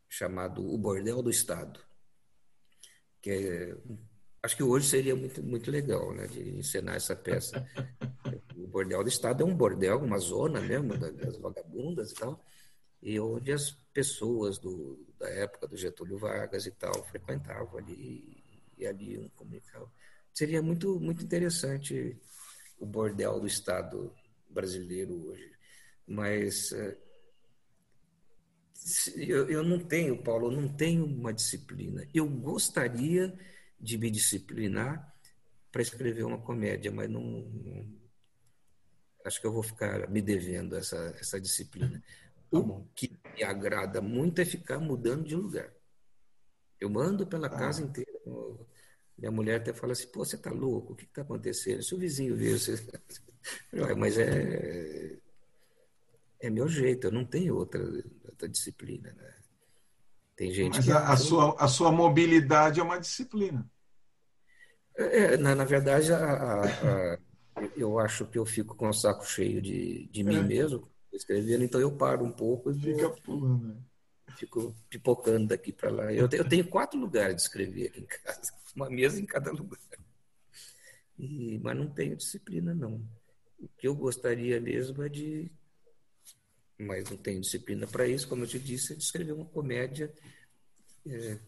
chamada 0.08 0.60
O 0.60 0.78
Bordel 0.78 1.20
do 1.20 1.30
Estado, 1.30 1.80
que 3.20 3.30
é 3.30 3.76
acho 4.40 4.56
que 4.56 4.62
hoje 4.62 4.88
seria 4.88 5.16
muito, 5.16 5.42
muito 5.42 5.68
legal, 5.68 6.14
né, 6.14 6.28
de 6.28 6.48
encenar 6.58 6.94
essa 6.94 7.16
peça. 7.16 7.66
Bordel 8.68 9.02
do 9.02 9.08
Estado 9.08 9.42
é 9.42 9.46
um 9.46 9.56
bordel, 9.56 9.98
uma 9.98 10.18
zona 10.18 10.60
mesmo 10.60 10.96
das 10.96 11.36
vagabundas 11.36 12.12
e 12.12 12.14
tal, 12.14 12.44
e 13.02 13.18
onde 13.18 13.52
as 13.52 13.70
pessoas 13.92 14.58
do, 14.58 15.04
da 15.18 15.28
época 15.28 15.66
do 15.66 15.76
Getúlio 15.76 16.18
Vargas 16.18 16.66
e 16.66 16.70
tal 16.70 17.04
frequentavam 17.04 17.78
ali 17.78 18.42
e 18.78 18.86
ali 18.86 19.18
um 19.18 19.28
comunicava. 19.30 19.90
Seria 20.32 20.62
muito, 20.62 21.00
muito 21.00 21.24
interessante 21.24 22.16
o 22.78 22.86
bordel 22.86 23.40
do 23.40 23.46
Estado 23.46 24.14
brasileiro 24.48 25.28
hoje, 25.28 25.50
mas 26.06 26.72
eh, 26.72 26.96
eu, 29.16 29.50
eu 29.50 29.62
não 29.62 29.78
tenho, 29.78 30.22
Paulo, 30.22 30.46
eu 30.46 30.60
não 30.60 30.68
tenho 30.68 31.04
uma 31.04 31.32
disciplina. 31.32 32.06
Eu 32.14 32.28
gostaria 32.28 33.36
de 33.80 33.98
me 33.98 34.10
disciplinar 34.10 35.12
para 35.70 35.82
escrever 35.82 36.24
uma 36.24 36.38
comédia, 36.38 36.90
mas 36.90 37.10
não, 37.10 37.20
não, 37.20 37.97
acho 39.28 39.40
que 39.40 39.46
eu 39.46 39.52
vou 39.52 39.62
ficar 39.62 40.08
me 40.10 40.20
devendo 40.20 40.76
essa, 40.76 41.14
essa 41.20 41.40
disciplina. 41.40 42.02
Tá 42.50 42.58
o 42.58 42.84
que 42.94 43.16
me 43.36 43.44
agrada 43.44 44.00
muito 44.00 44.40
é 44.40 44.44
ficar 44.44 44.78
mudando 44.78 45.24
de 45.24 45.36
lugar. 45.36 45.70
Eu 46.80 46.88
mando 46.88 47.26
pela 47.26 47.46
ah. 47.46 47.50
casa 47.50 47.82
inteira. 47.82 48.10
Minha 49.16 49.30
mulher 49.30 49.60
até 49.60 49.72
fala 49.72 49.92
assim: 49.92 50.08
pô, 50.08 50.24
você 50.24 50.36
tá 50.36 50.50
louco? 50.50 50.92
O 50.92 50.96
que 50.96 51.04
está 51.04 51.22
acontecendo? 51.22 51.82
Se 51.82 51.94
o 51.94 51.98
vizinho 51.98 52.36
ver, 52.36 52.58
você. 52.58 52.74
Mas 53.96 54.18
é. 54.18 55.18
É 56.40 56.48
meu 56.48 56.68
jeito, 56.68 57.08
eu 57.08 57.12
não 57.12 57.24
tenho 57.24 57.56
outra, 57.56 57.82
outra 58.24 58.48
disciplina. 58.48 59.12
Né? 59.12 59.34
Tem 60.36 60.52
gente 60.52 60.76
Mas 60.76 60.84
que. 60.84 60.92
A, 60.92 61.08
a, 61.08 61.16
sua, 61.16 61.56
a 61.58 61.68
sua 61.68 61.90
mobilidade 61.90 62.80
é 62.80 62.82
uma 62.82 62.98
disciplina. 62.98 63.68
É, 64.94 65.36
na, 65.36 65.54
na 65.54 65.64
verdade, 65.64 66.12
a, 66.12 66.62
a, 66.62 67.18
eu 67.76 67.98
acho 67.98 68.26
que 68.26 68.38
eu 68.38 68.46
fico 68.46 68.74
com 68.74 68.88
o 68.88 68.92
saco 68.92 69.24
cheio 69.26 69.60
de, 69.60 70.06
de 70.06 70.22
mim 70.22 70.36
é. 70.36 70.42
mesmo, 70.42 70.88
escrevendo, 71.12 71.64
então 71.64 71.80
eu 71.80 71.92
paro 71.92 72.24
um 72.24 72.32
pouco 72.32 72.70
e 72.70 72.80
Fica 72.80 73.10
pulando. 73.10 73.68
Né? 73.68 73.76
Fico 74.36 74.74
pipocando 74.88 75.48
daqui 75.48 75.72
para 75.72 75.90
lá. 75.90 76.12
Eu, 76.12 76.28
eu 76.30 76.48
tenho 76.48 76.66
quatro 76.68 76.98
lugares 76.98 77.36
de 77.36 77.42
escrever 77.42 77.88
aqui 77.88 78.00
em 78.00 78.06
casa, 78.06 78.52
uma 78.76 78.88
mesa 78.88 79.20
em 79.20 79.26
cada 79.26 79.50
lugar. 79.50 79.78
E, 81.18 81.58
mas 81.58 81.76
não 81.76 81.88
tenho 81.88 82.16
disciplina, 82.16 82.74
não. 82.74 83.02
O 83.58 83.68
que 83.76 83.88
eu 83.88 83.94
gostaria 83.94 84.60
mesmo 84.60 85.02
é 85.02 85.08
de 85.08 85.50
mas 86.78 87.10
não 87.10 87.16
tenho 87.16 87.40
disciplina 87.40 87.86
para 87.88 88.06
isso, 88.06 88.28
como 88.28 88.44
eu 88.44 88.46
te 88.46 88.58
disse, 88.58 88.94
de 88.94 89.02
escrever 89.02 89.32
uma 89.32 89.44
comédia 89.44 90.12
é, 91.04 91.38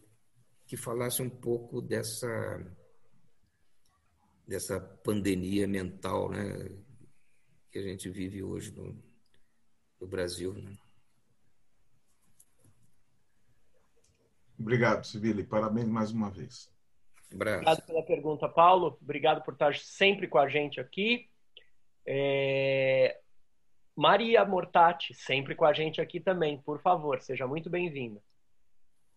que 0.67 0.75
falasse 0.75 1.21
um 1.21 1.29
pouco 1.29 1.81
dessa 1.81 2.27
dessa 4.51 4.81
pandemia 4.81 5.65
mental, 5.65 6.29
né, 6.29 6.69
que 7.71 7.79
a 7.79 7.81
gente 7.81 8.09
vive 8.09 8.43
hoje 8.43 8.71
no, 8.73 9.01
no 9.99 10.05
Brasil. 10.05 10.53
Né? 10.53 10.77
Obrigado, 14.59 15.05
Sibili. 15.05 15.45
Parabéns 15.45 15.87
mais 15.87 16.11
uma 16.11 16.29
vez. 16.29 16.69
Obrigado 17.33 17.81
pela 17.83 18.03
pergunta, 18.03 18.49
Paulo. 18.49 18.97
Obrigado 19.01 19.41
por 19.41 19.53
estar 19.53 19.73
sempre 19.77 20.27
com 20.27 20.37
a 20.37 20.49
gente 20.49 20.81
aqui. 20.81 21.29
É... 22.05 23.17
Maria 23.95 24.43
Mortati, 24.43 25.13
sempre 25.13 25.55
com 25.55 25.63
a 25.63 25.71
gente 25.71 26.01
aqui 26.01 26.19
também. 26.19 26.61
Por 26.61 26.81
favor, 26.81 27.21
seja 27.21 27.47
muito 27.47 27.69
bem-vinda. 27.69 28.21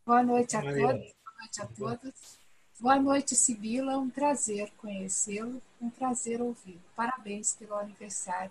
Boa 0.07 0.23
noite 0.23 0.57
a 0.57 0.63
Maria. 0.63 0.87
todos, 0.87 1.15
boa 1.25 1.37
noite 1.41 1.61
a 1.61 1.67
todas. 1.67 2.44
Boa 2.81 2.99
noite, 2.99 3.37
Sibila. 3.37 3.97
Um 3.97 4.11
prazer 4.11 4.71
conhecê-lo, 4.77 5.63
um 5.81 5.89
prazer 5.89 6.43
ouvi-lo. 6.43 6.81
Parabéns 6.97 7.55
pelo 7.55 7.75
aniversário. 7.77 8.51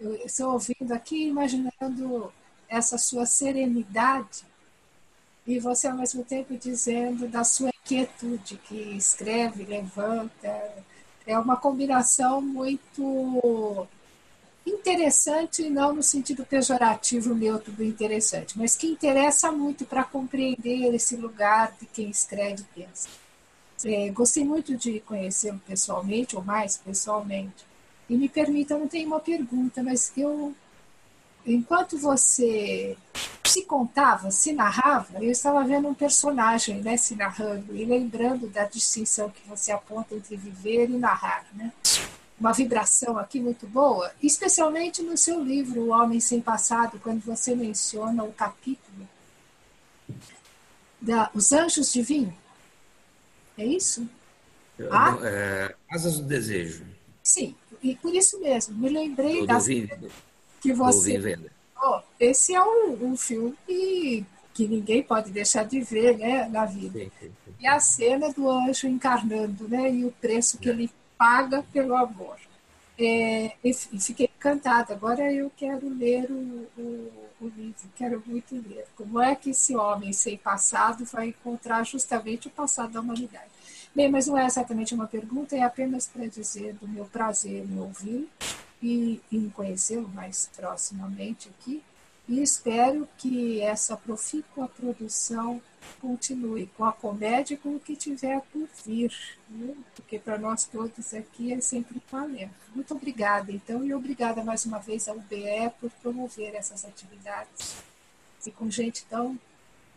Eu 0.00 0.14
estou 0.24 0.52
ouvindo 0.52 0.92
aqui, 0.92 1.26
imaginando 1.26 2.32
essa 2.68 2.96
sua 2.96 3.26
serenidade 3.26 4.44
e 5.44 5.58
você, 5.58 5.88
ao 5.88 5.96
mesmo 5.96 6.24
tempo, 6.24 6.56
dizendo 6.56 7.26
da 7.26 7.42
sua 7.42 7.70
inquietude, 7.82 8.56
que 8.58 8.76
escreve, 8.96 9.64
levanta. 9.64 10.84
É 11.26 11.36
uma 11.38 11.56
combinação 11.56 12.40
muito 12.40 13.88
interessante, 14.68 15.68
não 15.68 15.94
no 15.94 16.02
sentido 16.02 16.44
pejorativo 16.44 17.34
neutro 17.34 17.72
do 17.72 17.84
interessante, 17.84 18.58
mas 18.58 18.76
que 18.76 18.86
interessa 18.86 19.50
muito 19.52 19.84
para 19.84 20.04
compreender 20.04 20.94
esse 20.94 21.16
lugar 21.16 21.74
de 21.80 21.86
quem 21.86 22.10
escreve 22.10 22.62
e 22.62 22.80
pensa. 22.80 23.08
É, 23.84 24.10
gostei 24.10 24.44
muito 24.44 24.76
de 24.76 25.00
conhecê-lo 25.00 25.60
pessoalmente, 25.66 26.34
ou 26.34 26.42
mais 26.42 26.76
pessoalmente. 26.76 27.64
E 28.08 28.16
me 28.16 28.28
permita, 28.28 28.76
não 28.76 28.88
tenho 28.88 29.06
uma 29.06 29.20
pergunta, 29.20 29.82
mas 29.82 30.12
eu, 30.16 30.54
enquanto 31.46 31.96
você 31.98 32.96
se 33.44 33.64
contava, 33.64 34.30
se 34.30 34.52
narrava, 34.52 35.22
eu 35.22 35.30
estava 35.30 35.64
vendo 35.64 35.88
um 35.88 35.94
personagem 35.94 36.82
né, 36.82 36.96
se 36.96 37.14
narrando 37.14 37.74
e 37.76 37.84
lembrando 37.84 38.48
da 38.48 38.64
distinção 38.64 39.30
que 39.30 39.46
você 39.48 39.72
aponta 39.72 40.14
entre 40.14 40.36
viver 40.36 40.90
e 40.90 40.98
narrar. 40.98 41.46
Né? 41.54 41.72
Uma 42.38 42.52
vibração 42.52 43.18
aqui 43.18 43.40
muito 43.40 43.66
boa, 43.66 44.12
especialmente 44.22 45.02
no 45.02 45.16
seu 45.16 45.42
livro 45.42 45.80
O 45.82 45.88
Homem 45.88 46.20
Sem 46.20 46.40
Passado, 46.40 47.00
quando 47.02 47.20
você 47.20 47.54
menciona 47.54 48.22
o 48.22 48.32
capítulo 48.32 49.08
da 51.00 51.30
Os 51.34 51.52
Anjos 51.52 51.92
de 51.92 52.02
Vinho. 52.02 52.36
É 53.56 53.64
isso? 53.64 54.08
Ah? 54.90 55.18
É, 55.22 55.74
Asas 55.90 56.18
do 56.18 56.26
Desejo. 56.26 56.86
Sim, 57.22 57.54
e 57.82 57.96
por 57.96 58.14
isso 58.14 58.40
mesmo, 58.40 58.76
me 58.78 58.88
lembrei 58.88 59.44
da 59.44 59.58
que 60.60 60.72
você. 60.72 61.38
Oh, 61.80 62.00
esse 62.18 62.54
é 62.54 62.62
um, 62.62 63.12
um 63.12 63.16
filme 63.16 63.56
que 64.54 64.66
ninguém 64.66 65.02
pode 65.02 65.30
deixar 65.30 65.64
de 65.64 65.80
ver 65.80 66.18
né, 66.18 66.48
na 66.48 66.64
vida. 66.64 66.98
Sim, 66.98 67.10
sim, 67.20 67.32
sim. 67.44 67.54
E 67.60 67.66
a 67.66 67.78
cena 67.78 68.32
do 68.32 68.50
anjo 68.50 68.88
encarnando, 68.88 69.68
né? 69.68 69.92
E 69.92 70.04
o 70.04 70.10
preço 70.10 70.58
que 70.58 70.68
é. 70.68 70.72
ele 70.72 70.90
paga 71.18 71.64
pelo 71.72 71.94
amor. 71.96 72.38
É, 72.98 73.52
fiquei 74.00 74.30
encantada. 74.36 74.94
Agora 74.94 75.32
eu 75.32 75.50
quero 75.56 75.88
ler 75.88 76.30
o, 76.30 76.66
o, 76.76 77.12
o, 77.40 77.48
livro, 77.48 77.88
quero 77.94 78.22
muito 78.26 78.54
ler. 78.54 78.86
Como 78.96 79.20
é 79.20 79.34
que 79.34 79.50
esse 79.50 79.76
homem 79.76 80.12
sem 80.12 80.36
passado 80.36 81.04
vai 81.04 81.28
encontrar 81.28 81.84
justamente 81.84 82.48
o 82.48 82.50
passado 82.50 82.92
da 82.92 83.00
humanidade? 83.00 83.50
Bem, 83.94 84.10
mas 84.10 84.26
não 84.26 84.38
é 84.38 84.46
exatamente 84.46 84.94
uma 84.94 85.06
pergunta, 85.06 85.56
é 85.56 85.62
apenas 85.62 86.06
para 86.06 86.26
dizer 86.26 86.74
do 86.74 86.86
meu 86.88 87.04
prazer 87.04 87.64
em 87.64 87.78
ouvir 87.78 88.28
e 88.82 89.20
em 89.30 89.48
conhecê-lo 89.48 90.08
mais 90.08 90.50
proximamente 90.56 91.48
aqui. 91.48 91.82
E 92.28 92.42
espero 92.42 93.08
que 93.16 93.60
essa 93.60 93.96
profícua 93.96 94.68
produção 94.68 95.62
continue 96.00 96.66
com 96.76 96.84
a 96.84 96.92
comédia 96.92 97.54
e 97.54 97.56
com 97.56 97.76
o 97.76 97.80
que 97.80 97.96
tiver 97.96 98.40
por 98.52 98.68
vir, 98.84 99.12
né? 99.48 99.74
porque 99.94 100.18
para 100.18 100.38
nós 100.38 100.64
todos 100.64 101.14
aqui 101.14 101.52
é 101.52 101.60
sempre 101.60 102.00
um 102.12 102.16
alento. 102.16 102.54
Muito 102.74 102.94
obrigada, 102.94 103.50
então, 103.52 103.84
e 103.84 103.92
obrigada 103.94 104.42
mais 104.42 104.64
uma 104.64 104.78
vez 104.78 105.08
ao 105.08 105.16
UBE 105.16 105.70
por 105.80 105.90
promover 106.02 106.54
essas 106.54 106.84
atividades 106.84 107.76
e 108.46 108.50
com 108.50 108.70
gente 108.70 109.04
tão 109.04 109.38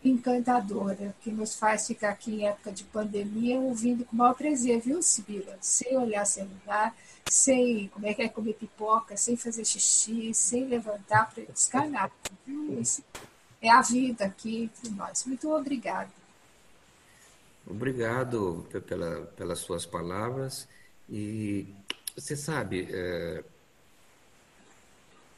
encantadora, 0.03 1.15
que 1.21 1.31
nos 1.31 1.55
faz 1.55 1.87
ficar 1.87 2.09
aqui 2.09 2.41
em 2.41 2.47
época 2.47 2.71
de 2.71 2.83
pandemia 2.85 3.59
ouvindo 3.59 4.03
com 4.03 4.15
maior 4.15 4.33
prazer, 4.33 4.81
viu, 4.81 5.01
Sibila? 5.01 5.57
Sem 5.61 5.95
olhar 5.95 6.25
celular, 6.25 6.95
sem 7.29 7.87
como 7.89 8.07
é 8.07 8.13
que 8.13 8.23
é 8.23 8.27
comer 8.27 8.53
pipoca, 8.53 9.15
sem 9.15 9.37
fazer 9.37 9.63
xixi, 9.63 10.33
sem 10.33 10.65
levantar 10.65 11.31
para 11.31 11.43
buscar 11.43 11.87
nada. 11.87 12.11
Viu? 12.45 12.81
Isso 12.81 13.03
é 13.61 13.69
a 13.69 13.81
vida 13.81 14.25
aqui 14.25 14.63
entre 14.63 14.89
nós. 14.89 15.25
Muito 15.25 15.51
obrigada. 15.53 16.09
Obrigado 17.65 18.67
pela, 18.87 19.21
pelas 19.37 19.59
suas 19.59 19.85
palavras. 19.85 20.67
E 21.09 21.67
você 22.15 22.35
sabe, 22.35 22.87
é, 22.89 23.43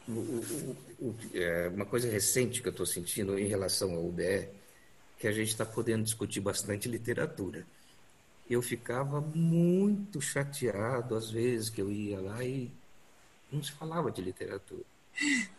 o, 0.08 0.12
o, 0.12 0.78
o, 1.00 1.16
é, 1.34 1.68
uma 1.70 1.86
coisa 1.86 2.10
recente 2.10 2.62
que 2.62 2.68
eu 2.68 2.72
estou 2.72 2.86
sentindo 2.86 3.38
em 3.38 3.48
relação 3.48 3.94
ao 3.94 4.06
UBE, 4.06 4.48
que 5.18 5.28
a 5.28 5.32
gente 5.32 5.50
está 5.50 5.66
podendo 5.66 6.04
discutir 6.04 6.40
bastante 6.40 6.88
literatura. 6.88 7.66
Eu 8.50 8.62
ficava 8.62 9.22
muito 9.22 10.22
chateado 10.22 11.16
às 11.16 11.30
vezes 11.30 11.70
que 11.70 11.82
eu 11.82 11.92
ia 11.92 12.20
lá 12.20 12.44
e 12.44 12.72
não 13.52 13.64
se 13.64 13.72
falava 13.72 14.12
de 14.12 14.22
literatura. 14.22 14.84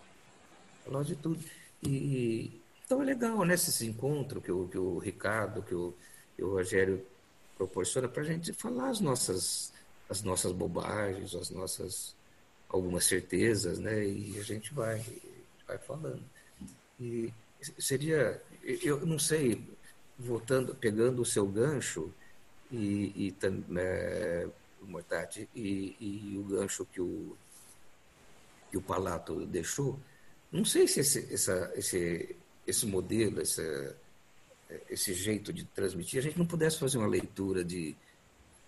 Falava 0.85 1.05
de 1.05 1.17
tudo. 1.17 1.43
E, 1.87 2.61
então 2.85 3.03
é 3.03 3.05
legal, 3.05 3.45
né, 3.45 3.55
esse 3.55 3.87
encontro 3.87 4.41
que 4.41 4.53
o, 4.53 4.69
que 4.69 4.79
o 4.79 4.99
Ricardo, 4.99 5.63
que 5.63 5.75
o, 5.75 5.95
que 6.37 6.43
o 6.43 6.51
Rogério 6.51 7.05
proporciona 7.57 8.09
para 8.09 8.23
a 8.23 8.27
gente 8.27 8.53
falar 8.53 8.89
as 8.89 9.01
nossas, 9.01 9.73
as 10.09 10.23
nossas 10.23 10.53
bobagens, 10.53 11.35
as 11.35 11.51
nossas 11.51 12.15
algumas 12.69 13.05
certezas, 13.05 13.79
né, 13.79 14.05
e 14.05 14.39
a 14.39 14.43
gente 14.43 14.75
vai, 14.75 15.05
vai 15.67 15.79
falando. 15.79 16.23
E 17.01 17.33
seria, 17.79 18.43
eu 18.63 19.07
não 19.07 19.19
sei, 19.19 19.63
voltando, 20.19 20.75
pegando 20.75 21.23
o 21.23 21.25
seu 21.25 21.47
gancho 21.47 22.13
e, 22.71 23.13
e 23.29 23.37
é, 23.77 24.49
e, 25.55 25.97
e 26.01 26.39
o 26.39 26.43
gancho 26.43 26.85
que 26.87 27.01
o, 27.01 27.37
que 28.71 28.77
o 28.77 28.83
Palato 28.83 29.47
deixou, 29.47 29.99
não 30.55 30.65
sei 30.65 30.87
se 30.87 31.01
esse, 31.01 31.35
essa, 31.35 31.73
esse, 31.75 32.37
esse 32.65 32.87
modelo, 32.87 33.41
essa, 33.41 33.97
esse 34.89 35.13
jeito 35.13 35.53
de 35.53 35.65
transmitir, 35.65 36.21
a 36.21 36.23
gente 36.23 36.39
não 36.39 36.47
pudesse 36.47 36.79
fazer 36.79 36.97
uma 36.97 37.09
leitura 37.09 37.65
de, 37.65 37.97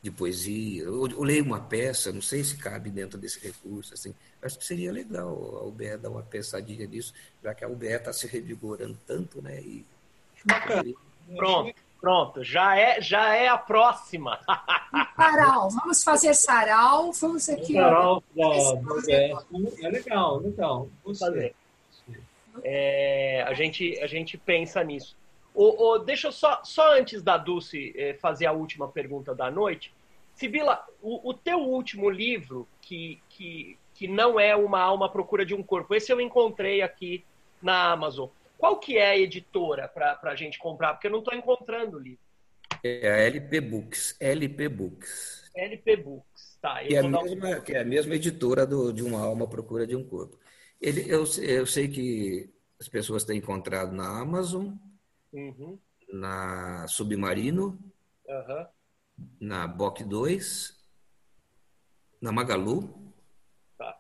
de 0.03 0.11
poesia, 0.11 0.91
ou, 0.91 1.03
ou 1.15 1.23
ler 1.23 1.41
uma 1.43 1.61
peça, 1.61 2.11
não 2.11 2.21
sei 2.21 2.43
se 2.43 2.57
cabe 2.57 2.91
dentro 2.91 3.17
desse 3.17 3.39
recurso. 3.39 3.95
Assim. 3.95 4.13
Acho 4.43 4.59
que 4.59 4.65
seria 4.65 4.91
legal 4.91 5.59
a 5.59 5.65
UBE 5.65 5.97
dar 5.97 6.11
uma 6.11 6.23
pensadinha 6.23 6.87
nisso, 6.89 7.15
já 7.43 7.55
que 7.55 7.65
a 7.65 7.69
UBE 7.69 7.87
está 7.87 8.13
se 8.13 8.27
revigorando 8.27 8.99
tanto, 9.07 9.41
né? 9.41 9.61
E... 9.61 9.85
Pronto. 11.37 11.75
Pronto, 11.99 12.45
já 12.45 12.77
é, 12.79 13.01
já 13.01 13.35
é 13.35 13.49
a 13.49 13.57
próxima. 13.57 14.39
Sarau, 15.17 15.71
vamos 15.71 16.05
fazer 16.05 16.35
sarau, 16.35 17.11
vamos 17.13 17.49
aqui. 17.49 17.73
Sarau, 17.73 18.23
é, 19.09 19.33
é 19.33 19.89
legal, 19.89 20.39
legal. 20.39 20.89
Vamos 21.03 21.19
fazer. 21.19 21.55
É, 22.63 23.45
a, 23.47 23.55
gente, 23.55 23.99
a 24.01 24.07
gente 24.07 24.37
pensa 24.37 24.83
nisso. 24.83 25.17
O, 25.55 25.91
o, 25.91 25.99
deixa 25.99 26.29
eu 26.29 26.33
só, 26.33 26.63
só 26.63 26.99
antes 26.99 27.23
da 27.23 27.37
Dulce 27.37 27.95
é, 27.97 28.15
fazer 28.15 28.47
a 28.47 28.53
última 28.53 28.89
pergunta 28.89 29.35
da 29.35 29.51
noite. 29.51 29.95
Sibila, 30.35 30.85
o, 31.01 31.31
o 31.31 31.35
teu 31.35 31.59
último 31.59 32.11
livro, 32.11 32.69
que, 32.83 33.21
que, 33.29 33.79
que 33.95 34.07
não 34.07 34.39
é 34.39 34.55
uma 34.55 34.81
alma 34.81 35.07
à 35.07 35.09
procura 35.09 35.47
de 35.47 35.55
um 35.55 35.63
corpo, 35.63 35.95
esse 35.95 36.13
eu 36.13 36.21
encontrei 36.21 36.83
aqui 36.83 37.25
na 37.63 37.91
Amazon. 37.91 38.29
Qual 38.59 38.79
que 38.79 38.99
é 38.99 39.11
a 39.11 39.19
editora 39.19 39.89
para 39.89 40.19
a 40.23 40.35
gente 40.35 40.59
comprar? 40.59 40.93
Porque 40.93 41.07
eu 41.07 41.11
não 41.11 41.21
estou 41.21 41.35
encontrando 41.35 41.97
o 41.97 42.01
livro. 42.01 42.21
É 42.83 43.11
a 43.11 43.17
LP 43.19 43.61
Books. 43.61 44.17
LP 44.21 44.69
Books. 44.69 45.51
LP 45.55 45.97
Books, 45.97 46.59
tá. 46.61 46.85
Que 46.85 46.95
é, 46.95 46.99
a 46.99 47.09
mesma, 47.09 47.61
que 47.61 47.73
é 47.73 47.81
a 47.81 47.85
mesma 47.85 48.15
editora 48.15 48.67
do, 48.67 48.93
de 48.93 49.03
Uma 49.03 49.25
Alma 49.25 49.45
à 49.45 49.49
Procura 49.49 49.87
de 49.87 49.97
um 49.97 50.05
Corpo. 50.05 50.39
Ele, 50.81 51.11
eu, 51.11 51.25
eu 51.43 51.67
sei 51.67 51.89
que 51.89 52.51
as 52.81 52.89
pessoas 52.89 53.25
têm 53.25 53.39
encontrado 53.39 53.93
na 53.93 54.21
Amazon, 54.21 54.75
uhum. 55.33 55.79
na 56.13 56.87
Submarino, 56.89 57.79
uhum. 58.27 58.67
na 59.41 59.67
Boc 59.67 60.03
2, 60.03 60.77
na 62.21 62.31
Magalu. 62.31 63.13
Tá. 63.79 63.99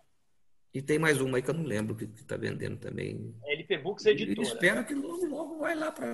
E 0.74 0.82
tem 0.82 0.98
mais 0.98 1.20
uma 1.20 1.38
aí 1.38 1.42
que 1.42 1.50
eu 1.50 1.54
não 1.54 1.64
lembro 1.64 1.94
que 1.94 2.04
está 2.04 2.36
vendendo 2.36 2.76
também. 2.76 3.34
É 3.44 3.54
LP 3.54 3.78
Books 3.78 4.04
Editora. 4.04 4.40
E 4.40 4.42
espero 4.42 4.84
que 4.84 4.94
logo, 4.94 5.26
logo 5.26 5.58
vai 5.58 5.74
lá 5.74 5.90
para 5.90 6.12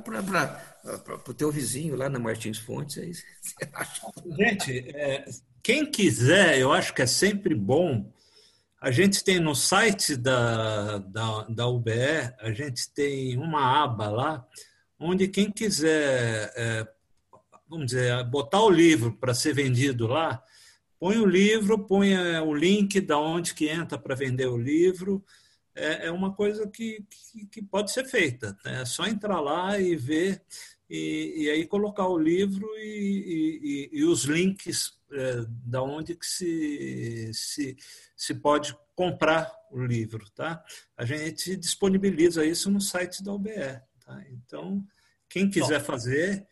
o 1.28 1.34
teu 1.34 1.50
vizinho, 1.50 1.96
lá 1.96 2.08
na 2.08 2.20
Martins 2.20 2.58
Fontes. 2.58 2.98
Aí 2.98 3.12
você 3.42 3.70
acha. 3.74 4.06
Gente, 4.36 4.78
é, 4.96 5.24
quem 5.62 5.90
quiser, 5.90 6.58
eu 6.58 6.72
acho 6.72 6.94
que 6.94 7.02
é 7.02 7.06
sempre 7.06 7.54
bom. 7.54 8.12
A 8.82 8.90
gente 8.90 9.22
tem 9.22 9.38
no 9.38 9.54
site 9.54 10.16
da, 10.16 10.98
da, 10.98 11.42
da 11.42 11.68
UBE, 11.68 12.34
a 12.40 12.50
gente 12.52 12.92
tem 12.92 13.38
uma 13.38 13.84
aba 13.84 14.10
lá, 14.10 14.48
onde 14.98 15.28
quem 15.28 15.52
quiser, 15.52 16.52
é, 16.56 16.88
vamos 17.68 17.86
dizer, 17.86 18.24
botar 18.24 18.60
o 18.60 18.68
livro 18.68 19.12
para 19.12 19.34
ser 19.34 19.54
vendido 19.54 20.08
lá, 20.08 20.42
põe 20.98 21.16
o 21.18 21.24
livro, 21.24 21.86
põe 21.86 22.12
é, 22.12 22.40
o 22.40 22.52
link 22.52 23.00
da 23.00 23.16
onde 23.16 23.54
que 23.54 23.68
entra 23.68 23.96
para 23.96 24.16
vender 24.16 24.48
o 24.48 24.58
livro. 24.58 25.24
É, 25.76 26.08
é 26.08 26.10
uma 26.10 26.34
coisa 26.34 26.66
que, 26.66 27.06
que, 27.08 27.46
que, 27.46 27.62
pode 27.62 27.92
ser 27.92 28.04
feita. 28.04 28.58
Né? 28.64 28.82
É 28.82 28.84
só 28.84 29.06
entrar 29.06 29.40
lá 29.40 29.78
e 29.78 29.94
ver 29.94 30.42
e, 30.90 31.44
e 31.44 31.50
aí 31.50 31.66
colocar 31.68 32.08
o 32.08 32.18
livro 32.18 32.66
e, 32.78 33.90
e, 33.92 34.00
e 34.00 34.04
os 34.04 34.24
links 34.24 35.00
é, 35.12 35.44
da 35.48 35.82
onde 35.82 36.14
que 36.14 36.26
se, 36.26 37.30
se, 37.34 37.76
se 38.16 38.34
pode 38.34 38.76
comprar 38.94 39.52
o 39.70 39.84
livro. 39.84 40.28
Tá? 40.30 40.64
A 40.96 41.04
gente 41.04 41.56
disponibiliza 41.56 42.44
isso 42.44 42.70
no 42.70 42.80
site 42.80 43.22
da 43.22 43.32
UBE. 43.32 43.80
Tá? 44.04 44.24
Então, 44.30 44.84
quem 45.28 45.48
quiser 45.48 45.80
fazer, 45.80 46.46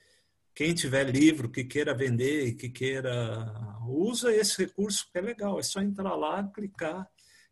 quem 0.54 0.74
tiver 0.74 1.04
livro 1.04 1.50
que 1.50 1.64
queira 1.64 1.94
vender 1.94 2.46
e 2.46 2.54
que 2.54 2.68
queira 2.68 3.46
usa 3.86 4.34
esse 4.34 4.64
recurso 4.64 5.10
que 5.10 5.18
é 5.18 5.20
legal 5.20 5.58
é 5.58 5.62
só 5.62 5.80
entrar 5.80 6.14
lá 6.14 6.46
clicar 6.48 7.08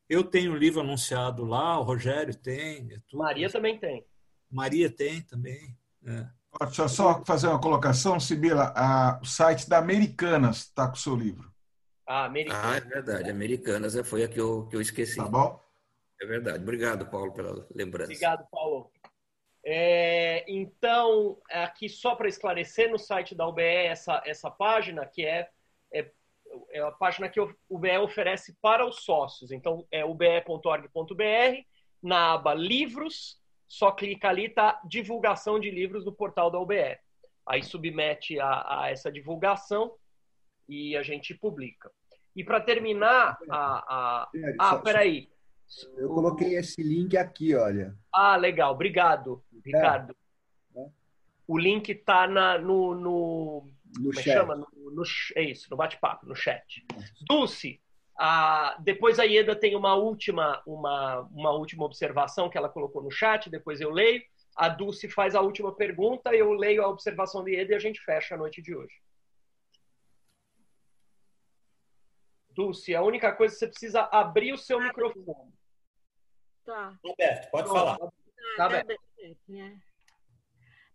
eu 0.08 0.24
tenho 0.24 0.52
o 0.52 0.56
livro 0.56 0.80
anunciado 0.80 1.44
lá 1.44 1.78
o 1.80 1.84
Rogério 1.84 2.34
tem 2.34 2.92
é 2.92 3.16
Maria 3.16 3.50
também 3.50 3.78
tem 3.78 4.06
Maria 4.50 4.90
tem 4.90 5.22
também 5.22 5.76
é. 6.06 6.26
Deixa 6.60 6.82
eu 6.82 6.88
só 6.88 7.24
fazer 7.24 7.46
uma 7.46 7.60
colocação, 7.60 8.18
Sibila. 8.18 8.72
A, 8.74 9.20
o 9.22 9.26
site 9.26 9.68
da 9.68 9.78
Americanas 9.78 10.58
está 10.58 10.88
com 10.88 10.94
o 10.94 10.98
seu 10.98 11.14
livro. 11.14 11.52
Ah, 12.06 12.24
Americanas. 12.24 12.64
ah, 12.64 12.76
é 12.76 12.80
verdade. 12.80 13.30
Americanas 13.30 13.94
é, 13.94 14.02
foi 14.02 14.24
a 14.24 14.28
que 14.28 14.40
eu, 14.40 14.66
que 14.66 14.74
eu 14.74 14.80
esqueci. 14.80 15.16
Tá 15.16 15.24
bom? 15.24 15.60
É 16.20 16.26
verdade. 16.26 16.62
Obrigado, 16.62 17.06
Paulo, 17.06 17.32
pela 17.32 17.66
lembrança. 17.74 18.10
Obrigado, 18.10 18.46
Paulo. 18.50 18.90
É, 19.64 20.44
então, 20.48 21.38
aqui 21.50 21.88
só 21.88 22.16
para 22.16 22.28
esclarecer, 22.28 22.90
no 22.90 22.98
site 22.98 23.34
da 23.34 23.46
UBE, 23.46 23.62
essa, 23.62 24.22
essa 24.24 24.50
página, 24.50 25.04
que 25.06 25.24
é, 25.24 25.48
é, 25.92 26.10
é 26.70 26.80
a 26.80 26.90
página 26.90 27.28
que 27.28 27.40
o 27.40 27.54
UBE 27.68 27.98
oferece 27.98 28.56
para 28.60 28.86
os 28.86 29.04
sócios. 29.04 29.52
Então, 29.52 29.86
é 29.90 30.04
ube.org.br, 30.04 31.22
na 32.02 32.32
aba 32.32 32.54
Livros, 32.54 33.38
só 33.68 33.92
clica 33.92 34.28
ali, 34.28 34.48
tá 34.48 34.80
divulgação 34.84 35.60
de 35.60 35.70
livros 35.70 36.04
do 36.04 36.12
portal 36.12 36.50
da 36.50 36.58
UBE. 36.58 36.98
Aí 37.46 37.62
submete 37.62 38.40
a, 38.40 38.82
a 38.82 38.90
essa 38.90 39.12
divulgação 39.12 39.94
e 40.68 40.96
a 40.96 41.02
gente 41.02 41.34
publica. 41.34 41.90
E 42.34 42.42
para 42.42 42.60
terminar, 42.60 43.38
a, 43.48 44.26
a... 44.26 44.30
ah, 44.58 44.78
peraí. 44.78 45.28
Eu 45.96 46.08
coloquei 46.08 46.56
esse 46.56 46.82
link 46.82 47.16
aqui, 47.16 47.54
olha. 47.54 47.94
Ah, 48.12 48.36
legal. 48.36 48.72
Obrigado, 48.72 49.44
Ricardo. 49.64 50.16
É. 50.74 50.86
O 51.46 51.58
link 51.58 51.90
está 51.90 52.26
no, 52.26 52.94
no, 52.94 53.70
no 53.98 54.10
é 54.10 54.14
chat. 54.14 54.34
Chama? 54.34 54.54
No, 54.56 54.90
no, 54.90 55.02
é 55.34 55.42
isso, 55.42 55.66
no 55.70 55.76
bate-papo, 55.76 56.26
no 56.26 56.34
chat. 56.34 56.86
Dulce, 57.26 57.80
a, 58.18 58.76
depois 58.80 59.20
a 59.20 59.22
Ieda 59.22 59.54
tem 59.54 59.76
uma 59.76 59.94
última, 59.94 60.60
uma, 60.66 61.20
uma 61.30 61.52
última 61.52 61.84
observação 61.84 62.50
que 62.50 62.58
ela 62.58 62.68
colocou 62.68 63.00
no 63.00 63.12
chat, 63.12 63.48
depois 63.48 63.80
eu 63.80 63.90
leio. 63.90 64.20
A 64.56 64.68
Dulce 64.68 65.08
faz 65.08 65.36
a 65.36 65.40
última 65.40 65.72
pergunta, 65.72 66.34
eu 66.34 66.52
leio 66.52 66.82
a 66.82 66.88
observação 66.88 67.44
de 67.44 67.52
Ieda 67.52 67.72
e 67.72 67.76
a 67.76 67.78
gente 67.78 68.00
fecha 68.00 68.34
a 68.34 68.38
noite 68.38 68.60
de 68.60 68.74
hoje. 68.74 69.00
Dulce, 72.50 72.92
a 72.92 73.02
única 73.02 73.32
coisa 73.32 73.54
é 73.54 73.54
que 73.54 73.58
você 73.60 73.68
precisa 73.68 74.08
abrir 74.10 74.52
o 74.52 74.58
seu 74.58 74.80
microfone. 74.80 75.54
Tá. 76.64 76.98
Roberto, 77.04 77.50
pode 77.52 77.68
falar. 77.68 77.98
Tá, 77.98 78.10
tá 78.56 78.64
aberto. 78.66 79.00
Né? 79.46 79.80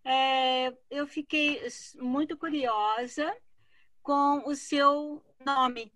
É, 0.04 0.78
eu 0.92 1.08
fiquei 1.08 1.62
muito 1.96 2.38
curiosa 2.38 3.34
com 4.02 4.44
o 4.46 4.54
seu 4.56 5.24
nome. 5.40 5.90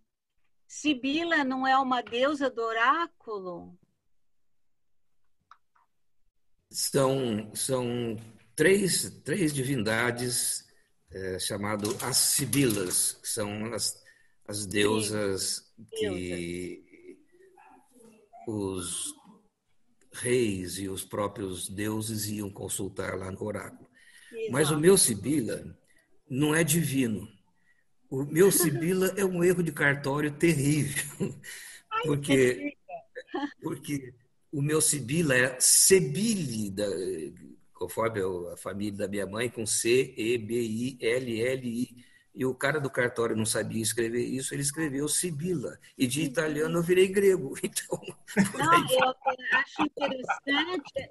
Sibila 0.67 1.43
não 1.43 1.65
é 1.65 1.77
uma 1.77 2.01
deusa 2.01 2.49
do 2.49 2.61
oráculo? 2.61 3.77
São, 6.69 7.55
são 7.55 8.17
três, 8.55 9.09
três 9.23 9.53
divindades 9.53 10.67
é, 11.11 11.39
chamado 11.39 11.95
as 12.01 12.17
Sibilas, 12.17 13.13
que 13.13 13.29
são 13.29 13.73
as, 13.73 14.03
as 14.45 14.65
deusas 14.65 15.71
Sim. 15.77 15.85
que 15.89 16.85
os 18.47 19.13
reis 20.11 20.77
e 20.77 20.89
os 20.89 21.03
próprios 21.03 21.69
deuses 21.69 22.27
iam 22.27 22.49
consultar 22.49 23.17
lá 23.17 23.31
no 23.31 23.43
oráculo. 23.43 23.87
Exato. 24.31 24.51
Mas 24.51 24.71
o 24.71 24.79
meu 24.79 24.97
Sibila 24.97 25.63
não 26.29 26.53
é 26.53 26.63
divino. 26.63 27.27
O 28.09 28.23
meu 28.23 28.51
Sibila 28.51 29.13
é 29.17 29.25
um 29.25 29.43
erro 29.43 29.61
de 29.61 29.71
cartório 29.71 30.31
terrível. 30.31 31.35
Porque, 32.03 32.77
porque 33.61 34.13
o 34.51 34.61
meu 34.61 34.79
Sibila 34.79 35.35
é 35.35 35.59
Sebile, 35.59 36.71
da, 36.71 36.85
conforme 37.73 38.21
a 38.53 38.57
família 38.57 38.99
da 38.99 39.07
minha 39.07 39.25
mãe, 39.25 39.49
com 39.49 39.65
C-E-B-I-L-L-I. 39.65 40.47
E 42.33 42.45
o 42.45 42.53
cara 42.53 42.79
do 42.79 42.89
cartório 42.89 43.35
não 43.35 43.47
sabia 43.47 43.81
escrever 43.81 44.23
isso, 44.23 44.53
ele 44.53 44.61
escreveu 44.61 45.09
Sibila. 45.09 45.79
E 45.97 46.05
de 46.05 46.21
italiano 46.21 46.77
eu 46.77 46.83
virei 46.83 47.07
grego. 47.07 47.55
Então, 47.63 47.99
não, 48.57 48.73
eu 48.91 49.15
acho 49.53 49.81
interessante. 49.81 51.09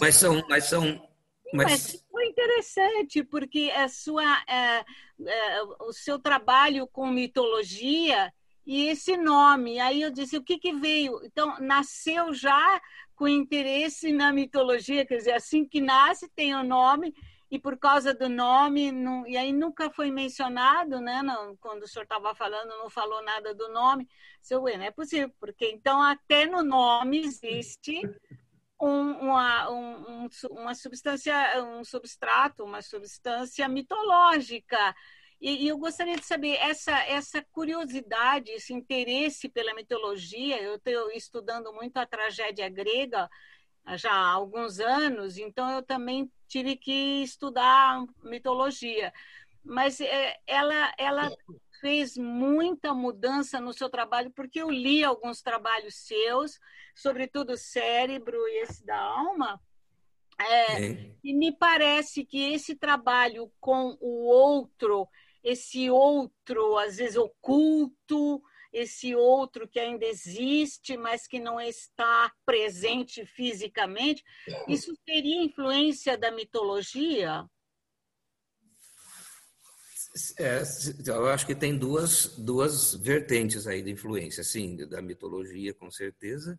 Mas 0.00 0.14
são, 0.14 0.42
mas 0.48 0.64
são 0.64 1.11
mas... 1.52 2.04
foi 2.10 2.26
interessante, 2.26 3.22
porque 3.22 3.70
a 3.74 3.88
sua, 3.88 4.24
é, 4.48 4.84
é, 5.26 5.62
o 5.80 5.92
seu 5.92 6.18
trabalho 6.18 6.86
com 6.86 7.06
mitologia 7.06 8.32
e 8.66 8.86
esse 8.88 9.16
nome. 9.16 9.80
Aí 9.80 10.02
eu 10.02 10.10
disse, 10.10 10.36
o 10.36 10.42
que, 10.42 10.58
que 10.58 10.72
veio? 10.72 11.20
Então, 11.24 11.58
nasceu 11.60 12.32
já 12.32 12.80
com 13.14 13.28
interesse 13.28 14.12
na 14.12 14.32
mitologia, 14.32 15.06
quer 15.06 15.16
dizer, 15.16 15.32
assim 15.32 15.64
que 15.64 15.80
nasce 15.80 16.28
tem 16.34 16.54
o 16.54 16.64
nome, 16.64 17.14
e 17.52 17.58
por 17.58 17.78
causa 17.78 18.14
do 18.14 18.30
nome, 18.30 18.90
não, 18.90 19.26
e 19.26 19.36
aí 19.36 19.52
nunca 19.52 19.90
foi 19.90 20.10
mencionado, 20.10 20.98
né? 21.00 21.20
Não, 21.22 21.54
quando 21.56 21.82
o 21.82 21.86
senhor 21.86 22.04
estava 22.04 22.34
falando, 22.34 22.70
não 22.70 22.88
falou 22.88 23.22
nada 23.22 23.54
do 23.54 23.68
nome. 23.68 24.08
Seu, 24.40 24.62
não 24.62 24.82
é 24.82 24.90
possível, 24.90 25.30
porque 25.38 25.70
então 25.70 26.00
até 26.00 26.46
no 26.46 26.62
nome 26.62 27.18
existe 27.20 28.00
um, 28.82 29.12
uma, 29.28 29.70
um, 29.70 30.28
uma 30.50 30.74
substância, 30.74 31.32
um 31.62 31.84
substrato, 31.84 32.64
uma 32.64 32.82
substância 32.82 33.68
mitológica. 33.68 34.94
E, 35.40 35.64
e, 35.64 35.68
eu 35.68 35.78
gostaria 35.78 36.16
de 36.16 36.24
saber 36.24 36.56
essa, 36.56 36.92
essa 37.04 37.44
curiosidade, 37.52 38.50
esse 38.50 38.72
interesse 38.74 39.48
pela 39.48 39.72
mitologia. 39.74 40.60
Eu 40.60 40.74
estou 40.74 41.12
estudando 41.12 41.72
muito 41.72 41.96
a 41.96 42.06
tragédia 42.06 42.68
grega 42.68 43.30
já 43.96 44.12
há 44.12 44.30
alguns 44.32 44.80
anos, 44.80 45.38
então 45.38 45.70
eu 45.70 45.82
também 45.82 46.30
tive 46.48 46.76
que 46.76 47.22
estudar 47.22 48.04
mitologia. 48.24 49.12
Mas 49.64 50.00
é, 50.00 50.38
ela, 50.44 50.92
ela 50.98 51.30
fez 51.82 52.16
muita 52.16 52.94
mudança 52.94 53.60
no 53.60 53.72
seu 53.72 53.90
trabalho, 53.90 54.30
porque 54.30 54.62
eu 54.62 54.70
li 54.70 55.02
alguns 55.02 55.42
trabalhos 55.42 55.96
seus, 55.96 56.58
sobretudo 56.94 57.56
cérebro 57.56 58.38
e 58.48 58.62
esse 58.62 58.86
da 58.86 58.96
alma, 58.96 59.60
é, 60.40 61.12
e 61.22 61.34
me 61.34 61.52
parece 61.52 62.24
que 62.24 62.52
esse 62.52 62.76
trabalho 62.76 63.52
com 63.60 63.96
o 64.00 64.26
outro, 64.26 65.08
esse 65.42 65.90
outro, 65.90 66.78
às 66.78 66.96
vezes 66.96 67.16
oculto, 67.16 68.40
esse 68.72 69.14
outro 69.14 69.68
que 69.68 69.78
ainda 69.78 70.06
existe, 70.06 70.96
mas 70.96 71.26
que 71.26 71.38
não 71.38 71.60
está 71.60 72.32
presente 72.46 73.26
fisicamente, 73.26 74.24
isso 74.66 74.96
teria 75.04 75.42
influência 75.42 76.16
da 76.16 76.30
mitologia? 76.30 77.44
É, 80.38 80.62
eu 81.06 81.26
acho 81.28 81.46
que 81.46 81.54
tem 81.54 81.76
duas, 81.76 82.36
duas 82.36 82.94
vertentes 82.94 83.66
aí 83.66 83.82
de 83.82 83.90
influência, 83.90 84.44
sim, 84.44 84.76
da 84.76 85.00
mitologia, 85.00 85.72
com 85.72 85.90
certeza, 85.90 86.58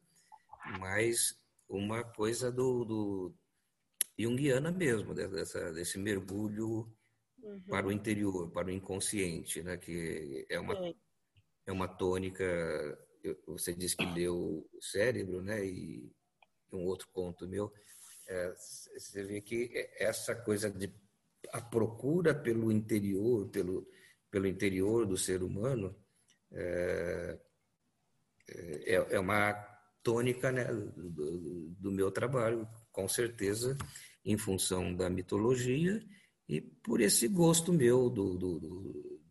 mas 0.79 1.39
uma 1.69 2.03
coisa 2.03 2.51
do, 2.51 2.83
do 2.83 3.35
junguiana 4.17 4.71
mesmo, 4.71 5.13
dessa, 5.13 5.71
desse 5.71 5.99
mergulho 5.99 6.91
uhum. 7.43 7.61
para 7.69 7.87
o 7.87 7.91
interior, 7.91 8.49
para 8.49 8.67
o 8.67 8.71
inconsciente, 8.71 9.61
né? 9.61 9.77
que 9.77 10.45
é 10.49 10.59
uma, 10.59 10.95
é 11.67 11.71
uma 11.71 11.87
tônica 11.87 12.43
você 13.47 13.73
disse 13.73 13.95
que 13.95 14.05
leu 14.05 14.67
o 14.71 14.81
cérebro, 14.81 15.41
né? 15.41 15.65
E 15.65 16.11
um 16.71 16.85
outro 16.85 17.07
conto 17.13 17.47
meu, 17.47 17.71
é, 18.27 18.53
você 18.53 19.23
vê 19.23 19.39
que 19.39 19.71
essa 19.97 20.35
coisa 20.35 20.69
de 20.69 20.87
a 21.51 21.61
procura 21.61 22.33
pelo 22.33 22.71
interior, 22.71 23.47
pelo, 23.49 23.87
pelo 24.29 24.47
interior 24.47 25.05
do 25.05 25.17
ser 25.17 25.43
humano, 25.43 25.95
é, 26.51 27.39
é, 28.85 29.07
é 29.11 29.19
uma 29.19 29.53
tônica 30.01 30.51
né, 30.51 30.65
do, 30.65 31.69
do, 31.79 31.91
meu 31.91 32.11
trabalho, 32.11 32.67
com 32.91 33.07
certeza, 33.07 33.77
em 34.23 34.37
função 34.37 34.93
da 34.93 35.09
mitologia 35.09 36.03
e 36.47 36.61
por 36.61 37.01
esse 37.01 37.27
gosto 37.27 37.71
meu 37.71 38.09
do, 38.09 38.37
do, 38.37 38.59
do 38.59 39.23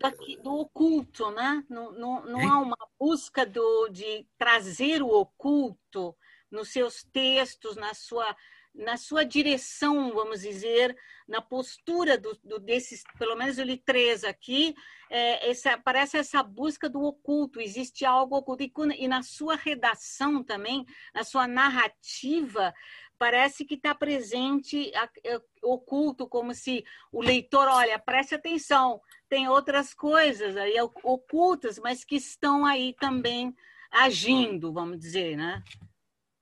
Daqui, 0.00 0.36
do 0.38 0.54
oculto, 0.54 1.30
né? 1.30 1.62
Não, 1.68 1.92
não, 1.92 2.24
não 2.24 2.48
há 2.48 2.58
uma 2.58 2.88
busca 2.98 3.44
do, 3.44 3.88
de 3.88 4.26
trazer 4.38 5.02
o 5.02 5.08
oculto 5.08 6.16
nos 6.50 6.70
seus 6.70 7.02
textos, 7.02 7.76
na 7.76 7.92
sua, 7.92 8.34
na 8.74 8.96
sua 8.96 9.24
direção, 9.24 10.12
vamos 10.12 10.42
dizer, 10.42 10.96
na 11.26 11.42
postura 11.42 12.16
do, 12.16 12.38
do 12.42 12.58
desses, 12.58 13.02
pelo 13.18 13.36
menos 13.36 13.58
eu 13.58 13.64
li 13.64 13.76
três 13.76 14.24
aqui, 14.24 14.74
é, 15.10 15.50
essa, 15.50 15.76
parece 15.78 16.16
essa 16.16 16.42
busca 16.42 16.88
do 16.88 17.02
oculto, 17.02 17.60
existe 17.60 18.04
algo 18.04 18.36
oculto. 18.36 18.62
E, 18.62 18.72
e 18.98 19.08
na 19.08 19.22
sua 19.22 19.56
redação 19.56 20.42
também, 20.42 20.86
na 21.14 21.24
sua 21.24 21.46
narrativa, 21.46 22.72
parece 23.18 23.64
que 23.64 23.74
está 23.74 23.94
presente 23.94 24.90
é, 24.94 25.40
oculto, 25.62 26.26
como 26.28 26.54
se 26.54 26.84
o 27.12 27.20
leitor, 27.20 27.68
olha, 27.68 27.98
preste 27.98 28.34
atenção, 28.34 29.00
tem 29.28 29.48
outras 29.48 29.92
coisas 29.92 30.56
aí 30.56 30.74
ocultas, 31.02 31.78
mas 31.78 32.04
que 32.04 32.16
estão 32.16 32.64
aí 32.64 32.94
também 32.94 33.54
agindo, 33.90 34.72
vamos 34.72 34.98
dizer, 34.98 35.36
né? 35.36 35.62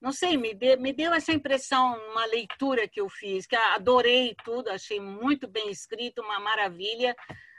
Não 0.07 0.12
sei, 0.12 0.37
me, 0.37 0.55
de, 0.55 0.77
me 0.77 0.93
deu 0.93 1.12
essa 1.12 1.33
impressão 1.33 1.99
uma 2.12 2.24
leitura 2.27 2.87
que 2.87 3.01
eu 3.01 3.09
fiz, 3.09 3.45
que 3.45 3.57
adorei 3.57 4.37
tudo, 4.45 4.69
achei 4.69 5.01
muito 5.01 5.49
bem 5.49 5.69
escrito, 5.69 6.23
uma 6.23 6.39
maravilha, 6.39 7.12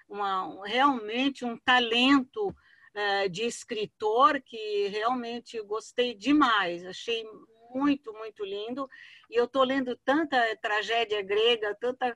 uma, 0.07 0.65
realmente 0.65 1.43
um 1.43 1.57
talento 1.57 2.47
uh, 2.47 3.29
de 3.29 3.43
escritor 3.43 4.41
que 4.41 4.87
realmente 4.87 5.61
gostei 5.63 6.13
demais, 6.13 6.85
achei 6.85 7.25
muito, 7.75 8.13
muito 8.13 8.45
lindo. 8.45 8.87
E 9.29 9.35
eu 9.35 9.43
estou 9.43 9.65
lendo 9.65 9.97
tanta 10.05 10.41
tragédia 10.61 11.21
grega, 11.21 11.75
tanta. 11.81 12.15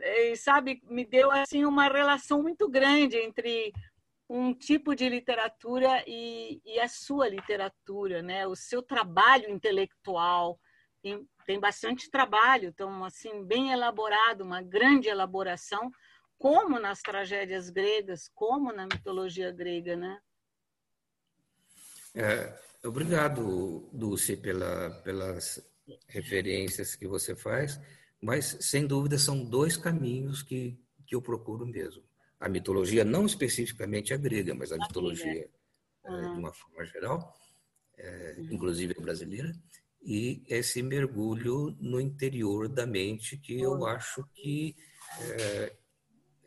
Eh, 0.00 0.36
sabe, 0.36 0.80
me 0.84 1.04
deu 1.04 1.28
assim 1.32 1.64
uma 1.64 1.88
relação 1.88 2.40
muito 2.40 2.68
grande 2.68 3.16
entre 3.16 3.72
um 4.34 4.54
tipo 4.54 4.94
de 4.94 5.06
literatura 5.10 6.02
e, 6.06 6.62
e, 6.64 6.80
a 6.80 6.88
sua 6.88 7.28
literatura, 7.28 8.22
né? 8.22 8.46
O 8.46 8.56
seu 8.56 8.82
trabalho 8.82 9.50
intelectual 9.50 10.58
tem, 11.02 11.28
tem 11.44 11.60
bastante 11.60 12.10
trabalho, 12.10 12.70
então 12.70 13.04
assim 13.04 13.44
bem 13.44 13.72
elaborado, 13.72 14.42
uma 14.42 14.62
grande 14.62 15.08
elaboração, 15.08 15.90
como 16.38 16.80
nas 16.80 17.02
tragédias 17.02 17.68
gregas, 17.68 18.30
como 18.34 18.72
na 18.72 18.84
mitologia 18.84 19.52
grega, 19.52 19.96
né? 19.96 20.18
É, 22.14 22.58
obrigado, 22.86 23.90
Dulce, 23.92 24.34
pela, 24.38 24.90
pelas 25.02 25.62
referências 26.08 26.96
que 26.96 27.06
você 27.06 27.36
faz, 27.36 27.78
mas 28.18 28.56
sem 28.62 28.86
dúvida 28.86 29.18
são 29.18 29.44
dois 29.44 29.76
caminhos 29.76 30.42
que, 30.42 30.80
que 31.06 31.14
eu 31.14 31.20
procuro 31.20 31.66
mesmo 31.66 32.11
a 32.42 32.48
mitologia, 32.48 33.04
não 33.04 33.24
especificamente 33.24 34.12
a 34.12 34.16
grega, 34.16 34.52
mas 34.52 34.72
a 34.72 34.76
mitologia 34.76 35.48
é, 36.04 36.20
de 36.20 36.38
uma 36.38 36.52
forma 36.52 36.84
geral, 36.84 37.38
é, 37.96 38.34
uhum. 38.36 38.48
inclusive 38.50 38.96
a 38.98 39.00
brasileira, 39.00 39.52
e 40.02 40.42
esse 40.48 40.82
mergulho 40.82 41.76
no 41.80 42.00
interior 42.00 42.68
da 42.68 42.84
mente 42.84 43.36
que 43.36 43.60
eu 43.60 43.86
acho 43.86 44.28
que, 44.34 44.74
é, 45.20 45.72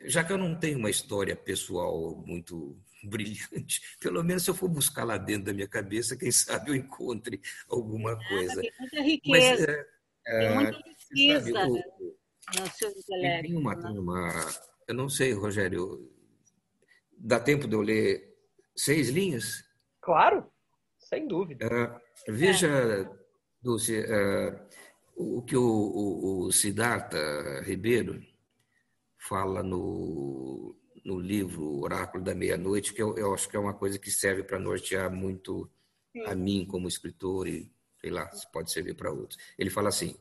já 0.01 0.21
que 0.21 0.33
eu 0.33 0.37
não 0.37 0.59
tenho 0.59 0.77
uma 0.77 0.89
história 0.89 1.33
pessoal 1.33 2.21
muito 2.27 2.77
brilhante, 3.01 3.81
pelo 3.97 4.21
menos 4.21 4.43
se 4.43 4.49
eu 4.49 4.55
for 4.55 4.67
buscar 4.67 5.05
lá 5.05 5.17
dentro 5.17 5.45
da 5.45 5.53
minha 5.53 5.67
cabeça, 5.67 6.17
quem 6.17 6.29
sabe 6.31 6.71
eu 6.71 6.75
encontre 6.75 7.39
alguma 7.69 8.11
ah, 8.11 8.27
coisa. 8.27 8.61
tem 8.61 8.71
muita 8.77 9.01
riqueza. 9.01 9.67
Mas, 9.67 9.85
é, 10.27 10.39
tem 10.39 10.55
muita 10.55 10.83
riqueza 11.13 11.51
sabe, 11.53 11.71
o, 11.71 12.59
no 12.59 12.71
seu 12.71 12.89
intelecto. 12.89 13.47
Tem 13.47 13.55
uma, 13.55 13.75
né? 13.75 13.89
uma 13.91 14.74
eu 14.87 14.93
não 14.93 15.09
sei, 15.09 15.33
Rogério, 15.33 16.11
dá 17.17 17.39
tempo 17.39 17.67
de 17.67 17.75
eu 17.75 17.81
ler 17.81 18.35
seis 18.75 19.09
linhas? 19.09 19.63
Claro, 20.01 20.45
sem 20.99 21.27
dúvida. 21.27 21.65
Uh, 21.65 22.31
veja, 22.31 22.67
é. 22.67 23.09
Dulce, 23.61 23.99
uh, 23.99 24.59
o 25.15 25.41
que 25.41 25.57
o, 25.57 25.63
o, 25.63 26.45
o 26.45 26.51
Siddhartha 26.51 27.61
Ribeiro 27.61 28.21
fala 29.17 29.63
no, 29.63 30.75
no 31.03 31.19
livro 31.19 31.81
Oráculo 31.81 32.23
da 32.23 32.35
Meia-Noite, 32.35 32.93
que 32.93 33.01
eu, 33.01 33.17
eu, 33.17 33.33
acho 33.33 33.49
que 33.49 33.57
é 33.57 33.59
uma 33.59 33.73
coisa 33.73 33.97
que 33.97 34.11
serve 34.11 34.43
para 34.43 34.59
nortear 34.59 35.11
muito 35.11 35.69
Sim. 36.11 36.25
a 36.25 36.35
mim 36.35 36.65
como 36.65 36.87
escritor 36.87 37.47
e, 37.47 37.71
sei 37.99 38.11
lá, 38.11 38.29
pode 38.53 38.71
servir 38.71 38.95
para 38.95 39.11
outros. 39.11 39.39
Ele 39.57 39.69
fala 39.69 39.89
assim: 39.89 40.15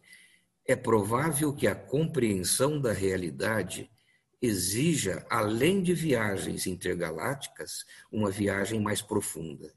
é 0.67 0.75
provável 0.75 1.55
que 1.55 1.67
a 1.67 1.75
compreensão 1.75 2.81
da 2.81 2.93
realidade 2.93 3.91
exija, 4.41 5.25
além 5.31 5.83
de 5.83 5.95
viagens 5.95 6.67
intergalácticas, 6.67 7.85
uma 8.11 8.31
viagem 8.31 8.81
mais 8.81 9.01
profunda. 9.01 9.73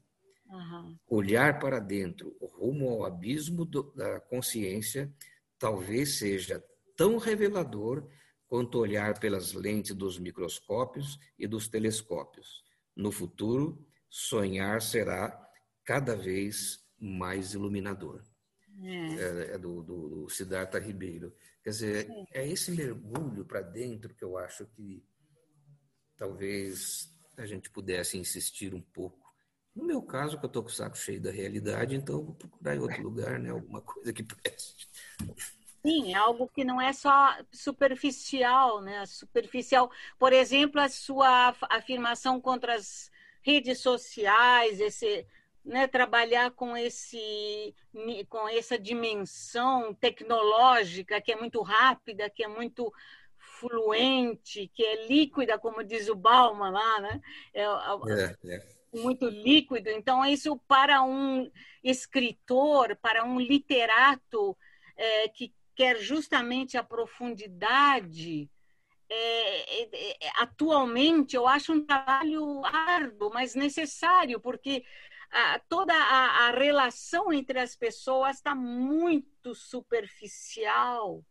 Uhum. 0.48 0.96
Olhar 1.08 1.58
para 1.58 1.78
dentro, 1.78 2.36
rumo 2.40 2.88
ao 2.88 3.04
abismo 3.04 3.64
do, 3.64 3.82
da 3.94 4.20
consciência, 4.20 5.12
talvez 5.58 6.18
seja 6.18 6.62
tão 6.96 7.18
revelador 7.18 8.08
quanto 8.46 8.78
olhar 8.78 9.18
pelas 9.20 9.52
lentes 9.52 9.94
dos 9.94 10.18
microscópios 10.18 11.18
e 11.38 11.46
dos 11.46 11.68
telescópios. 11.68 12.64
No 12.96 13.12
futuro, 13.12 13.86
sonhar 14.08 14.80
será 14.80 15.38
cada 15.84 16.16
vez 16.16 16.84
mais 16.98 17.52
iluminador. 17.52 18.24
É, 18.82 19.14
é, 19.14 19.54
é 19.54 19.58
do, 19.58 19.82
do, 19.82 20.08
do 20.08 20.28
Siddhartha 20.28 20.78
Ribeiro. 20.78 21.32
Quer 21.68 21.72
dizer, 21.72 22.26
é 22.32 22.48
esse 22.48 22.70
mergulho 22.70 23.44
para 23.44 23.60
dentro 23.60 24.14
que 24.14 24.24
eu 24.24 24.38
acho 24.38 24.64
que 24.68 25.04
talvez 26.16 27.14
a 27.36 27.44
gente 27.44 27.68
pudesse 27.68 28.16
insistir 28.16 28.72
um 28.72 28.80
pouco. 28.80 29.30
No 29.76 29.84
meu 29.84 30.00
caso, 30.00 30.38
que 30.38 30.46
eu 30.46 30.48
estou 30.48 30.62
com 30.62 30.70
o 30.70 30.72
saco 30.72 30.96
cheio 30.96 31.20
da 31.20 31.30
realidade, 31.30 31.94
então 31.94 32.20
eu 32.20 32.24
vou 32.24 32.34
procurar 32.34 32.74
em 32.74 32.78
outro 32.78 33.02
lugar, 33.02 33.38
né? 33.38 33.50
Alguma 33.50 33.82
coisa 33.82 34.14
que 34.14 34.22
preste. 34.22 34.88
Sim, 35.82 36.14
é 36.14 36.16
algo 36.16 36.48
que 36.48 36.64
não 36.64 36.80
é 36.80 36.90
só 36.94 37.36
superficial, 37.52 38.80
né? 38.80 39.04
Superficial, 39.04 39.90
por 40.18 40.32
exemplo, 40.32 40.80
a 40.80 40.88
sua 40.88 41.54
afirmação 41.68 42.40
contra 42.40 42.76
as 42.76 43.10
redes 43.42 43.80
sociais, 43.80 44.80
esse 44.80 45.26
né, 45.68 45.86
trabalhar 45.86 46.50
com, 46.52 46.74
esse, 46.76 47.74
com 48.28 48.48
essa 48.48 48.78
dimensão 48.78 49.92
tecnológica 49.94 51.20
que 51.20 51.30
é 51.30 51.36
muito 51.36 51.60
rápida, 51.60 52.30
que 52.30 52.42
é 52.42 52.48
muito 52.48 52.90
fluente, 53.36 54.70
que 54.74 54.82
é 54.82 55.06
líquida, 55.06 55.58
como 55.58 55.84
diz 55.84 56.08
o 56.08 56.14
Bauman 56.14 56.70
lá, 56.70 57.00
né? 57.00 57.20
É, 57.52 57.62
é, 57.64 58.54
é. 58.54 58.66
Muito 58.94 59.28
líquido. 59.28 59.90
Então, 59.90 60.24
isso 60.24 60.56
para 60.66 61.02
um 61.02 61.50
escritor, 61.84 62.96
para 62.96 63.24
um 63.24 63.38
literato 63.38 64.56
é, 64.96 65.28
que 65.28 65.52
quer 65.74 65.98
justamente 65.98 66.78
a 66.78 66.82
profundidade, 66.82 68.50
é, 69.10 69.82
é, 69.82 70.26
é, 70.26 70.30
atualmente 70.36 71.34
eu 71.34 71.48
acho 71.48 71.72
um 71.72 71.84
trabalho 71.84 72.62
árduo, 72.64 73.30
mas 73.32 73.54
necessário, 73.54 74.38
porque 74.38 74.84
a, 75.30 75.58
toda 75.68 75.94
a, 75.94 76.48
a, 76.48 76.50
relação 76.50 77.32
entre 77.32 77.58
as 77.58 77.76
pessoas 77.76 78.36
está 78.36 78.54
muito 78.54 79.54
superficial. 79.54 81.24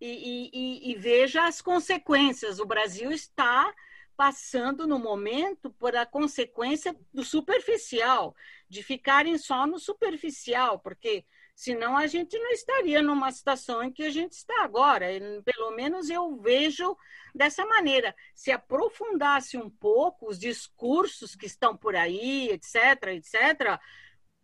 E, 0.00 0.50
e, 0.52 0.90
e, 0.90 0.94
veja 0.96 1.46
as 1.46 1.60
consequências. 1.60 2.58
O 2.58 2.64
Brasil 2.64 3.12
está 3.12 3.74
passando 4.16 4.86
no 4.86 4.98
momento 4.98 5.70
por 5.70 5.94
a 5.94 6.06
consequência 6.06 6.96
do 7.12 7.22
superficial, 7.22 8.34
de 8.68 8.82
ficarem 8.82 9.36
só 9.36 9.66
no 9.66 9.78
superficial, 9.78 10.78
porque 10.78 11.24
Senão 11.54 11.96
a 11.96 12.06
gente 12.06 12.38
não 12.38 12.50
estaria 12.50 13.02
numa 13.02 13.30
situação 13.30 13.82
em 13.82 13.92
que 13.92 14.02
a 14.02 14.10
gente 14.10 14.32
está 14.32 14.62
agora. 14.62 15.06
Pelo 15.44 15.70
menos 15.72 16.08
eu 16.08 16.36
vejo 16.36 16.96
dessa 17.34 17.64
maneira. 17.66 18.14
Se 18.34 18.50
aprofundasse 18.50 19.56
um 19.56 19.68
pouco 19.68 20.28
os 20.28 20.38
discursos 20.38 21.34
que 21.34 21.46
estão 21.46 21.76
por 21.76 21.94
aí, 21.94 22.50
etc., 22.50 23.08
etc., 23.08 23.78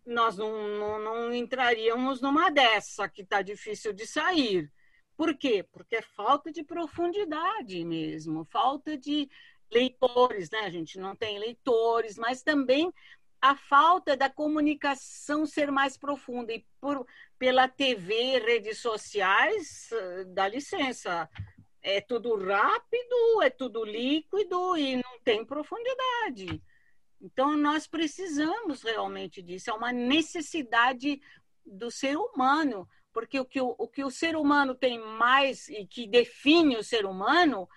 nós 0.04 0.36
não, 0.36 0.68
não, 0.68 0.98
não 1.00 1.34
entraríamos 1.34 2.20
numa 2.20 2.48
dessa 2.50 3.08
que 3.08 3.22
está 3.22 3.42
difícil 3.42 3.92
de 3.92 4.06
sair. 4.06 4.70
Por 5.16 5.36
quê? 5.36 5.64
Porque 5.72 5.96
é 5.96 6.02
falta 6.02 6.52
de 6.52 6.62
profundidade 6.62 7.84
mesmo, 7.84 8.44
falta 8.44 8.96
de 8.96 9.28
leitores, 9.70 10.50
né? 10.50 10.60
A 10.60 10.70
gente 10.70 10.98
não 10.98 11.16
tem 11.16 11.38
leitores, 11.38 12.16
mas 12.16 12.42
também 12.42 12.92
a 13.50 13.54
falta 13.54 14.16
da 14.16 14.28
comunicação 14.28 15.46
ser 15.46 15.70
mais 15.70 15.96
profunda. 15.96 16.52
E 16.52 16.66
por, 16.80 17.06
pela 17.38 17.68
TV, 17.68 18.40
redes 18.40 18.78
sociais, 18.78 19.90
dá 20.34 20.48
licença. 20.48 21.28
É 21.80 22.00
tudo 22.00 22.36
rápido, 22.36 23.42
é 23.42 23.50
tudo 23.50 23.84
líquido 23.84 24.76
e 24.76 24.96
não 24.96 25.20
tem 25.22 25.44
profundidade. 25.44 26.60
Então, 27.20 27.56
nós 27.56 27.86
precisamos 27.86 28.82
realmente 28.82 29.40
disso. 29.40 29.70
É 29.70 29.72
uma 29.72 29.92
necessidade 29.92 31.20
do 31.64 31.88
ser 31.88 32.16
humano, 32.16 32.88
porque 33.12 33.38
o 33.38 33.44
que 33.44 33.60
o, 33.60 33.76
o 33.78 33.86
que 33.86 34.02
o 34.02 34.10
ser 34.10 34.34
humano 34.34 34.74
tem 34.74 34.98
mais 34.98 35.68
e 35.68 35.86
que 35.86 36.08
define 36.08 36.76
o 36.76 36.82
ser 36.82 37.06
humano 37.06 37.68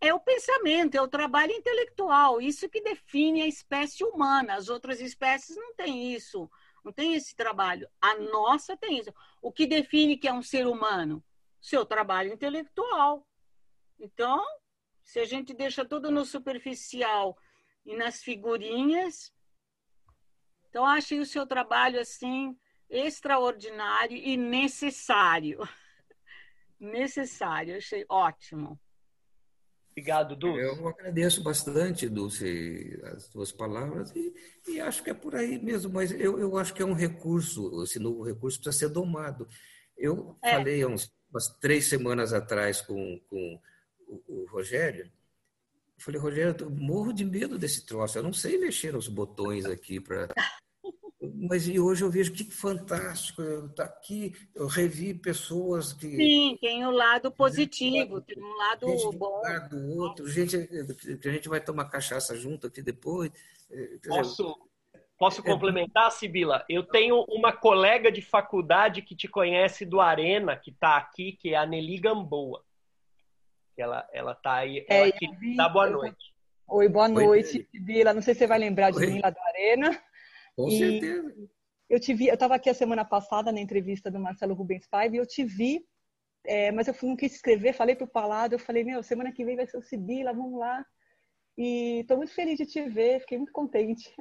é 0.00 0.12
o 0.12 0.20
pensamento, 0.20 0.94
é 0.94 1.00
o 1.00 1.08
trabalho 1.08 1.52
intelectual, 1.52 2.40
isso 2.40 2.68
que 2.68 2.82
define 2.82 3.42
a 3.42 3.46
espécie 3.46 4.04
humana. 4.04 4.54
As 4.54 4.68
outras 4.68 5.00
espécies 5.00 5.56
não 5.56 5.74
têm 5.74 6.12
isso, 6.12 6.50
não 6.84 6.92
tem 6.92 7.14
esse 7.14 7.34
trabalho. 7.34 7.88
A 8.00 8.16
nossa 8.16 8.76
tem 8.76 8.98
isso. 8.98 9.12
O 9.40 9.50
que 9.50 9.66
define 9.66 10.16
que 10.16 10.28
é 10.28 10.32
um 10.32 10.42
ser 10.42 10.66
humano? 10.66 11.24
Seu 11.60 11.84
trabalho 11.84 12.32
intelectual. 12.32 13.26
Então, 13.98 14.44
se 15.02 15.18
a 15.18 15.24
gente 15.24 15.54
deixa 15.54 15.84
tudo 15.84 16.10
no 16.10 16.24
superficial 16.24 17.36
e 17.84 17.96
nas 17.96 18.22
figurinhas, 18.22 19.32
então 20.68 20.84
achei 20.84 21.20
o 21.20 21.26
seu 21.26 21.46
trabalho 21.46 21.98
assim 21.98 22.56
extraordinário 22.88 24.16
e 24.16 24.36
necessário. 24.36 25.60
necessário, 26.78 27.78
achei 27.78 28.04
ótimo. 28.08 28.78
Obrigado, 29.96 30.36
Dulce. 30.36 30.60
Eu 30.60 30.88
agradeço 30.88 31.42
bastante, 31.42 32.06
Dulce, 32.06 33.00
as 33.14 33.28
tuas 33.28 33.50
palavras 33.50 34.12
e, 34.14 34.34
e, 34.68 34.78
acho 34.78 35.02
que 35.02 35.08
é 35.08 35.14
por 35.14 35.34
aí 35.34 35.58
mesmo, 35.58 35.90
mas 35.90 36.10
eu, 36.12 36.38
eu 36.38 36.58
acho 36.58 36.74
que 36.74 36.82
é 36.82 36.84
um 36.84 36.92
recurso, 36.92 37.82
esse 37.82 37.98
novo 37.98 38.22
recurso 38.22 38.60
precisa 38.60 38.88
ser 38.88 38.92
domado. 38.92 39.48
Eu 39.96 40.36
é. 40.42 40.50
falei 40.50 40.82
há 40.82 40.86
uns, 40.86 41.10
umas 41.30 41.48
três 41.60 41.86
semanas 41.86 42.34
atrás 42.34 42.82
com, 42.82 43.18
com 43.30 43.58
o, 44.06 44.42
o 44.42 44.46
Rogério, 44.50 45.06
eu 45.06 46.04
falei, 46.04 46.20
Rogério, 46.20 46.54
eu 46.60 46.70
morro 46.70 47.10
de 47.10 47.24
medo 47.24 47.58
desse 47.58 47.86
troço, 47.86 48.18
eu 48.18 48.22
não 48.22 48.34
sei 48.34 48.58
mexer 48.58 48.92
nos 48.92 49.08
botões 49.08 49.64
aqui 49.64 49.98
para 49.98 50.28
mas 51.34 51.66
e 51.66 51.78
hoje 51.78 52.04
eu 52.04 52.10
vejo 52.10 52.32
que 52.32 52.44
fantástico, 52.44 53.42
está 53.42 53.84
aqui, 53.84 54.34
eu 54.54 54.66
revi 54.66 55.14
pessoas 55.14 55.92
que. 55.92 56.08
Sim, 56.08 56.58
tem 56.60 56.84
o 56.84 56.88
um 56.88 56.92
lado 56.92 57.30
positivo, 57.30 58.20
tem 58.20 58.42
um 58.42 58.56
lado 58.56 58.88
gente 58.88 59.16
bom. 59.16 59.38
Um 59.38 59.42
lado 59.42 59.98
outro, 59.98 60.28
gente 60.28 60.58
que 61.18 61.28
a 61.28 61.32
gente 61.32 61.48
vai 61.48 61.60
tomar 61.60 61.86
cachaça 61.86 62.36
junto 62.36 62.66
aqui 62.66 62.82
depois. 62.82 63.30
É, 63.70 63.98
posso, 64.06 64.56
posso 65.18 65.40
é, 65.40 65.44
complementar, 65.44 66.10
Sibila? 66.12 66.64
Eu 66.68 66.82
tenho 66.82 67.24
uma 67.28 67.52
colega 67.52 68.10
de 68.10 68.22
faculdade 68.22 69.02
que 69.02 69.16
te 69.16 69.28
conhece 69.28 69.84
do 69.84 70.00
Arena, 70.00 70.56
que 70.56 70.70
está 70.70 70.96
aqui, 70.96 71.32
que 71.32 71.54
é 71.54 71.56
a 71.56 71.66
Nelly 71.66 71.98
Gamboa. 71.98 72.62
Ela, 73.76 74.08
ela 74.12 74.34
tá 74.34 74.54
aí, 74.54 74.86
ela 74.88 75.08
é, 75.08 75.12
dá 75.56 75.68
boa 75.68 75.88
noite. 75.88 76.34
Oi, 76.68 76.88
boa 76.88 77.08
noite, 77.08 77.68
Sibila. 77.70 78.12
Não 78.12 78.20
sei 78.20 78.34
se 78.34 78.40
você 78.40 78.46
vai 78.46 78.58
lembrar 78.58 78.90
de 78.90 78.98
Oi. 78.98 79.06
mim 79.06 79.20
lá 79.20 79.30
do 79.30 79.38
Arena. 79.38 80.02
Com 80.56 80.68
e 80.68 80.78
certeza. 80.78 81.34
Eu 81.88 82.00
te 82.00 82.12
vi, 82.14 82.26
eu 82.26 82.34
estava 82.34 82.56
aqui 82.56 82.68
a 82.68 82.74
semana 82.74 83.04
passada 83.04 83.52
na 83.52 83.60
entrevista 83.60 84.10
do 84.10 84.18
Marcelo 84.18 84.54
Rubens 84.54 84.88
Paiva 84.88 85.14
e 85.14 85.18
eu 85.18 85.26
te 85.26 85.44
vi, 85.44 85.86
é, 86.44 86.72
mas 86.72 86.88
eu 86.88 86.94
não 87.02 87.16
quis 87.16 87.34
escrever, 87.34 87.74
falei 87.74 87.94
para 87.94 88.04
o 88.04 88.10
Palado, 88.10 88.54
eu 88.54 88.58
falei, 88.58 88.82
meu, 88.82 89.02
semana 89.02 89.32
que 89.32 89.44
vem 89.44 89.56
vai 89.56 89.66
ser 89.66 89.76
o 89.76 89.82
Sibila, 89.82 90.32
vamos 90.32 90.58
lá. 90.58 90.84
E 91.56 92.00
estou 92.00 92.16
muito 92.16 92.34
feliz 92.34 92.58
de 92.58 92.66
te 92.66 92.88
ver, 92.88 93.20
fiquei 93.20 93.38
muito 93.38 93.52
contente. 93.52 94.12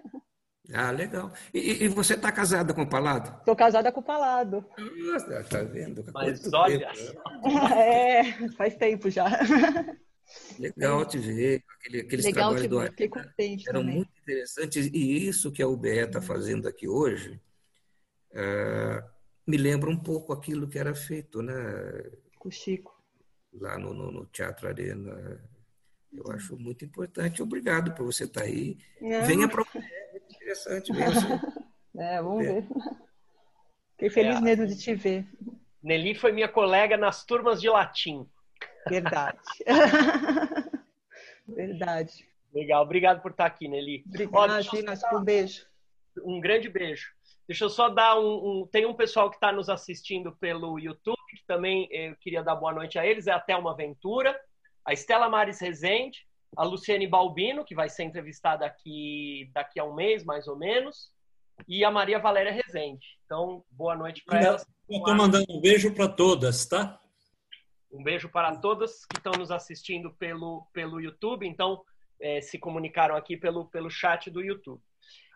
Ah, 0.73 0.89
legal. 0.89 1.31
E, 1.53 1.83
e 1.83 1.87
você 1.87 2.15
está 2.15 2.31
casada 2.31 2.73
com 2.73 2.83
o 2.83 2.89
Palado? 2.89 3.37
Estou 3.39 3.55
casada 3.55 3.91
com 3.91 3.99
o 3.99 4.03
Palado. 4.03 4.65
Nossa, 4.77 5.43
tá 5.43 5.61
vendo? 5.63 6.03
Mas 6.13 6.51
olha. 6.53 6.91
É, 7.77 8.49
faz 8.51 8.75
tempo 8.75 9.09
já. 9.09 9.25
Legal 10.59 11.05
te 11.05 11.17
ver, 11.17 11.63
aquele, 11.79 12.01
aqueles 12.01 12.25
Legal 12.25 12.55
trabalhos 12.55 12.69
do 12.69 12.81
Fiquei 12.91 13.09
contente 13.09 13.69
eram 13.69 13.81
também. 13.81 13.95
muito 13.95 14.11
interessantes 14.21 14.87
e 14.87 15.27
isso 15.27 15.51
que 15.51 15.61
a 15.61 15.67
UBE 15.67 15.89
está 15.89 16.21
fazendo 16.21 16.67
aqui 16.67 16.87
hoje 16.87 17.39
uh, 18.31 19.15
me 19.47 19.57
lembra 19.57 19.89
um 19.89 19.97
pouco 19.97 20.33
aquilo 20.33 20.67
que 20.67 20.79
era 20.79 20.93
feito, 20.95 21.41
né? 21.41 21.53
Com 22.39 22.49
o 22.49 22.51
Chico. 22.51 22.93
Lá 23.53 23.77
no, 23.77 23.93
no, 23.93 24.11
no 24.11 24.25
Teatro 24.25 24.67
Arena. 24.67 25.39
Eu 26.11 26.31
acho 26.31 26.57
muito 26.57 26.83
importante. 26.83 27.41
Obrigado 27.41 27.93
por 27.93 28.05
você 28.05 28.23
estar 28.23 28.41
tá 28.41 28.47
aí. 28.47 28.77
Não. 28.99 29.25
Venha 29.25 29.47
para 29.47 29.61
o 29.61 29.65
é 29.75 30.17
interessante 30.29 30.91
mesmo. 30.91 31.39
É, 31.97 32.21
vamos 32.21 32.45
é. 32.45 32.55
ver. 32.55 32.67
Fiquei 33.91 34.09
feliz 34.09 34.35
é. 34.35 34.41
mesmo 34.41 34.67
de 34.67 34.77
te 34.77 34.93
ver. 34.93 35.25
Nelly 35.81 36.13
foi 36.13 36.33
minha 36.33 36.49
colega 36.49 36.97
nas 36.97 37.23
turmas 37.23 37.61
de 37.61 37.69
latim. 37.69 38.29
Verdade. 38.87 39.39
Verdade. 41.47 42.27
Legal, 42.53 42.83
obrigado 42.83 43.21
por 43.21 43.31
estar 43.31 43.45
aqui, 43.45 43.67
Nelly. 43.67 44.03
Obrigada, 44.07 44.61
um 45.13 45.23
beijo. 45.23 45.65
Um 46.23 46.39
grande 46.39 46.69
beijo. 46.69 47.13
Deixa 47.47 47.65
eu 47.65 47.69
só 47.69 47.89
dar 47.89 48.17
um. 48.17 48.61
um 48.61 48.67
tem 48.67 48.85
um 48.85 48.93
pessoal 48.93 49.29
que 49.29 49.35
está 49.35 49.51
nos 49.51 49.69
assistindo 49.69 50.31
pelo 50.37 50.79
YouTube, 50.79 51.17
que 51.29 51.45
também 51.45 51.87
eu 51.91 52.15
queria 52.15 52.41
dar 52.41 52.55
boa 52.55 52.73
noite 52.73 52.97
a 52.97 53.05
eles. 53.05 53.27
É 53.27 53.31
até 53.31 53.55
uma 53.55 53.71
aventura. 53.71 54.35
A 54.85 54.93
Estela 54.93 55.29
Mares 55.29 55.59
Rezende, 55.59 56.25
a 56.55 56.63
Luciane 56.63 57.07
Balbino, 57.07 57.65
que 57.65 57.75
vai 57.75 57.89
ser 57.89 58.03
entrevistada 58.03 58.65
aqui 58.65 59.49
daqui 59.53 59.79
a 59.79 59.83
um 59.83 59.93
mês, 59.93 60.23
mais 60.23 60.47
ou 60.47 60.55
menos, 60.55 61.11
e 61.67 61.83
a 61.83 61.91
Maria 61.91 62.19
Valéria 62.19 62.51
Rezende. 62.51 63.05
Então, 63.25 63.63
boa 63.71 63.95
noite 63.95 64.23
para 64.25 64.41
elas. 64.41 64.65
Estou 64.89 65.15
mandando 65.15 65.45
um 65.49 65.59
beijo 65.59 65.93
para 65.93 66.07
todas, 66.07 66.65
tá? 66.65 66.99
Um 67.95 68.03
beijo 68.03 68.27
para 68.27 68.53
todas 68.57 69.05
que 69.05 69.17
estão 69.17 69.31
nos 69.33 69.51
assistindo 69.51 70.11
pelo, 70.11 70.67
pelo 70.73 70.99
YouTube, 70.99 71.47
então 71.47 71.81
é, 72.19 72.41
se 72.41 72.59
comunicaram 72.59 73.15
aqui 73.15 73.37
pelo, 73.37 73.65
pelo 73.67 73.89
chat 73.89 74.29
do 74.29 74.41
YouTube. 74.41 74.81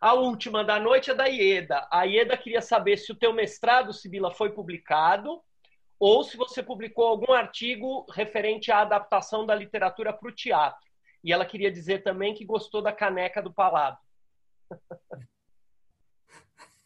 A 0.02 0.14
última 0.14 0.61
da 0.61 0.77
noite 0.77 1.10
é 1.10 1.15
da 1.15 1.26
Ieda. 1.26 1.88
A 1.90 2.03
Ieda 2.03 2.36
queria 2.36 2.61
saber 2.61 2.98
se 2.98 3.14
o 3.14 3.15
teu 3.15 3.31
mestrado, 3.31 3.94
Sibila, 3.94 4.34
foi 4.34 4.52
publicado 4.52 5.41
ou 5.98 6.22
se 6.22 6.36
você 6.36 6.61
publicou 6.61 7.06
algum 7.06 7.31
artigo 7.31 8.06
referente 8.11 8.72
à 8.72 8.80
adaptação 8.81 9.45
da 9.45 9.56
literatura 9.56 10.11
para 10.11 10.30
o 10.30 10.36
teatro. 10.36 10.86
E 11.23 11.31
ela 11.31 11.45
queria 11.45 11.72
dizer 11.72 12.03
também 12.03 12.34
que 12.34 12.44
gostou 12.44 12.81
da 12.81 12.91
caneca 12.91 13.41
do 13.41 13.53
Palado. 13.53 13.98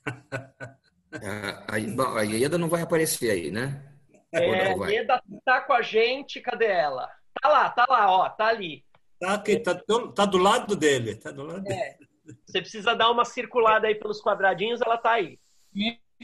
a, 0.05 1.75
a, 1.75 2.19
a 2.19 2.21
Ieda 2.21 2.59
não 2.59 2.69
vai 2.69 2.83
aparecer 2.83 3.31
aí, 3.31 3.49
né? 3.49 3.92
É, 4.33 4.73
a 4.73 4.89
Ieda 4.89 5.21
tá 5.45 5.61
com 5.61 5.73
a 5.73 5.81
gente, 5.81 6.41
cadê 6.41 6.65
ela? 6.65 7.09
Tá 7.41 7.49
lá, 7.49 7.69
tá 7.69 7.85
lá, 7.87 8.11
ó, 8.11 8.29
tá 8.29 8.47
ali. 8.47 8.83
Tá, 9.19 9.35
aqui, 9.35 9.59
tá, 9.59 9.79
tá 10.15 10.25
do 10.25 10.37
lado 10.37 10.75
dele. 10.75 11.15
Tá 11.15 11.31
do 11.31 11.43
lado 11.43 11.65
é. 11.67 11.95
dele. 11.95 12.09
Você 12.45 12.61
precisa 12.61 12.95
dar 12.95 13.11
uma 13.11 13.25
circulada 13.25 13.87
aí 13.87 13.95
pelos 13.95 14.21
quadradinhos, 14.21 14.81
ela 14.81 14.97
tá 14.97 15.11
aí. 15.11 15.39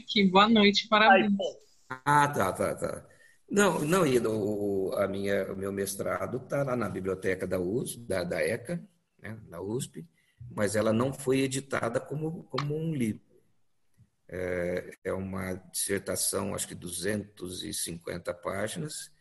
Que 0.06 0.24
boa 0.28 0.48
noite, 0.48 0.88
parabéns. 0.88 1.32
Ah, 1.88 2.28
tá, 2.28 2.52
tá, 2.52 2.74
tá. 2.74 3.06
Não, 3.50 3.80
não, 3.80 4.06
e 4.06 4.18
o, 4.18 4.92
a 4.96 5.08
minha, 5.08 5.52
o 5.52 5.56
meu 5.56 5.72
mestrado 5.72 6.38
está 6.38 6.62
lá 6.62 6.76
na 6.76 6.88
biblioteca 6.88 7.46
da 7.46 7.58
USP, 7.58 8.00
da, 8.06 8.22
da 8.22 8.40
ECA, 8.40 8.80
né, 9.20 9.36
na 9.48 9.60
USP, 9.60 10.06
mas 10.54 10.76
ela 10.76 10.92
não 10.92 11.12
foi 11.12 11.40
editada 11.40 11.98
como, 11.98 12.44
como 12.44 12.76
um 12.76 12.94
livro. 12.94 13.29
É, 14.32 14.96
é 15.02 15.12
uma 15.12 15.54
dissertação, 15.72 16.54
acho 16.54 16.68
que 16.68 16.74
250 16.74 18.32
páginas, 18.34 19.12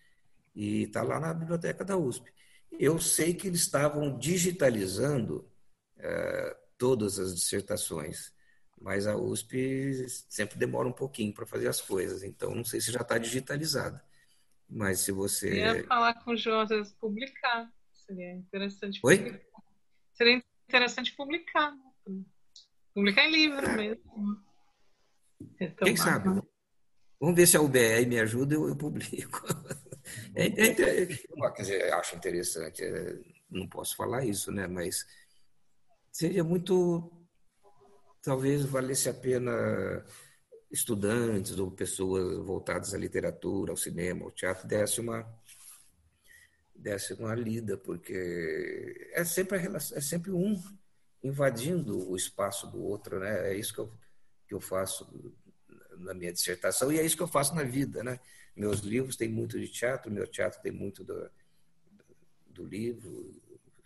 e 0.54 0.84
está 0.84 1.02
lá 1.02 1.20
na 1.20 1.34
biblioteca 1.34 1.84
da 1.84 1.98
USP. 1.98 2.32
Eu 2.72 3.00
sei 3.00 3.34
que 3.34 3.48
eles 3.48 3.62
estavam 3.62 4.20
digitalizando 4.20 5.50
é, 5.98 6.56
todas 6.78 7.18
as 7.18 7.34
dissertações, 7.34 8.32
mas 8.80 9.08
a 9.08 9.18
USP 9.18 10.08
sempre 10.30 10.60
demora 10.60 10.88
um 10.88 10.94
pouquinho 10.94 11.34
para 11.34 11.46
fazer 11.46 11.68
as 11.68 11.82
coisas, 11.82 12.22
então 12.22 12.54
não 12.54 12.64
sei 12.64 12.80
se 12.80 12.92
já 12.92 13.02
está 13.02 13.18
digitalizada. 13.18 14.04
Mas 14.70 15.00
se 15.00 15.12
você. 15.12 15.50
Eu 15.50 15.78
ia 15.78 15.88
falar 15.88 16.14
com 16.24 16.32
o 16.32 16.38
João, 16.38 16.62
às 16.62 16.70
vezes, 16.70 16.94
publicar. 16.94 17.68
Seria 17.92 18.34
interessante. 18.34 19.00
Oi? 19.04 19.18
Publicar. 19.18 19.64
Seria 20.14 20.44
interessante 20.68 21.16
publicar. 21.16 21.76
Publicar 22.94 23.26
em 23.26 23.32
livro 23.32 23.68
mesmo. 23.76 24.49
Quem 25.78 25.96
sabe? 25.96 26.42
Vamos 27.20 27.36
ver 27.36 27.48
se 27.48 27.58
a 27.58 27.62
UBE 27.62 28.06
me 28.08 28.20
ajuda, 28.20 28.56
eu, 28.56 28.68
eu 28.68 28.76
publico. 28.76 29.44
É, 30.34 30.48
é, 30.48 30.68
é, 30.72 31.06
quer 31.06 31.62
dizer, 31.62 31.94
acho 31.94 32.16
interessante. 32.16 32.84
É, 32.84 33.20
não 33.48 33.68
posso 33.68 33.96
falar 33.96 34.26
isso, 34.26 34.52
né? 34.52 34.66
Mas 34.66 35.06
seria 36.12 36.44
muito. 36.44 37.12
Talvez 38.20 38.64
valesse 38.66 39.08
a 39.08 39.14
pena 39.14 40.04
estudantes 40.72 41.60
ou 41.60 41.70
pessoas 41.70 42.38
voltadas 42.44 42.94
à 42.96 42.98
literatura, 42.98 43.72
ao 43.72 43.78
cinema, 43.78 44.26
ao 44.26 44.32
teatro, 44.32 44.68
desse 44.68 45.00
uma 45.00 45.26
desse 46.74 47.14
uma 47.14 47.36
lida, 47.36 47.78
porque 47.78 49.12
é 49.14 49.24
sempre, 49.26 49.58
relação, 49.58 49.98
é 49.98 50.02
sempre 50.02 50.32
um 50.32 50.56
invadindo 51.22 52.10
o 52.10 52.16
espaço 52.16 52.68
do 52.68 52.82
outro, 52.82 53.20
né? 53.20 53.52
É 53.52 53.58
isso 53.58 53.74
que 53.74 53.80
eu, 53.80 53.92
que 54.50 54.56
eu 54.56 54.60
faço 54.60 55.08
na 56.00 56.14
minha 56.16 56.34
dissertação 56.34 56.92
e 56.92 56.98
é 56.98 57.06
isso 57.06 57.16
que 57.16 57.22
eu 57.22 57.28
faço 57.28 57.54
na 57.54 57.64
vida, 57.64 58.04
né? 58.04 58.20
Meus 58.56 58.80
livros 58.80 59.16
têm 59.16 59.30
muito 59.30 59.60
de 59.60 59.68
teatro, 59.68 60.12
meu 60.12 60.26
teatro 60.26 60.60
tem 60.60 60.72
muito 60.72 61.04
do, 61.04 61.30
do 62.48 62.66
livro, 62.66 63.32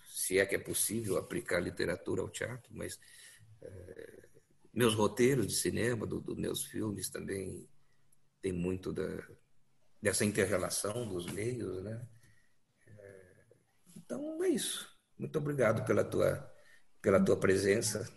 se 0.05 0.39
é 0.39 0.45
que 0.45 0.55
é 0.55 0.59
possível 0.59 1.17
aplicar 1.17 1.59
literatura 1.59 2.21
ao 2.21 2.29
teatro, 2.29 2.73
mas 2.73 2.97
é, 3.61 4.29
meus 4.73 4.95
roteiros 4.95 5.47
de 5.47 5.53
cinema, 5.53 6.07
dos 6.07 6.23
do 6.23 6.35
meus 6.37 6.63
filmes 6.63 7.09
também 7.09 7.67
tem 8.41 8.53
muito 8.53 8.93
da, 8.93 9.21
dessa 10.01 10.23
interrelação 10.23 11.07
dos 11.09 11.25
meios, 11.25 11.83
né? 11.83 12.07
É, 12.87 13.35
então 13.97 14.41
é 14.45 14.47
isso. 14.47 14.89
Muito 15.19 15.37
obrigado 15.37 15.85
pela 15.85 16.05
tua 16.05 16.49
pela 17.01 17.19
tua 17.21 17.37
presença 17.37 18.09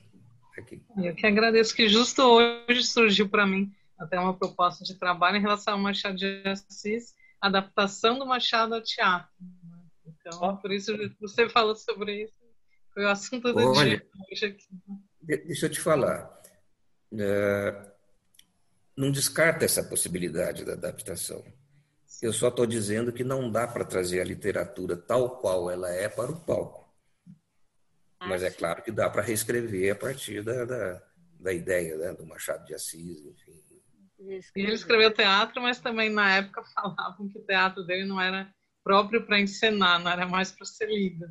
aqui. 0.61 0.83
Eu 0.97 1.15
que 1.15 1.27
agradeço 1.27 1.75
que 1.75 1.89
justo 1.89 2.23
hoje 2.23 2.83
surgiu 2.83 3.29
para 3.29 3.47
mim 3.47 3.73
até 3.99 4.19
uma 4.19 4.37
proposta 4.37 4.85
de 4.85 4.95
trabalho 4.95 5.39
em 5.39 5.41
relação 5.41 5.75
ao 5.75 5.81
Machado 5.81 6.17
de 6.17 6.43
Assis, 6.45 7.15
adaptação 7.41 8.19
do 8.19 8.27
Machado 8.27 8.75
ao 8.75 8.83
teatro. 8.83 9.31
Então, 10.07 10.57
por 10.57 10.73
isso 10.73 10.93
você 11.21 11.49
falou 11.49 11.75
sobre 11.75 12.25
isso. 12.25 12.35
Foi 12.93 13.05
o 13.05 13.09
assunto 13.09 13.53
do 13.53 13.59
Olha, 13.59 13.99
dia 13.99 14.07
hoje 14.33 14.47
aqui. 14.47 14.67
Deixa 15.23 15.67
eu 15.67 15.71
te 15.71 15.81
falar. 15.81 16.31
É, 17.13 17.93
não 18.97 19.11
descarta 19.11 19.65
essa 19.65 19.83
possibilidade 19.83 20.65
da 20.65 20.73
adaptação. 20.73 21.45
Eu 22.23 22.33
só 22.33 22.49
estou 22.49 22.67
dizendo 22.67 23.13
que 23.13 23.23
não 23.23 23.51
dá 23.51 23.67
para 23.67 23.85
trazer 23.85 24.21
a 24.21 24.25
literatura 24.25 24.97
tal 24.97 25.39
qual 25.39 25.71
ela 25.71 25.91
é 25.91 26.09
para 26.09 26.33
o 26.33 26.41
palco. 26.41 26.86
Mas 28.21 28.43
é 28.43 28.51
claro 28.51 28.83
que 28.83 28.91
dá 28.91 29.11
para 29.11 29.23
reescrever 29.23 29.93
a 29.93 29.97
partir 29.97 30.43
da, 30.43 30.65
da, 30.65 31.03
da 31.39 31.53
ideia 31.53 31.97
né, 31.97 32.13
do 32.15 32.27
Machado 32.27 32.65
de 32.65 32.75
Assis, 32.75 33.25
enfim. 33.27 33.67
E 34.19 34.61
ele 34.61 34.73
escreveu 34.73 35.13
teatro, 35.13 35.61
mas 35.63 35.79
também 35.79 36.11
na 36.11 36.37
época 36.37 36.65
falavam 36.75 37.29
que 37.29 37.39
o 37.39 37.45
teatro 37.45 37.85
dele 37.85 38.05
não 38.05 38.21
era 38.21 38.53
próprio 38.83 39.25
para 39.27 39.41
encenar, 39.41 40.01
não 40.01 40.11
era 40.11 40.27
mais 40.27 40.51
para 40.51 40.65
ser 40.65 40.87
lido. 40.87 41.27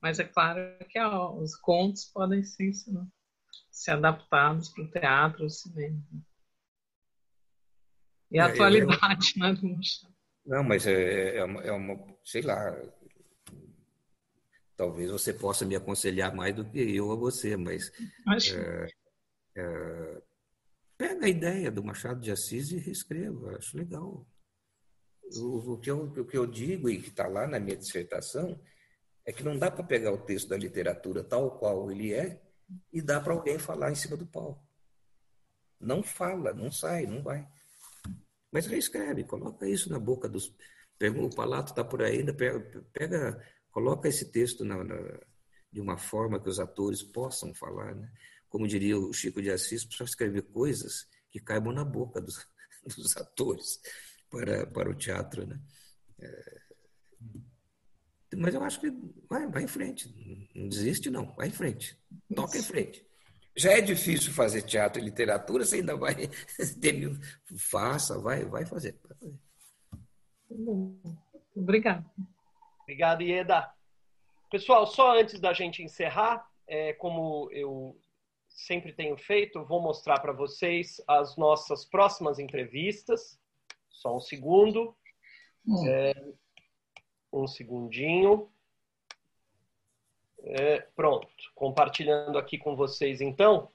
Mas 0.00 0.18
é 0.18 0.24
claro 0.24 0.60
que 0.88 0.98
ó, 0.98 1.32
os 1.34 1.56
contos 1.56 2.04
podem 2.06 2.42
ser, 2.42 2.72
ser 3.70 3.92
adaptados 3.92 4.68
para 4.68 4.84
o 4.84 4.90
teatro, 4.90 5.44
o 5.46 5.50
cinema. 5.50 6.02
E 8.30 8.38
a 8.38 8.48
é, 8.48 8.52
atualidade, 8.52 9.32
eu... 9.36 9.40
né, 9.42 9.52
do 9.54 9.68
Machado. 9.68 10.14
Não, 10.44 10.62
mas 10.62 10.86
é, 10.86 11.36
é, 11.38 11.44
uma, 11.44 11.62
é 11.62 11.72
uma, 11.72 12.16
sei 12.22 12.42
lá, 12.42 12.70
talvez 14.76 15.10
você 15.10 15.32
possa 15.32 15.64
me 15.64 15.76
aconselhar 15.76 16.34
mais 16.34 16.54
do 16.54 16.64
que 16.64 16.78
eu 16.78 17.10
a 17.12 17.14
você, 17.14 17.56
mas 17.56 17.92
é, 18.52 18.88
é, 19.56 20.22
pega 20.96 21.26
a 21.26 21.28
ideia 21.28 21.70
do 21.70 21.84
Machado 21.84 22.20
de 22.20 22.30
Assis 22.30 22.70
e 22.70 22.78
reescreva, 22.78 23.56
acho 23.56 23.76
legal. 23.76 24.26
O, 25.36 25.72
o, 25.72 25.78
que 25.78 25.90
eu, 25.90 26.04
o 26.04 26.24
que 26.24 26.36
eu 26.36 26.46
digo 26.46 26.88
e 26.88 27.00
que 27.00 27.08
está 27.08 27.26
lá 27.26 27.46
na 27.46 27.58
minha 27.58 27.76
dissertação 27.76 28.60
é 29.24 29.32
que 29.32 29.42
não 29.42 29.58
dá 29.58 29.70
para 29.70 29.82
pegar 29.82 30.12
o 30.12 30.18
texto 30.18 30.48
da 30.48 30.56
literatura 30.56 31.24
tal 31.24 31.58
qual 31.58 31.90
ele 31.90 32.12
é 32.12 32.42
e 32.92 33.00
dar 33.00 33.20
para 33.20 33.32
alguém 33.32 33.58
falar 33.58 33.90
em 33.90 33.94
cima 33.94 34.16
do 34.16 34.26
palco. 34.26 34.62
Não 35.80 36.02
fala, 36.02 36.52
não 36.52 36.70
sai, 36.70 37.06
não 37.06 37.22
vai. 37.22 37.46
Mas 38.52 38.66
reescreve, 38.66 39.24
coloca 39.24 39.68
isso 39.68 39.90
na 39.90 39.98
boca 39.98 40.28
dos. 40.28 40.54
O 41.20 41.34
Palato 41.34 41.72
está 41.72 41.82
por 41.82 42.02
aí, 42.02 42.18
ainda 42.18 42.32
pega, 42.32 42.60
pega, 42.92 43.44
coloca 43.74 44.08
esse 44.08 44.30
texto 44.30 44.64
na, 44.64 44.82
na, 44.84 44.96
de 45.70 45.80
uma 45.80 45.98
forma 45.98 46.40
que 46.40 46.48
os 46.48 46.60
atores 46.60 47.02
possam 47.02 47.52
falar. 47.52 47.92
Né? 47.96 48.08
Como 48.48 48.68
diria 48.68 48.96
o 48.96 49.12
Chico 49.12 49.42
de 49.42 49.50
Assis, 49.50 49.84
precisa 49.84 50.08
escrever 50.08 50.42
coisas 50.42 51.08
que 51.28 51.40
caibam 51.40 51.72
na 51.72 51.84
boca 51.84 52.20
dos, 52.20 52.46
dos 52.96 53.16
atores 53.16 53.80
para, 54.30 54.64
para 54.68 54.88
o 54.88 54.94
teatro. 54.94 55.44
Né? 55.44 55.60
É, 56.20 56.60
mas 58.36 58.54
eu 58.54 58.62
acho 58.62 58.80
que 58.80 58.92
vai, 59.28 59.48
vai 59.48 59.64
em 59.64 59.68
frente. 59.68 60.08
Não 60.54 60.68
desiste, 60.68 61.10
não. 61.10 61.34
Vai 61.34 61.48
em 61.48 61.52
frente. 61.52 61.98
Toca 62.32 62.56
em 62.56 62.62
frente. 62.62 63.04
Já 63.56 63.72
é 63.72 63.80
difícil 63.80 64.32
fazer 64.32 64.62
teatro 64.62 65.00
e 65.00 65.04
literatura, 65.04 65.64
você 65.64 65.76
ainda 65.76 65.96
vai 65.96 66.28
ter, 66.80 67.20
faça, 67.56 68.18
vai, 68.18 68.44
vai 68.44 68.64
fazer. 68.66 68.96
Vai 69.02 69.16
fazer. 69.18 69.38
Obrigado. 71.54 72.04
Obrigado, 72.84 73.22
Ieda. 73.22 73.72
Pessoal, 74.50 74.86
só 74.86 75.18
antes 75.18 75.40
da 75.40 75.52
gente 75.52 75.82
encerrar, 75.82 76.48
é, 76.66 76.92
como 76.92 77.50
eu 77.50 77.98
sempre 78.48 78.92
tenho 78.92 79.16
feito, 79.16 79.64
vou 79.64 79.80
mostrar 79.80 80.20
para 80.20 80.32
vocês 80.32 81.02
as 81.08 81.36
nossas 81.36 81.84
próximas 81.84 82.38
entrevistas. 82.38 83.40
Só 83.90 84.16
um 84.16 84.20
segundo. 84.20 84.94
Hum. 85.66 85.88
É, 85.88 86.14
um 87.32 87.46
segundinho. 87.46 88.52
É, 90.42 90.80
pronto, 90.94 91.28
compartilhando 91.54 92.36
aqui 92.36 92.58
com 92.58 92.76
vocês 92.76 93.22
então 93.22 93.72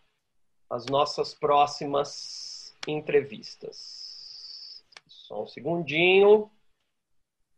as 0.70 0.86
nossas 0.86 1.34
próximas 1.34 2.78
entrevistas. 2.88 4.86
Só 5.08 5.44
um 5.44 5.48
segundinho. 5.48 6.52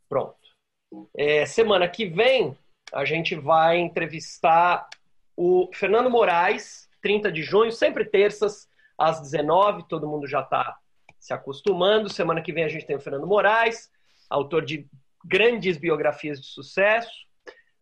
Pronto. 0.07 0.40
É, 1.17 1.45
semana 1.45 1.87
que 1.87 2.05
vem 2.05 2.57
a 2.93 3.05
gente 3.05 3.35
vai 3.35 3.77
entrevistar 3.77 4.87
o 5.35 5.69
Fernando 5.73 6.09
Moraes, 6.09 6.89
30 7.01 7.31
de 7.31 7.41
junho, 7.41 7.71
sempre 7.71 8.05
terças 8.05 8.69
às 8.97 9.21
19. 9.21 9.87
Todo 9.87 10.07
mundo 10.07 10.27
já 10.27 10.41
está 10.41 10.77
se 11.19 11.33
acostumando. 11.33 12.09
Semana 12.09 12.41
que 12.41 12.51
vem 12.51 12.63
a 12.63 12.69
gente 12.69 12.85
tem 12.85 12.95
o 12.95 13.01
Fernando 13.01 13.27
Moraes, 13.27 13.89
autor 14.29 14.65
de 14.65 14.87
grandes 15.23 15.77
biografias 15.77 16.41
de 16.41 16.47
sucesso. 16.47 17.25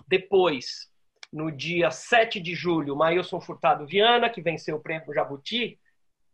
Depois, 0.07 0.90
no 1.31 1.52
dia 1.52 1.91
7 1.91 2.40
de 2.40 2.53
julho, 2.53 2.95
Mailson 2.95 3.41
Furtado 3.41 3.86
Viana, 3.86 4.30
que 4.30 4.41
venceu 4.41 4.76
o 4.76 4.80
prêmio 4.80 5.14
Jabuti, 5.14 5.80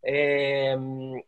é, 0.04 0.76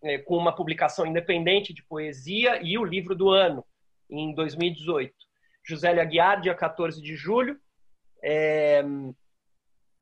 é, 0.02 0.18
com 0.18 0.36
uma 0.36 0.54
publicação 0.54 1.06
independente 1.06 1.72
de 1.72 1.82
poesia 1.82 2.60
e 2.62 2.78
o 2.78 2.84
livro 2.84 3.14
do 3.14 3.30
ano, 3.30 3.64
em 4.08 4.34
2018. 4.34 5.27
Josélia 5.68 6.02
Aguiar, 6.02 6.40
dia 6.40 6.54
14 6.54 7.02
de 7.02 7.14
julho, 7.14 7.60
é, 8.24 8.82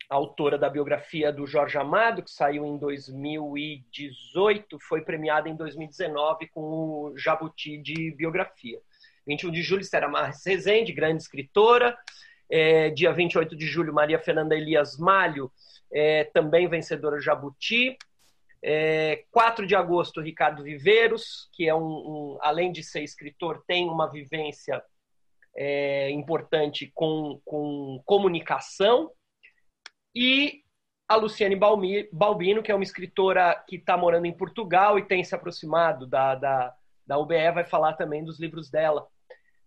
autora 0.09 0.57
da 0.57 0.71
biografia 0.71 1.33
do 1.33 1.45
Jorge 1.45 1.77
Amado, 1.77 2.23
que 2.23 2.31
saiu 2.31 2.65
em 2.65 2.79
2018, 2.79 4.79
foi 4.79 5.03
premiada 5.03 5.49
em 5.49 5.57
2019 5.57 6.47
com 6.51 6.61
o 6.61 7.19
Jabuti 7.19 7.79
de 7.79 8.13
biografia. 8.13 8.79
21 9.27 9.51
de 9.51 9.61
julho, 9.61 9.81
Estera 9.81 10.09
Marres 10.09 10.47
Rezende, 10.47 10.93
grande 10.93 11.23
escritora, 11.23 11.99
é, 12.49 12.91
dia 12.91 13.13
28 13.13 13.57
de 13.57 13.67
julho, 13.67 13.93
Maria 13.93 14.21
Fernanda 14.21 14.55
Elias 14.55 14.97
Malho, 14.97 15.51
é, 15.93 16.23
também 16.33 16.69
vencedora 16.69 17.21
Jabuti. 17.21 17.99
É, 18.63 19.25
4 19.33 19.67
de 19.67 19.75
agosto, 19.75 20.21
Ricardo 20.21 20.63
Viveiros, 20.63 21.51
que 21.53 21.69
é 21.69 21.75
um, 21.75 21.83
um 21.83 22.39
além 22.41 22.71
de 22.71 22.85
ser 22.85 23.03
escritor, 23.03 23.65
tem 23.67 23.89
uma 23.89 24.09
vivência 24.09 24.81
é, 25.57 26.11
importante 26.11 26.91
com, 26.95 27.41
com 27.45 28.03
comunicação. 28.05 29.11
E 30.15 30.63
a 31.09 31.17
Luciane 31.17 31.57
Balbino, 31.57 32.63
que 32.63 32.71
é 32.71 32.75
uma 32.75 32.85
escritora 32.85 33.65
que 33.69 33.77
está 33.77 33.97
morando 33.97 34.27
em 34.27 34.37
Portugal 34.37 34.99
e 34.99 35.07
tem 35.07 35.23
se 35.25 35.35
aproximado 35.35 36.07
da, 36.07 36.35
da, 36.35 36.75
da 37.07 37.19
UBE, 37.19 37.53
vai 37.53 37.65
falar 37.65 37.95
também 37.95 38.25
dos 38.25 38.41
livros 38.41 38.71
dela. 38.71 39.07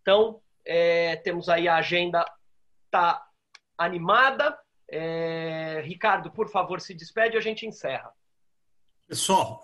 Então, 0.02 0.42
é, 0.66 1.16
temos 1.18 1.50
aí 1.50 1.68
a 1.68 1.78
agenda 1.78 2.26
está 2.86 3.26
animada. 3.78 4.58
É... 4.90 5.82
Ricardo, 5.86 6.32
por 6.32 6.50
favor, 6.50 6.82
se 6.82 6.94
despede 6.94 7.36
e 7.36 7.38
a 7.38 7.42
gente 7.42 7.66
encerra. 7.66 8.12
Pessoal, 9.08 9.64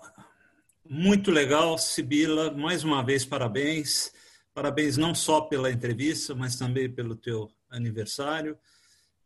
muito 0.84 1.30
legal, 1.30 1.76
Sibila, 1.78 2.50
mais 2.50 2.82
uma 2.82 3.04
vez 3.04 3.24
parabéns. 3.24 4.12
Parabéns 4.56 4.96
não 4.96 5.14
só 5.14 5.42
pela 5.42 5.70
entrevista, 5.70 6.34
mas 6.34 6.56
também 6.56 6.90
pelo 6.90 7.14
teu 7.14 7.46
aniversário. 7.68 8.58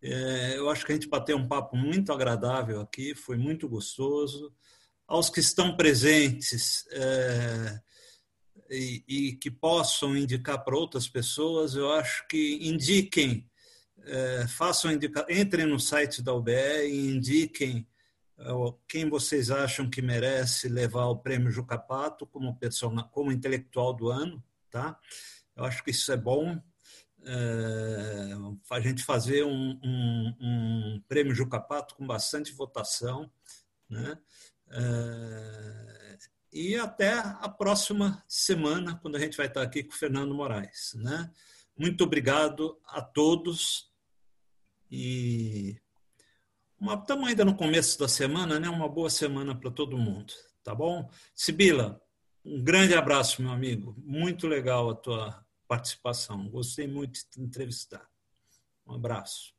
É, 0.03 0.59
eu 0.59 0.69
acho 0.69 0.85
que 0.85 0.91
a 0.91 0.95
gente 0.97 1.07
bateu 1.07 1.37
um 1.37 1.47
papo 1.47 1.77
muito 1.77 2.13
agradável 2.13 2.81
aqui, 2.81 3.15
foi 3.15 3.37
muito 3.37 3.69
gostoso. 3.69 4.53
Aos 5.07 5.31
que 5.31 5.39
estão 5.39 5.77
presentes 5.77 6.85
é, 6.91 7.81
e, 8.69 9.05
e, 9.07 9.33
que 9.37 9.53
possam 9.53 10.17
indicar 10.17 10.65
para 10.65 10.77
outras 10.77 11.09
pessoas, 11.09 11.77
eu 11.77 11.93
acho 11.93 12.27
que 12.27 12.59
indiquem 12.61 13.49
é, 14.03 14.49
façam 14.49 14.91
indica... 14.91 15.25
entrem 15.31 15.65
no 15.65 15.79
site 15.79 16.23
da 16.23 16.35
UBE 16.35 16.89
e 16.89 17.09
indiquem 17.09 17.87
é, 18.37 18.51
quem 18.89 19.09
vocês 19.09 19.49
acham 19.53 19.89
que 19.89 20.03
merece 20.03 20.69
levar 20.69 21.07
o 21.07 21.19
prêmio 21.19 21.53
Jucapato 21.53 22.27
como, 22.27 22.57
persona... 22.57 23.05
como 23.05 23.31
intelectual 23.31 23.95
do 23.95 24.09
ano, 24.11 24.43
tá? 24.71 24.99
Eu 25.57 25.65
acho 25.65 25.83
que 25.85 25.91
isso 25.91 26.11
é 26.13 26.17
bom. 26.17 26.61
é, 27.25 28.33
a 28.71 28.81
gente 28.81 29.03
fazer 29.03 29.45
um, 29.45 29.79
um, 29.83 30.37
um 30.41 31.05
prêmio 31.07 31.35
Jucapato 31.35 31.95
com 31.95 32.07
bastante 32.07 32.53
votação, 32.53 33.31
né? 33.89 34.19
É, 34.73 36.19
e 36.53 36.77
até 36.77 37.13
a 37.13 37.49
próxima 37.49 38.25
semana, 38.29 38.97
quando 38.97 39.17
a 39.17 39.21
gente 39.21 39.37
vai 39.37 39.47
estar 39.47 39.63
aqui 39.63 39.85
com 39.85 39.93
o 39.93 39.97
Fernando 39.97 40.35
Moraes. 40.35 40.95
Né? 40.95 41.31
Muito 41.77 42.03
obrigado 42.03 42.81
a 42.87 43.01
todos 43.01 43.91
e 44.91 45.81
estamos 46.81 47.29
ainda 47.29 47.45
no 47.45 47.57
começo 47.57 47.99
da 47.99 48.09
semana, 48.09 48.59
né? 48.59 48.69
Uma 48.69 48.89
boa 48.89 49.11
semana 49.11 49.55
para 49.55 49.71
todo 49.71 49.97
mundo, 49.97 50.33
tá 50.65 50.75
bom? 50.75 51.09
Sibila, 51.35 52.03
um 52.45 52.63
grande 52.63 52.95
abraço, 52.95 53.43
meu 53.43 53.51
amigo. 53.51 53.95
Muito 53.99 54.47
legal 54.47 54.91
a 54.91 54.95
tua 54.95 55.47
participação. 55.69 56.49
Gostei 56.49 56.87
muito 56.87 57.15
de 57.15 57.25
te 57.29 57.41
entrevistar. 57.41 58.09
Um 58.87 58.95
abraço. 58.95 59.55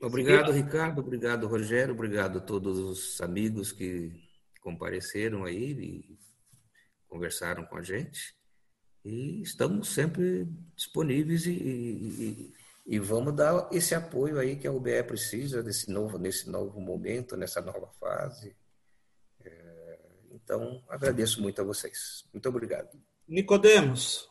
Obrigado, 0.00 0.50
Ricardo. 0.50 1.00
Obrigado, 1.00 1.46
Rogério. 1.46 1.94
Obrigado 1.94 2.38
a 2.38 2.40
todos 2.40 2.78
os 2.78 3.20
amigos 3.20 3.70
que 3.70 4.12
compareceram 4.60 5.44
aí 5.44 5.72
e 5.72 6.18
conversaram 7.08 7.64
com 7.66 7.76
a 7.76 7.82
gente. 7.82 8.34
E 9.04 9.42
estamos 9.42 9.88
sempre 9.88 10.48
disponíveis 10.74 11.46
e, 11.46 11.52
e, 11.52 12.54
e, 12.86 12.98
vamos 12.98 13.34
dar 13.34 13.68
esse 13.72 13.94
apoio 13.94 14.38
aí 14.38 14.56
que 14.56 14.66
a 14.66 14.72
UBE 14.72 15.02
precisa 15.02 15.62
nesse 15.62 15.90
novo, 15.90 16.18
nesse 16.18 16.48
novo 16.48 16.80
momento, 16.80 17.36
nessa 17.36 17.60
nova 17.60 17.88
fase. 18.00 18.56
Então, 20.54 20.82
agradeço 20.86 21.40
muito 21.40 21.62
a 21.62 21.64
vocês. 21.64 22.26
Muito 22.30 22.46
obrigado. 22.46 22.90
Nicodemos, 23.26 24.30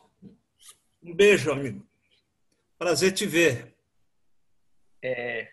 um 1.02 1.12
beijo, 1.12 1.50
amigo. 1.50 1.84
Prazer 2.78 3.10
te 3.12 3.26
ver. 3.26 3.76
É... 5.02 5.50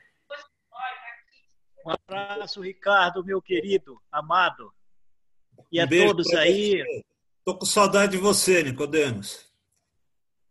Um 1.84 1.90
abraço, 1.90 2.62
Ricardo, 2.62 3.26
meu 3.26 3.42
querido, 3.42 4.00
amado. 4.12 4.72
E 5.72 5.82
um 5.82 5.84
a 5.84 5.88
todos 5.88 6.32
aí. 6.36 6.84
Estou 7.40 7.58
com 7.58 7.66
saudade 7.66 8.12
de 8.12 8.20
você, 8.20 8.62
Nicodemos. 8.62 9.52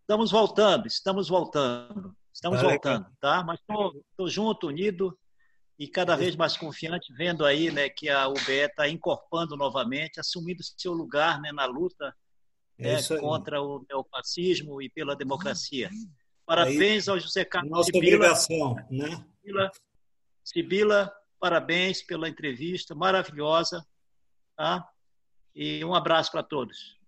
Estamos 0.01 0.33
voltando, 0.33 0.89
estamos 0.89 1.29
voltando. 1.29 2.17
Estamos 2.33 2.61
voltando, 2.61 3.07
tá? 3.21 3.45
Mas 3.45 3.61
estou 3.61 4.29
junto, 4.29 4.67
unido 4.67 5.17
e 5.79 5.87
cada 5.87 6.17
vez 6.17 6.35
mais 6.35 6.57
confiante, 6.57 7.13
vendo 7.13 7.45
aí 7.45 7.71
né, 7.71 7.89
que 7.89 8.09
a 8.09 8.29
UBE 8.29 8.65
está 8.65 8.89
incorporando 8.89 9.57
novamente, 9.57 10.19
assumindo 10.19 10.61
seu 10.63 10.93
lugar 10.93 11.41
né, 11.41 11.53
na 11.53 11.67
luta 11.67 12.13
é 12.77 12.95
né, 12.95 13.19
contra 13.21 13.63
o 13.63 13.85
neofascismo 13.89 14.83
e 14.83 14.91
pela 14.91 15.15
democracia. 15.15 15.89
Parabéns 16.45 17.09
ao 17.09 17.21
José 17.21 17.45
Carlos 17.45 17.71
Nossa 17.71 17.85
Sibila. 17.93 18.17
obrigação, 18.17 18.75
né? 18.91 19.25
Sibila, 19.41 19.71
Sibila, 20.43 21.13
parabéns 21.39 22.03
pela 22.03 22.29
entrevista 22.29 22.95
maravilhosa, 22.95 23.87
tá? 24.57 24.85
E 25.55 25.85
um 25.85 25.95
abraço 25.95 26.33
para 26.33 26.43
todos. 26.43 26.99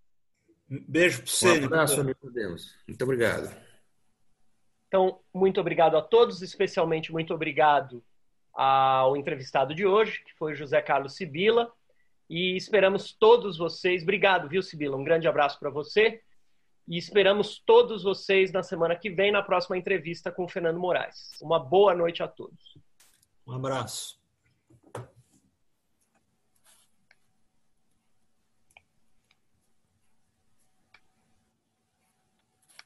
beijo 0.69 1.23
para 1.23 1.31
você. 1.31 1.59
Um 1.59 1.65
abraço, 1.65 1.99
amigo 1.99 2.31
Deus. 2.31 2.73
Muito 2.87 3.03
obrigado. 3.03 3.53
Então, 4.87 5.19
muito 5.33 5.59
obrigado 5.59 5.97
a 5.97 6.01
todos, 6.01 6.41
especialmente 6.41 7.11
muito 7.11 7.33
obrigado 7.33 8.03
ao 8.53 9.15
entrevistado 9.15 9.73
de 9.73 9.85
hoje, 9.85 10.23
que 10.23 10.33
foi 10.35 10.55
José 10.55 10.81
Carlos 10.81 11.15
Sibila. 11.15 11.71
E 12.29 12.55
esperamos 12.55 13.11
todos 13.11 13.57
vocês. 13.57 14.03
Obrigado, 14.03 14.47
viu, 14.47 14.61
Sibila? 14.61 14.95
Um 14.95 15.03
grande 15.03 15.27
abraço 15.27 15.59
para 15.59 15.69
você. 15.69 16.21
E 16.87 16.97
esperamos 16.97 17.61
todos 17.65 18.03
vocês 18.03 18.51
na 18.51 18.63
semana 18.63 18.95
que 18.95 19.09
vem, 19.09 19.31
na 19.31 19.41
próxima 19.41 19.77
entrevista 19.77 20.31
com 20.31 20.45
o 20.45 20.49
Fernando 20.49 20.79
Moraes. 20.79 21.39
Uma 21.41 21.59
boa 21.59 21.93
noite 21.93 22.23
a 22.23 22.27
todos. 22.27 22.77
Um 23.45 23.53
abraço. 23.53 24.20